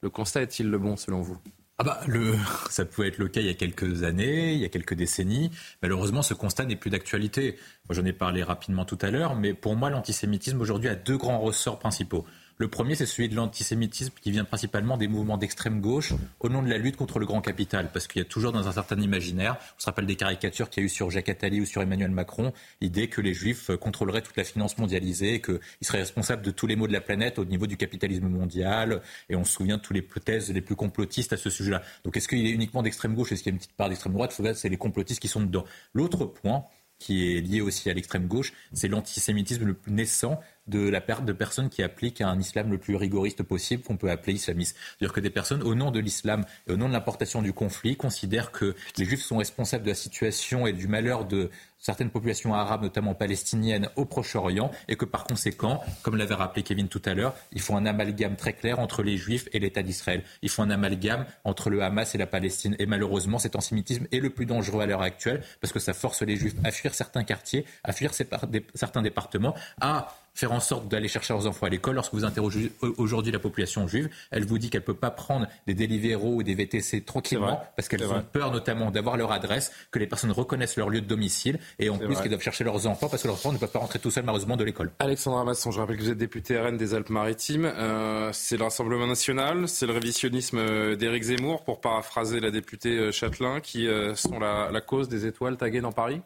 le 0.00 0.10
constat 0.10 0.42
est-il 0.42 0.70
le 0.70 0.78
bon 0.78 0.96
selon 0.96 1.22
vous? 1.22 1.38
Ah 1.78 1.84
bah, 1.84 2.00
le, 2.06 2.34
ça 2.70 2.84
pouvait 2.84 3.08
être 3.08 3.18
le 3.18 3.28
cas 3.28 3.40
il 3.40 3.46
y 3.46 3.50
a 3.50 3.54
quelques 3.54 4.02
années, 4.02 4.52
il 4.54 4.60
y 4.60 4.64
a 4.64 4.68
quelques 4.68 4.94
décennies. 4.94 5.50
Malheureusement, 5.82 6.22
ce 6.22 6.34
constat 6.34 6.64
n'est 6.64 6.76
plus 6.76 6.90
d'actualité. 6.90 7.58
J'en 7.90 8.04
ai 8.04 8.12
parlé 8.12 8.42
rapidement 8.42 8.84
tout 8.84 8.98
à 9.00 9.10
l'heure, 9.10 9.34
mais 9.34 9.54
pour 9.54 9.76
moi, 9.76 9.90
l'antisémitisme 9.90 10.60
aujourd'hui 10.60 10.88
a 10.88 10.94
deux 10.94 11.16
grands 11.16 11.40
ressorts 11.40 11.78
principaux. 11.78 12.26
Le 12.62 12.68
premier, 12.68 12.94
c'est 12.94 13.06
celui 13.06 13.28
de 13.28 13.34
l'antisémitisme 13.34 14.12
qui 14.22 14.30
vient 14.30 14.44
principalement 14.44 14.96
des 14.96 15.08
mouvements 15.08 15.36
d'extrême 15.36 15.80
gauche 15.80 16.12
au 16.38 16.48
nom 16.48 16.62
de 16.62 16.68
la 16.68 16.78
lutte 16.78 16.94
contre 16.94 17.18
le 17.18 17.26
grand 17.26 17.40
capital. 17.40 17.90
Parce 17.92 18.06
qu'il 18.06 18.22
y 18.22 18.24
a 18.24 18.28
toujours 18.28 18.52
dans 18.52 18.68
un 18.68 18.70
certain 18.70 19.00
imaginaire, 19.00 19.56
on 19.76 19.80
se 19.80 19.86
rappelle 19.86 20.06
des 20.06 20.14
caricatures 20.14 20.70
qu'il 20.70 20.80
y 20.80 20.84
a 20.84 20.86
eu 20.86 20.88
sur 20.88 21.10
Jacques 21.10 21.28
Attali 21.28 21.60
ou 21.60 21.66
sur 21.66 21.82
Emmanuel 21.82 22.12
Macron, 22.12 22.52
l'idée 22.80 23.08
que 23.08 23.20
les 23.20 23.34
juifs 23.34 23.72
contrôleraient 23.80 24.22
toute 24.22 24.36
la 24.36 24.44
finance 24.44 24.78
mondialisée, 24.78 25.42
qu'ils 25.42 25.58
seraient 25.80 25.98
responsables 25.98 26.42
de 26.42 26.52
tous 26.52 26.68
les 26.68 26.76
maux 26.76 26.86
de 26.86 26.92
la 26.92 27.00
planète 27.00 27.40
au 27.40 27.44
niveau 27.44 27.66
du 27.66 27.76
capitalisme 27.76 28.28
mondial. 28.28 29.02
Et 29.28 29.34
on 29.34 29.42
se 29.42 29.54
souvient 29.54 29.78
de 29.78 29.82
toutes 29.82 29.96
les 29.96 30.06
thèses 30.24 30.52
les 30.52 30.60
plus 30.60 30.76
complotistes 30.76 31.32
à 31.32 31.36
ce 31.36 31.50
sujet-là. 31.50 31.82
Donc 32.04 32.16
est-ce 32.16 32.28
qu'il 32.28 32.46
est 32.46 32.50
uniquement 32.50 32.84
d'extrême 32.84 33.16
gauche? 33.16 33.32
Est-ce 33.32 33.42
qu'il 33.42 33.50
y 33.50 33.54
a 33.54 33.56
une 33.56 33.58
petite 33.58 33.74
part 33.76 33.88
d'extrême 33.88 34.12
droite? 34.12 34.40
C'est 34.54 34.68
les 34.68 34.76
complotistes 34.76 35.18
qui 35.18 35.26
sont 35.26 35.40
dedans. 35.40 35.64
L'autre 35.94 36.26
point, 36.26 36.62
qui 37.00 37.36
est 37.36 37.40
lié 37.40 37.60
aussi 37.60 37.90
à 37.90 37.94
l'extrême 37.94 38.28
gauche, 38.28 38.52
c'est 38.72 38.86
l'antisémitisme 38.86 39.64
le 39.64 39.74
plus 39.74 39.90
naissant 39.90 40.38
de 40.66 40.88
la 40.88 41.00
perte 41.00 41.24
de 41.24 41.32
personnes 41.32 41.68
qui 41.68 41.82
appliquent 41.82 42.20
un 42.20 42.38
islam 42.38 42.70
le 42.70 42.78
plus 42.78 42.96
rigoriste 42.96 43.42
possible 43.42 43.82
qu'on 43.82 43.96
peut 43.96 44.10
appeler 44.10 44.34
islamiste. 44.34 44.76
C'est-à-dire 44.76 45.12
que 45.12 45.20
des 45.20 45.30
personnes, 45.30 45.62
au 45.62 45.74
nom 45.74 45.90
de 45.90 46.00
l'islam 46.00 46.44
et 46.68 46.72
au 46.72 46.76
nom 46.76 46.88
de 46.88 46.92
l'importation 46.92 47.42
du 47.42 47.52
conflit, 47.52 47.96
considèrent 47.96 48.52
que 48.52 48.74
les 48.96 49.04
juifs 49.04 49.22
sont 49.22 49.38
responsables 49.38 49.84
de 49.84 49.90
la 49.90 49.94
situation 49.94 50.66
et 50.66 50.72
du 50.72 50.88
malheur 50.88 51.24
de 51.24 51.50
certaines 51.82 52.10
populations 52.10 52.54
arabes, 52.54 52.82
notamment 52.82 53.14
palestiniennes, 53.14 53.88
au 53.96 54.04
Proche-Orient, 54.04 54.70
et 54.88 54.96
que 54.96 55.04
par 55.04 55.24
conséquent, 55.24 55.82
comme 56.02 56.16
l'avait 56.16 56.36
rappelé 56.36 56.62
Kevin 56.62 56.88
tout 56.88 57.02
à 57.04 57.12
l'heure, 57.12 57.34
il 57.50 57.60
faut 57.60 57.74
un 57.74 57.84
amalgame 57.84 58.36
très 58.36 58.52
clair 58.52 58.78
entre 58.78 59.02
les 59.02 59.16
Juifs 59.16 59.48
et 59.52 59.58
l'État 59.58 59.82
d'Israël. 59.82 60.22
Il 60.42 60.48
faut 60.48 60.62
un 60.62 60.70
amalgame 60.70 61.26
entre 61.42 61.70
le 61.70 61.82
Hamas 61.82 62.14
et 62.14 62.18
la 62.18 62.26
Palestine. 62.26 62.76
Et 62.78 62.86
malheureusement, 62.86 63.40
cet 63.40 63.56
antisémitisme 63.56 64.06
est 64.12 64.20
le 64.20 64.30
plus 64.30 64.46
dangereux 64.46 64.80
à 64.80 64.86
l'heure 64.86 65.02
actuelle, 65.02 65.42
parce 65.60 65.72
que 65.72 65.80
ça 65.80 65.92
force 65.92 66.22
les 66.22 66.36
Juifs 66.36 66.54
à 66.62 66.70
fuir 66.70 66.94
certains 66.94 67.24
quartiers, 67.24 67.66
à 67.82 67.92
fuir 67.92 68.12
certains 68.14 69.02
départements, 69.02 69.56
à 69.80 70.14
faire 70.34 70.52
en 70.52 70.60
sorte 70.60 70.88
d'aller 70.88 71.08
chercher 71.08 71.34
leurs 71.34 71.46
enfants 71.46 71.66
à 71.66 71.68
l'école. 71.68 71.94
Lorsque 71.94 72.14
vous 72.14 72.24
interrogez 72.24 72.72
aujourd'hui 72.96 73.32
la 73.32 73.38
population 73.38 73.86
juive, 73.86 74.08
elle 74.30 74.44
vous 74.44 74.58
dit 74.58 74.70
qu'elle 74.70 74.80
ne 74.80 74.86
peut 74.86 74.94
pas 74.94 75.10
prendre 75.10 75.46
des 75.66 75.74
Deliveroo 75.74 76.36
ou 76.36 76.42
des 76.42 76.54
VTC 76.54 77.02
tranquillement 77.02 77.62
parce 77.76 77.88
qu'elles 77.88 78.04
ont 78.04 78.22
peur 78.32 78.50
notamment 78.50 78.90
d'avoir 78.90 79.16
leur 79.16 79.32
adresse, 79.32 79.72
que 79.90 79.98
les 79.98 80.06
personnes 80.06 80.32
reconnaissent 80.32 80.76
leur 80.76 80.88
lieu 80.88 81.00
de 81.00 81.06
domicile 81.06 81.58
et 81.78 81.90
en 81.90 81.98
plus 81.98 82.16
qu'elles 82.16 82.28
doivent 82.28 82.42
chercher 82.42 82.64
leurs 82.64 82.86
enfants 82.86 83.08
parce 83.08 83.22
que 83.22 83.28
leurs 83.28 83.36
enfants 83.36 83.52
ne 83.52 83.58
peuvent 83.58 83.70
pas 83.70 83.78
rentrer 83.78 83.98
tout 83.98 84.10
seuls 84.10 84.24
malheureusement 84.24 84.56
de 84.56 84.64
l'école. 84.64 84.90
Alexandra 84.98 85.44
Masson, 85.44 85.70
je 85.70 85.80
rappelle 85.80 85.96
que 85.96 86.02
vous 86.02 86.10
êtes 86.10 86.18
député 86.18 86.58
RN 86.58 86.76
des 86.76 86.94
Alpes-Maritimes. 86.94 87.64
Euh, 87.64 88.30
c'est 88.32 88.56
le 88.56 88.64
Rassemblement 88.64 89.06
national, 89.06 89.68
c'est 89.68 89.86
le 89.86 89.92
révisionnisme 89.92 90.58
euh, 90.58 90.96
d'Éric 90.96 91.24
Zemmour, 91.24 91.64
pour 91.64 91.80
paraphraser 91.80 92.40
la 92.40 92.50
députée 92.50 92.96
euh, 92.96 93.12
Châtelain, 93.12 93.60
qui 93.60 93.88
sont 94.14 94.38
la, 94.38 94.70
la 94.70 94.80
cause 94.80 95.08
des 95.08 95.26
étoiles 95.26 95.56
taguées 95.56 95.80
dans 95.80 95.92
Paris? 95.92 96.20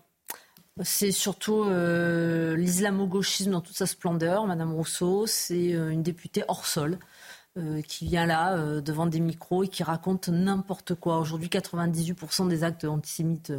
C'est 0.83 1.13
surtout 1.13 1.65
euh, 1.65 2.55
l'islamo-gauchisme 2.57 3.53
dans 3.53 3.63
toute 3.63 3.77
sa 3.77 3.87
splendeur. 3.87 4.47
Madame 4.47 4.75
Rousseau, 4.75 5.27
c'est 5.27 5.75
euh, 5.75 5.91
une 5.91 6.03
députée 6.03 6.45
hors 6.49 6.67
sol. 6.67 6.99
Euh, 7.59 7.81
qui 7.81 8.05
vient 8.05 8.27
là 8.27 8.83
devant 8.83 9.07
des 9.07 9.19
micros 9.19 9.65
et 9.65 9.69
qui 9.69 9.83
raconte 9.83 10.29
n'importe 10.29 10.95
quoi. 10.95 11.19
Aujourd'hui, 11.19 11.49
98% 11.49 12.49
des 12.49 12.63
actes 12.65 12.85
antisémites 12.85 13.51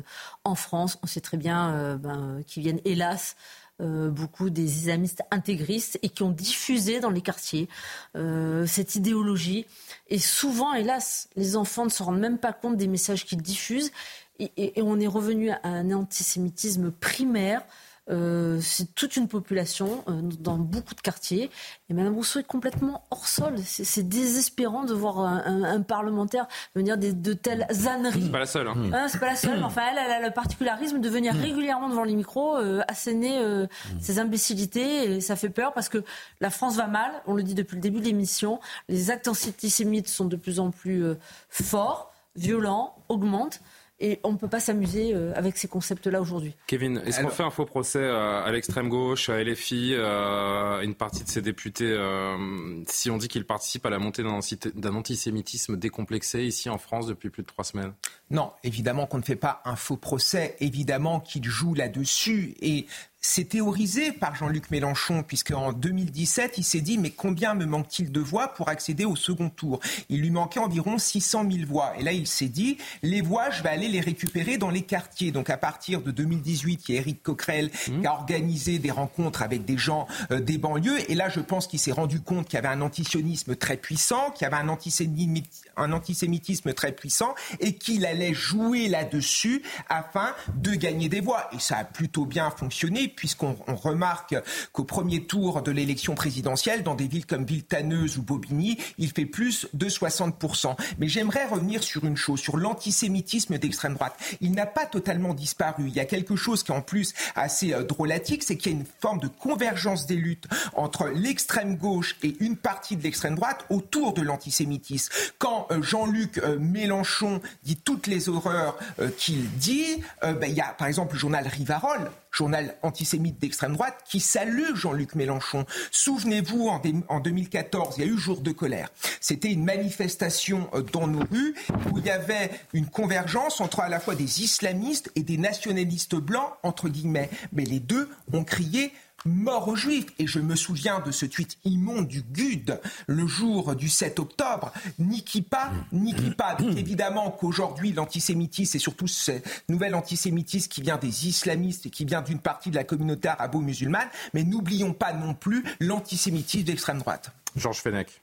en 0.43 0.53
France, 0.53 0.99
on 1.01 1.07
sait 1.07 1.19
très 1.19 1.37
bien 1.37 1.97
ben, 1.97 2.43
qu'ils 2.45 2.61
viennent 2.61 2.81
hélas 2.85 3.35
beaucoup 3.79 4.51
des 4.51 4.81
islamistes 4.81 5.23
intégristes 5.31 5.97
et 6.03 6.09
qui 6.09 6.21
ont 6.21 6.29
diffusé 6.29 6.99
dans 6.99 7.09
les 7.09 7.21
quartiers 7.21 7.69
cette 8.13 8.93
idéologie. 8.93 9.65
Et 10.09 10.19
souvent, 10.19 10.75
hélas, 10.75 11.27
les 11.35 11.55
enfants 11.55 11.85
ne 11.85 11.89
se 11.89 12.03
rendent 12.03 12.19
même 12.19 12.37
pas 12.37 12.53
compte 12.53 12.77
des 12.77 12.87
messages 12.87 13.25
qu'ils 13.25 13.41
diffusent 13.41 13.91
et, 14.39 14.81
on 14.81 14.99
est 14.99 15.07
revenu 15.07 15.51
à 15.51 15.59
un 15.63 15.91
antisémitisme 15.91 16.91
primaire. 16.91 17.63
Euh, 18.09 18.59
c'est 18.61 18.95
toute 18.95 19.17
une 19.17 19.27
population 19.27 20.05
euh, 20.07 20.21
dans 20.39 20.57
beaucoup 20.57 20.95
de 20.95 21.01
quartiers. 21.01 21.51
Et 21.89 21.93
Mme 21.93 22.13
Rousseau 22.13 22.39
est 22.39 22.47
complètement 22.47 23.05
hors 23.11 23.27
sol. 23.27 23.55
C'est 23.57 24.07
désespérant 24.07 24.85
de 24.85 24.93
voir 24.93 25.19
un, 25.19 25.81
parlementaire 25.81 26.47
venir 26.73 26.97
de, 26.97 27.33
telles 27.33 27.67
âneries. 27.85 28.23
C'est 28.23 28.31
pas 28.31 28.39
la 28.39 28.45
seule. 28.45 28.67
Hein. 28.67 28.91
Hein, 28.93 29.07
c'est 29.09 29.19
pas 29.19 29.27
la 29.27 29.35
seule. 29.35 29.61
Enfin, 29.63 29.81
elle, 29.91 29.97
elle, 29.97 30.23
a 30.23 30.27
le 30.27 30.33
particularisme 30.33 30.99
de 30.99 31.09
venir 31.09 31.33
régulièrement 31.33 31.89
devant 31.89 32.05
les 32.05 32.15
micros, 32.15 32.57
euh, 32.57 32.81
asséner 32.87 33.39
euh, 33.39 33.67
ses 33.99 34.19
imbécilités. 34.19 35.11
Et 35.11 35.21
ça 35.21 35.35
fait 35.35 35.49
peur 35.49 35.73
parce 35.73 35.89
que 35.89 36.03
la 36.39 36.49
France 36.49 36.77
va 36.77 36.87
mal. 36.87 37.11
On 37.25 37.33
le 37.33 37.43
dit 37.43 37.55
depuis 37.55 37.75
le 37.75 37.81
début 37.81 37.99
de 37.99 38.05
l'émission. 38.05 38.61
Les 38.87 39.11
actes 39.11 39.27
antisémites 39.27 40.07
sont 40.07 40.25
de 40.25 40.37
plus 40.37 40.59
en 40.61 40.71
plus 40.71 41.03
forts, 41.49 42.13
violents, 42.35 42.95
augmentent. 43.09 43.61
Et 43.99 44.19
on 44.23 44.33
ne 44.33 44.37
peut 44.37 44.47
pas 44.47 44.59
s'amuser 44.59 45.13
euh, 45.13 45.33
avec 45.35 45.57
ces 45.57 45.67
concepts-là 45.67 46.21
aujourd'hui. 46.21 46.53
Kevin, 46.67 47.01
est-ce 47.05 47.21
qu'on 47.21 47.29
fait 47.29 47.43
un 47.43 47.49
faux 47.49 47.65
procès 47.65 48.05
à 48.05 48.49
l'extrême 48.51 48.89
gauche, 48.89 49.29
à 49.29 49.43
LFI, 49.43 49.95
à 49.95 50.81
une 50.83 50.93
partie 50.93 51.23
de 51.23 51.29
ses 51.29 51.41
députés, 51.41 51.91
euh, 51.91 52.83
si 52.87 53.09
on 53.09 53.17
dit 53.17 53.27
qu'ils 53.27 53.45
participent 53.45 53.85
à 53.85 53.89
la 53.89 53.99
montée 53.99 54.23
d'un 54.23 54.95
antisémitisme 54.95 55.77
décomplexé 55.77 56.43
ici 56.43 56.69
en 56.69 56.77
France 56.77 57.07
depuis 57.07 57.29
plus 57.29 57.41
de 57.41 57.47
trois 57.47 57.63
semaines? 57.63 57.93
Non, 58.29 58.51
évidemment 58.63 59.07
qu'on 59.07 59.17
ne 59.17 59.23
fait 59.23 59.35
pas 59.35 59.61
un 59.65 59.75
faux 59.75 59.97
procès, 59.97 60.55
évidemment 60.59 61.19
qu'ils 61.19 61.45
jouent 61.45 61.73
là-dessus. 61.73 62.55
Et 62.61 62.85
c'est 63.19 63.49
théorisé 63.49 64.11
par 64.11 64.35
Jean-Luc 64.35 64.69
Mélenchon, 64.69 65.23
puisqu'en 65.23 65.73
2017, 65.73 66.57
il 66.57 66.63
s'est 66.63 66.81
dit 66.81 66.97
Mais 66.97 67.09
combien 67.09 67.55
me 67.55 67.65
manque-t-il 67.65 68.11
de 68.11 68.19
voix 68.19 68.53
pour 68.53 68.69
accéder 68.69 69.05
au 69.05 69.15
second 69.15 69.49
tour? 69.49 69.79
Il 70.09 70.21
lui 70.21 70.29
manquait 70.29 70.59
environ 70.59 70.97
600 70.97 71.49
000 71.51 71.65
voix. 71.67 71.93
Et 71.99 72.03
là, 72.03 72.13
il 72.13 72.27
s'est 72.27 72.47
dit 72.47 72.77
Les 73.01 73.21
voix, 73.21 73.49
je 73.49 73.63
vais 73.63 73.69
aller 73.69 73.87
les 73.89 74.01
récupérer 74.01 74.57
dans 74.57 74.69
les 74.69 74.83
quartiers. 74.83 75.31
Donc, 75.31 75.49
à 75.49 75.57
partir 75.57 76.01
de 76.01 76.11
2018, 76.11 76.87
il 76.87 76.95
y 76.95 76.97
a 76.97 77.01
Éric 77.01 77.23
Coquerel 77.23 77.71
mmh. 77.87 78.01
qui 78.01 78.07
a 78.07 78.13
organisé 78.13 78.79
des 78.79 78.91
rencontres 78.91 79.41
avec 79.41 79.65
des 79.65 79.77
gens 79.77 80.07
euh, 80.31 80.39
des 80.39 80.57
banlieues. 80.57 80.99
Et 81.09 81.15
là, 81.15 81.29
je 81.29 81.39
pense 81.39 81.67
qu'il 81.67 81.79
s'est 81.79 81.91
rendu 81.91 82.21
compte 82.21 82.45
qu'il 82.45 82.55
y 82.55 82.57
avait 82.57 82.67
un 82.67 82.81
antisionisme 82.81 83.55
très 83.55 83.77
puissant, 83.77 84.31
qu'il 84.31 84.43
y 84.43 84.45
avait 84.45 84.63
un 84.63 84.69
antisémitisme, 84.69 85.69
un 85.75 85.91
antisémitisme 85.91 86.73
très 86.73 86.91
puissant, 86.91 87.33
et 87.59 87.75
qu'il 87.75 88.05
allait 88.05 88.33
jouer 88.33 88.87
là-dessus 88.87 89.63
afin 89.89 90.33
de 90.55 90.71
gagner 90.75 91.09
des 91.09 91.21
voix. 91.21 91.49
Et 91.53 91.59
ça 91.59 91.77
a 91.77 91.83
plutôt 91.83 92.25
bien 92.25 92.51
fonctionné 92.51 93.06
puisqu'on 93.15 93.57
remarque 93.67 94.35
qu'au 94.71 94.83
premier 94.83 95.23
tour 95.23 95.61
de 95.61 95.71
l'élection 95.71 96.15
présidentielle, 96.15 96.83
dans 96.83 96.95
des 96.95 97.07
villes 97.07 97.25
comme 97.25 97.45
Villetaneuse 97.45 98.17
ou 98.17 98.21
Bobigny, 98.21 98.77
il 98.97 99.11
fait 99.11 99.25
plus 99.25 99.67
de 99.73 99.87
60%. 99.87 100.75
Mais 100.99 101.07
j'aimerais 101.07 101.45
revenir 101.45 101.83
sur 101.83 102.05
une 102.05 102.17
chose, 102.17 102.39
sur 102.39 102.57
l'antisémitisme 102.57 103.57
d'extrême 103.57 103.95
droite. 103.95 104.17
Il 104.41 104.51
n'a 104.51 104.65
pas 104.65 104.85
totalement 104.85 105.33
disparu. 105.33 105.85
Il 105.87 105.95
y 105.95 105.99
a 105.99 106.05
quelque 106.05 106.35
chose 106.35 106.63
qui 106.63 106.71
est 106.71 106.75
en 106.75 106.81
plus 106.81 107.13
assez 107.35 107.73
euh, 107.73 107.83
drôlatique, 107.83 108.43
c'est 108.43 108.57
qu'il 108.57 108.71
y 108.71 108.75
a 108.75 108.77
une 108.79 108.85
forme 108.99 109.19
de 109.19 109.27
convergence 109.27 110.05
des 110.05 110.15
luttes 110.15 110.47
entre 110.75 111.07
l'extrême 111.07 111.77
gauche 111.77 112.15
et 112.23 112.35
une 112.39 112.57
partie 112.57 112.95
de 112.95 113.03
l'extrême 113.03 113.35
droite 113.35 113.65
autour 113.69 114.13
de 114.13 114.21
l'antisémitisme. 114.21 115.13
Quand 115.37 115.67
euh, 115.71 115.81
Jean-Luc 115.81 116.39
euh, 116.39 116.57
Mélenchon 116.59 117.41
dit 117.63 117.77
toutes 117.77 118.07
les 118.07 118.29
horreurs 118.29 118.77
qu'il 119.17 119.49
dit, 119.57 120.01
ben, 120.21 120.45
il 120.47 120.53
y 120.53 120.61
a 120.61 120.67
par 120.67 120.87
exemple 120.87 121.13
le 121.13 121.19
journal 121.19 121.47
Rivarol 121.47 122.11
journal 122.31 122.75
antisémite 122.81 123.39
d'extrême 123.39 123.73
droite, 123.73 123.97
qui 124.05 124.19
salue 124.19 124.75
Jean-Luc 124.75 125.15
Mélenchon. 125.15 125.65
Souvenez-vous, 125.91 126.67
en, 126.67 127.19
2014, 127.19 127.95
il 127.97 128.05
y 128.05 128.07
a 128.07 128.11
eu 128.11 128.17
jour 128.17 128.41
de 128.41 128.51
colère. 128.51 128.89
C'était 129.21 129.51
une 129.51 129.63
manifestation 129.63 130.69
euh, 130.73 130.81
dans 130.81 131.07
nos 131.07 131.25
rues 131.25 131.55
où 131.91 131.97
il 131.97 132.05
y 132.05 132.09
avait 132.09 132.51
une 132.73 132.87
convergence 132.87 133.61
entre 133.61 133.79
à 133.79 133.89
la 133.89 133.99
fois 133.99 134.15
des 134.15 134.43
islamistes 134.43 135.11
et 135.15 135.23
des 135.23 135.37
nationalistes 135.37 136.15
blancs, 136.15 136.51
entre 136.63 136.89
guillemets. 136.89 137.29
Mais 137.53 137.63
les 137.63 137.79
deux 137.79 138.09
ont 138.33 138.43
crié 138.43 138.93
mort 139.25 139.67
aux 139.67 139.75
Juifs. 139.75 140.07
Et 140.19 140.27
je 140.27 140.39
me 140.39 140.55
souviens 140.55 140.99
de 140.99 141.11
ce 141.11 141.25
tweet 141.25 141.57
immonde 141.63 142.07
du 142.07 142.21
GUD 142.21 142.79
le 143.07 143.27
jour 143.27 143.75
du 143.75 143.89
7 143.89 144.19
octobre. 144.19 144.71
Ni 144.99 145.23
qui 145.23 145.41
pas, 145.41 145.71
ni 145.91 146.13
qui 146.13 146.31
pas. 146.31 146.55
Donc 146.55 146.77
évidemment 146.77 147.31
qu'aujourd'hui, 147.31 147.93
l'antisémitisme, 147.93 148.77
et 148.77 148.79
surtout 148.79 149.07
ce 149.07 149.31
nouvel 149.69 149.95
antisémitisme 149.95 150.69
qui 150.69 150.81
vient 150.81 150.97
des 150.97 151.27
islamistes 151.27 151.85
et 151.85 151.89
qui 151.89 152.05
vient 152.05 152.21
d'une 152.21 152.39
partie 152.39 152.69
de 152.69 152.75
la 152.75 152.83
communauté 152.83 153.27
arabo-musulmane, 153.27 154.09
mais 154.33 154.43
n'oublions 154.43 154.93
pas 154.93 155.13
non 155.13 155.33
plus 155.33 155.63
l'antisémitisme 155.79 156.65
d'extrême 156.65 156.99
droite. 156.99 157.31
Georges 157.55 157.81
Fenech. 157.81 158.21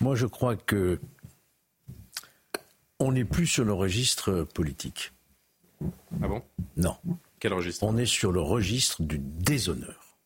Moi, 0.00 0.14
je 0.14 0.26
crois 0.26 0.56
que 0.56 1.00
on 3.00 3.12
n'est 3.12 3.24
plus 3.24 3.46
sur 3.46 3.64
le 3.64 3.72
registre 3.72 4.42
politique. 4.54 5.12
Ah 6.22 6.28
bon? 6.28 6.42
Non. 6.76 6.96
Quel 7.40 7.52
registre 7.52 7.84
On 7.84 7.96
est 7.96 8.06
sur 8.06 8.32
le 8.32 8.40
registre 8.40 9.02
du 9.02 9.18
déshonneur. 9.18 10.18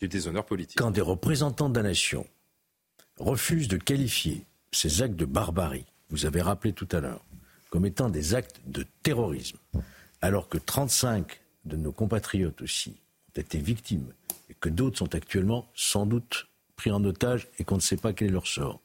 Du 0.00 0.08
déshonneur 0.08 0.44
politique. 0.44 0.78
Quand 0.78 0.90
des 0.90 1.00
représentants 1.00 1.68
de 1.68 1.76
la 1.76 1.88
nation 1.88 2.26
refusent 3.18 3.68
de 3.68 3.76
qualifier 3.76 4.46
ces 4.72 5.02
actes 5.02 5.16
de 5.16 5.24
barbarie, 5.24 5.86
vous 6.08 6.26
avez 6.26 6.40
rappelé 6.40 6.72
tout 6.72 6.88
à 6.90 7.00
l'heure, 7.00 7.24
comme 7.70 7.86
étant 7.86 8.08
des 8.08 8.34
actes 8.34 8.60
de 8.66 8.84
terrorisme, 9.02 9.58
alors 10.20 10.48
que 10.48 10.58
35 10.58 11.40
de 11.64 11.76
nos 11.76 11.92
compatriotes 11.92 12.62
aussi 12.62 12.96
ont 13.28 13.40
été 13.40 13.58
victimes 13.58 14.12
et 14.48 14.54
que 14.54 14.68
d'autres 14.68 14.98
sont 14.98 15.14
actuellement 15.14 15.70
sans 15.74 16.06
doute 16.06 16.48
pris 16.76 16.90
en 16.90 17.04
otage 17.04 17.48
et 17.58 17.64
qu'on 17.64 17.76
ne 17.76 17.80
sait 17.80 17.96
pas 17.96 18.12
quel 18.12 18.28
est 18.28 18.32
leur 18.32 18.46
sort 18.46 18.80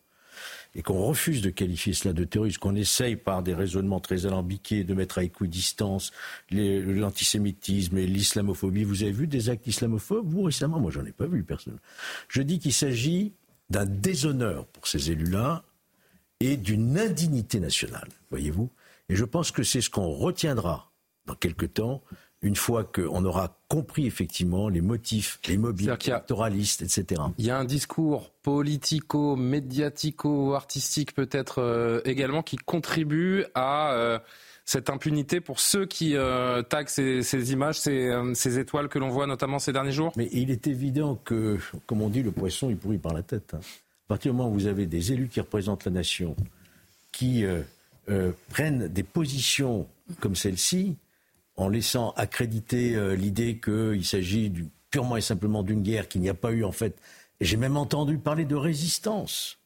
et 0.76 0.82
qu'on 0.82 1.02
refuse 1.02 1.42
de 1.42 1.50
qualifier 1.50 1.94
cela 1.94 2.14
de 2.14 2.26
terrorisme, 2.26 2.60
qu'on 2.60 2.76
essaye 2.76 3.16
par 3.16 3.42
des 3.42 3.54
raisonnements 3.54 4.02
très 4.02 4.26
alambiqués 4.26 4.84
de 4.84 4.94
mettre 4.94 5.18
à 5.18 5.24
équidistance 5.24 6.12
l'antisémitisme 6.52 7.98
et 7.98 8.06
l'islamophobie. 8.06 8.84
Vous 8.84 9.04
avez 9.04 9.14
vu 9.14 9.28
des 9.28 9.50
actes 9.50 9.68
islamophobes, 9.68 10.28
vous 10.28 10.44
récemment? 10.44 10.80
Moi, 10.80 10.92
j'en 10.92 11.06
ai 11.06 11.14
pas 11.14 11.28
vu, 11.28 11.44
personne. 11.44 11.80
Je 12.28 12.42
dis 12.42 12.60
qu'il 12.60 12.74
s'agit 12.74 13.34
d'un 13.70 13.86
déshonneur 13.86 14.68
pour 14.68 14.88
ces 14.88 15.12
élus-là 15.12 15.64
et 16.42 16.58
d'une 16.58 17.00
indignité 17.00 17.62
nationale, 17.62 18.10
voyez-vous. 18.30 18.70
Et 19.08 19.16
je 19.16 19.24
pense 19.24 19.52
que 19.52 19.64
c'est 19.64 19.82
ce 19.82 19.90
qu'on 19.90 20.10
retiendra 20.10 20.92
dans 21.26 21.36
quelque 21.36 21.66
temps 21.66 22.04
une 22.46 22.56
fois 22.56 22.84
qu'on 22.84 23.26
aura 23.26 23.58
compris 23.70 24.06
effectivement 24.06 24.70
les 24.70 24.82
motifs, 24.82 25.40
les 25.48 25.58
mobiles 25.58 25.90
électoralistes, 25.90 26.84
etc. 26.84 27.24
Il 27.40 27.46
y 27.46 27.50
a 27.50 27.58
un 27.58 27.66
discours 27.66 28.30
politico, 28.44 29.36
médiatico, 29.36 30.54
artistique 30.54 31.16
peut-être 31.16 31.60
euh, 31.60 32.02
également 32.06 32.44
qui 32.44 32.58
contribue 32.58 33.46
à 33.56 33.94
euh, 33.94 34.20
cette 34.64 34.92
impunité 34.92 35.42
pour 35.42 35.60
ceux 35.60 35.88
qui 35.88 36.16
euh, 36.16 36.62
taguent 36.62 36.88
ces, 36.88 37.52
images, 37.52 37.80
ces, 37.80 38.60
étoiles 38.60 38.90
que 38.90 39.00
l'on 39.00 39.10
voit 39.10 39.26
notamment 39.26 39.58
ces 39.58 39.74
derniers 39.74 39.92
jours 39.92 40.12
Mais 40.16 40.30
il 40.32 40.52
est 40.52 40.68
évident 40.68 41.20
que, 41.26 41.58
comme 41.88 42.04
on 42.04 42.10
dit, 42.10 42.22
le 42.22 42.32
poisson 42.32 42.70
il 42.70 42.78
pourrit 42.78 43.00
par 43.00 43.16
la 43.16 43.24
tête. 43.24 43.56
Hein. 43.56 43.62
À 44.06 44.08
partir 44.10 44.32
du 44.32 44.38
moment 44.38 44.52
où 44.52 44.54
vous 44.54 44.68
avez 44.68 44.86
des 44.86 45.12
élus 45.12 45.30
qui 45.30 45.40
représentent 45.40 45.86
la 45.86 45.92
nation, 45.92 46.36
qui 47.12 47.44
prennent 48.50 48.88
des 48.88 49.02
positions 49.02 49.88
comme 50.20 50.36
celle-ci, 50.36 50.96
en 51.58 51.70
laissant 51.70 52.12
accréditer 52.18 52.96
euh, 52.96 53.16
l'idée 53.16 53.60
qu'il 53.60 54.06
s'agit 54.06 54.52
purement 54.90 55.18
et 55.18 55.22
simplement 55.22 55.64
d'une 55.64 55.82
guerre 55.82 56.08
qu'il 56.08 56.22
n'y 56.22 56.30
a 56.30 56.34
pas 56.34 56.52
eu 56.52 56.64
en 56.64 56.72
fait. 56.72 56.98
Et 57.40 57.46
j'ai 57.46 57.58
même 57.58 57.78
entendu 57.78 58.18
parler 58.18 58.46
de 58.46 58.56
résistance. 58.56 59.58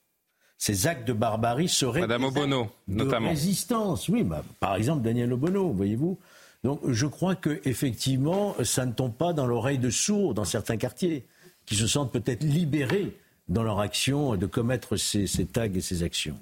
Ces 0.58 0.88
actes 0.88 1.08
de 1.08 1.14
barbarie 1.14 1.70
seraient 1.70 2.02
Madame 2.02 2.26
Obono, 2.26 2.70
de 2.88 2.96
notamment. 2.96 3.30
résistance, 3.30 4.10
oui, 4.10 4.24
bah, 4.24 4.44
par 4.60 4.76
exemple 4.76 5.02
Daniel 5.04 5.32
Obono, 5.32 5.72
voyez-vous. 5.72 6.18
Donc 6.64 6.82
je 6.86 7.06
crois 7.06 7.36
que 7.36 7.62
effectivement, 7.64 8.56
ça 8.64 8.86
ne 8.86 8.92
tombe 8.92 9.14
pas 9.14 9.32
dans 9.32 9.46
l'oreille 9.46 9.78
de 9.78 9.90
sourds 9.90 10.34
dans 10.34 10.46
certains 10.46 10.78
quartiers. 10.78 11.26
qui 11.66 11.76
se 11.76 11.86
sentent 11.86 12.12
peut-être 12.12 12.44
libérés 12.44 13.16
dans 13.48 13.64
leur 13.64 13.80
action 13.80 14.36
de 14.36 14.46
commettre 14.48 14.98
ces, 14.98 15.28
tags 15.46 15.66
et 15.66 15.82
ces 15.82 16.04
actions. 16.04 16.38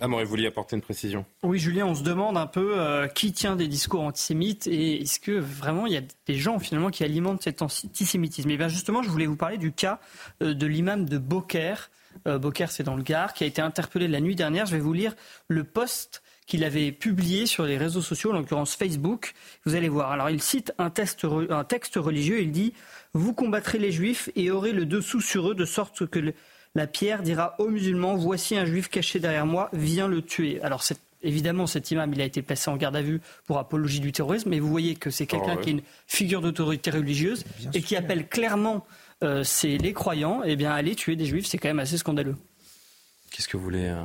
Amaury, 0.00 0.24
vous 0.24 0.30
vouliez 0.30 0.46
apporter 0.46 0.76
une 0.76 0.82
précision 0.82 1.26
Oui, 1.42 1.58
Julien, 1.58 1.86
on 1.86 1.94
se 1.94 2.02
demande 2.02 2.38
un 2.38 2.46
peu 2.46 2.78
euh, 2.78 3.06
qui 3.06 3.32
tient 3.32 3.54
des 3.54 3.68
discours 3.68 4.00
antisémites 4.00 4.66
et 4.66 5.02
est-ce 5.02 5.20
que 5.20 5.32
vraiment 5.32 5.86
il 5.86 5.92
y 5.92 5.96
a 5.96 6.02
des 6.26 6.36
gens 6.36 6.58
finalement 6.58 6.90
qui 6.90 7.04
alimentent 7.04 7.42
cet 7.42 7.60
antisémitisme? 7.60 8.48
Et 8.50 8.54
eh 8.54 8.56
bien 8.56 8.68
justement, 8.68 9.02
je 9.02 9.10
voulais 9.10 9.26
vous 9.26 9.36
parler 9.36 9.58
du 9.58 9.72
cas 9.72 10.00
euh, 10.42 10.54
de 10.54 10.66
l'imam 10.66 11.04
de 11.04 11.18
Beaucaire. 11.18 11.90
Euh, 12.26 12.38
Beaucaire, 12.38 12.70
c'est 12.70 12.82
dans 12.82 12.96
le 12.96 13.02
Gard, 13.02 13.34
qui 13.34 13.44
a 13.44 13.46
été 13.46 13.60
interpellé 13.60 14.08
la 14.08 14.20
nuit 14.20 14.34
dernière. 14.34 14.64
Je 14.64 14.72
vais 14.72 14.80
vous 14.80 14.94
lire 14.94 15.14
le 15.48 15.64
post 15.64 16.22
qu'il 16.46 16.64
avait 16.64 16.92
publié 16.92 17.46
sur 17.46 17.64
les 17.64 17.76
réseaux 17.76 18.02
sociaux, 18.02 18.30
en 18.30 18.34
l'occurrence 18.34 18.74
Facebook. 18.74 19.34
Vous 19.64 19.76
allez 19.76 19.88
voir. 19.88 20.10
Alors, 20.10 20.30
il 20.30 20.42
cite 20.42 20.72
un, 20.78 20.90
texte 20.90 21.22
religieux. 21.22 22.40
Il 22.40 22.50
dit 22.50 22.72
Vous 23.12 23.32
combattrez 23.34 23.78
les 23.78 23.92
juifs 23.92 24.30
et 24.34 24.50
aurez 24.50 24.72
le 24.72 24.86
dessous 24.86 25.20
sur 25.20 25.50
eux, 25.50 25.54
de 25.54 25.64
sorte 25.64 26.06
que 26.06 26.32
la 26.74 26.86
pierre 26.86 27.22
dira 27.22 27.56
aux 27.58 27.68
musulmans 27.68 28.16
Voici 28.16 28.56
un 28.56 28.64
juif 28.64 28.88
caché 28.88 29.18
derrière 29.18 29.46
moi, 29.46 29.68
viens 29.72 30.08
le 30.08 30.22
tuer. 30.22 30.60
Alors, 30.62 30.82
évidemment, 31.22 31.66
cet 31.66 31.90
imam, 31.90 32.12
il 32.12 32.20
a 32.20 32.24
été 32.24 32.42
placé 32.42 32.70
en 32.70 32.76
garde 32.76 32.96
à 32.96 33.02
vue 33.02 33.20
pour 33.46 33.58
apologie 33.58 34.00
du 34.00 34.12
terrorisme, 34.12 34.50
mais 34.50 34.60
vous 34.60 34.68
voyez 34.68 34.94
que 34.94 35.10
c'est 35.10 35.26
quelqu'un 35.26 35.56
ah 35.58 35.60
qui 35.60 35.70
est 35.70 35.72
une 35.72 35.82
figure 36.06 36.40
d'autorité 36.40 36.90
religieuse 36.90 37.44
et 37.74 37.82
qui 37.82 37.96
appelle 37.96 38.28
clairement 38.28 38.86
euh, 39.22 39.44
les 39.64 39.92
croyants 39.92 40.42
eh 40.44 40.56
bien, 40.56 40.70
à 40.70 40.74
aller 40.74 40.94
tuer 40.94 41.16
des 41.16 41.26
juifs. 41.26 41.46
C'est 41.46 41.58
quand 41.58 41.68
même 41.68 41.80
assez 41.80 41.98
scandaleux. 41.98 42.36
Qu'est-ce 43.30 43.46
que 43.46 43.56
vous 43.56 43.62
voulez 43.62 43.86
euh, 43.86 44.02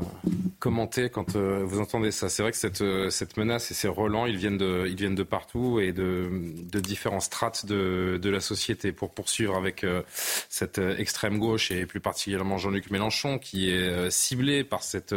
commenter 0.59 1.09
quand 1.09 1.35
euh, 1.35 1.63
vous 1.65 1.79
entendez 1.79 2.11
ça? 2.11 2.29
C'est 2.29 2.43
vrai 2.43 2.51
que 2.51 2.57
cette, 2.57 2.81
euh, 2.81 3.09
cette 3.09 3.37
menace 3.37 3.71
et 3.71 3.73
ces 3.73 3.87
relents, 3.87 4.27
ils 4.27 4.37
viennent 4.37 4.59
de, 4.59 4.85
ils 4.87 4.95
viennent 4.95 5.15
de 5.15 5.23
partout 5.23 5.79
et 5.79 5.93
de, 5.93 6.29
de 6.71 6.79
différents 6.79 7.19
strates 7.19 7.65
de, 7.65 8.19
de 8.21 8.29
la 8.29 8.39
société. 8.39 8.91
Pour 8.91 9.15
poursuivre 9.15 9.55
avec 9.55 9.85
cette 10.49 10.77
extrême 10.77 11.39
gauche 11.39 11.71
et 11.71 11.85
plus 11.85 11.99
particulièrement 11.99 12.57
Jean-Luc 12.57 12.91
Mélenchon, 12.91 13.39
qui 13.39 13.71
est 13.71 14.11
ciblé 14.11 14.63
par 14.63 14.83
cette 14.83 15.15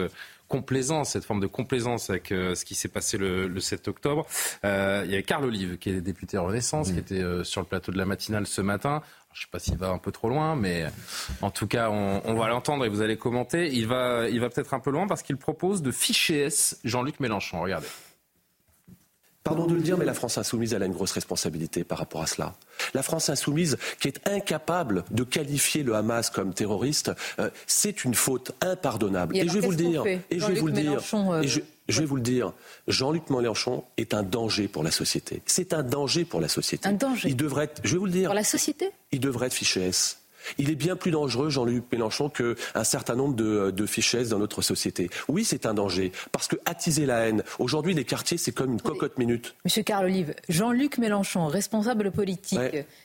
complaisance, 0.48 1.10
cette 1.10 1.24
forme 1.24 1.40
de 1.40 1.46
complaisance 1.46 2.10
avec 2.10 2.28
ce 2.28 2.64
qui 2.64 2.74
s'est 2.74 2.88
passé 2.88 3.18
le, 3.18 3.46
le, 3.46 3.60
7 3.60 3.88
octobre. 3.88 4.26
Euh, 4.64 5.02
il 5.04 5.10
y 5.10 5.14
avait 5.14 5.22
Carl 5.22 5.44
Olive, 5.44 5.78
qui 5.78 5.90
est 5.90 6.00
député 6.00 6.38
Renaissance, 6.38 6.90
qui 6.90 6.98
était 6.98 7.22
sur 7.44 7.60
le 7.60 7.66
plateau 7.66 7.92
de 7.92 7.98
la 7.98 8.06
matinale 8.06 8.46
ce 8.46 8.62
matin. 8.62 9.02
Je 9.32 9.40
ne 9.40 9.44
sais 9.44 9.50
pas 9.52 9.58
s'il 9.58 9.76
va 9.76 9.90
un 9.90 9.98
peu 9.98 10.10
trop 10.10 10.28
loin, 10.28 10.56
mais 10.56 10.86
en 11.42 11.50
tout 11.50 11.66
cas, 11.66 11.90
on, 11.90 12.34
va 12.34 12.48
l'entendre 12.48 12.84
et 12.84 12.88
vous 12.88 13.02
allez 13.02 13.16
commenter. 13.16 13.72
Il 13.72 13.86
va, 13.86 14.28
il 14.28 14.40
va 14.40 14.48
peut-être 14.48 14.74
un 14.74 14.80
peu 14.80 14.90
loin 14.90 15.06
parce 15.06 15.22
qu'il 15.22 15.36
propose 15.36 15.82
de 15.82 15.92
ficher 15.92 16.40
S 16.40 16.80
Jean-Luc 16.82 17.20
Mélenchon. 17.20 17.60
Regardez. 17.60 17.86
Pardon 19.48 19.66
de 19.66 19.74
le 19.74 19.80
dire, 19.80 19.98
mais 19.98 20.04
la 20.04 20.14
France 20.14 20.38
insoumise, 20.38 20.74
elle 20.74 20.82
a 20.82 20.86
une 20.86 20.92
grosse 20.92 21.12
responsabilité 21.12 21.84
par 21.84 21.98
rapport 21.98 22.22
à 22.22 22.26
cela. 22.26 22.54
La 22.94 23.02
France 23.02 23.28
insoumise, 23.28 23.76
qui 24.00 24.08
est 24.08 24.28
incapable 24.28 25.04
de 25.10 25.24
qualifier 25.24 25.82
le 25.82 25.94
Hamas 25.94 26.30
comme 26.30 26.54
terroriste, 26.54 27.10
euh, 27.38 27.50
c'est 27.66 28.04
une 28.04 28.14
faute 28.14 28.52
impardonnable. 28.60 29.36
Et, 29.36 29.48
je 29.48 29.54
vais 29.54 29.60
vous 29.60 29.70
le 29.70 29.76
dire. 29.76 30.06
Et 30.06 30.20
je 30.30 30.46
vais 30.46 30.54
vous 30.54 30.66
le 30.66 30.72
dire. 30.72 31.00
je, 31.00 32.00
vais 32.00 32.06
vous 32.06 32.16
le 32.16 32.22
dire. 32.22 32.52
Jean-Luc 32.86 33.30
Mélenchon 33.30 33.84
est 33.96 34.14
un 34.14 34.22
danger 34.22 34.68
pour 34.68 34.82
la 34.82 34.90
société. 34.90 35.42
C'est 35.46 35.72
un 35.72 35.82
danger 35.82 36.24
pour 36.24 36.40
la 36.40 36.48
société. 36.48 36.88
Un 36.88 36.92
danger. 36.92 37.28
Il 37.28 37.36
devrait 37.36 37.64
être, 37.64 37.80
je 37.84 37.92
vais 37.92 37.98
vous 37.98 38.06
le 38.06 38.12
dire. 38.12 38.28
Pour 38.28 38.34
la 38.34 38.44
société? 38.44 38.90
Il 39.12 39.20
devrait 39.20 39.46
être 39.46 39.54
fiché 39.54 39.80
S. 39.86 40.18
Il 40.56 40.70
est 40.70 40.74
bien 40.74 40.96
plus 40.96 41.10
dangereux, 41.10 41.50
Jean-Luc 41.50 41.84
Mélenchon, 41.92 42.30
qu'un 42.30 42.84
certain 42.84 43.14
nombre 43.14 43.34
de, 43.34 43.70
de 43.70 43.86
fichesses 43.86 44.30
dans 44.30 44.38
notre 44.38 44.62
société. 44.62 45.10
Oui, 45.28 45.44
c'est 45.44 45.66
un 45.66 45.74
danger, 45.74 46.12
parce 46.32 46.48
que 46.48 46.56
attiser 46.64 47.04
la 47.04 47.28
haine, 47.28 47.42
aujourd'hui, 47.58 47.92
les 47.92 48.04
quartiers, 48.04 48.38
c'est 48.38 48.52
comme 48.52 48.72
une 48.72 48.80
cocotte 48.80 49.18
minute. 49.18 49.54
Monsieur 49.64 49.82
Carl 49.82 50.06
Olive, 50.06 50.34
Jean-Luc 50.48 50.98
Mélenchon, 50.98 51.46
responsable 51.46 52.10
politique, 52.10 52.58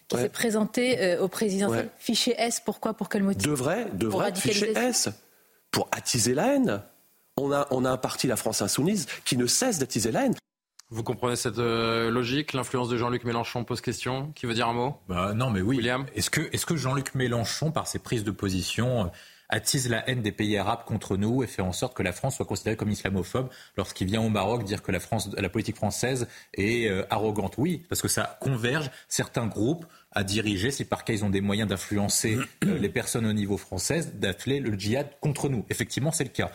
qui 0.08 0.18
s'est 0.18 0.30
présenté 0.30 1.00
euh, 1.00 1.22
au 1.22 1.28
président, 1.28 1.72
fiché 1.98 2.36
S, 2.38 2.62
pourquoi 2.64 2.94
Pour 2.94 3.10
quel 3.10 3.24
motif? 3.24 3.44
Devrait, 3.44 3.88
devrait 3.94 4.30
être 4.30 4.38
fiché 4.38 4.72
S, 4.78 5.10
pour 5.72 5.90
attiser 5.92 6.34
la 6.34 6.56
haine. 6.56 6.82
On 7.36 7.52
a, 7.52 7.68
on 7.72 7.84
a 7.84 7.90
un 7.90 7.98
parti, 7.98 8.28
la 8.28 8.36
France 8.36 8.62
Insoumise, 8.62 9.08
qui 9.26 9.38
ne 9.38 9.48
cesse 9.48 9.80
d'attiser 9.80 10.12
la 10.12 10.26
haine. 10.26 10.36
Vous 10.94 11.02
comprenez 11.02 11.36
cette 11.36 11.58
euh, 11.58 12.12
logique? 12.12 12.54
L'influence 12.54 12.88
de 12.88 12.98
Jean-Luc 12.98 13.24
Mélenchon 13.24 13.64
pose 13.64 13.82
question? 13.82 14.32
Qui 14.36 14.46
veut 14.46 14.54
dire 14.54 14.68
un 14.68 14.74
mot? 14.74 14.96
Bah, 15.10 15.34
Non, 15.34 15.50
mais 15.50 15.60
oui. 15.60 15.78
William? 15.78 16.06
Est-ce 16.14 16.30
que, 16.30 16.42
est 16.42 16.64
que 16.64 16.76
Jean-Luc 16.76 17.16
Mélenchon, 17.16 17.72
par 17.72 17.88
ses 17.88 17.98
prises 17.98 18.24
de 18.24 18.30
position, 18.30 19.06
euh, 19.06 19.08
attise 19.50 19.90
la 19.90 20.08
haine 20.08 20.22
des 20.22 20.32
pays 20.32 20.56
arabes 20.56 20.84
contre 20.86 21.18
nous 21.18 21.42
et 21.42 21.48
fait 21.48 21.64
en 21.64 21.74
sorte 21.74 21.96
que 21.98 22.04
la 22.04 22.12
France 22.12 22.36
soit 22.36 22.46
considérée 22.46 22.76
comme 22.76 22.92
islamophobe 22.92 23.50
lorsqu'il 23.76 24.06
vient 24.06 24.22
au 24.22 24.30
Maroc 24.30 24.66
dire 24.66 24.84
que 24.84 24.92
la, 24.92 25.00
France, 25.00 25.32
la 25.36 25.50
politique 25.50 25.78
française 25.78 26.28
est 26.54 26.88
euh, 26.88 27.04
arrogante? 27.10 27.56
Oui, 27.58 27.88
parce 27.90 28.04
que 28.04 28.08
ça 28.08 28.38
converge. 28.40 28.92
Certains 29.08 29.48
groupes 29.48 29.88
à 30.16 30.24
diriger, 30.24 30.72
si 30.72 30.86
par 30.86 31.04
cas 31.04 31.14
ils 31.14 31.24
ont 31.24 31.30
des 31.30 31.42
moyens 31.42 31.70
d'influencer 31.70 32.38
euh, 32.64 32.78
les 32.80 32.90
personnes 32.90 33.26
au 33.26 33.34
niveau 33.34 33.58
français, 33.58 34.02
d'atteler 34.16 34.60
le 34.60 34.78
djihad 34.78 35.08
contre 35.22 35.50
nous. 35.50 35.66
Effectivement, 35.70 36.12
c'est 36.12 36.24
le 36.24 36.30
cas. 36.30 36.52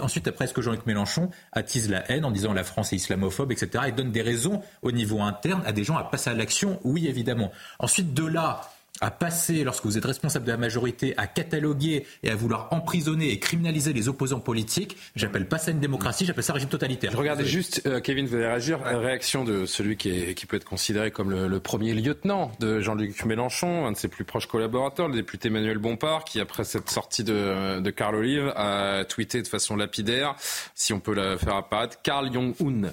Ensuite, 0.00 0.28
après, 0.28 0.44
est-ce 0.44 0.54
que 0.54 0.62
Jean-Luc 0.62 0.86
Mélenchon 0.86 1.30
attise 1.52 1.90
la 1.90 2.10
haine 2.10 2.24
en 2.24 2.30
disant 2.30 2.52
la 2.52 2.64
France 2.64 2.92
est 2.92 2.96
islamophobe, 2.96 3.52
etc., 3.52 3.84
et 3.88 3.92
donne 3.92 4.12
des 4.12 4.22
raisons 4.22 4.62
au 4.82 4.92
niveau 4.92 5.20
interne 5.20 5.62
à 5.64 5.72
des 5.72 5.84
gens 5.84 5.96
à 5.96 6.04
passer 6.04 6.30
à 6.30 6.34
l'action? 6.34 6.80
Oui, 6.84 7.06
évidemment. 7.06 7.52
Ensuite, 7.78 8.14
de 8.14 8.26
là 8.26 8.71
à 9.00 9.10
passer, 9.10 9.64
lorsque 9.64 9.84
vous 9.84 9.98
êtes 9.98 10.04
responsable 10.04 10.44
de 10.44 10.50
la 10.50 10.56
majorité, 10.56 11.14
à 11.16 11.26
cataloguer 11.26 12.06
et 12.22 12.30
à 12.30 12.36
vouloir 12.36 12.68
emprisonner 12.72 13.30
et 13.30 13.38
criminaliser 13.38 13.92
les 13.92 14.08
opposants 14.08 14.40
politiques, 14.40 14.96
j'appelle 15.16 15.48
pas 15.48 15.58
ça 15.58 15.70
une 15.70 15.80
démocratie, 15.80 16.24
j'appelle 16.24 16.44
ça 16.44 16.52
un 16.52 16.54
régime 16.54 16.68
totalitaire. 16.68 17.10
Je 17.10 17.16
regardais 17.16 17.44
juste, 17.44 17.82
euh, 17.86 18.00
Kevin, 18.00 18.26
vous 18.26 18.36
allez 18.36 18.46
réagir, 18.46 18.80
réaction 18.80 19.44
de 19.44 19.66
celui 19.66 19.96
qui, 19.96 20.10
est, 20.10 20.34
qui 20.34 20.46
peut 20.46 20.56
être 20.56 20.64
considéré 20.64 21.10
comme 21.10 21.30
le, 21.30 21.60
premier 21.60 21.94
lieutenant 21.94 22.52
de 22.60 22.80
Jean-Luc 22.80 23.24
Mélenchon, 23.24 23.86
un 23.86 23.92
de 23.92 23.96
ses 23.96 24.08
plus 24.08 24.24
proches 24.24 24.46
collaborateurs, 24.46 25.08
le 25.08 25.14
député 25.14 25.48
Emmanuel 25.48 25.78
Bompard, 25.78 26.24
qui 26.24 26.40
après 26.40 26.64
cette 26.64 26.90
sortie 26.90 27.24
de, 27.24 27.80
de 27.80 27.90
Carl 27.90 28.14
Olive 28.16 28.52
a 28.56 29.04
tweeté 29.04 29.42
de 29.42 29.48
façon 29.48 29.76
lapidaire, 29.76 30.34
si 30.74 30.92
on 30.92 31.00
peut 31.00 31.14
la 31.14 31.38
faire 31.38 31.56
apparaître, 31.56 31.98
Carl 32.02 32.32
Jong-un. 32.32 32.90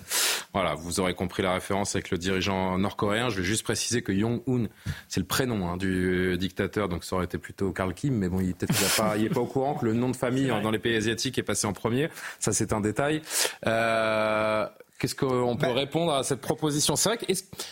Voilà, 0.53 0.73
vous 0.75 0.99
aurez 0.99 1.13
compris 1.13 1.43
la 1.43 1.53
référence 1.53 1.95
avec 1.95 2.09
le 2.09 2.17
dirigeant 2.17 2.77
nord-coréen. 2.77 3.29
Je 3.29 3.37
vais 3.37 3.43
juste 3.43 3.63
préciser 3.63 4.01
que 4.01 4.17
Jong-un, 4.17 4.67
c'est 5.07 5.19
le 5.19 5.25
prénom 5.25 5.67
hein, 5.67 5.77
du 5.77 5.88
dictateur, 6.37 6.89
donc 6.89 7.03
ça 7.03 7.15
aurait 7.15 7.25
été 7.25 7.37
plutôt 7.37 7.71
Karl 7.71 7.93
Kim, 7.93 8.15
mais 8.15 8.29
bon, 8.29 8.39
il 8.39 8.53
peut-être 8.53 8.97
pas, 8.97 9.17
il 9.17 9.25
est 9.25 9.29
pas 9.29 9.39
au 9.41 9.45
courant 9.45 9.75
que 9.75 9.85
le 9.85 9.93
nom 9.93 10.09
de 10.09 10.15
famille 10.15 10.47
dans 10.63 10.71
les 10.71 10.79
pays 10.79 10.95
asiatiques 10.95 11.37
est 11.37 11.43
passé 11.43 11.67
en 11.67 11.73
premier. 11.73 12.09
Ça, 12.39 12.51
c'est 12.51 12.73
un 12.73 12.81
détail. 12.81 13.21
Euh, 13.67 14.65
Qu'est-ce 14.99 15.15
qu'on 15.15 15.55
peut 15.55 15.67
bah- 15.67 15.73
répondre 15.73 16.13
à 16.13 16.23
cette 16.23 16.41
proposition? 16.41 16.97
C'est 16.97 17.07
vrai 17.07 17.17
que 17.17 17.25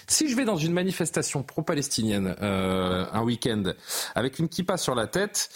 si 0.07 0.29
je 0.29 0.35
vais 0.37 0.45
dans 0.45 0.55
une 0.55 0.71
manifestation 0.71 1.43
pro-palestinienne 1.43 2.33
euh, 2.41 3.05
un 3.11 3.21
week-end 3.21 3.63
avec 4.15 4.39
une 4.39 4.47
kippa 4.47 4.77
sur 4.77 4.95
la 4.95 5.07
tête, 5.07 5.49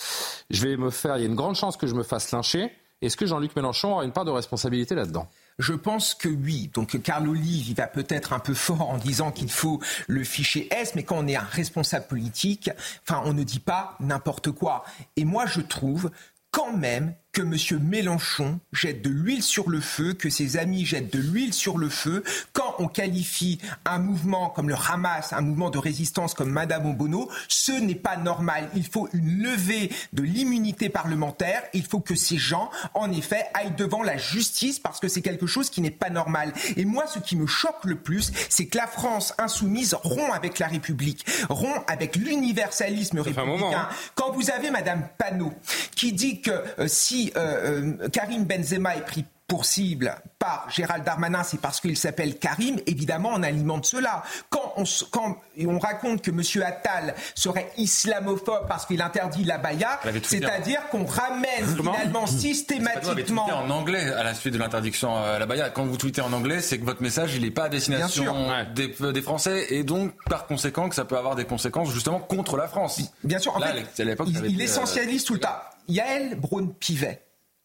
je 0.49 0.67
vais 0.67 0.75
me 0.75 0.89
faire. 0.89 1.15
Il 1.15 1.21
y 1.21 1.23
a 1.23 1.27
une 1.29 1.35
grande 1.35 1.55
chance 1.55 1.77
que 1.77 1.88
je 1.88 1.95
me 1.95 2.03
fasse 2.03 2.31
lyncher. 2.33 2.71
Est-ce 3.01 3.15
que 3.15 3.25
Jean-Luc 3.25 3.55
Mélenchon 3.55 3.93
aura 3.93 4.03
une 4.03 4.11
part 4.11 4.25
de 4.25 4.31
responsabilité 4.31 4.95
là-dedans? 4.95 5.27
Je 5.60 5.73
pense 5.73 6.14
que 6.14 6.30
oui. 6.30 6.69
Donc 6.73 7.02
Carl 7.02 7.28
Olive, 7.28 7.69
il 7.69 7.76
va 7.76 7.88
peut-être 7.88 8.34
un 8.34 8.40
peu 8.40 8.53
fort 8.53 8.90
en 8.90 8.98
disant 8.98 9.32
qu'il 9.32 9.52
faut 9.52 9.80
le 10.07 10.23
fichier 10.23 10.68
S, 10.73 10.94
mais 10.95 11.03
quand 11.03 11.18
on 11.18 11.28
est 11.28 11.36
un 11.36 11.48
responsable 11.52 12.07
politique, 12.07 12.69
enfin, 13.07 13.22
on 13.26 13.34
ne 13.34 13.44
dit 13.44 13.60
pas 13.60 13.95
n'importe 13.99 14.52
quoi. 14.52 14.84
Et 15.15 15.26
moi, 15.26 15.45
je 15.45 15.61
trouve 15.61 16.11
quand 16.52 16.76
même 16.76 17.14
que 17.32 17.41
M. 17.41 17.80
Mélenchon 17.82 18.60
jette 18.74 19.02
de 19.02 19.10
l'huile 19.10 19.44
sur 19.44 19.70
le 19.70 19.80
feu, 19.80 20.14
que 20.14 20.30
ses 20.30 20.58
amis 20.58 20.86
jettent 20.86 21.14
de 21.14 21.20
l'huile 21.20 21.53
sur 21.53 21.78
le 21.78 21.90
feu, 21.90 22.24
quand 22.52 22.76
on 22.80 22.88
qualifie 22.88 23.60
un 23.86 23.99
mouvement 23.99 24.49
comme 24.49 24.68
le 24.68 24.76
Hamas, 24.76 25.34
un 25.34 25.41
mouvement 25.41 25.70
de 25.70 25.78
résistance 25.78 26.34
comme 26.34 26.52
Madame 26.52 26.86
Obono, 26.86 27.30
ce 27.48 27.72
n'est 27.72 27.95
pas 27.95 28.18
normal. 28.18 28.70
Il 28.76 28.86
faut 28.86 29.08
une 29.14 29.41
levée 29.44 29.91
de 30.14 30.24
l'immunité 30.24 30.90
parlementaire. 30.90 31.64
Il 31.74 31.86
faut 31.86 31.99
que 31.99 32.16
ces 32.16 32.38
gens, 32.38 32.70
en 32.94 33.12
effet, 33.12 33.45
aillent 33.53 33.76
devant 33.76 34.03
la 34.03 34.18
justice 34.18 34.80
parce 34.80 34.99
que 34.99 35.08
c'est 35.08 35.22
quelque 35.22 35.48
chose 35.48 35.70
qui 35.70 35.82
n'est 35.82 35.91
pas 35.91 36.10
normal. 36.10 36.53
Et 36.76 36.86
moi, 36.86 37.08
ce 37.08 37.20
qui 37.20 37.36
me 37.36 37.48
choque 37.48 37.86
le 37.86 37.95
plus, 37.95 38.32
c'est 38.49 38.66
que 38.66 38.78
la 38.78 38.88
France 38.88 39.34
insoumise 39.38 39.94
rompt 40.03 40.34
avec 40.34 40.60
la 40.60 40.68
République, 40.68 41.26
rompt 41.49 41.84
avec 41.88 42.16
l'universalisme 42.16 43.20
républicain. 43.20 43.88
Hein. 43.90 43.90
Quand 44.16 44.32
vous 44.32 44.52
avez 44.52 44.70
Madame 44.70 45.08
Panot 45.18 45.53
qui 45.95 46.14
dit 46.14 46.41
que 46.41 46.52
euh, 46.80 46.88
si 46.88 47.20
euh, 47.35 47.98
euh, 48.02 48.10
Karim 48.10 48.45
Benzema 48.45 48.95
est 48.95 49.06
pris 49.06 49.26
pour 49.52 49.65
cible 49.65 50.15
par 50.39 50.65
Gérald 50.69 51.03
Darmanin, 51.03 51.43
c'est 51.43 51.60
parce 51.60 51.81
qu'il 51.81 51.98
s'appelle 51.98 52.38
Karim, 52.38 52.77
évidemment, 52.88 53.31
on 53.34 53.43
alimente 53.43 53.85
cela. 53.85 54.23
Quand 54.49 54.72
on, 54.77 54.85
quand 55.11 55.38
on 55.68 55.77
raconte 55.77 56.22
que 56.22 56.31
M. 56.31 56.64
Attal 56.64 57.14
serait 57.35 57.69
islamophobe 57.76 58.65
parce 58.69 58.85
qu'il 58.85 59.02
interdit 59.02 59.43
la 59.43 59.57
baya, 59.57 59.99
c'est-à-dire 60.23 60.88
qu'on 60.89 61.06
ramène 61.06 61.65
finalement 61.65 62.27
systématiquement... 62.27 63.45
en 63.45 63.69
anglais 63.69 64.14
à 64.14 64.23
la 64.23 64.34
suite 64.35 64.53
de 64.53 64.57
l'interdiction 64.57 65.18
à 65.18 65.38
la 65.38 65.45
baya. 65.45 65.69
Quand 65.69 65.85
vous 65.85 65.98
tweetez 65.98 66.22
en 66.22 66.31
anglais, 66.31 66.61
c'est 66.61 66.80
que 66.80 66.85
votre 66.85 67.02
message, 67.02 67.35
il 67.35 67.41
n'est 67.41 67.52
pas 67.52 67.65
à 67.65 67.69
destination 67.69 68.34
des, 68.73 68.95
des, 69.11 69.22
Français 69.22 69.68
et 69.72 69.84
donc, 69.84 70.14
par 70.30 70.48
conséquent, 70.48 70.88
que 70.88 70.95
ça 70.95 71.03
peut 71.03 71.18
avoir 71.18 71.35
des 71.35 71.43
conséquences 71.43 71.91
justement 71.91 72.19
contre 72.19 72.56
la 72.56 72.69
France. 72.69 73.02
Bien 73.26 73.39
sûr, 73.39 73.53
en 73.57 73.60
fait, 73.60 73.84
il, 74.27 74.45
il 74.45 74.61
essentialise 74.61 75.26
tout 75.26 75.34
le 75.34 75.41
temps. 75.41 75.60
Yael 75.88 76.36
Braun-Pivet, 76.36 77.22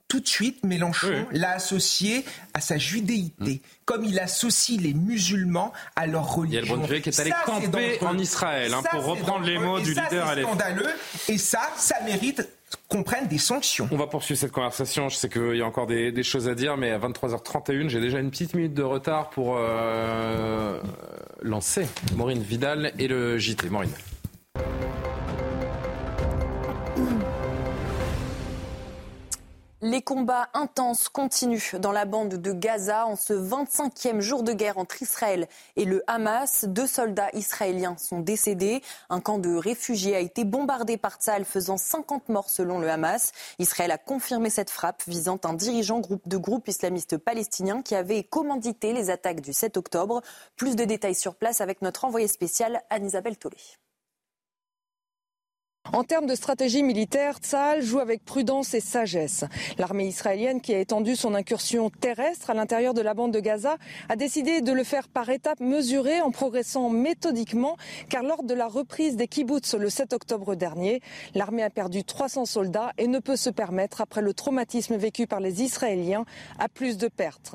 tout 0.09 0.21
de 0.21 0.29
suite, 0.29 0.65
Mélenchon 0.65 1.27
l'a 1.33 1.51
associé 1.51 2.25
à 2.55 2.61
sa 2.61 2.79
judéité, 2.79 3.61
comme 3.85 4.05
il 4.05 4.21
associe 4.21 4.81
les 4.81 4.95
musulmans 4.95 5.73
à 5.97 6.07
leur 6.07 6.33
religion. 6.33 6.61
Il 6.63 6.69
y 6.69 6.85
a 6.85 6.89
le 6.89 6.99
qui 7.01 7.09
est 7.09 7.21
allé 7.21 7.33
camper 7.45 7.99
en 8.03 8.17
Israël, 8.17 8.73
hein, 8.73 8.83
pour 8.89 9.05
reprendre 9.05 9.45
les 9.45 9.59
mots 9.59 9.81
du 9.81 9.91
leader 9.91 10.33
C'est 10.35 10.43
scandaleux, 10.43 10.91
et 11.29 11.39
ça, 11.39 11.71
ça 11.77 11.97
mérite 12.05 12.49
qu'on 12.89 13.03
prenne 13.03 13.27
des 13.27 13.39
sanctions. 13.39 13.89
On 13.91 13.97
va 13.97 14.07
poursuivre 14.07 14.39
cette 14.39 14.53
conversation. 14.53 15.09
Je 15.09 15.17
sais 15.17 15.29
qu'il 15.29 15.57
y 15.57 15.63
a 15.63 15.67
encore 15.67 15.89
des, 15.89 16.23
choses 16.23 16.49
à 16.49 16.55
dire, 16.55 16.77
mais 16.77 16.93
à 16.93 16.99
23h31, 16.99 17.89
j'ai 17.89 18.01
déjà 18.01 18.21
une 18.21 18.31
petite 18.31 18.55
minute 18.55 18.75
de 18.75 18.83
retard 18.83 19.31
pour 19.31 19.57
euh, 19.59 20.81
lancer 21.43 21.89
Maureen 22.15 22.43
Vidal 22.43 22.93
et 22.99 23.09
le 23.09 23.39
JT. 23.39 23.71
Maureen. 23.71 23.91
Les 29.89 30.03
combats 30.03 30.49
intenses 30.53 31.09
continuent 31.09 31.77
dans 31.79 31.93
la 31.93 32.07
bande 32.07 32.35
de 32.35 32.53
Gaza 32.53 33.07
en 33.07 33.15
ce 33.15 33.33
25e 33.33 34.19
jour 34.19 34.43
de 34.43 34.53
guerre 34.53 34.79
entre 34.79 35.01
Israël 35.01 35.47
et 35.77 35.85
le 35.85 36.03
Hamas. 36.09 36.65
Deux 36.65 36.89
soldats 36.89 37.31
israéliens 37.35 37.97
sont 37.97 38.19
décédés. 38.19 38.83
Un 39.11 39.21
camp 39.21 39.39
de 39.39 39.55
réfugiés 39.55 40.17
a 40.17 40.19
été 40.19 40.43
bombardé 40.43 40.97
par 40.97 41.19
Tzal, 41.19 41.45
faisant 41.45 41.77
50 41.77 42.31
morts 42.31 42.51
selon 42.51 42.81
le 42.81 42.91
Hamas. 42.91 43.31
Israël 43.61 43.93
a 43.93 43.99
confirmé 43.99 44.51
cette 44.51 44.71
frappe 44.71 45.05
visant 45.07 45.39
un 45.45 45.53
dirigeant 45.53 46.03
de 46.03 46.37
groupe 46.37 46.67
islamiste 46.67 47.17
palestinien 47.17 47.81
qui 47.81 47.95
avait 47.95 48.25
commandité 48.25 48.93
les 48.93 49.09
attaques 49.11 49.41
du 49.41 49.53
7 49.53 49.77
octobre. 49.77 50.21
Plus 50.57 50.75
de 50.75 50.85
détails 50.85 51.15
sur 51.15 51.37
place 51.37 51.61
avec 51.61 51.81
notre 51.81 52.05
envoyé 52.05 52.27
spécial 52.27 52.83
Anne-Isabelle 52.91 53.37
Tollet. 53.37 53.86
En 55.93 56.03
termes 56.03 56.27
de 56.27 56.35
stratégie 56.35 56.83
militaire, 56.83 57.39
Tsahal 57.39 57.81
joue 57.81 58.01
avec 58.01 58.25
prudence 58.25 58.75
et 58.75 58.81
sagesse. 58.81 59.45
L'armée 59.79 60.07
israélienne, 60.07 60.61
qui 60.61 60.75
a 60.75 60.81
étendu 60.81 61.15
son 61.15 61.35
incursion 61.35 61.91
terrestre 61.91 62.51
à 62.51 62.55
l'intérieur 62.55 62.93
de 62.93 63.01
la 63.01 63.15
bande 63.15 63.33
de 63.33 63.41
Gaza, 63.41 63.77
a 64.09 64.17
décidé 64.17 64.61
de 64.63 64.73
le 64.73 64.83
faire 64.83 65.09
par 65.09 65.31
étapes 65.31 65.61
mesurées 65.61 66.21
en 66.21 66.33
progressant 66.33 66.91
méthodiquement, 66.91 67.77
car 68.09 68.25
lors 68.25 68.43
de 68.43 68.55
la 68.55 68.67
reprise 68.67 69.17
des 69.17 69.29
kibbutz 69.29 69.75
le 69.75 69.89
7 69.89 70.13
octobre 70.13 70.57
dernier, 70.57 71.01
l'armée 71.35 71.63
a 71.63 71.71
perdu 71.71 72.03
300 72.03 72.47
soldats 72.47 72.93
et 72.99 73.07
ne 73.07 73.21
peut 73.21 73.37
se 73.37 73.51
permettre, 73.51 74.01
après 74.01 74.23
le 74.23 74.35
traumatisme 74.35 74.97
vécu 74.97 75.27
par 75.27 75.41
les 75.41 75.63
Israéliens, 75.63 76.25
à 76.59 76.69
plus 76.69 76.99
de 76.99 77.09
pertes. 77.09 77.55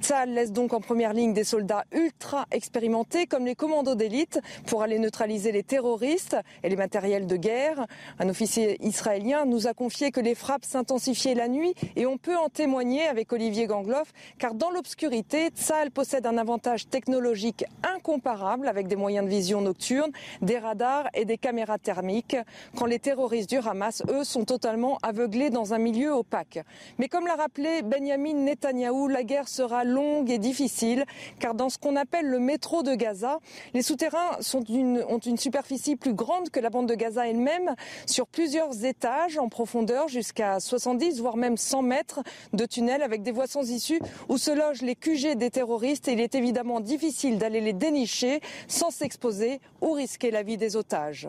Tsahal 0.00 0.34
laisse 0.34 0.52
donc 0.52 0.72
en 0.72 0.80
première 0.80 1.12
ligne 1.12 1.32
des 1.32 1.44
soldats 1.44 1.84
ultra 1.92 2.46
expérimentés, 2.50 3.26
comme 3.26 3.46
les 3.46 3.54
commandos 3.54 3.94
d'élite, 3.94 4.40
pour 4.66 4.82
aller 4.82 4.98
neutraliser 4.98 5.52
les 5.52 5.62
terroristes 5.62 6.36
et 6.64 6.68
les 6.68 6.76
matériels 6.76 7.26
de 7.26 7.36
guerre 7.36 7.59
un 8.18 8.28
officier 8.28 8.76
israélien 8.84 9.44
nous 9.44 9.66
a 9.66 9.74
confié 9.74 10.10
que 10.10 10.20
les 10.20 10.34
frappes 10.34 10.64
s'intensifiaient 10.64 11.34
la 11.34 11.48
nuit 11.48 11.74
et 11.96 12.06
on 12.06 12.16
peut 12.16 12.36
en 12.36 12.48
témoigner 12.48 13.06
avec 13.06 13.32
Olivier 13.32 13.66
Gangloff 13.66 14.12
car 14.38 14.54
dans 14.54 14.70
l'obscurité, 14.70 15.48
Tsahal 15.48 15.90
possède 15.90 16.26
un 16.26 16.38
avantage 16.38 16.88
technologique 16.88 17.64
incomparable 17.82 18.68
avec 18.68 18.88
des 18.88 18.96
moyens 18.96 19.24
de 19.24 19.30
vision 19.30 19.60
nocturne, 19.60 20.10
des 20.42 20.58
radars 20.58 21.08
et 21.14 21.24
des 21.24 21.38
caméras 21.38 21.78
thermiques 21.78 22.36
quand 22.76 22.86
les 22.86 22.98
terroristes 22.98 23.50
du 23.50 23.58
Hamas, 23.58 24.02
eux, 24.08 24.24
sont 24.24 24.44
totalement 24.44 24.98
aveuglés 25.02 25.50
dans 25.50 25.74
un 25.74 25.78
milieu 25.78 26.12
opaque. 26.14 26.60
Mais 26.98 27.08
comme 27.08 27.26
l'a 27.26 27.36
rappelé 27.36 27.82
Benjamin 27.82 28.34
Netanyahou, 28.34 29.08
la 29.08 29.22
guerre 29.22 29.48
sera 29.48 29.84
longue 29.84 30.30
et 30.30 30.38
difficile 30.38 31.04
car 31.38 31.54
dans 31.54 31.68
ce 31.68 31.78
qu'on 31.78 31.96
appelle 31.96 32.26
le 32.26 32.38
métro 32.38 32.82
de 32.82 32.94
Gaza, 32.94 33.38
les 33.74 33.82
souterrains 33.82 34.40
sont 34.40 34.64
ont 35.08 35.18
une 35.18 35.38
superficie 35.38 35.96
plus 35.96 36.14
grande 36.14 36.50
que 36.50 36.60
la 36.60 36.70
bande 36.70 36.88
de 36.88 36.94
Gaza 36.94 37.26
elle-même 37.26 37.49
sur 38.06 38.26
plusieurs 38.26 38.84
étages 38.84 39.38
en 39.38 39.48
profondeur 39.48 40.08
jusqu'à 40.08 40.60
70 40.60 41.20
voire 41.20 41.36
même 41.36 41.56
100 41.56 41.82
mètres 41.82 42.20
de 42.52 42.66
tunnels 42.66 43.02
avec 43.02 43.22
des 43.22 43.32
voies 43.32 43.46
sans 43.46 43.70
issue 43.70 44.00
où 44.28 44.38
se 44.38 44.50
logent 44.50 44.82
les 44.82 44.96
QG 44.96 45.36
des 45.36 45.50
terroristes 45.50 46.08
et 46.08 46.12
il 46.12 46.20
est 46.20 46.34
évidemment 46.34 46.80
difficile 46.80 47.38
d'aller 47.38 47.60
les 47.60 47.72
dénicher 47.72 48.40
sans 48.68 48.90
s'exposer 48.90 49.60
ou 49.80 49.92
risquer 49.92 50.30
la 50.30 50.42
vie 50.42 50.56
des 50.56 50.76
otages. 50.76 51.28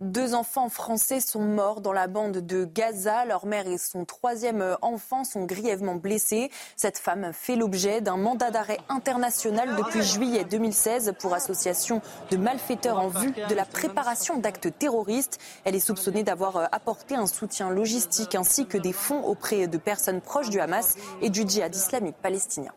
Deux 0.00 0.34
enfants 0.34 0.68
français 0.68 1.18
sont 1.18 1.40
morts 1.40 1.80
dans 1.80 1.92
la 1.92 2.06
bande 2.06 2.36
de 2.36 2.64
Gaza. 2.64 3.24
Leur 3.24 3.46
mère 3.46 3.66
et 3.66 3.78
son 3.78 4.04
troisième 4.04 4.76
enfant 4.80 5.24
sont 5.24 5.44
grièvement 5.44 5.96
blessés. 5.96 6.52
Cette 6.76 6.98
femme 6.98 7.32
fait 7.32 7.56
l'objet 7.56 8.00
d'un 8.00 8.16
mandat 8.16 8.52
d'arrêt 8.52 8.78
international 8.88 9.74
depuis 9.74 10.04
juillet 10.04 10.44
2016 10.44 11.14
pour 11.18 11.34
association 11.34 12.00
de 12.30 12.36
malfaiteurs 12.36 13.00
en 13.00 13.08
vue 13.08 13.32
de 13.32 13.54
la 13.56 13.64
préparation 13.64 14.36
d'actes 14.36 14.78
terroristes. 14.78 15.38
Elle 15.64 15.74
est 15.74 15.80
soupçonnée 15.80 16.22
d'avoir 16.22 16.68
apporté 16.70 17.16
un 17.16 17.26
soutien 17.26 17.68
logistique 17.68 18.36
ainsi 18.36 18.66
que 18.66 18.78
des 18.78 18.92
fonds 18.92 19.24
auprès 19.24 19.66
de 19.66 19.78
personnes 19.78 20.20
proches 20.20 20.50
du 20.50 20.60
Hamas 20.60 20.94
et 21.22 21.30
du 21.30 21.42
djihad 21.44 21.74
islamique 21.74 22.16
palestinien. 22.22 22.72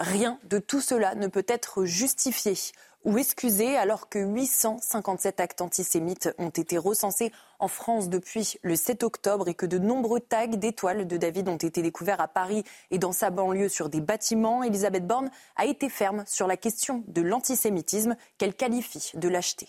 Rien 0.00 0.38
de 0.44 0.58
tout 0.58 0.80
cela 0.80 1.14
ne 1.14 1.26
peut 1.26 1.44
être 1.46 1.84
justifié 1.84 2.54
ou 3.04 3.18
excusés 3.18 3.76
alors 3.76 4.08
que 4.08 4.18
857 4.18 5.40
actes 5.40 5.60
antisémites 5.60 6.30
ont 6.38 6.50
été 6.50 6.78
recensés 6.78 7.32
en 7.58 7.68
France 7.68 8.08
depuis 8.08 8.58
le 8.62 8.76
7 8.76 9.02
octobre 9.02 9.48
et 9.48 9.54
que 9.54 9.66
de 9.66 9.78
nombreux 9.78 10.20
tags 10.20 10.46
d'étoiles 10.46 11.06
de 11.06 11.16
David 11.16 11.48
ont 11.48 11.56
été 11.56 11.82
découverts 11.82 12.20
à 12.20 12.28
Paris 12.28 12.64
et 12.90 12.98
dans 12.98 13.12
sa 13.12 13.30
banlieue 13.30 13.68
sur 13.68 13.88
des 13.88 14.00
bâtiments. 14.00 14.62
Elisabeth 14.62 15.06
Borne 15.06 15.30
a 15.56 15.66
été 15.66 15.88
ferme 15.88 16.24
sur 16.26 16.46
la 16.46 16.56
question 16.56 17.04
de 17.08 17.22
l'antisémitisme 17.22 18.16
qu'elle 18.38 18.54
qualifie 18.54 19.12
de 19.14 19.28
lâcheté. 19.28 19.66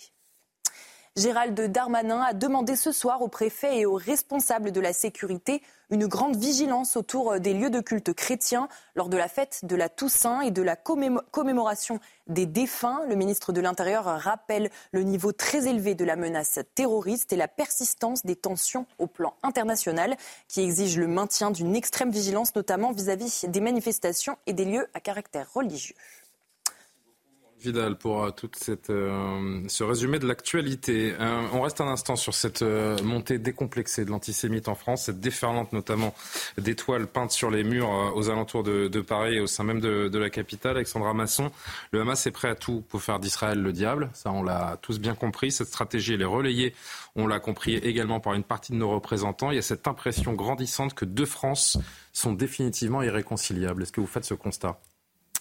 Gérald 1.18 1.60
Darmanin 1.60 2.22
a 2.22 2.32
demandé 2.32 2.78
ce 2.78 2.94
soir 2.94 3.22
au 3.22 3.28
préfet 3.28 3.80
et 3.80 3.86
aux 3.86 3.96
responsables 3.96 4.72
de 4.72 4.80
la 4.80 4.94
sécurité 4.94 5.62
une 5.90 6.08
grande 6.08 6.38
vigilance 6.38 6.96
autour 6.96 7.38
des 7.38 7.54
lieux 7.54 7.70
de 7.70 7.82
culte 7.82 8.14
chrétiens 8.14 8.70
lors 8.96 9.10
de 9.10 9.18
la 9.18 9.28
fête 9.28 9.66
de 9.66 9.76
la 9.76 9.90
Toussaint 9.90 10.40
et 10.40 10.52
de 10.52 10.62
la 10.62 10.78
commémoration 10.78 12.00
des 12.28 12.46
défunts. 12.46 13.02
Le 13.10 13.16
ministre 13.16 13.52
de 13.52 13.60
l'Intérieur 13.60 14.06
rappelle 14.06 14.70
le 14.94 15.04
niveau 15.04 15.34
très 15.34 15.68
élevé 15.68 15.96
de 15.96 16.06
la 16.06 16.16
menace 16.16 16.60
terroriste 16.76 17.34
et 17.34 17.36
la 17.36 17.50
persistance 17.50 18.26
des 18.26 18.38
tensions 18.38 18.86
au 18.98 19.08
plan 19.08 19.34
international 19.44 20.16
qui 20.48 20.62
exigent 20.62 20.98
le 20.98 21.08
maintien 21.08 21.52
d'une 21.52 21.76
extrême 21.76 22.12
vigilance, 22.12 22.56
notamment 22.56 22.94
vis-à-vis 22.94 23.44
-vis 23.44 23.52
des 23.52 23.60
manifestations 23.60 24.38
et 24.46 24.54
des 24.54 24.64
lieux 24.64 24.88
à 24.94 25.02
caractère 25.02 25.52
religieux. 25.54 25.96
Vidal 27.62 27.96
pour 27.96 28.24
euh, 28.24 28.32
tout 28.32 28.50
cette, 28.56 28.90
euh, 28.90 29.62
ce 29.68 29.84
résumé 29.84 30.20
de 30.20 30.28
l'actualité. 30.28 31.14
Euh, 31.20 31.42
on 31.54 31.62
reste 31.62 31.80
un 31.80 31.88
instant 31.88 32.16
sur 32.16 32.34
cette 32.34 32.64
montée 33.04 33.38
décomplexée 33.38 34.04
de 34.04 34.10
l'antisémite 34.10 34.68
en 34.68 34.76
France, 34.76 35.04
cette 35.06 35.20
déferlante 35.20 35.72
notamment 35.74 36.14
d'étoiles 36.58 37.08
peintes 37.08 37.32
sur 37.32 37.52
les 37.52 37.64
murs 37.64 38.14
aux 38.16 38.30
alentours 38.30 38.64
de, 38.64 39.02
Paris 39.02 39.36
et 39.36 39.40
au 39.40 39.48
sein 39.48 39.64
même 39.64 39.80
de, 39.80 40.08
de, 40.08 40.20
la 40.20 40.30
capitale. 40.30 40.78
Alexandra 40.78 41.14
Masson, 41.14 41.52
le 41.92 42.02
Hamas 42.02 42.26
est 42.26 42.32
prêt 42.32 42.50
à 42.50 42.56
tout 42.56 42.84
pour 42.90 43.02
faire 43.02 43.20
d'Israël 43.20 43.62
le 43.62 43.72
diable. 43.72 44.10
Ça, 44.14 44.32
on 44.32 44.44
l'a 44.44 44.78
tous 44.82 45.00
bien 45.00 45.16
compris. 45.16 45.52
Cette 45.52 45.68
stratégie, 45.68 46.14
elle 46.14 46.22
est 46.22 46.26
relayée, 46.26 46.74
on 47.16 47.28
l'a 47.28 47.40
compris 47.40 47.76
également 47.76 48.20
par 48.20 48.34
une 48.34 48.44
partie 48.44 48.72
de 48.72 48.78
nos 48.78 48.90
représentants. 48.90 49.52
Il 49.52 49.56
y 49.56 49.60
a 49.60 49.64
cette 49.64 49.88
impression 49.88 50.34
grandissante 50.34 50.94
que 50.94 51.06
deux 51.06 51.26
France 51.26 51.78
sont 52.14 52.34
définitivement 52.34 53.02
irréconciliables. 53.02 53.84
Est-ce 53.84 53.92
que 53.92 54.02
vous 54.02 54.08
faites 54.08 54.26
ce 54.26 54.34
constat? 54.34 54.80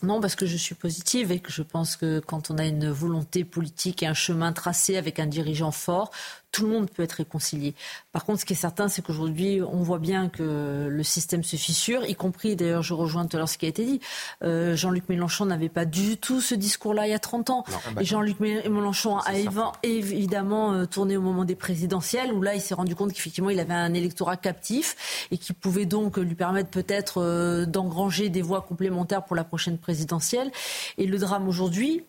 Non, 0.02 0.20
parce 0.20 0.34
que 0.34 0.46
je 0.46 0.56
suis 0.56 0.74
positive 0.74 1.30
et 1.30 1.40
que 1.40 1.52
je 1.52 1.62
pense 1.62 1.96
que 1.96 2.20
quand 2.20 2.50
on 2.50 2.58
a 2.58 2.64
une 2.64 2.90
volonté 2.90 3.44
politique 3.44 4.02
et 4.02 4.06
un 4.06 4.14
chemin 4.14 4.52
tracé 4.52 4.96
avec 4.96 5.18
un 5.18 5.26
dirigeant 5.26 5.72
fort, 5.72 6.10
tout 6.52 6.64
le 6.64 6.70
monde 6.70 6.90
peut 6.90 7.02
être 7.02 7.12
réconcilié. 7.12 7.74
Par 8.12 8.24
contre, 8.24 8.40
ce 8.40 8.44
qui 8.44 8.54
est 8.54 8.56
certain, 8.56 8.88
c'est 8.88 9.02
qu'aujourd'hui, 9.02 9.60
on 9.62 9.82
voit 9.82 9.98
bien 9.98 10.28
que 10.28 10.88
le 10.90 11.02
système 11.02 11.44
se 11.44 11.56
fissure, 11.56 12.04
y 12.04 12.14
compris, 12.14 12.56
d'ailleurs, 12.56 12.82
je 12.82 12.94
rejoins 12.94 13.26
tout 13.26 13.36
à 13.36 13.38
l'heure 13.38 13.48
ce 13.48 13.56
qui 13.56 13.66
a 13.66 13.68
été 13.68 13.84
dit. 13.84 14.00
Euh, 14.42 14.74
Jean-Luc 14.74 15.08
Mélenchon 15.08 15.46
n'avait 15.46 15.68
pas 15.68 15.84
du 15.84 16.16
tout 16.16 16.40
ce 16.40 16.54
discours-là 16.54 17.06
il 17.06 17.10
y 17.10 17.14
a 17.14 17.18
30 17.18 17.50
ans. 17.50 17.64
et 18.00 18.04
Jean-Luc 18.04 18.40
Mélenchon 18.40 19.18
a 19.18 19.34
évidemment 19.82 20.72
euh, 20.72 20.86
tourné 20.86 21.16
au 21.16 21.20
moment 21.20 21.44
des 21.44 21.54
présidentielles, 21.54 22.32
où 22.32 22.42
là, 22.42 22.54
il 22.54 22.60
s'est 22.60 22.74
rendu 22.74 22.96
compte 22.96 23.12
qu'effectivement, 23.12 23.50
il 23.50 23.60
avait 23.60 23.74
un 23.74 23.94
électorat 23.94 24.36
captif 24.36 25.28
et 25.30 25.38
qui 25.38 25.52
pouvait 25.52 25.86
donc 25.86 26.16
lui 26.16 26.34
permettre 26.34 26.70
peut-être 26.70 27.22
euh, 27.22 27.64
d'engranger 27.64 28.28
des 28.28 28.42
voix 28.42 28.62
complémentaires 28.62 29.24
pour 29.24 29.36
la 29.36 29.44
prochaine 29.44 29.78
présidentielle. 29.78 29.89
Et 30.98 31.06
le 31.06 31.18
drame 31.18 31.48
aujourd'hui, 31.48 32.04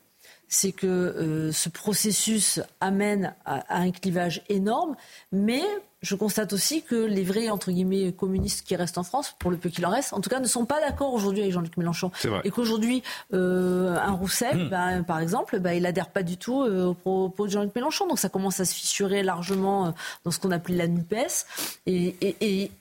c'est 0.51 0.73
que 0.73 0.85
euh, 0.85 1.51
ce 1.53 1.69
processus 1.69 2.59
amène 2.81 3.33
à, 3.45 3.63
un 3.73 3.89
clivage 3.91 4.43
énorme, 4.49 4.97
mais 5.31 5.61
je 6.01 6.13
constate 6.15 6.51
aussi 6.51 6.81
que 6.81 6.95
les 6.95 7.23
vrais 7.23 7.49
entre 7.49 7.71
guillemets 7.71 8.11
communistes 8.11 8.67
qui 8.67 8.75
restent 8.75 8.97
en 8.97 9.03
France, 9.03 9.33
pour 9.39 9.49
le 9.49 9.55
peu 9.55 9.69
qu'il 9.69 9.85
en 9.85 9.89
reste, 9.89 10.11
en 10.11 10.19
tout 10.19 10.29
cas, 10.29 10.41
ne 10.41 10.47
sont 10.47 10.65
pas 10.65 10.81
d'accord 10.81 11.13
aujourd'hui 11.13 11.41
avec 11.41 11.53
Jean-Luc 11.53 11.77
Mélenchon. 11.77 12.11
Et 12.43 12.51
qu'aujourd'hui, 12.51 13.01
euh, 13.33 13.95
un 13.95 14.11
Roussel, 14.11 14.65
hmm. 14.65 14.69
ben, 14.69 15.03
par 15.03 15.19
exemple, 15.19 15.57
ben, 15.59 15.71
il 15.71 15.85
adhère 15.85 16.09
pas 16.09 16.23
du 16.23 16.35
tout 16.35 16.63
euh, 16.63 16.87
aux 16.87 16.95
propos 16.95 17.45
de 17.45 17.51
Jean-Luc 17.51 17.73
Mélenchon. 17.73 18.07
Donc 18.07 18.19
ça 18.19 18.27
commence 18.27 18.59
à 18.59 18.65
se 18.65 18.73
fissurer 18.73 19.23
largement 19.23 19.93
dans 20.25 20.31
ce 20.31 20.39
qu'on 20.39 20.51
appelle 20.51 20.75
la 20.75 20.87
Nupes. 20.87 21.15
et, 21.85 22.71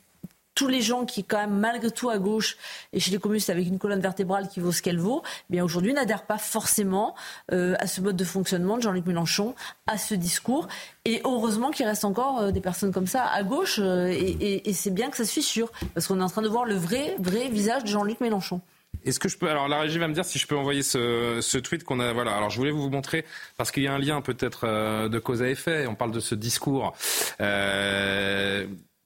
tous 0.61 0.69
les 0.69 0.82
gens 0.82 1.07
qui, 1.07 1.24
quand 1.24 1.39
même, 1.39 1.59
malgré 1.59 1.91
tout, 1.91 2.11
à 2.11 2.19
gauche 2.19 2.59
et 2.93 3.01
chez 3.01 3.11
les 3.11 3.19
communistes, 3.19 3.49
avec 3.49 3.66
une 3.66 3.78
colonne 3.78 4.03
vertébrale 4.03 4.47
qui 4.47 4.61
vaut 4.61 4.73
ce 4.73 4.82
qu'elle 4.82 4.99
vaut, 4.99 5.23
eh 5.24 5.55
bien 5.55 5.65
aujourd'hui 5.65 5.95
n'adhèrent 5.95 6.27
pas 6.27 6.37
forcément 6.37 7.15
euh, 7.51 7.77
à 7.78 7.87
ce 7.87 8.03
mode 8.03 8.15
de 8.15 8.24
fonctionnement 8.24 8.77
de 8.77 8.82
Jean-Luc 8.82 9.07
Mélenchon, 9.07 9.55
à 9.87 9.97
ce 9.97 10.15
discours. 10.15 10.69
Et 11.07 11.23
heureusement 11.24 11.70
qu'il 11.70 11.87
reste 11.87 12.05
encore 12.05 12.41
euh, 12.41 12.51
des 12.51 12.61
personnes 12.61 12.93
comme 12.93 13.07
ça 13.07 13.24
à 13.24 13.43
gauche, 13.43 13.78
euh, 13.82 14.09
et, 14.09 14.70
c'est 14.74 14.93
bien 14.93 15.09
que 15.09 15.16
ça 15.16 15.24
se 15.24 15.32
fissure, 15.32 15.73
parce 15.95 16.07
qu'on 16.07 16.20
est 16.20 16.23
en 16.23 16.28
train 16.28 16.43
de 16.43 16.49
voir 16.49 16.66
le 16.66 16.74
vrai, 16.74 17.16
vrai 17.19 17.49
visage 17.49 17.85
de 17.85 17.89
Jean-Luc 17.89 18.20
Mélenchon. 18.20 18.61
Est-ce 19.07 19.19
que 19.19 19.31
je 19.31 19.39
peux 19.39 19.49
alors 19.49 19.66
la 19.66 19.81
régie 19.81 19.99
va 19.99 20.09
me 20.09 20.15
dire 20.15 20.27
si 20.27 20.39
je 20.39 20.47
peux 20.47 20.57
envoyer 20.57 20.82
ce, 20.82 21.59
tweet 21.59 21.85
qu'on 21.85 22.01
a 22.01 22.12
voilà 22.12 22.37
alors 22.37 22.51
je 22.51 22.59
voulais 22.59 22.73
vous 22.73 22.91
montrer 22.91 23.24
parce 23.57 23.70
qu'il 23.70 23.85
y 23.85 23.87
a 23.87 23.95
un 23.95 23.99
lien 23.99 24.20
peut-être 24.20 25.09
de 25.09 25.19
cause 25.20 25.43
à 25.43 25.49
effet 25.49 25.87
on 25.87 25.95
parle 25.95 26.11
de 26.11 26.19
ce 26.19 26.35
discours 26.35 26.93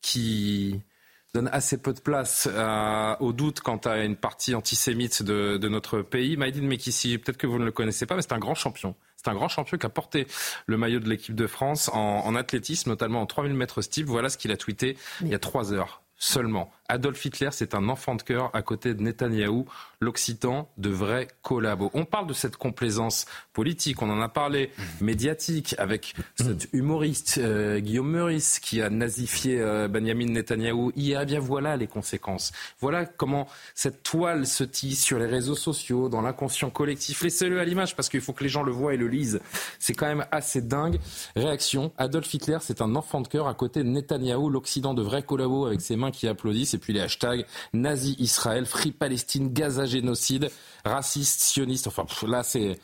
qui 0.01 0.81
donne 1.35 1.51
assez 1.53 1.79
peu 1.79 1.93
de 1.93 2.01
place 2.01 2.49
euh, 2.51 3.17
au 3.19 3.33
doute 3.33 3.61
quant 3.61 3.77
à 3.79 3.99
une 3.99 4.17
partie 4.17 4.55
antisémite 4.55 5.23
de, 5.23 5.57
de 5.57 5.69
notre 5.69 6.01
pays. 6.01 6.37
Maïdine 6.37 6.67
Mekissi, 6.67 7.19
peut-être 7.19 7.37
que 7.37 7.49
vous 7.49 7.59
ne 7.59 7.65
le 7.65 7.73
connaissez 7.73 8.07
pas, 8.07 8.15
mais 8.15 8.23
c'est 8.23 8.33
un 8.33 8.39
grand 8.39 8.55
champion. 8.55 8.95
C'est 9.17 9.29
un 9.29 9.35
grand 9.35 9.49
champion 9.49 9.77
qui 9.77 9.85
a 9.85 9.89
porté 9.89 10.29
le 10.67 10.77
maillot 10.77 11.01
de 11.01 11.09
l'équipe 11.09 11.35
de 11.35 11.47
France 11.49 11.91
en, 11.93 12.21
en 12.25 12.35
athlétisme, 12.37 12.91
notamment 12.91 13.21
en 13.21 13.27
3000 13.27 13.53
mètres 13.55 13.83
steep. 13.83 14.07
Voilà 14.07 14.29
ce 14.29 14.39
qu'il 14.39 14.53
a 14.53 14.57
tweeté 14.57 14.97
il 15.23 15.29
y 15.29 15.35
a 15.35 15.39
trois 15.39 15.73
heures 15.73 16.03
seulement. 16.17 16.71
Adolf 16.89 17.25
Hitler, 17.25 17.49
c'est 17.53 17.75
un 17.75 17.89
enfant 17.89 18.15
de 18.15 18.23
cœur 18.23 18.51
à 18.53 18.61
côté 18.63 18.93
de 18.93 19.03
Netanyahou. 19.03 19.65
L'Occitan 20.01 20.69
devrait 20.77 21.29
collaborer. 21.43 21.91
On 21.95 22.05
parle 22.05 22.27
de 22.27 22.35
cette 22.35 22.57
complaisance 22.57 23.25
politique, 23.55 24.03
on 24.03 24.11
en 24.11 24.21
a 24.21 24.29
parlé, 24.29 24.71
médiatique, 25.01 25.75
avec 25.79 26.15
cet 26.37 26.69
humoriste 26.75 27.39
euh, 27.39 27.81
Guillaume 27.81 28.11
Meurice 28.11 28.59
qui 28.59 28.83
a 28.83 28.91
nazifié 28.91 29.61
euh, 29.61 29.89
Benjamin 29.89 30.27
Netanyahou. 30.27 30.93
Hier, 30.95 31.23
eh 31.23 31.25
bien 31.27 31.41
voilà 31.41 31.77
les 31.79 31.87
conséquences. 31.87 32.53
Voilà 32.81 33.07
comment 33.07 33.49
cette 33.75 34.03
toile 34.03 34.47
se 34.47 34.65
tisse 34.65 35.03
sur 35.03 35.19
les 35.19 35.27
réseaux 35.27 35.57
sociaux, 35.57 36.11
dans 36.11 36.21
l'inconscient 36.21 36.69
collectif. 36.69 37.23
Laissez-le 37.23 37.61
à 37.61 37.65
l'image 37.65 37.97
parce 37.97 38.11
qu'il 38.11 38.21
faut 38.21 38.35
que 38.35 38.45
les 38.45 38.51
gens 38.51 38.63
le 38.63 38.73
voient 38.73 38.93
et 38.93 38.99
le 38.99 39.09
lisent. 39.09 39.41
C'est 39.79 39.95
quand 39.95 40.07
même 40.07 40.27
assez 40.31 40.61
dingue. 40.61 40.99
Réaction, 41.35 41.93
Adolf 41.97 42.33
Hitler, 42.35 42.59
c'est 42.61 42.83
un 42.83 42.95
enfant 42.95 43.23
de 43.23 43.29
cœur 43.29 43.49
à 43.49 43.55
côté 43.55 43.83
de 43.83 43.89
Netanyahou. 43.89 44.51
L'Occident 44.51 44.93
devrait 44.93 45.23
collaborer 45.23 45.71
avec 45.71 45.81
ses 45.81 45.97
mains 45.97 46.11
qui 46.11 46.29
applaudissent 46.29 46.74
et 46.75 46.79
puis 46.79 46.93
les 46.93 47.01
hashtags 47.01 47.47
nazi 47.73 48.17
Israël, 48.19 48.67
Free 48.67 48.93
Palestine, 48.93 49.53
Gaza 49.53 49.87
génocide, 49.87 50.51
raciste, 50.85 51.41
sioniste. 51.43 51.87
Enfin 51.87 52.07
là 52.27 52.43
c'est 52.43 52.79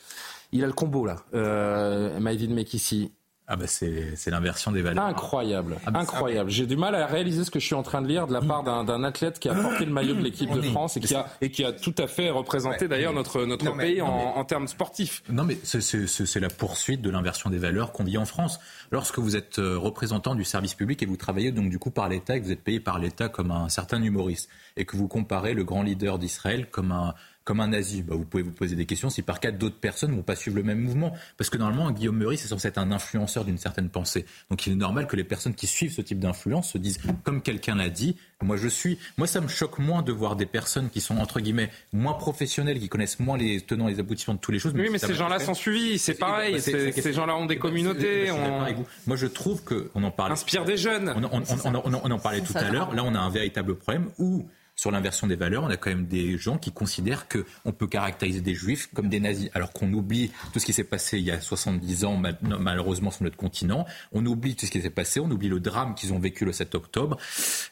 il 0.53 0.65
a 0.65 0.67
le 0.67 0.73
combo 0.73 1.07
là. 1.07 1.17
Euh, 1.35 2.19
Maïdine 2.21 2.55
Mekissi. 2.55 3.13
Ah 3.53 3.57
bah 3.57 3.67
c'est, 3.67 4.15
c'est 4.15 4.31
l'inversion 4.31 4.71
des 4.71 4.81
valeurs. 4.81 5.05
Incroyable, 5.05 5.77
ah 5.85 5.91
bah 5.91 5.99
incroyable. 5.99 6.51
J'ai 6.51 6.67
du 6.67 6.77
mal 6.77 6.95
à 6.95 7.05
réaliser 7.07 7.43
ce 7.43 7.51
que 7.51 7.59
je 7.59 7.67
suis 7.67 7.75
en 7.75 7.83
train 7.83 8.01
de 8.01 8.07
lire 8.07 8.29
de 8.29 8.33
la 8.33 8.41
part 8.41 8.63
d'un, 8.63 8.85
d'un 8.85 9.03
athlète 9.03 9.41
qui 9.41 9.49
a 9.49 9.55
porté 9.55 9.85
le 9.85 9.91
maillot 9.93 10.15
de 10.15 10.21
l'équipe 10.21 10.53
de 10.53 10.63
France 10.63 10.97
et 10.97 11.01
qui 11.01 11.15
a, 11.17 11.27
et 11.41 11.51
qui 11.51 11.65
a 11.65 11.73
tout 11.73 11.95
à 11.99 12.07
fait 12.07 12.31
représenté 12.31 12.87
d'ailleurs 12.87 13.13
notre, 13.13 13.45
notre 13.47 13.65
Non, 13.65 13.75
mais- 13.75 13.87
pays 13.87 14.03
en, 14.03 14.17
mais- 14.17 14.25
en 14.41 14.45
termes 14.45 14.69
sportifs. 14.69 15.25
Non, 15.29 15.43
mais 15.43 15.59
c'est, 15.65 15.81
c'est- 15.81 16.07
c'est- 16.07 16.27
c'est 16.27 16.39
la 16.41 16.49
poursuite 16.49 17.03
de 17.03 17.11
l'inversion 17.11 17.51
des 17.51 17.59
valeurs 17.59 17.91
qu'on 17.91 18.05
vit 18.05 18.19
en 18.19 18.25
France. 18.25 18.61
Lorsque 18.93 19.19
vous 19.19 19.35
êtes 19.35 19.59
euh, 19.59 19.77
représentant 19.77 20.37
du 20.37 20.45
service 20.45 20.75
public 20.75 21.03
et 21.03 21.07
vous 21.07 21.17
travaillez 21.17 21.51
donc 21.51 21.71
du 21.71 21.79
coup 21.81 21.91
par 21.91 22.09
l'État 22.09 22.37
et 22.37 22.41
que 22.41 22.45
vous 22.47 22.53
êtes 22.53 22.63
payé 22.63 22.79
par 22.79 23.01
l'État 23.01 23.29
comme 23.29 23.51
un 23.51 23.69
certain 23.69 24.01
humoriste 24.01 24.49
et 24.77 24.85
que 24.85 24.97
vous 24.97 25.09
comparez 25.09 25.55
le 25.55 25.65
grand 25.65 25.83
leader 25.83 26.21
d'Israël 26.21 26.69
comme 26.71 26.93
un 26.93 27.15
comme 27.51 27.59
un 27.59 27.67
nazi, 27.67 28.03
bah, 28.03 28.15
vous 28.17 28.25
pouvez 28.25 28.45
vous 28.45 28.53
poser 28.53 28.77
des 28.77 28.87
questions 28.87 29.11
si 29.11 29.23
par 29.23 29.41
cas 29.41 29.51
d'autres 29.51 29.81
personnes 29.81 30.13
ne 30.13 30.15
vont 30.15 30.23
pas 30.23 30.37
suivre 30.37 30.57
le 30.57 30.63
même 30.63 30.79
mouvement. 30.79 31.13
Parce 31.37 31.51
que 31.51 31.59
normalement, 31.59 31.91
Guillaume 31.91 32.17
Meurice 32.17 32.45
est 32.45 32.49
censé 32.49 32.69
être 32.69 32.79
un 32.79 32.93
influenceur 32.93 33.45
d'une 33.45 33.59
certaine 33.59 33.89
pensée. 33.89 34.25
Donc 34.51 34.65
il 34.69 34.73
est 34.75 34.77
normal 34.77 35.09
que 35.09 35.17
les 35.17 35.25
personnes 35.25 35.55
qui 35.57 35.67
suivent 35.67 35.93
ce 35.93 36.01
type 36.01 36.21
d'influence 36.21 36.71
se 36.71 36.79
disent, 36.79 37.01
comme 37.25 37.43
quelqu'un 37.43 37.75
l'a 37.75 37.89
dit, 37.89 38.15
moi 38.41 38.57
je 38.57 38.69
suis. 38.69 38.99
Moi 39.19 39.27
ça 39.27 39.41
me 39.41 39.49
choque 39.49 39.81
moins 39.81 40.03
de 40.03 40.13
voir 40.13 40.37
des 40.37 40.47
personnes 40.47 40.91
qui 40.91 41.01
sont 41.01 41.17
entre 41.17 41.41
guillemets 41.41 41.71
moins 41.93 42.15
professionnelles, 42.15 42.79
qui 42.79 42.89
connaissent 42.89 43.19
moins 43.19 43.37
les 43.37 43.61
tenants 43.63 43.89
et 43.89 43.95
les 43.95 43.99
aboutissements 43.99 44.35
de 44.35 44.39
toutes 44.39 44.55
les 44.55 44.61
choses. 44.61 44.73
Oui, 44.77 44.89
mais 44.93 44.99
ces 44.99 45.15
gens-là 45.15 45.41
sont 45.41 45.55
suivis, 45.55 45.99
c'est 45.99 46.15
pareil. 46.15 46.53
Bah, 46.55 46.61
Ces, 46.61 47.13
gens-là 47.13 47.35
ont 47.37 47.47
des 47.47 47.57
ben, 47.57 47.63
communautés. 47.63 48.31
on-. 48.31 48.85
Moi, 49.09 49.17
je 49.17 49.27
trouve 49.27 49.65
qu'on 49.65 50.05
en 50.05 50.13
parlait. 50.13 50.35
Inspire 50.35 50.65
des 50.65 50.77
jeunes. 50.77 51.13
On, 51.17 51.25
on- 51.25 51.43
on- 51.43 51.75
on- 51.75 51.83
on- 51.95 52.01
on 52.05 52.11
en 52.13 52.19
parlait 52.21 52.43
tout 52.43 52.53
ça, 52.53 52.61
à 52.61 52.71
l'heure. 52.71 52.95
Là, 52.95 53.03
on 53.05 53.13
a 53.17 53.19
un 53.19 53.31
véritable 53.31 53.75
problème 53.75 54.07
où, 54.21 54.47
sur 54.81 54.91
l'inversion 54.91 55.27
des 55.27 55.37
valeurs, 55.37 55.65
on 55.65 55.69
a 55.69 55.77
quand 55.77 55.91
même 55.91 56.07
des 56.07 56.39
gens 56.39 56.57
qui 56.57 56.73
considèrent 56.73 57.27
qu'on 57.29 57.71
peut 57.73 57.87
caractériser 57.87 58.41
des 58.41 58.55
juifs 58.55 58.89
comme 58.95 59.11
des 59.11 59.21
nazis, 59.21 59.51
alors 59.53 59.73
qu'on 59.75 59.93
oublie 59.93 60.33
tout 60.55 60.59
ce 60.59 60.65
qui 60.65 60.73
s'est 60.73 60.85
passé 60.85 61.19
il 61.19 61.25
y 61.25 61.31
a 61.31 61.39
70 61.39 62.07
ans, 62.07 62.17
mal- 62.17 62.39
malheureusement, 62.41 63.11
sur 63.11 63.25
notre 63.25 63.37
continent. 63.37 63.85
On 64.13 64.25
oublie 64.25 64.57
tout 64.57 64.65
ce 64.65 64.71
qui 64.71 64.81
s'est 64.81 64.89
passé, 64.89 65.21
on 65.21 65.31
oublie 65.31 65.49
le 65.49 65.61
drame 65.61 65.95
qu'ils 65.95 66.15
ont 66.15 66.19
vécu 66.19 66.47
le 66.47 66.53
7 66.53 66.75
octobre. 66.75 67.19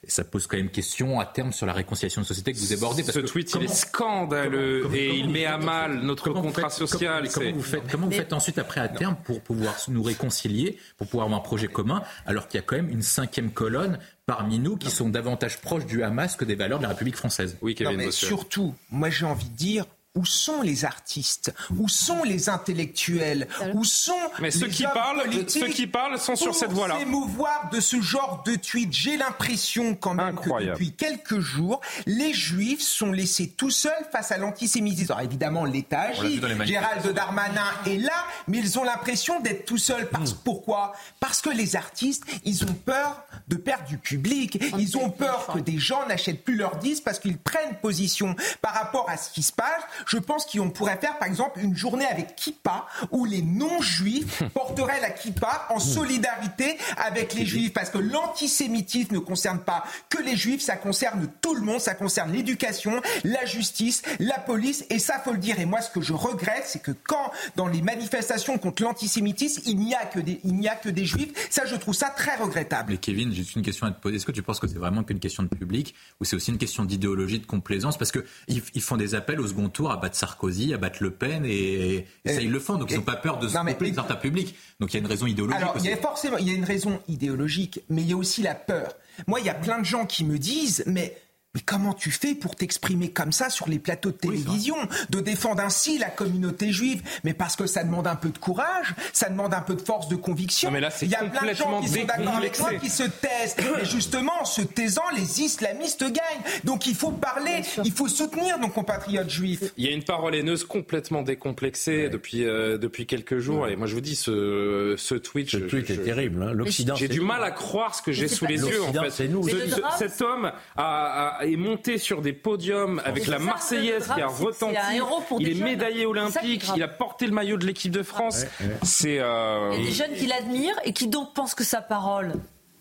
Et 0.06 0.10
ça 0.10 0.22
pose 0.22 0.46
quand 0.46 0.58
même 0.58 0.68
question 0.68 1.18
à 1.18 1.24
terme 1.24 1.50
sur 1.52 1.64
la 1.64 1.72
réconciliation 1.72 2.20
de 2.20 2.26
société 2.26 2.52
que 2.52 2.58
vous 2.58 2.74
abordez. 2.74 3.02
Parce 3.02 3.14
Ce 3.14 3.20
que 3.20 3.26
tweet, 3.26 3.54
il 3.54 3.62
est 3.62 3.68
scandaleux 3.74 4.80
comment- 4.82 4.94
et 4.94 5.06
comment 5.08 5.18
il 5.20 5.30
met 5.30 5.46
à 5.46 5.56
mal 5.56 6.00
notre 6.02 6.28
contrat 6.30 6.68
faites- 6.68 6.72
social. 6.88 7.26
Comment, 7.32 7.32
comment 7.32 7.46
c'est- 7.46 7.52
vous 7.52 7.62
faites, 7.62 7.90
comment 7.90 8.06
vous 8.08 8.12
faites 8.12 8.32
ensuite 8.34 8.58
après 8.58 8.82
à 8.82 8.88
terme 8.88 9.16
pour 9.24 9.40
pouvoir 9.40 9.74
nous 9.88 10.02
réconcilier, 10.02 10.76
pour 10.98 11.06
pouvoir 11.06 11.24
avoir 11.24 11.40
un 11.40 11.42
projet 11.42 11.68
commun, 11.68 12.02
alors 12.26 12.48
qu'il 12.48 12.58
y 12.58 12.62
a 12.62 12.66
quand 12.66 12.76
même 12.76 12.90
une 12.90 13.00
cinquième 13.02 13.50
colonne 13.50 13.98
parmi 14.28 14.58
nous 14.58 14.76
qui 14.76 14.90
sont 14.90 15.08
davantage 15.08 15.58
proches 15.58 15.86
du 15.86 16.02
Hamas 16.02 16.36
que 16.36 16.44
des 16.44 16.54
valeurs 16.54 16.78
de 16.78 16.82
la 16.82 16.90
République 16.90 17.16
française. 17.16 17.56
Oui, 17.62 17.74
Non, 17.80 17.94
mais 17.94 18.10
surtout, 18.10 18.74
moi 18.90 19.08
j'ai 19.08 19.24
envie 19.24 19.48
de 19.48 19.56
dire. 19.56 19.86
Où 20.14 20.24
sont 20.24 20.62
les 20.62 20.84
artistes? 20.84 21.54
Où 21.78 21.88
sont 21.88 22.24
les 22.24 22.48
intellectuels? 22.48 23.46
Où 23.74 23.84
sont 23.84 24.12
Mais 24.40 24.50
ceux 24.50 24.66
les 24.66 24.72
qui 24.72 24.82
parlent- 24.82 25.22
politiques 25.22 25.62
ceux 25.62 25.68
qui 25.68 25.86
parlent 25.86 26.18
sont 26.18 26.34
sur 26.34 26.54
cette 26.54 26.72
voie-là. 26.72 26.98
s'émouvoir 26.98 27.68
de 27.70 27.78
ce 27.78 28.00
genre 28.00 28.42
de 28.44 28.56
tweet. 28.56 28.92
J'ai 28.92 29.16
l'impression 29.16 29.94
quand 29.94 30.14
même 30.14 30.28
Incroyable. 30.28 30.72
que 30.78 30.82
depuis 30.84 30.92
quelques 30.92 31.38
jours, 31.40 31.80
les 32.06 32.32
Juifs 32.32 32.80
sont 32.80 33.12
laissés 33.12 33.50
tout 33.50 33.70
seuls 33.70 33.92
face 34.10 34.32
à 34.32 34.38
l'antisémitisme. 34.38 35.12
Alors 35.12 35.22
évidemment, 35.24 35.64
l'État 35.64 36.00
agit. 36.00 36.40
Gérald 36.64 37.06
Darmanin 37.14 37.62
est 37.86 37.98
là, 37.98 38.24
mais 38.48 38.58
ils 38.58 38.78
ont 38.78 38.84
l'impression 38.84 39.38
d'être 39.40 39.66
tout 39.66 39.78
seuls. 39.78 40.08
Parce, 40.08 40.32
Hmm. 40.32 40.38
Pourquoi? 40.42 40.94
Parce 41.20 41.40
que 41.42 41.50
les 41.50 41.76
artistes, 41.76 42.24
ils 42.44 42.64
ont 42.64 42.74
peur 42.74 43.22
de 43.46 43.56
perdre 43.56 43.84
du 43.86 43.98
public. 43.98 44.58
Ils 44.78 44.96
ont 44.96 45.10
peur 45.10 45.46
que 45.52 45.58
des 45.58 45.78
gens 45.78 46.06
n'achètent 46.08 46.42
plus 46.44 46.56
leurs 46.56 46.76
disques 46.76 47.04
parce 47.04 47.18
qu'ils 47.20 47.38
prennent 47.38 47.76
position 47.80 48.34
par 48.62 48.72
rapport 48.74 49.08
à 49.08 49.16
ce 49.16 49.30
qui 49.30 49.42
se 49.42 49.52
passe. 49.52 49.82
Je 50.06 50.18
pense 50.18 50.46
qu'on 50.46 50.70
pourrait 50.70 50.98
faire, 50.98 51.18
par 51.18 51.28
exemple, 51.28 51.60
une 51.60 51.76
journée 51.76 52.06
avec 52.06 52.36
Kippa 52.36 52.86
où 53.10 53.24
les 53.24 53.42
non-juifs 53.42 54.42
porteraient 54.54 55.00
la 55.00 55.10
Kippa 55.10 55.66
en 55.70 55.78
solidarité 55.78 56.78
avec 56.96 57.34
les 57.34 57.46
juifs. 57.46 57.72
Parce 57.72 57.90
que 57.90 57.98
l'antisémitisme 57.98 59.14
ne 59.14 59.18
concerne 59.18 59.60
pas 59.60 59.84
que 60.08 60.22
les 60.22 60.36
juifs, 60.36 60.62
ça 60.62 60.76
concerne 60.76 61.28
tout 61.40 61.54
le 61.54 61.62
monde. 61.62 61.80
Ça 61.80 61.94
concerne 61.94 62.32
l'éducation, 62.32 63.00
la 63.24 63.44
justice, 63.44 64.02
la 64.18 64.38
police. 64.38 64.84
Et 64.90 64.98
ça, 64.98 65.20
faut 65.20 65.32
le 65.32 65.38
dire. 65.38 65.58
Et 65.60 65.66
moi, 65.66 65.80
ce 65.80 65.90
que 65.90 66.00
je 66.00 66.12
regrette, 66.12 66.64
c'est 66.66 66.82
que 66.82 66.92
quand, 66.92 67.30
dans 67.56 67.66
les 67.66 67.82
manifestations 67.82 68.58
contre 68.58 68.82
l'antisémitisme, 68.82 69.62
il 69.66 69.78
n'y 69.78 69.94
a 69.94 70.04
que 70.04 70.20
des, 70.20 70.40
il 70.44 70.54
n'y 70.54 70.68
a 70.68 70.74
que 70.74 70.88
des 70.88 71.04
juifs, 71.04 71.32
ça, 71.50 71.64
je 71.66 71.76
trouve 71.76 71.94
ça 71.94 72.08
très 72.10 72.36
regrettable. 72.36 72.92
Mais 72.92 72.98
Kevin, 72.98 73.30
j'ai 73.30 73.42
juste 73.42 73.56
une 73.56 73.62
question 73.62 73.86
à 73.86 73.90
te 73.90 74.00
poser. 74.00 74.16
Est-ce 74.16 74.26
que 74.26 74.32
tu 74.32 74.42
penses 74.42 74.60
que 74.60 74.66
c'est 74.66 74.78
vraiment 74.78 75.02
qu'une 75.02 75.20
question 75.20 75.42
de 75.42 75.48
public 75.48 75.94
ou 76.20 76.24
c'est 76.24 76.36
aussi 76.36 76.50
une 76.50 76.58
question 76.58 76.84
d'idéologie, 76.84 77.38
de 77.38 77.46
complaisance? 77.46 77.96
Parce 77.98 78.12
qu'ils 78.12 78.62
ils 78.74 78.82
font 78.82 78.96
des 78.96 79.14
appels 79.14 79.40
au 79.40 79.46
second 79.46 79.68
tour 79.68 79.87
à 79.90 79.96
battre 79.96 80.16
Sarkozy, 80.16 80.74
à 80.74 80.78
battre 80.78 81.02
Le 81.02 81.10
Pen 81.10 81.44
et, 81.44 82.06
et 82.24 82.32
ça, 82.32 82.40
ils 82.40 82.50
le 82.50 82.60
font. 82.60 82.76
Donc, 82.76 82.90
ils 82.90 82.96
n'ont 82.96 83.02
pas 83.02 83.16
peur 83.16 83.38
de 83.38 83.48
se 83.48 83.56
couper 83.56 83.90
de 83.90 83.94
certains 83.94 84.16
publics. 84.16 84.56
Donc, 84.80 84.92
il 84.92 84.96
y 84.96 84.96
a 84.98 85.00
une 85.00 85.06
raison 85.06 85.26
idéologique 85.26 85.62
Alors, 85.62 85.74
il 85.78 85.84
y 85.84 85.92
a 85.92 85.96
forcément, 85.96 86.38
il 86.38 86.48
y 86.48 86.50
a 86.50 86.54
une 86.54 86.64
raison 86.64 87.00
idéologique, 87.08 87.80
mais 87.88 88.02
il 88.02 88.10
y 88.10 88.12
a 88.12 88.16
aussi 88.16 88.42
la 88.42 88.54
peur. 88.54 88.94
Moi, 89.26 89.40
il 89.40 89.46
y 89.46 89.50
a 89.50 89.54
plein 89.54 89.78
de 89.78 89.84
gens 89.84 90.06
qui 90.06 90.24
me 90.24 90.38
disent, 90.38 90.84
mais 90.86 91.16
mais 91.54 91.62
comment 91.64 91.94
tu 91.94 92.10
fais 92.10 92.34
pour 92.34 92.56
t'exprimer 92.56 93.10
comme 93.10 93.32
ça 93.32 93.48
sur 93.48 93.68
les 93.70 93.78
plateaux 93.78 94.10
de 94.10 94.16
télévision, 94.16 94.76
de 95.08 95.20
défendre 95.20 95.62
ainsi 95.62 95.96
la 95.98 96.10
communauté 96.10 96.72
juive? 96.72 97.02
Mais 97.24 97.32
parce 97.32 97.56
que 97.56 97.66
ça 97.66 97.84
demande 97.84 98.06
un 98.06 98.16
peu 98.16 98.28
de 98.28 98.36
courage, 98.38 98.94
ça 99.14 99.30
demande 99.30 99.54
un 99.54 99.62
peu 99.62 99.74
de 99.74 99.80
force 99.80 100.08
de 100.08 100.16
conviction. 100.16 100.68
Non, 100.68 100.74
mais 100.74 100.80
là, 100.80 100.90
c'est 100.90 101.06
il 101.06 101.12
y 101.12 101.14
a 101.14 101.24
plein 101.24 101.50
de 101.50 101.54
gens 101.56 101.80
qui 101.80 101.88
sont 101.88 102.04
d'accord 102.04 102.36
avec 102.36 102.60
moi 102.60 102.74
qui 102.74 102.90
se 102.90 103.02
taisent. 103.04 103.56
Mais 103.78 103.84
justement, 103.86 104.32
en 104.42 104.44
se 104.44 104.60
taisant, 104.60 105.02
les 105.16 105.40
islamistes 105.40 106.02
gagnent. 106.04 106.62
Donc 106.64 106.86
il 106.86 106.94
faut 106.94 107.12
parler, 107.12 107.62
il 107.82 107.92
faut 107.92 108.08
soutenir 108.08 108.58
nos 108.58 108.68
compatriotes 108.68 109.30
juifs. 109.30 109.72
Il 109.78 109.86
y 109.86 109.88
a 109.88 109.92
une 109.92 110.04
parole 110.04 110.34
haineuse 110.34 110.64
complètement 110.64 111.22
décomplexée 111.22 112.10
depuis, 112.10 112.44
euh, 112.44 112.76
depuis 112.76 113.06
quelques 113.06 113.38
jours. 113.38 113.68
Et 113.68 113.76
moi, 113.76 113.86
je 113.86 113.94
vous 113.94 114.00
dis, 114.02 114.16
ce, 114.16 114.94
ce 114.98 115.14
tweet. 115.14 115.48
Ce 115.48 115.56
tweet 115.56 115.88
est 115.88 116.04
terrible, 116.04 116.42
hein. 116.42 116.52
L'Occident, 116.52 116.94
J'ai 116.94 117.08
du 117.08 117.20
mal 117.22 117.42
à 117.42 117.50
croire 117.52 117.94
ce 117.94 118.02
que 118.02 118.12
j'ai 118.12 118.28
sous 118.28 118.44
les 118.44 118.56
yeux, 118.60 118.82
en 118.82 118.92
L'Occident, 118.92 119.02
fait. 119.04 119.10
c'est 119.10 119.28
nous. 119.28 119.48
Ce- 119.48 119.56
cet 119.98 120.20
homme 120.20 120.52
a, 120.76 121.36
a- 121.37 121.37
est 121.42 121.56
monté 121.56 121.98
sur 121.98 122.22
des 122.22 122.32
podiums 122.32 123.00
avec 123.04 123.24
c'est 123.24 123.30
la 123.30 123.38
ça, 123.38 123.44
Marseillaise 123.44 124.04
qui 124.14 124.20
a 124.22 124.28
c'est 124.28 124.36
c'est 124.36 124.44
retenti. 124.44 124.76
un 124.76 124.90
héros 124.90 125.20
pour 125.28 125.40
il 125.40 125.44
des 125.46 125.50
est 125.52 125.54
jeunes. 125.54 125.64
médaillé 125.64 125.98
C'est 126.00 126.06
olympique. 126.06 126.64
Il 126.76 126.82
a 126.82 126.88
porté 126.88 127.26
le 127.26 127.32
maillot 127.32 127.56
de 127.56 127.66
l'équipe 127.66 127.92
de 127.92 128.02
France. 128.02 128.44
C'est. 128.82 129.18
euh, 129.20 129.70
Il 129.74 129.80
y 129.80 129.82
a 129.82 129.86
des 129.86 129.92
jeunes 129.94 130.14
qui 130.14 130.26
l'admirent 130.26 130.78
et 130.84 130.92
qui 130.92 131.06
donc 131.08 131.34
pensent 131.34 131.54
que 131.54 131.64
sa 131.64 131.80
parole, 131.80 132.34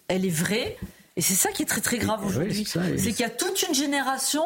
elle 0.07 0.25
est 0.25 0.29
vraie. 0.29 0.77
Et 1.17 1.21
c'est 1.21 1.33
ça 1.33 1.51
qui 1.51 1.63
est 1.63 1.65
très 1.65 1.81
très 1.81 1.97
grave 1.97 2.23
aujourd'hui. 2.23 2.63
c'est 2.63 3.11
qu'il 3.11 3.19
y 3.19 3.23
a 3.23 3.29
toute 3.29 3.63
une 3.67 3.73
génération 3.73 4.43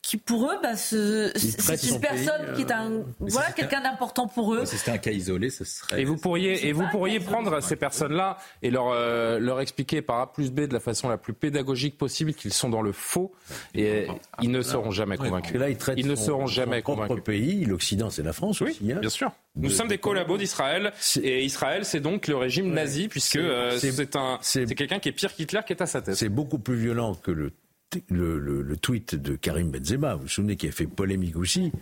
qui 0.00 0.16
pour 0.16 0.50
eux, 0.50 0.56
bah, 0.62 0.76
c'est 0.76 0.96
une 0.96 2.00
personne 2.00 2.54
qui 2.56 2.62
est 2.62 2.72
un, 2.72 2.92
euh, 2.92 3.02
voilà, 3.20 3.52
quelqu'un 3.52 3.80
d'important 3.82 4.26
pour 4.26 4.54
eux. 4.54 4.64
Si 4.64 4.78
c'était 4.78 4.92
un 4.92 4.98
cas 4.98 5.10
isolé, 5.10 5.50
ce 5.50 5.64
serait. 5.64 6.00
Et 6.00 6.04
vous 6.04 6.16
pourriez, 6.16 6.66
et 6.66 6.72
vous 6.72 6.86
pourriez 6.90 7.20
prendre 7.20 7.60
ces 7.62 7.76
personnes-là 7.76 8.38
et 8.62 8.70
leur, 8.70 8.88
euh, 8.88 9.38
leur 9.38 9.60
expliquer 9.60 10.02
par 10.02 10.20
A 10.20 10.32
plus 10.32 10.50
B 10.50 10.60
de 10.60 10.74
la 10.74 10.80
façon 10.80 11.08
la 11.08 11.18
plus 11.18 11.34
pédagogique 11.34 11.98
possible 11.98 12.32
qu'ils 12.34 12.52
sont 12.52 12.68
dans 12.68 12.82
le 12.82 12.92
faux 12.92 13.32
et 13.74 14.06
ils 14.40 14.50
ne 14.50 14.62
seront 14.62 14.90
jamais 14.90 15.16
convaincus. 15.16 15.60
Là, 15.60 15.68
ils, 15.68 15.78
ils 15.96 16.06
ne 16.06 16.16
seront 16.16 16.46
jamais 16.46 16.78
son 16.78 16.94
convaincus. 16.94 17.24
pays, 17.24 17.64
l'Occident, 17.66 18.10
c'est 18.10 18.22
la 18.22 18.32
France 18.32 18.62
aussi. 18.62 18.92
Hein. 18.92 18.98
Bien 19.00 19.10
sûr. 19.10 19.30
Nous 19.56 19.70
sommes 19.70 19.86
des 19.86 19.98
collabos 19.98 20.36
d'Israël 20.36 20.92
et 21.22 21.44
Israël, 21.44 21.84
c'est 21.84 22.00
donc 22.00 22.26
le 22.26 22.36
régime 22.36 22.72
nazi 22.72 23.06
puisque 23.06 23.36
euh, 23.36 23.78
c'est 23.78 24.16
un, 24.16 24.38
c'est 24.42 24.66
quelqu'un 24.74 24.98
qui 24.98 25.10
est 25.10 25.12
pire 25.12 25.32
qu'Hitler 25.32 25.60
qui 25.64 25.72
est 25.72 25.80
à 25.80 25.86
sa 25.86 26.02
tête. 26.02 26.13
C'est 26.14 26.28
beaucoup 26.28 26.58
plus 26.58 26.76
violent 26.76 27.14
que 27.14 27.30
le 27.30 28.76
tweet 28.76 29.14
de 29.14 29.36
Karim 29.36 29.70
Benzema, 29.70 30.14
vous 30.14 30.22
vous 30.22 30.28
souvenez, 30.28 30.56
qui 30.56 30.68
a 30.68 30.72
fait 30.72 30.86
polémique 30.86 31.36
aussi, 31.36 31.72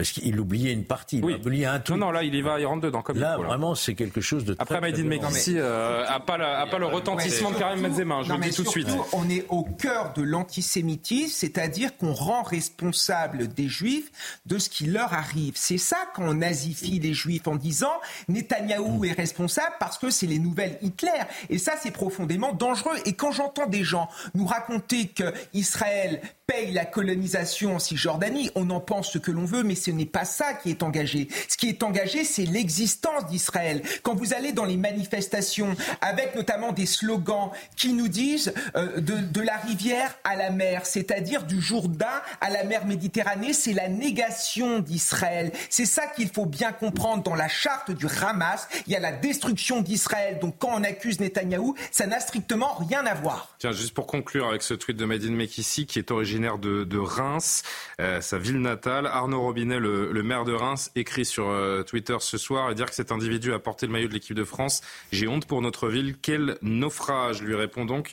parce 0.00 0.12
qu'il 0.12 0.40
oubliait 0.40 0.72
une 0.72 0.86
partie. 0.86 1.18
Il 1.18 1.24
oui. 1.26 1.34
oubliait 1.34 1.66
un 1.66 1.78
tweet. 1.78 1.98
Non, 1.98 2.06
non, 2.06 2.10
là, 2.10 2.22
il 2.22 2.34
y 2.34 2.40
va, 2.40 2.58
il 2.58 2.64
rentre 2.64 2.80
dedans. 2.80 3.02
Comme 3.02 3.18
là, 3.18 3.34
il 3.36 3.42
faut, 3.42 3.46
vraiment, 3.46 3.74
c'est 3.74 3.94
quelque 3.94 4.22
chose 4.22 4.46
de 4.46 4.54
Après, 4.58 4.76
très, 4.76 4.80
Maïdine 4.80 5.06
Mekissi 5.06 5.58
euh, 5.58 6.06
a 6.08 6.20
pas, 6.20 6.38
la, 6.38 6.60
a 6.60 6.66
pas 6.66 6.78
le 6.78 6.86
retentissement 6.86 7.50
de 7.50 7.56
Karim 7.56 7.82
Benzema, 7.82 8.22
je 8.22 8.30
non, 8.30 8.36
vous 8.36 8.40
le 8.40 8.48
dis 8.48 8.56
tout 8.56 8.62
de 8.62 8.68
suite. 8.68 8.88
On 9.12 9.28
est 9.28 9.44
au 9.50 9.62
cœur 9.64 10.14
de 10.14 10.22
l'antisémitisme, 10.22 11.34
c'est-à-dire 11.34 11.98
qu'on 11.98 12.14
rend 12.14 12.42
responsable 12.42 13.48
des 13.48 13.68
juifs 13.68 14.10
de 14.46 14.56
ce 14.56 14.70
qui 14.70 14.86
leur 14.86 15.12
arrive. 15.12 15.52
C'est 15.56 15.76
ça 15.76 15.98
qu'on 16.14 16.32
nazifie 16.32 16.98
les 16.98 17.12
juifs 17.12 17.46
en 17.46 17.56
disant 17.56 17.92
Netanyahou 18.28 19.04
est 19.04 19.12
responsable 19.12 19.74
parce 19.80 19.98
que 19.98 20.08
c'est 20.08 20.26
les 20.26 20.38
nouvelles 20.38 20.78
Hitler. 20.80 21.10
Et 21.50 21.58
ça, 21.58 21.74
c'est 21.78 21.90
profondément 21.90 22.54
dangereux. 22.54 22.96
Et 23.04 23.12
quand 23.12 23.32
j'entends 23.32 23.66
des 23.66 23.84
gens 23.84 24.08
nous 24.32 24.46
raconter 24.46 25.08
que 25.08 25.34
Israël 25.52 26.22
paye 26.46 26.72
la 26.72 26.86
colonisation 26.86 27.76
en 27.76 27.78
Cisjordanie, 27.78 28.50
on 28.54 28.70
en 28.70 28.80
pense 28.80 29.12
ce 29.12 29.18
que 29.18 29.30
l'on 29.30 29.44
veut, 29.44 29.62
mais 29.62 29.74
ce 29.90 29.94
n'est 29.96 30.06
pas 30.06 30.24
ça 30.24 30.54
qui 30.54 30.70
est 30.70 30.84
engagé. 30.84 31.26
Ce 31.48 31.56
qui 31.56 31.68
est 31.68 31.82
engagé, 31.82 32.22
c'est 32.22 32.44
l'existence 32.44 33.26
d'Israël. 33.26 33.82
Quand 34.04 34.14
vous 34.14 34.34
allez 34.34 34.52
dans 34.52 34.64
les 34.64 34.76
manifestations, 34.76 35.74
avec 36.00 36.36
notamment 36.36 36.70
des 36.70 36.86
slogans 36.86 37.50
qui 37.76 37.92
nous 37.92 38.06
disent 38.06 38.54
euh, 38.76 39.00
de, 39.00 39.40
la 39.40 39.56
rivière 39.56 40.16
à 40.22 40.36
la 40.36 40.50
mer, 40.50 40.86
c'est-à-dire 40.86 41.42
du 41.42 41.60
Jourdain 41.60 42.22
à 42.40 42.50
la 42.50 42.62
mer 42.62 42.86
Méditerranée, 42.86 43.52
c'est 43.52 43.72
la 43.72 43.88
négation 43.88 44.78
d'Israël. 44.78 45.50
C'est 45.70 45.86
ça 45.86 46.06
qu'il 46.06 46.28
faut 46.28 46.46
bien 46.46 46.70
comprendre 46.70 47.24
dans 47.24 47.34
la 47.34 47.48
charte 47.48 47.90
du 47.90 48.06
Hamas. 48.06 48.68
Il 48.86 48.92
y 48.92 48.96
a 48.96 49.00
la 49.00 49.12
destruction 49.12 49.80
d'Israël. 49.80 50.38
Donc 50.40 50.54
quand 50.58 50.70
on 50.72 50.84
accuse 50.84 51.18
Netanyahou, 51.18 51.74
ça 51.90 52.06
n'a 52.06 52.20
strictement 52.20 52.74
rien 52.74 53.04
à 53.06 53.14
voir. 53.14 53.56
Tiens, 53.58 53.72
juste 53.72 53.94
pour 53.94 54.06
conclure 54.06 54.46
avec 54.46 54.62
ce 54.62 54.74
tweet 54.74 54.96
de 54.96 55.04
Medine 55.04 55.34
Mekissi, 55.34 55.86
qui 55.86 55.98
est 55.98 56.12
originaire 56.12 56.58
de, 56.58 56.84
de 56.84 56.98
Reims, 56.98 57.64
euh, 58.00 58.20
sa 58.20 58.38
ville 58.38 58.60
natale. 58.60 59.06
Arnaud 59.06 59.40
Robinet, 59.40 59.79
le, 59.80 60.22
maire 60.22 60.44
de 60.44 60.52
Reims, 60.52 60.90
écrit 60.94 61.24
sur 61.24 61.48
euh, 61.48 61.82
Twitter 61.82 62.16
ce 62.20 62.38
soir 62.38 62.70
et 62.70 62.74
dire 62.74 62.86
que 62.86 62.94
cet 62.94 63.12
individu 63.12 63.52
a 63.52 63.58
porté 63.58 63.86
le 63.86 63.92
maillot 63.92 64.08
de 64.08 64.12
l'équipe 64.12 64.36
de 64.36 64.44
France. 64.44 64.82
J'ai 65.12 65.28
honte 65.28 65.46
pour 65.46 65.62
notre 65.62 65.88
ville. 65.88 66.16
Quel 66.20 66.58
naufrage, 66.62 67.42
lui 67.42 67.54
répond 67.54 67.84
donc 67.84 68.12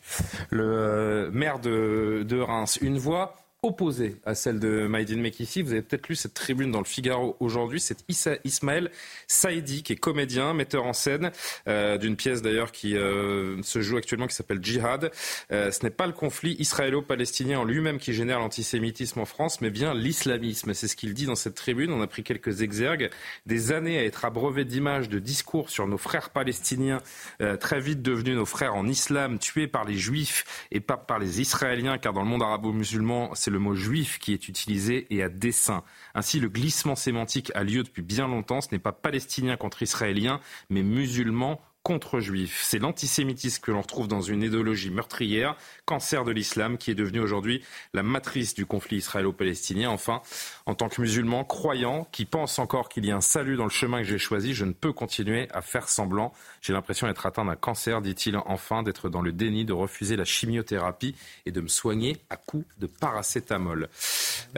le 0.49 0.64
euh, 0.64 1.31
maire 1.31 1.60
de 1.60 2.39
Reims. 2.39 2.80
Une 2.81 2.98
voix 2.98 3.35
opposée 3.63 4.17
à 4.25 4.35
celle 4.35 4.59
de 4.59 4.85
Maïdine 4.88 5.19
Mekissi. 5.19 5.63
Vous 5.63 5.71
avez 5.71 5.81
peut-être 5.81 6.07
lu 6.09 6.15
cette 6.15 6.35
tribune 6.35 6.71
dans 6.71 6.79
le 6.79 6.85
Figaro 6.85 7.35
aujourd'hui. 7.39 7.79
C'est 7.79 8.05
Ismaël 8.43 8.91
Saïdi, 9.27 9.81
qui 9.81 9.93
est 9.93 9.97
comédien, 9.97 10.53
metteur 10.53 10.85
en 10.85 10.93
scène 10.93 11.31
euh, 11.67 11.97
d'une 11.97 12.15
pièce 12.15 12.41
d'ailleurs 12.43 12.71
qui 12.71 12.95
euh, 12.95 13.61
se 13.63 13.81
joue 13.81 13.97
actuellement, 13.97 14.27
qui 14.27 14.35
s'appelle 14.35 14.63
Djihad. 14.63 15.11
Euh, 15.51 15.71
ce 15.71 15.84
n'est 15.84 15.89
pas 15.89 16.05
le 16.05 16.13
conflit 16.13 16.55
israélo-palestinien 16.59 17.59
en 17.59 17.63
lui-même 17.63 17.97
qui 17.97 18.13
génère 18.13 18.39
l'antisémitisme 18.39 19.19
en 19.19 19.25
France, 19.25 19.59
mais 19.59 19.71
bien 19.71 19.95
l'islamisme. 19.95 20.73
C'est 20.75 20.88
ce 20.88 20.95
qu'il 20.95 21.15
dit 21.15 21.25
dans 21.25 21.35
cette 21.35 21.55
tribune. 21.55 21.91
On 21.91 22.01
a 22.01 22.07
pris 22.07 22.23
quelques 22.23 22.61
exergues. 22.61 23.09
Des 23.47 23.71
années 23.71 23.97
à 23.97 24.03
être 24.03 24.23
abreuvé 24.23 24.65
d'images, 24.65 25.09
de 25.09 25.17
discours 25.19 25.71
sur 25.71 25.88
nos 25.88 25.97
frères 25.97 26.29
palestiniens, 26.29 27.01
euh, 27.41 27.57
très 27.57 27.79
vite 27.79 28.03
devenus 28.03 28.35
nos 28.35 28.45
frères 28.45 28.75
en 28.75 28.88
islam, 28.88 29.39
tués 29.39 29.67
par 29.67 29.84
les 29.84 29.97
juifs 29.97 30.67
et 30.71 30.79
pas 30.79 30.97
par 30.97 31.17
les 31.17 31.41
israéliens, 31.41 31.97
car 31.97 32.13
dans 32.13 32.21
le 32.21 32.27
monde 32.27 32.43
arabo-musulman, 32.43 33.34
c'est 33.48 33.52
le 33.52 33.60
mot 33.60 33.76
juif 33.76 34.19
qui 34.19 34.34
est 34.34 34.49
utilisé 34.49 35.07
et 35.10 35.24
à 35.24 35.30
dessein. 35.30 35.86
Ainsi, 36.14 36.41
le 36.41 36.49
glissement 36.49 36.98
sémantique 36.98 37.49
a 37.56 37.64
lieu 37.64 37.82
depuis 37.82 38.02
bien 38.02 38.28
longtemps. 38.28 38.60
Ce 38.60 38.68
n'est 38.74 38.78
pas 38.78 38.91
palestinien 38.91 39.56
contre 39.56 39.84
israélien, 39.84 40.41
mais 40.69 40.84
musulman 40.84 41.61
contre 41.88 42.19
juifs. 42.19 42.64
C'est 42.65 42.80
l'antisémitisme 42.80 43.64
que 43.64 43.72
l'on 43.72 43.80
retrouve 43.80 44.09
dans 44.09 44.19
une 44.19 44.43
idéologie 44.43 44.91
meurtrière, 44.91 45.55
cancer 45.85 46.26
de 46.26 46.31
l'islam, 46.31 46.77
qui 46.77 46.91
est 46.91 46.95
devenu 46.95 47.22
aujourd'hui 47.22 47.64
la 47.93 48.03
matrice 48.03 48.53
du 48.53 48.65
conflit 48.65 48.97
israélo-palestinien. 48.97 49.89
Enfin, 49.89 50.22
en 50.65 50.76
tant 50.76 50.89
que 50.89 50.99
musulman 50.99 51.45
croyant, 51.45 52.05
qui 52.11 52.26
pense 52.26 52.59
encore 52.59 52.89
qu'il 52.89 53.05
y 53.05 53.11
a 53.11 53.15
un 53.15 53.22
salut 53.22 53.55
dans 53.55 53.64
le 53.64 53.69
chemin 53.69 53.99
que 53.99 54.03
j'ai 54.03 54.18
choisi, 54.18 54.53
je 54.53 54.65
ne 54.65 54.73
peux 54.73 54.91
continuer 54.91 55.47
à 55.53 55.61
faire 55.61 55.88
semblant. 55.88 56.34
J'ai 56.61 56.73
l'impression 56.73 57.07
d'être 57.07 57.26
atteint 57.26 57.45
d'un 57.45 57.55
cancer, 57.55 58.01
dit-il 58.01 58.35
enfin, 58.35 58.84
d'être 58.84 59.07
dans 59.07 59.22
le 59.22 59.31
déni, 59.31 59.64
de 59.64 59.72
refuser 59.72 60.18
la 60.18 60.26
chimiothérapie 60.26 61.15
et 61.45 61.51
de 61.51 61.61
me 61.61 61.69
soigner 61.69 62.18
à 62.30 62.35
coups 62.35 62.65
de 62.80 62.88
paracétamol. 62.88 63.88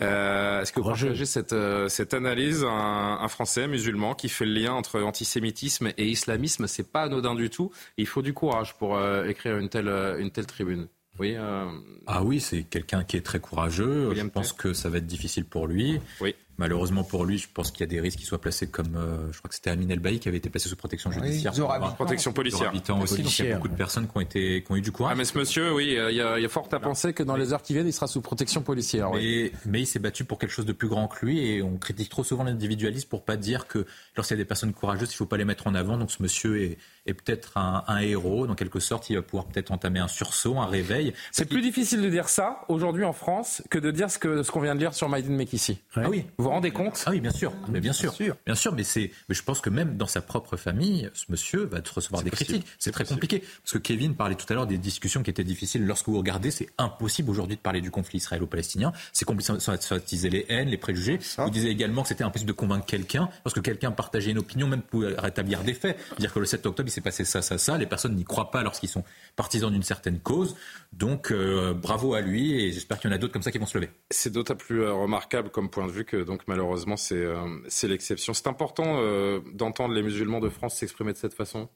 Euh, 0.02 0.64
Est-ce 0.64 0.74
que 0.74 0.80
vous 0.80 0.88
partagez 0.88 1.28
cette, 1.28 1.54
euh, 1.54 1.90
cette 1.90 2.16
analyse? 2.16 2.64
Un, 2.64 3.20
un 3.22 3.28
Français 3.28 3.68
musulman 3.68 4.16
qui 4.16 4.30
fait 4.30 4.48
le 4.48 4.54
lien 4.54 4.74
entre 4.74 5.00
antisémitisme 5.00 5.92
et 5.96 6.08
islamisme 6.08 6.66
C'est 6.66 6.92
pas 6.92 7.04
anodin 7.04 7.19
du 7.36 7.50
tout. 7.50 7.72
Il 7.98 8.08
faut 8.08 8.22
du 8.22 8.34
courage 8.34 8.76
pour 8.76 8.98
euh, 8.98 9.26
écrire 9.26 9.58
une 9.58 9.70
telle, 9.70 9.90
une 10.20 10.32
telle 10.32 10.46
tribune. 10.46 10.88
Oui, 11.20 11.36
euh... 11.38 11.66
Ah 12.08 12.24
oui, 12.24 12.40
c'est 12.40 12.64
quelqu'un 12.64 13.04
qui 13.04 13.18
est 13.18 13.22
très 13.22 13.40
courageux. 13.40 14.08
William 14.08 14.28
je 14.28 14.32
pense 14.32 14.54
que 14.54 14.74
ça 14.74 14.90
va 14.90 15.00
être 15.00 15.08
difficile 15.08 15.46
pour 15.46 15.68
lui. 15.68 16.00
Oui. 16.22 16.34
Malheureusement 16.60 17.06
pour 17.06 17.24
lui, 17.24 17.38
je 17.38 17.48
pense 17.54 17.72
qu'il 17.72 17.80
y 17.80 17.84
a 17.84 17.88
des 17.88 18.02
risques 18.02 18.18
qu'il 18.18 18.28
soit 18.28 18.42
placé 18.42 18.68
comme, 18.68 18.98
euh, 18.98 19.32
je 19.32 19.38
crois 19.38 19.48
que 19.48 19.56
c'était 19.56 19.70
Amin 19.70 19.88
El 19.88 20.00
Bailly 20.00 20.20
qui 20.20 20.28
avait 20.28 20.40
été 20.40 20.50
placé 20.50 20.68
sous 20.68 20.76
protection 20.76 21.10
judiciaire. 21.10 21.54
Oui, 21.58 21.88
protection 21.96 22.34
policière. 22.34 22.74
Aussi, 23.02 23.22
donc 23.24 23.40
il 23.40 23.46
y 23.46 23.52
a 23.52 23.56
beaucoup 23.56 23.70
de 23.70 23.76
personnes 23.76 24.10
qui 24.10 24.18
ont, 24.18 24.20
été, 24.20 24.62
qui 24.62 24.72
ont 24.74 24.76
eu 24.76 24.82
du 24.82 24.92
courage. 24.92 25.14
Ah 25.14 25.18
mais 25.18 25.24
ce 25.24 25.38
monsieur, 25.38 25.74
oui, 25.74 25.96
il 25.98 26.16
y 26.16 26.22
a, 26.22 26.38
il 26.38 26.42
y 26.42 26.46
a 26.46 26.50
fort 26.50 26.68
à 26.74 26.80
penser 26.82 27.14
que 27.14 27.24
dans 27.24 27.38
les 27.38 27.54
heures 27.54 27.62
qui 27.62 27.72
viennent, 27.72 27.88
il 27.88 27.94
sera 27.94 28.08
sous 28.08 28.20
protection 28.20 28.62
policière. 28.62 29.10
Mais, 29.12 29.20
oui. 29.20 29.52
mais 29.66 29.80
il 29.80 29.86
s'est 29.86 30.00
battu 30.00 30.26
pour 30.26 30.38
quelque 30.38 30.52
chose 30.52 30.66
de 30.66 30.74
plus 30.74 30.90
grand 30.90 31.08
que 31.08 31.26
lui 31.26 31.40
et 31.40 31.62
on 31.62 31.78
critique 31.78 32.10
trop 32.10 32.26
souvent 32.26 32.44
l'individualisme 32.44 33.08
pour 33.08 33.24
pas 33.24 33.38
dire 33.38 33.66
que 33.66 33.86
lorsqu'il 34.18 34.36
y 34.36 34.40
a 34.42 34.44
des 34.44 34.48
personnes 34.48 34.74
courageuses, 34.74 35.14
il 35.14 35.16
faut 35.16 35.26
pas 35.26 35.38
les 35.38 35.46
mettre 35.46 35.66
en 35.66 35.76
avant. 35.76 35.98
Donc 35.98 36.12
ce 36.12 36.22
monsieur 36.22 36.62
est, 36.62 36.78
est 37.10 37.14
peut-être 37.14 37.58
un, 37.58 37.84
un, 37.88 38.00
héros, 38.00 38.48
dans 38.48 38.56
quelque 38.56 38.80
sorte, 38.80 39.10
il 39.10 39.16
va 39.16 39.22
pouvoir 39.22 39.46
peut-être 39.46 39.72
entamer 39.72 40.00
un 40.00 40.08
sursaut, 40.08 40.58
un 40.58 40.66
réveil. 40.66 41.14
C'est 41.32 41.46
plus 41.46 41.62
difficile 41.62 42.02
de 42.02 42.10
dire 42.10 42.30
ça 42.30 42.62
aujourd'hui 42.68 43.04
en 43.04 43.14
France 43.14 43.62
que 43.70 43.80
de 43.80 43.92
dire 43.92 44.10
ce 44.10 44.20
que 44.20 44.44
ce 44.44 44.52
qu'on 44.52 44.62
vient 44.62 44.76
de 44.76 44.80
lire 44.80 44.94
sur 44.94 45.10
Maïdine 45.10 45.36
Mekissi. 45.36 45.80
Ah 45.96 46.10
oui. 46.10 46.26
Vous 46.38 46.46
vous 46.46 46.50
rendez 46.50 46.72
compte? 46.72 47.04
Ah 47.06 47.12
oui, 47.12 47.20
bien 47.20 47.32
sûr. 47.32 47.54
Mais 47.68 47.80
bien 47.80 47.94
sûr. 47.94 48.12
Bien 48.12 48.26
sûr, 48.26 48.36
bien 48.46 48.56
sûr 48.56 48.74
mais, 48.74 48.84
c'est, 48.84 49.12
mais 49.28 49.36
je 49.36 49.44
pense 49.44 49.62
que 49.62 49.70
même 49.70 49.98
dans 49.98 50.08
sa 50.08 50.22
propre 50.22 50.58
famille, 50.58 51.10
ce 51.14 51.26
monsieur 51.30 51.66
va 51.66 51.80
recevoir 51.94 52.24
des 52.24 52.30
critiques. 52.30 52.66
C'est 52.78 52.92
très 52.92 53.04
possible. 53.04 53.20
compliqué. 53.20 53.44
Parce 53.64 53.74
que 53.74 53.78
Kevin 53.78 54.16
parlait 54.16 54.36
tout 54.36 54.46
à 54.50 54.54
l'heure 54.54 54.68
des 54.68 54.78
discussions 54.78 55.24
qui 55.24 55.30
étaient 55.30 55.44
difficiles. 55.44 55.86
Lorsque 55.86 56.08
vous 56.08 56.18
regardez, 56.18 56.52
c'est 56.52 56.70
impossible 56.78 57.30
aujourd'hui 57.30 57.56
de 57.56 57.62
parler 57.62 57.82
du 57.82 57.92
conflit 57.92 58.18
israélo-palestinien. 58.18 58.92
C'est 59.14 59.26
compliqué 59.26 59.54
de 59.54 59.60
s'attiser 59.60 60.30
les 60.30 60.46
haines, 60.50 60.70
les 60.70 60.78
préjugés. 60.78 61.20
Vous 61.38 61.50
disiez 61.50 61.70
également 61.70 62.04
que 62.04 62.10
c'était 62.10 62.24
impossible 62.24 62.50
de 62.50 62.54
convaincre 62.54 62.86
quelqu'un, 62.86 63.30
parce 63.44 63.54
que 63.54 63.60
quelqu'un 63.60 63.92
partageait 63.92 64.32
une 64.32 64.38
opinion, 64.40 64.68
même 64.68 64.82
pour 64.82 65.02
rétablir 65.02 65.64
des 65.64 65.74
faits. 65.74 65.98
Dire 66.20 66.34
que 66.34 66.40
le 66.40 66.46
7 66.46 66.66
octobre, 66.66 66.88
il 66.88 66.92
s'est 67.00 67.04
passé 67.04 67.26
ça, 67.26 67.42
ça, 67.42 67.58
ça. 67.58 67.78
Les 67.78 67.86
personnes 67.86 68.16
n'y 68.16 68.24
croient 68.24 68.52
pas 68.52 68.64
lorsqu'ils 68.64 68.90
sont 68.90 69.04
partisans 69.36 69.72
d'une 69.72 69.84
certaine 69.84 70.20
cause. 70.20 70.56
Donc, 70.94 71.32
euh, 71.32 71.74
bravo 71.74 72.14
à 72.14 72.22
lui 72.22 72.64
et 72.64 72.72
j'espère 72.72 73.00
qu'il 73.00 73.10
y 73.10 73.14
en 73.14 73.16
a 73.16 73.20
d'autres 73.20 73.34
comme 73.34 73.42
ça 73.42 73.52
qui 73.52 73.58
vont 73.58 73.66
se 73.66 73.78
lever. 73.78 73.90
C'est 74.12 74.32
d'autant 74.32 74.56
plus 74.56 74.84
euh, 74.84 74.94
remarquable 74.94 75.50
comme 75.50 75.70
point 75.70 75.88
de 75.88 75.92
vue 75.92 76.06
que, 76.06 76.18
donc, 76.18 76.42
malheureusement, 76.48 76.98
c'est 76.98 77.16
euh, 77.16 77.48
c'est 77.68 77.88
l'exception. 77.88 78.34
C'est 78.34 78.48
important 78.48 78.98
euh, 78.98 79.40
d'entendre 79.54 79.94
les 79.94 80.04
musulmans 80.04 80.40
de 80.40 80.50
France 80.50 80.76
s'exprimer 80.76 81.14
de 81.14 81.18
cette 81.18 81.34
façon? 81.34 81.70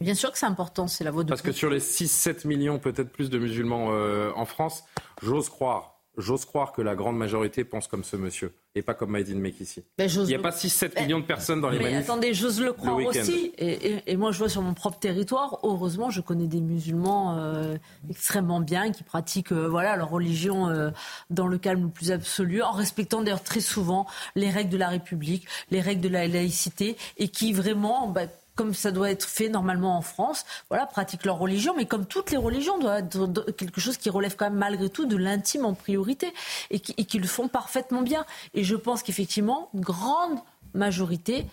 Bien 0.00 0.14
sûr 0.14 0.32
que 0.32 0.38
c'est 0.38 0.46
important, 0.46 0.86
c'est 0.86 1.04
la 1.04 1.10
voix 1.10 1.24
de 1.24 1.28
Parce 1.28 1.42
que 1.42 1.52
sur 1.52 1.68
les 1.68 1.80
6-7 1.80 2.46
millions, 2.46 2.78
peut-être 2.78 3.10
plus 3.10 3.28
de 3.28 3.38
musulmans 3.38 3.88
euh, 3.90 4.30
en 4.34 4.46
France, 4.46 4.84
j'ose 5.22 5.50
croire, 5.50 5.93
j'ose 6.16 6.44
croire 6.44 6.72
que 6.72 6.82
la 6.82 6.94
grande 6.94 7.16
majorité 7.16 7.64
pense 7.64 7.86
comme 7.88 8.04
ce 8.04 8.16
monsieur 8.16 8.52
et 8.74 8.82
pas 8.82 8.94
comme 8.94 9.10
Maïdine 9.10 9.38
Mekissi. 9.38 9.84
Ben, 9.96 10.08
Il 10.08 10.24
n'y 10.24 10.34
a 10.34 10.38
pas 10.40 10.50
6-7 10.50 11.00
millions 11.02 11.20
de 11.20 11.24
personnes 11.24 11.60
dans 11.60 11.70
les 11.70 11.78
mais 11.78 11.92
manifs. 11.92 12.08
Attendez, 12.08 12.34
j'ose 12.34 12.60
le 12.60 12.72
croire 12.72 12.98
le 12.98 13.06
aussi. 13.06 13.52
Et, 13.56 13.92
et, 13.92 14.02
et, 14.06 14.16
moi, 14.16 14.32
je 14.32 14.38
vois 14.38 14.48
sur 14.48 14.62
mon 14.62 14.74
propre 14.74 14.98
territoire, 14.98 15.58
heureusement, 15.62 16.10
je 16.10 16.20
connais 16.20 16.48
des 16.48 16.60
musulmans 16.60 17.38
euh, 17.38 17.76
extrêmement 18.10 18.60
bien 18.60 18.90
qui 18.90 19.04
pratiquent 19.04 19.52
euh, 19.52 19.68
voilà, 19.68 19.96
leur 19.96 20.10
religion 20.10 20.68
euh, 20.68 20.90
dans 21.30 21.46
le 21.46 21.58
calme 21.58 21.84
le 21.84 21.88
plus 21.88 22.10
absolu, 22.10 22.62
en 22.62 22.72
respectant 22.72 23.22
d'ailleurs 23.22 23.44
très 23.44 23.60
souvent 23.60 24.06
les 24.34 24.50
règles 24.50 24.70
de 24.70 24.78
la 24.78 24.88
République, 24.88 25.46
les 25.70 25.80
règles 25.80 26.00
de 26.00 26.08
la 26.08 26.26
laïcité, 26.26 26.96
et 27.16 27.28
qui 27.28 27.52
vraiment... 27.52 28.08
Bah, 28.08 28.22
comme 28.54 28.74
ça 28.74 28.92
doit 28.92 29.10
être 29.10 29.28
fait 29.28 29.48
normalement 29.48 29.96
en 29.96 30.02
France, 30.02 30.44
voilà, 30.68 30.86
pratiquent 30.86 31.24
leur 31.24 31.38
religion, 31.38 31.74
mais 31.76 31.86
comme 31.86 32.06
toutes 32.06 32.30
les 32.30 32.36
religions, 32.36 32.78
doit 32.78 33.00
être 33.00 33.50
quelque 33.52 33.80
chose 33.80 33.96
qui 33.96 34.10
relève 34.10 34.36
quand 34.36 34.46
même 34.46 34.58
malgré 34.58 34.88
tout 34.88 35.06
de 35.06 35.16
l'intime 35.16 35.64
en 35.64 35.74
priorité 35.74 36.32
et 36.70 36.80
qui, 36.80 36.94
et 36.96 37.04
qui, 37.04 37.18
le 37.18 37.26
font 37.26 37.48
parfaitement 37.48 38.02
bien. 38.02 38.24
Et 38.54 38.64
je 38.64 38.76
pense 38.76 39.02
qu'effectivement, 39.02 39.70
une 39.74 39.80
grande 39.80 40.38
majorité, 40.72 41.46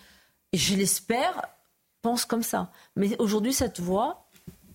et 0.52 0.58
je 0.58 0.76
l'espère, 0.76 1.42
pense 2.02 2.24
comme 2.24 2.42
ça. 2.42 2.70
Mais 2.96 3.16
aujourd'hui, 3.18 3.52
cette 3.52 3.80
voix, 3.80 4.28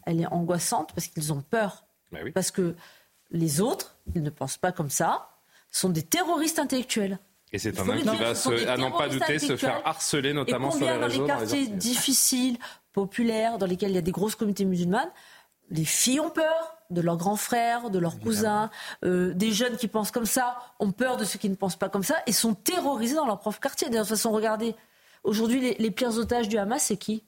elle 0.05 0.21
est 0.21 0.27
angoissante 0.27 0.91
parce 0.93 1.07
qu'ils 1.07 1.33
ont 1.33 1.41
peur. 1.41 1.85
Bah 2.11 2.19
oui. 2.23 2.31
Parce 2.31 2.51
que 2.51 2.75
les 3.31 3.61
autres, 3.61 3.95
ils 4.15 4.23
ne 4.23 4.29
pensent 4.29 4.57
pas 4.57 4.71
comme 4.71 4.89
ça, 4.89 5.29
sont 5.69 5.89
des 5.89 6.03
terroristes 6.03 6.59
intellectuels. 6.59 7.19
Et 7.53 7.59
c'est 7.59 7.79
un 7.79 7.87
homme 7.87 8.01
qui 8.01 8.17
va, 8.17 8.35
se, 8.35 8.67
à 8.67 8.77
n'en 8.77 8.91
pas 8.91 9.07
douter, 9.07 9.39
se 9.39 9.55
faire 9.55 9.81
harceler, 9.85 10.33
notamment 10.33 10.71
sur 10.71 10.81
les 10.85 10.91
réseaux. 10.91 10.99
Dans 11.01 11.07
les 11.07 11.17
dans 11.17 11.23
les 11.23 11.27
quartiers 11.27 11.67
difficiles, 11.67 12.57
populaires, 12.91 13.57
dans 13.57 13.65
lesquels 13.67 13.91
il 13.91 13.95
y 13.95 13.99
a 13.99 14.01
des 14.01 14.11
grosses 14.11 14.35
communautés 14.35 14.65
musulmanes, 14.65 15.09
les 15.69 15.85
filles 15.85 16.19
ont 16.19 16.29
peur 16.29 16.75
de 16.89 17.01
leurs 17.01 17.17
grands 17.17 17.35
frères, 17.35 17.89
de 17.89 17.99
leurs 17.99 18.19
cousins, 18.19 18.69
euh, 19.03 19.33
des 19.33 19.51
jeunes 19.51 19.77
qui 19.77 19.87
pensent 19.87 20.11
comme 20.11 20.25
ça 20.25 20.57
ont 20.79 20.91
peur 20.91 21.17
de 21.17 21.25
ceux 21.25 21.37
qui 21.37 21.49
ne 21.49 21.55
pensent 21.55 21.75
pas 21.75 21.89
comme 21.89 22.03
ça 22.03 22.15
et 22.25 22.31
sont 22.31 22.53
terrorisés 22.53 23.15
dans 23.15 23.25
leur 23.25 23.39
propre 23.39 23.59
quartier. 23.59 23.89
De 23.89 23.97
toute 23.97 24.07
façon, 24.07 24.31
regardez, 24.31 24.75
aujourd'hui, 25.23 25.59
les, 25.59 25.75
les 25.77 25.91
pires 25.91 26.17
otages 26.17 26.47
du 26.47 26.57
Hamas, 26.57 26.83
c'est 26.83 26.97
qui? 26.97 27.23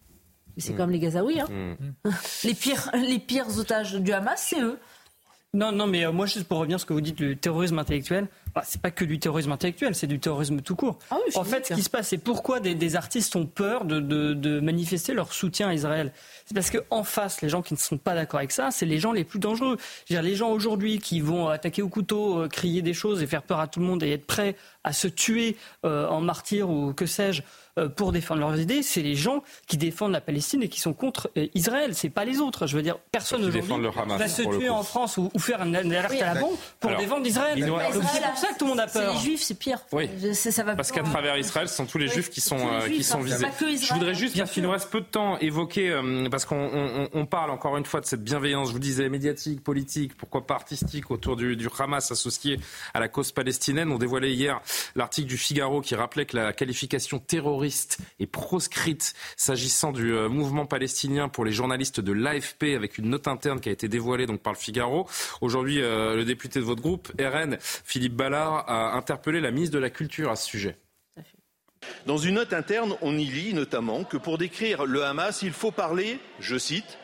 C'est 0.57 0.73
Mm. 0.73 0.75
quand 0.77 0.83
même 0.83 0.91
les 0.91 0.99
Gazaouis. 0.99 1.39
Hein. 1.39 1.47
Mm. 1.49 2.09
les, 2.45 2.53
pires, 2.53 2.89
les 2.93 3.19
pires 3.19 3.57
otages 3.57 3.93
du 3.93 4.11
Hamas, 4.11 4.43
c'est 4.49 4.61
eux. 4.61 4.79
Non, 5.53 5.71
non, 5.71 5.87
mais 5.87 6.05
euh, 6.05 6.11
moi, 6.11 6.25
juste 6.25 6.47
pour 6.47 6.59
revenir 6.59 6.75
à 6.75 6.79
ce 6.79 6.85
que 6.85 6.93
vous 6.93 7.01
dites, 7.01 7.19
le 7.19 7.35
terrorisme 7.35 7.79
intellectuel, 7.79 8.27
bah, 8.55 8.63
c'est 8.65 8.81
pas 8.81 8.91
que 8.91 9.05
du 9.05 9.19
terrorisme 9.19 9.51
intellectuel, 9.51 9.95
c'est 9.95 10.07
du 10.07 10.19
terrorisme 10.19 10.61
tout 10.61 10.75
court. 10.75 10.97
Ah 11.11 11.17
en 11.35 11.43
fait, 11.43 11.67
ce 11.67 11.73
qui 11.73 11.83
se 11.83 11.89
passe, 11.89 12.09
c'est 12.09 12.17
pourquoi 12.17 12.59
des, 12.59 12.75
des 12.75 12.95
artistes 12.95 13.35
ont 13.35 13.45
peur 13.45 13.85
de, 13.85 13.99
de- 13.99 14.33
de 14.33 14.59
manifester 14.59 15.13
leur 15.13 15.33
soutien 15.33 15.69
à 15.69 15.73
Israël. 15.73 16.11
C'est 16.45 16.53
parce 16.53 16.71
qu'en 16.71 17.03
face, 17.03 17.41
les 17.41 17.49
gens 17.49 17.61
qui 17.61 17.73
ne 17.73 17.79
sont 17.79 17.97
pas 17.97 18.15
d'accord 18.15 18.39
avec 18.39 18.51
ça, 18.51 18.71
c'est 18.71 18.85
les 18.85 18.97
gens 18.99 19.11
les 19.11 19.23
plus 19.23 19.39
dangereux. 19.39 19.77
Je 20.07 20.13
veux 20.13 20.21
dire, 20.21 20.29
les 20.29 20.35
gens 20.35 20.49
aujourd'hui 20.49 20.99
qui 20.99 21.19
vont 21.21 21.47
attaquer 21.49 21.81
au 21.81 21.89
couteau, 21.89 22.39
euh, 22.41 22.47
crier 22.47 22.81
des 22.81 22.93
choses 22.93 23.21
et 23.21 23.27
faire 23.27 23.43
peur 23.43 23.59
à 23.59 23.67
tout 23.67 23.79
le 23.79 23.85
monde 23.85 24.01
et 24.03 24.11
être 24.11 24.25
prêts 24.25 24.55
à 24.83 24.93
se 24.93 25.07
tuer 25.07 25.55
euh, 25.85 26.07
en 26.07 26.21
martyr 26.21 26.69
ou 26.69 26.93
que 26.93 27.05
sais-je 27.05 27.41
pour 27.87 28.11
défendre 28.11 28.41
leurs 28.41 28.59
idées, 28.59 28.83
c'est 28.83 29.01
les 29.01 29.15
gens 29.15 29.43
qui 29.67 29.77
défendent 29.77 30.11
la 30.11 30.21
Palestine 30.21 30.61
et 30.63 30.67
qui 30.67 30.79
sont 30.79 30.93
contre 30.93 31.29
euh, 31.37 31.47
Israël. 31.55 31.95
C'est 31.95 32.09
pas 32.09 32.25
les 32.25 32.39
autres. 32.39 32.67
Je 32.67 32.75
veux 32.75 32.81
dire, 32.83 32.97
personne 33.11 33.43
aujourd'hui 33.45 33.61
va 34.17 34.27
se 34.27 34.41
tuer 34.41 34.67
coup. 34.67 34.73
en 34.73 34.83
France 34.83 35.17
ou, 35.17 35.29
ou 35.33 35.39
faire 35.39 35.61
une 35.63 35.75
alerte 35.75 36.11
Oui. 36.11 36.21
à 36.21 36.33
la 36.33 36.39
bombe 36.41 36.55
pour 36.79 36.89
Alors, 36.89 37.01
défendre 37.01 37.25
Israël. 37.25 37.57
C'est 37.61 37.69
pour 37.69 38.37
ça 38.37 38.47
que 38.53 38.57
tout 38.57 38.65
le 38.65 38.69
monde 38.71 38.79
a 38.79 38.87
peur. 38.87 39.13
les 39.13 39.19
juifs, 39.19 39.41
c'est 39.41 39.57
pire. 39.57 39.79
Oui. 39.91 40.09
Je- 40.21 40.33
c'est- 40.33 40.51
ça 40.51 40.63
va 40.63 40.75
Parce 40.75 40.91
qu'à 40.91 41.03
travers 41.03 41.37
Israël, 41.37 41.69
ce 41.69 41.75
sont 41.75 41.85
tous 41.85 41.97
les 41.97 42.07
Oui, 42.07 42.13
juifs 42.13 42.29
qui 42.29 42.41
sont, 42.41 42.57
euh, 42.57 42.81
juifs, 42.85 42.97
qui 42.97 43.03
sont 43.03 43.19
visés. 43.21 43.45
Je 43.59 43.93
voudrais 43.93 44.13
juste, 44.15 44.37
parce 44.37 44.51
qu'il 44.51 44.63
nous 44.63 44.71
reste 44.71 44.89
peu 44.89 45.01
de 45.01 45.05
temps, 45.05 45.37
évoquer, 45.39 45.89
euh, 45.91 46.27
parce 46.29 46.45
qu'on 46.45 46.55
on- 46.57 47.03
on- 47.03 47.09
on 47.13 47.25
parle 47.25 47.51
encore 47.51 47.77
une 47.77 47.85
fois 47.85 48.01
de 48.01 48.05
cette 48.05 48.23
bienveillance, 48.23 48.67
je 48.69 48.73
vous 48.73 48.79
disais, 48.79 49.07
médiatique, 49.09 49.63
politique, 49.63 50.15
pourquoi 50.17 50.45
pas 50.47 50.55
artistique, 50.55 51.11
autour 51.11 51.35
du, 51.35 51.55
du 51.55 51.67
Hamas 51.77 52.11
associé 52.11 52.59
à 52.93 52.99
la 52.99 53.07
cause 53.07 53.31
palestinienne. 53.31 53.91
On 53.91 53.97
dévoilait 53.97 54.33
hier 54.33 54.59
l'article 54.95 55.27
du 55.27 55.37
Figaro 55.37 55.81
qui 55.81 55.95
rappelait 55.95 56.25
que 56.25 56.35
la 56.37 56.53
qualification 56.53 57.19
terroriste 57.19 57.68
est 58.19 58.25
proscrite 58.25 59.13
s'agissant 59.37 59.91
du 59.91 60.13
euh, 60.13 60.29
mouvement 60.29 60.65
palestinien 60.65 61.29
pour 61.29 61.45
les 61.45 61.51
journalistes 61.51 61.99
de 61.99 62.11
l'AFP 62.11 62.75
avec 62.75 62.97
une 62.97 63.09
note 63.09 63.27
interne 63.27 63.59
qui 63.59 63.69
a 63.69 63.71
été 63.71 63.87
dévoilée 63.87 64.25
donc 64.25 64.41
par 64.41 64.53
le 64.53 64.57
Figaro. 64.57 65.07
Aujourd'hui, 65.41 65.81
euh, 65.81 66.15
le 66.15 66.25
député 66.25 66.59
de 66.59 66.65
votre 66.65 66.81
groupe, 66.81 67.11
RN, 67.19 67.57
Philippe 67.59 68.15
Ballard, 68.15 68.65
a 68.69 68.95
interpellé 68.97 69.39
la 69.39 69.51
ministre 69.51 69.75
de 69.75 69.79
la 69.79 69.89
Culture 69.89 70.29
à 70.29 70.35
ce 70.35 70.47
sujet. 70.47 70.77
Dans 72.05 72.17
une 72.17 72.35
note 72.35 72.53
interne, 72.53 72.95
on 73.01 73.17
y 73.17 73.25
lit 73.25 73.53
notamment 73.53 74.03
que 74.03 74.17
pour 74.17 74.37
décrire 74.37 74.85
le 74.85 75.03
Hamas, 75.03 75.41
il 75.41 75.53
faut 75.53 75.71
parler, 75.71 76.19
je 76.39 76.57
cite, 76.57 76.97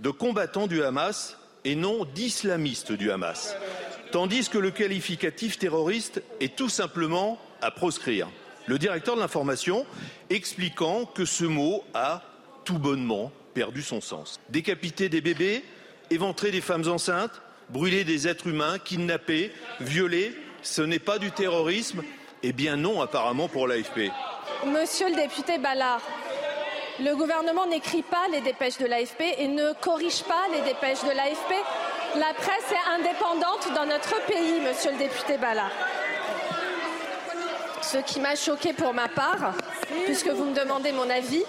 de 0.00 0.10
combattants 0.10 0.66
du 0.66 0.82
Hamas 0.82 1.36
et 1.64 1.76
non 1.76 2.04
d'islamistes 2.04 2.92
du 2.92 3.10
Hamas, 3.10 3.56
tandis 4.12 4.48
que 4.48 4.58
le 4.58 4.70
qualificatif 4.70 5.58
terroriste 5.58 6.22
est 6.40 6.56
tout 6.56 6.68
simplement 6.68 7.38
à 7.60 7.70
proscrire. 7.70 8.28
Le 8.66 8.78
directeur 8.78 9.14
de 9.16 9.20
l'information 9.20 9.84
expliquant 10.30 11.04
que 11.04 11.24
ce 11.24 11.44
mot 11.44 11.84
a 11.92 12.22
tout 12.64 12.78
bonnement 12.78 13.30
perdu 13.52 13.82
son 13.82 14.00
sens. 14.00 14.40
Décapiter 14.48 15.08
des 15.08 15.20
bébés, 15.20 15.64
éventrer 16.10 16.50
des 16.50 16.60
femmes 16.60 16.88
enceintes, 16.88 17.42
brûler 17.68 18.04
des 18.04 18.26
êtres 18.26 18.46
humains, 18.46 18.78
kidnapper, 18.78 19.52
violer, 19.80 20.34
ce 20.62 20.82
n'est 20.82 20.98
pas 20.98 21.18
du 21.18 21.30
terrorisme 21.30 22.02
Eh 22.42 22.52
bien 22.52 22.76
non, 22.76 23.00
apparemment, 23.02 23.48
pour 23.48 23.68
l'AFP. 23.68 24.10
Monsieur 24.66 25.10
le 25.10 25.16
député 25.16 25.58
Ballard, 25.58 26.00
le 27.00 27.14
gouvernement 27.16 27.66
n'écrit 27.66 28.02
pas 28.02 28.28
les 28.32 28.40
dépêches 28.40 28.78
de 28.78 28.86
l'AFP 28.86 29.22
et 29.38 29.48
ne 29.48 29.72
corrige 29.80 30.22
pas 30.22 30.46
les 30.52 30.62
dépêches 30.62 31.02
de 31.02 31.14
l'AFP. 31.14 31.54
La 32.16 32.32
presse 32.34 32.70
est 32.70 33.00
indépendante 33.00 33.74
dans 33.74 33.86
notre 33.86 34.24
pays, 34.26 34.60
monsieur 34.60 34.92
le 34.92 34.98
député 34.98 35.36
Ballard. 35.36 35.72
Ce 37.84 37.98
qui 37.98 38.18
m'a 38.18 38.34
choqué 38.34 38.72
pour 38.72 38.94
ma 38.94 39.08
part, 39.08 39.52
puisque 40.06 40.28
vous 40.28 40.44
me 40.44 40.54
demandez 40.54 40.90
mon 40.92 41.08
avis, 41.10 41.42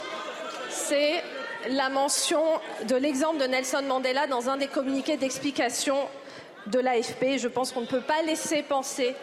c'est 0.70 1.24
la 1.70 1.88
mention 1.88 2.44
de 2.88 2.96
l'exemple 2.96 3.38
de 3.38 3.46
Nelson 3.46 3.84
Mandela 3.88 4.28
dans 4.28 4.50
un 4.50 4.58
des 4.58 4.68
communiqués 4.68 5.16
d'explication 5.16 5.96
de 6.68 6.80
l'AFP. 6.80 7.38
Je 7.38 7.48
pense 7.48 7.72
qu'on 7.72 7.82
ne 7.82 7.88
peut 7.88 8.02
pas 8.02 8.22
laisser 8.22 8.64
penser 8.64 9.16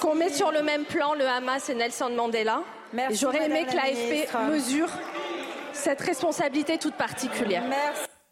qu'on 0.00 0.16
met 0.16 0.30
sur 0.30 0.50
le 0.50 0.62
même 0.62 0.84
plan 0.84 1.14
le 1.14 1.26
Hamas 1.26 1.70
et 1.70 1.74
Nelson 1.74 2.10
Mandela. 2.10 2.62
Merci, 2.92 3.18
J'aurais 3.18 3.46
aimé 3.46 3.64
Madame 3.64 3.70
que 3.70 3.76
la 3.76 3.82
l'AFP 3.84 4.50
mesure 4.50 4.88
cette 5.72 6.00
responsabilité 6.00 6.78
toute 6.78 6.94
particulière. 6.94 7.62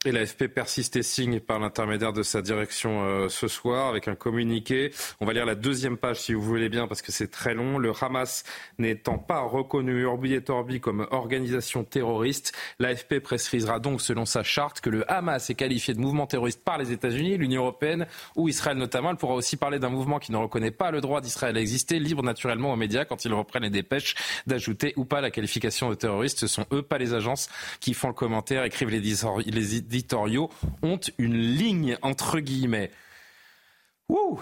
Et 0.07 0.13
l'AFP 0.13 0.47
persiste 0.47 0.95
et 0.95 1.03
signe 1.03 1.41
par 1.41 1.59
l'intermédiaire 1.59 2.13
de 2.13 2.23
sa 2.23 2.41
direction 2.41 3.03
euh, 3.03 3.29
ce 3.29 3.49
soir 3.49 3.89
avec 3.89 4.07
un 4.07 4.15
communiqué. 4.15 4.93
On 5.21 5.27
va 5.27 5.33
lire 5.33 5.45
la 5.45 5.57
deuxième 5.57 5.97
page 5.97 6.21
si 6.21 6.33
vous 6.33 6.43
voulez 6.43 6.69
bien 6.69 6.87
parce 6.87 7.03
que 7.03 7.11
c'est 7.11 7.27
très 7.27 7.55
long. 7.55 7.77
Le 7.77 7.93
Hamas 8.01 8.45
n'étant 8.79 9.19
pas 9.19 9.41
reconnu 9.41 10.03
Urbi 10.03 10.35
et 10.35 10.45
Orbi 10.49 10.79
comme 10.79 11.09
organisation 11.11 11.83
terroriste, 11.83 12.53
l'AFP 12.79 13.19
précisera 13.19 13.81
donc 13.81 14.01
selon 14.01 14.27
sa 14.27 14.45
charte 14.45 14.81
que 14.81 14.91
le 14.91 15.11
Hamas 15.11 15.51
est 15.51 15.57
qualifié 15.57 15.93
de 15.93 15.99
mouvement 15.99 16.29
terroriste 16.29 16.63
par 16.63 16.79
les 16.79 16.93
États-Unis, 16.93 17.37
l'Union 17.37 17.63
européenne 17.63 18.07
ou 18.37 18.49
Israël 18.49 18.77
notamment. 18.77 19.11
Elle 19.11 19.17
pourra 19.17 19.35
aussi 19.35 19.57
parler 19.57 19.81
d'un 19.81 19.91
mouvement 19.91 20.21
qui 20.21 20.31
ne 20.31 20.37
reconnaît 20.37 20.71
pas 20.71 20.93
le 20.93 21.01
droit 21.01 21.21
d'Israël 21.21 21.57
à 21.57 21.61
exister, 21.61 21.99
libre 21.99 22.23
naturellement 22.23 22.73
aux 22.73 22.77
médias 22.77 23.05
quand 23.07 23.25
ils 23.25 23.35
reprennent 23.35 23.65
les 23.65 23.71
dépêches 23.71 24.15
d'ajouter 24.47 24.93
ou 24.95 25.05
pas 25.05 25.21
la 25.21 25.33
qualification 25.33 25.91
de 25.91 25.97
terroriste. 25.97 26.39
Ce 26.39 26.47
sont 26.47 26.67
eux, 26.71 26.83
pas 26.83 26.99
les 26.99 27.13
agences, 27.13 27.49
qui 27.81 27.93
font 27.93 28.07
le 28.07 28.15
commentaire, 28.15 28.63
écrivent 28.63 28.91
les 28.91 29.01
les 29.01 29.77
éditoriaux, 29.97 30.51
ont 30.83 31.01
une 31.19 31.37
ligne 31.37 31.97
entre 32.03 32.39
guillemets. 32.41 32.91
Ouh. 34.09 34.39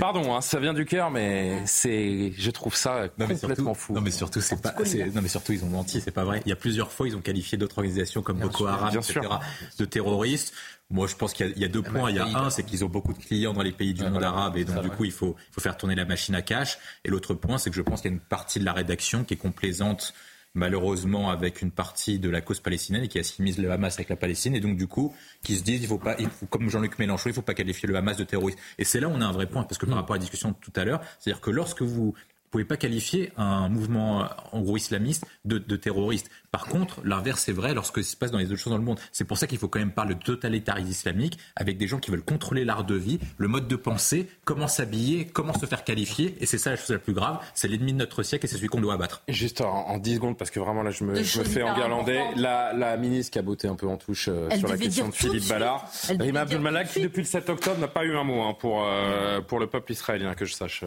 Pardon, 0.00 0.34
hein, 0.34 0.42
ça 0.42 0.60
vient 0.60 0.74
du 0.74 0.84
cœur, 0.84 1.10
mais 1.10 1.62
c'est, 1.64 2.30
je 2.36 2.50
trouve 2.50 2.74
ça 2.76 3.08
Non 3.16 3.26
complètement 3.26 3.72
surtout, 3.72 3.74
fou. 3.74 3.92
non 3.94 4.02
mais 4.02 4.10
surtout 4.10 4.42
c'est 4.42 4.60
pas 4.60 4.74
c'est- 4.84 5.06
non 5.14 5.22
mais 5.22 5.28
surtout 5.28 5.52
ils 5.52 5.64
ont 5.64 5.68
menti 5.68 6.02
c'est 6.02 6.10
pas 6.10 6.24
vrai. 6.24 6.42
Il 6.44 6.50
y 6.50 6.52
a 6.52 6.56
plusieurs 6.56 6.92
fois 6.92 7.08
ils 7.08 7.16
ont 7.16 7.22
qualifié 7.22 7.56
d'autres 7.56 7.78
organisations 7.78 8.20
comme 8.20 8.38
Boko 8.38 8.58
sûr, 8.58 8.68
Haram 8.68 8.90
bien 8.90 9.00
etc. 9.00 9.20
sûr. 9.22 9.40
de 9.78 9.84
terroristes. 9.86 10.52
Moi 10.90 11.06
je 11.06 11.14
pense 11.16 11.32
qu'il 11.32 11.46
y 11.46 11.48
a- 11.48 11.52
il 11.56 11.62
y, 11.62 11.64
a 11.64 11.68
deux 11.68 11.80
points. 11.80 12.10
Il 12.10 12.16
y 12.16 12.18
a 12.18 12.26
un 12.26 12.50
c'est 12.50 12.64
qu'ils 12.64 12.84
ont 12.84 12.88
beaucoup 12.90 13.14
de 13.14 13.18
clients 13.18 13.54
dans 13.54 13.62
les 13.62 13.72
pays 13.72 13.94
du 13.94 14.04
monde 14.04 14.22
arabe 14.22 14.58
et 14.58 14.64
donc 14.66 14.82
du 14.82 14.90
coup 14.90 15.06
il 15.06 15.12
faut 15.12 15.36
il 15.48 15.54
faut 15.54 15.62
faire 15.62 15.78
tourner 15.78 15.94
la 15.94 16.04
machine 16.04 16.34
à 16.34 16.42
cash. 16.42 16.76
Et 17.06 17.08
l'autre 17.08 17.32
point 17.32 17.56
c'est 17.56 17.70
que 17.70 17.76
je 17.76 17.82
pense 17.82 18.02
qu'il 18.02 18.10
y 18.10 18.12
a 18.12 18.16
une 18.16 18.20
partie 18.20 18.60
de 18.60 18.66
la 18.66 18.74
rédaction 18.74 19.24
qui 19.24 19.32
est 19.34 19.38
complaisante 19.38 20.12
malheureusement 20.54 21.30
avec 21.30 21.62
une 21.62 21.70
partie 21.70 22.18
de 22.18 22.28
la 22.28 22.40
cause 22.40 22.60
palestinienne 22.60 23.04
et 23.04 23.08
qui 23.08 23.18
assimile 23.18 23.60
le 23.60 23.70
Hamas 23.70 23.94
avec 23.94 24.08
la 24.08 24.16
Palestine. 24.16 24.54
Et 24.54 24.60
donc 24.60 24.76
du 24.76 24.86
coup 24.86 25.14
qui 25.42 25.56
se 25.56 25.62
disent 25.62 25.82
il 25.82 25.88
faut 25.88 25.98
pas 25.98 26.16
il 26.18 26.28
faut- 26.28 26.46
comme 26.46 26.68
Jean-Luc 26.68 26.98
Mélenchon 26.98 27.30
il 27.30 27.34
faut 27.34 27.42
pas 27.42 27.54
qualifier 27.54 27.88
le 27.88 27.96
Hamas 27.96 28.16
de 28.16 28.24
terroriste. 28.24 28.58
Et 28.78 28.84
c'est 28.84 29.00
là 29.00 29.08
où 29.08 29.12
on 29.12 29.20
a 29.20 29.26
un 29.26 29.32
vrai 29.32 29.46
point 29.48 29.62
parce 29.64 29.78
que 29.78 29.86
par 29.86 29.96
rapport 29.96 30.14
à 30.14 30.18
la 30.18 30.20
discussion 30.22 30.50
de 30.50 30.56
tout 30.60 30.72
à 30.76 30.84
l'heure 30.84 31.00
c'est-à-dire 31.18 31.40
que 31.40 31.50
lorsque 31.50 31.82
vous 31.82 31.92
vous 31.92 32.14
pouvez 32.52 32.64
pas 32.64 32.76
qualifier 32.76 33.32
un 33.36 33.68
mouvement 33.68 34.22
euh, 34.22 34.26
en 34.52 34.60
gros 34.60 34.76
islamiste 34.76 35.24
de, 35.44 35.58
de 35.58 35.76
terroriste. 35.76 36.30
Par 36.50 36.66
contre, 36.66 37.00
l'inverse 37.02 37.48
est 37.48 37.52
vrai 37.52 37.72
lorsque 37.74 38.04
ça 38.04 38.10
se 38.10 38.16
passe 38.16 38.30
dans 38.30 38.38
les 38.38 38.52
autres 38.52 38.60
choses 38.60 38.72
dans 38.72 38.78
le 38.78 38.84
monde. 38.84 39.00
C'est 39.10 39.24
pour 39.24 39.38
ça 39.38 39.46
qu'il 39.46 39.58
faut 39.58 39.68
quand 39.68 39.78
même 39.78 39.92
parler 39.92 40.14
de 40.14 40.22
totalitarisme 40.22 40.90
islamique 40.90 41.38
avec 41.56 41.78
des 41.78 41.88
gens 41.88 41.98
qui 41.98 42.10
veulent 42.10 42.22
contrôler 42.22 42.64
l'art 42.64 42.84
de 42.84 42.94
vie, 42.94 43.18
le 43.38 43.48
mode 43.48 43.68
de 43.68 43.76
pensée, 43.76 44.28
comment 44.44 44.68
s'habiller, 44.68 45.24
comment 45.24 45.54
se 45.54 45.64
faire 45.64 45.82
qualifier. 45.82 46.36
Et 46.40 46.46
c'est 46.46 46.58
ça 46.58 46.70
la 46.70 46.76
chose 46.76 46.90
la 46.90 46.98
plus 46.98 47.14
grave. 47.14 47.38
C'est 47.54 47.68
l'ennemi 47.68 47.94
de 47.94 47.98
notre 47.98 48.22
siècle 48.22 48.44
et 48.44 48.48
c'est 48.48 48.56
celui 48.56 48.68
qu'on 48.68 48.82
doit 48.82 48.94
abattre. 48.94 49.22
Juste 49.28 49.62
en, 49.62 49.88
en 49.88 49.98
10 49.98 50.16
secondes, 50.16 50.36
parce 50.36 50.50
que 50.50 50.60
vraiment 50.60 50.82
là 50.82 50.90
je 50.90 51.04
me, 51.04 51.22
je 51.22 51.42
fais 51.42 51.62
enguirlander. 51.62 52.18
importantes. 52.18 52.38
La, 52.42 52.72
la 52.74 52.96
ministre 52.98 53.32
qui 53.32 53.38
a 53.38 53.42
botté 53.42 53.66
un 53.66 53.76
peu 53.76 53.88
en 53.88 53.96
touche 53.96 54.28
euh, 54.28 54.50
sur 54.58 54.68
la 54.68 54.76
question 54.76 55.08
de 55.08 55.14
Philippe. 55.14 55.48
Ballard. 55.48 55.90
Rima 56.20 56.40
Abdulmalak, 56.40 56.90
qui 56.92 57.00
depuis 57.00 57.22
le 57.22 57.26
7 57.26 57.48
octobre 57.48 57.80
n'a 57.80 57.88
pas 57.88 58.04
eu 58.04 58.14
un 58.14 58.24
mot 58.24 58.42
hein, 58.42 58.54
pour, 58.58 58.84
euh, 58.84 59.40
pour 59.40 59.58
le 59.58 59.68
peuple 59.68 59.92
israélien, 59.92 60.34
que 60.34 60.44
je 60.44 60.52
sache. 60.52 60.84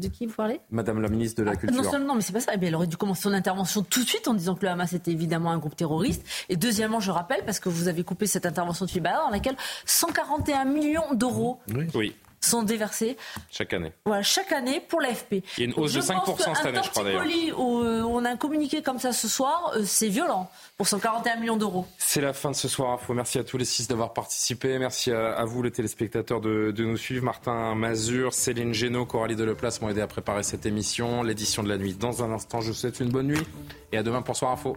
De 0.00 0.08
qui 0.08 0.26
vous 0.26 0.34
parlez 0.34 0.60
Madame 0.70 1.00
la 1.00 1.08
ministre 1.08 1.40
de 1.40 1.46
la 1.46 1.54
Culture. 1.54 1.80
Non 1.80 1.88
seulement, 1.88 2.16
mais 2.16 2.20
c'est 2.20 2.32
pas 2.32 2.40
ça. 2.40 2.50
Eh 2.54 2.56
bien, 2.56 2.68
elle 2.68 2.74
aurait 2.74 2.88
dû 2.88 2.96
commencer 2.96 3.22
son 3.22 3.32
intervention 3.32 3.82
tout 3.82 4.02
de 4.02 4.08
suite 4.08 4.26
en 4.26 4.34
disant 4.34 4.56
que 4.56 4.62
le 4.62 4.72
Hamas 4.72 4.92
était 4.92 5.12
évidemment 5.12 5.52
un 5.52 5.58
groupe 5.58 5.76
terroriste. 5.76 6.26
Et 6.48 6.56
deuxièmement, 6.56 6.98
je 6.98 7.12
rappelle, 7.12 7.44
parce 7.44 7.60
que 7.60 7.68
vous 7.68 7.86
avez 7.86 8.02
coupé 8.02 8.26
cette 8.26 8.44
intervention 8.44 8.86
de 8.86 8.90
Fibala, 8.90 9.18
dans 9.18 9.30
laquelle 9.30 9.56
141 9.86 10.64
millions 10.64 11.14
d'euros 11.14 11.60
Oui. 11.94 12.16
Sont 12.44 12.62
déversés 12.62 13.16
chaque 13.50 13.72
année. 13.72 13.92
voilà, 14.04 14.22
chaque 14.22 14.52
année 14.52 14.80
pour 14.80 15.00
l'AFP. 15.00 15.42
Il 15.56 15.60
y 15.60 15.62
a 15.62 15.64
une 15.66 15.74
hausse 15.74 15.92
de 15.92 16.00
5% 16.00 16.54
cette 16.56 16.66
année, 16.66 16.80
je 16.84 16.90
crois, 16.90 17.04
d'ailleurs. 17.04 17.24
Euh, 17.24 18.02
on 18.02 18.24
a 18.24 18.30
un 18.30 18.36
communiqué 18.36 18.82
comme 18.82 18.98
ça 18.98 19.12
ce 19.12 19.28
soir, 19.28 19.72
euh, 19.76 19.82
c'est 19.84 20.08
violent 20.08 20.50
pour 20.76 20.86
141 20.86 21.36
millions 21.36 21.56
d'euros. 21.56 21.86
C'est 21.98 22.20
la 22.20 22.32
fin 22.32 22.50
de 22.50 22.56
ce 22.56 22.68
soir 22.68 22.92
info. 22.92 23.14
Merci 23.14 23.38
à 23.38 23.44
tous 23.44 23.56
les 23.58 23.64
six 23.64 23.88
d'avoir 23.88 24.12
participé. 24.12 24.78
Merci 24.78 25.10
à, 25.12 25.32
à 25.32 25.44
vous, 25.44 25.62
les 25.62 25.70
téléspectateurs, 25.70 26.40
de, 26.40 26.70
de 26.70 26.84
nous 26.84 26.96
suivre. 26.96 27.24
Martin 27.24 27.74
Mazur, 27.74 28.34
Céline 28.34 28.74
Génaud, 28.74 29.06
Coralie 29.06 29.36
Deleplace 29.36 29.80
m'ont 29.80 29.88
aidé 29.88 30.00
à 30.00 30.06
préparer 30.06 30.42
cette 30.42 30.66
émission. 30.66 31.22
L'édition 31.22 31.62
de 31.62 31.68
la 31.68 31.78
nuit 31.78 31.94
dans 31.94 32.22
un 32.22 32.32
instant. 32.32 32.60
Je 32.60 32.68
vous 32.68 32.74
souhaite 32.74 33.00
une 33.00 33.10
bonne 33.10 33.28
nuit 33.28 33.46
et 33.92 33.98
à 33.98 34.02
demain 34.02 34.22
pour 34.22 34.36
Soir 34.36 34.52
Info. 34.52 34.76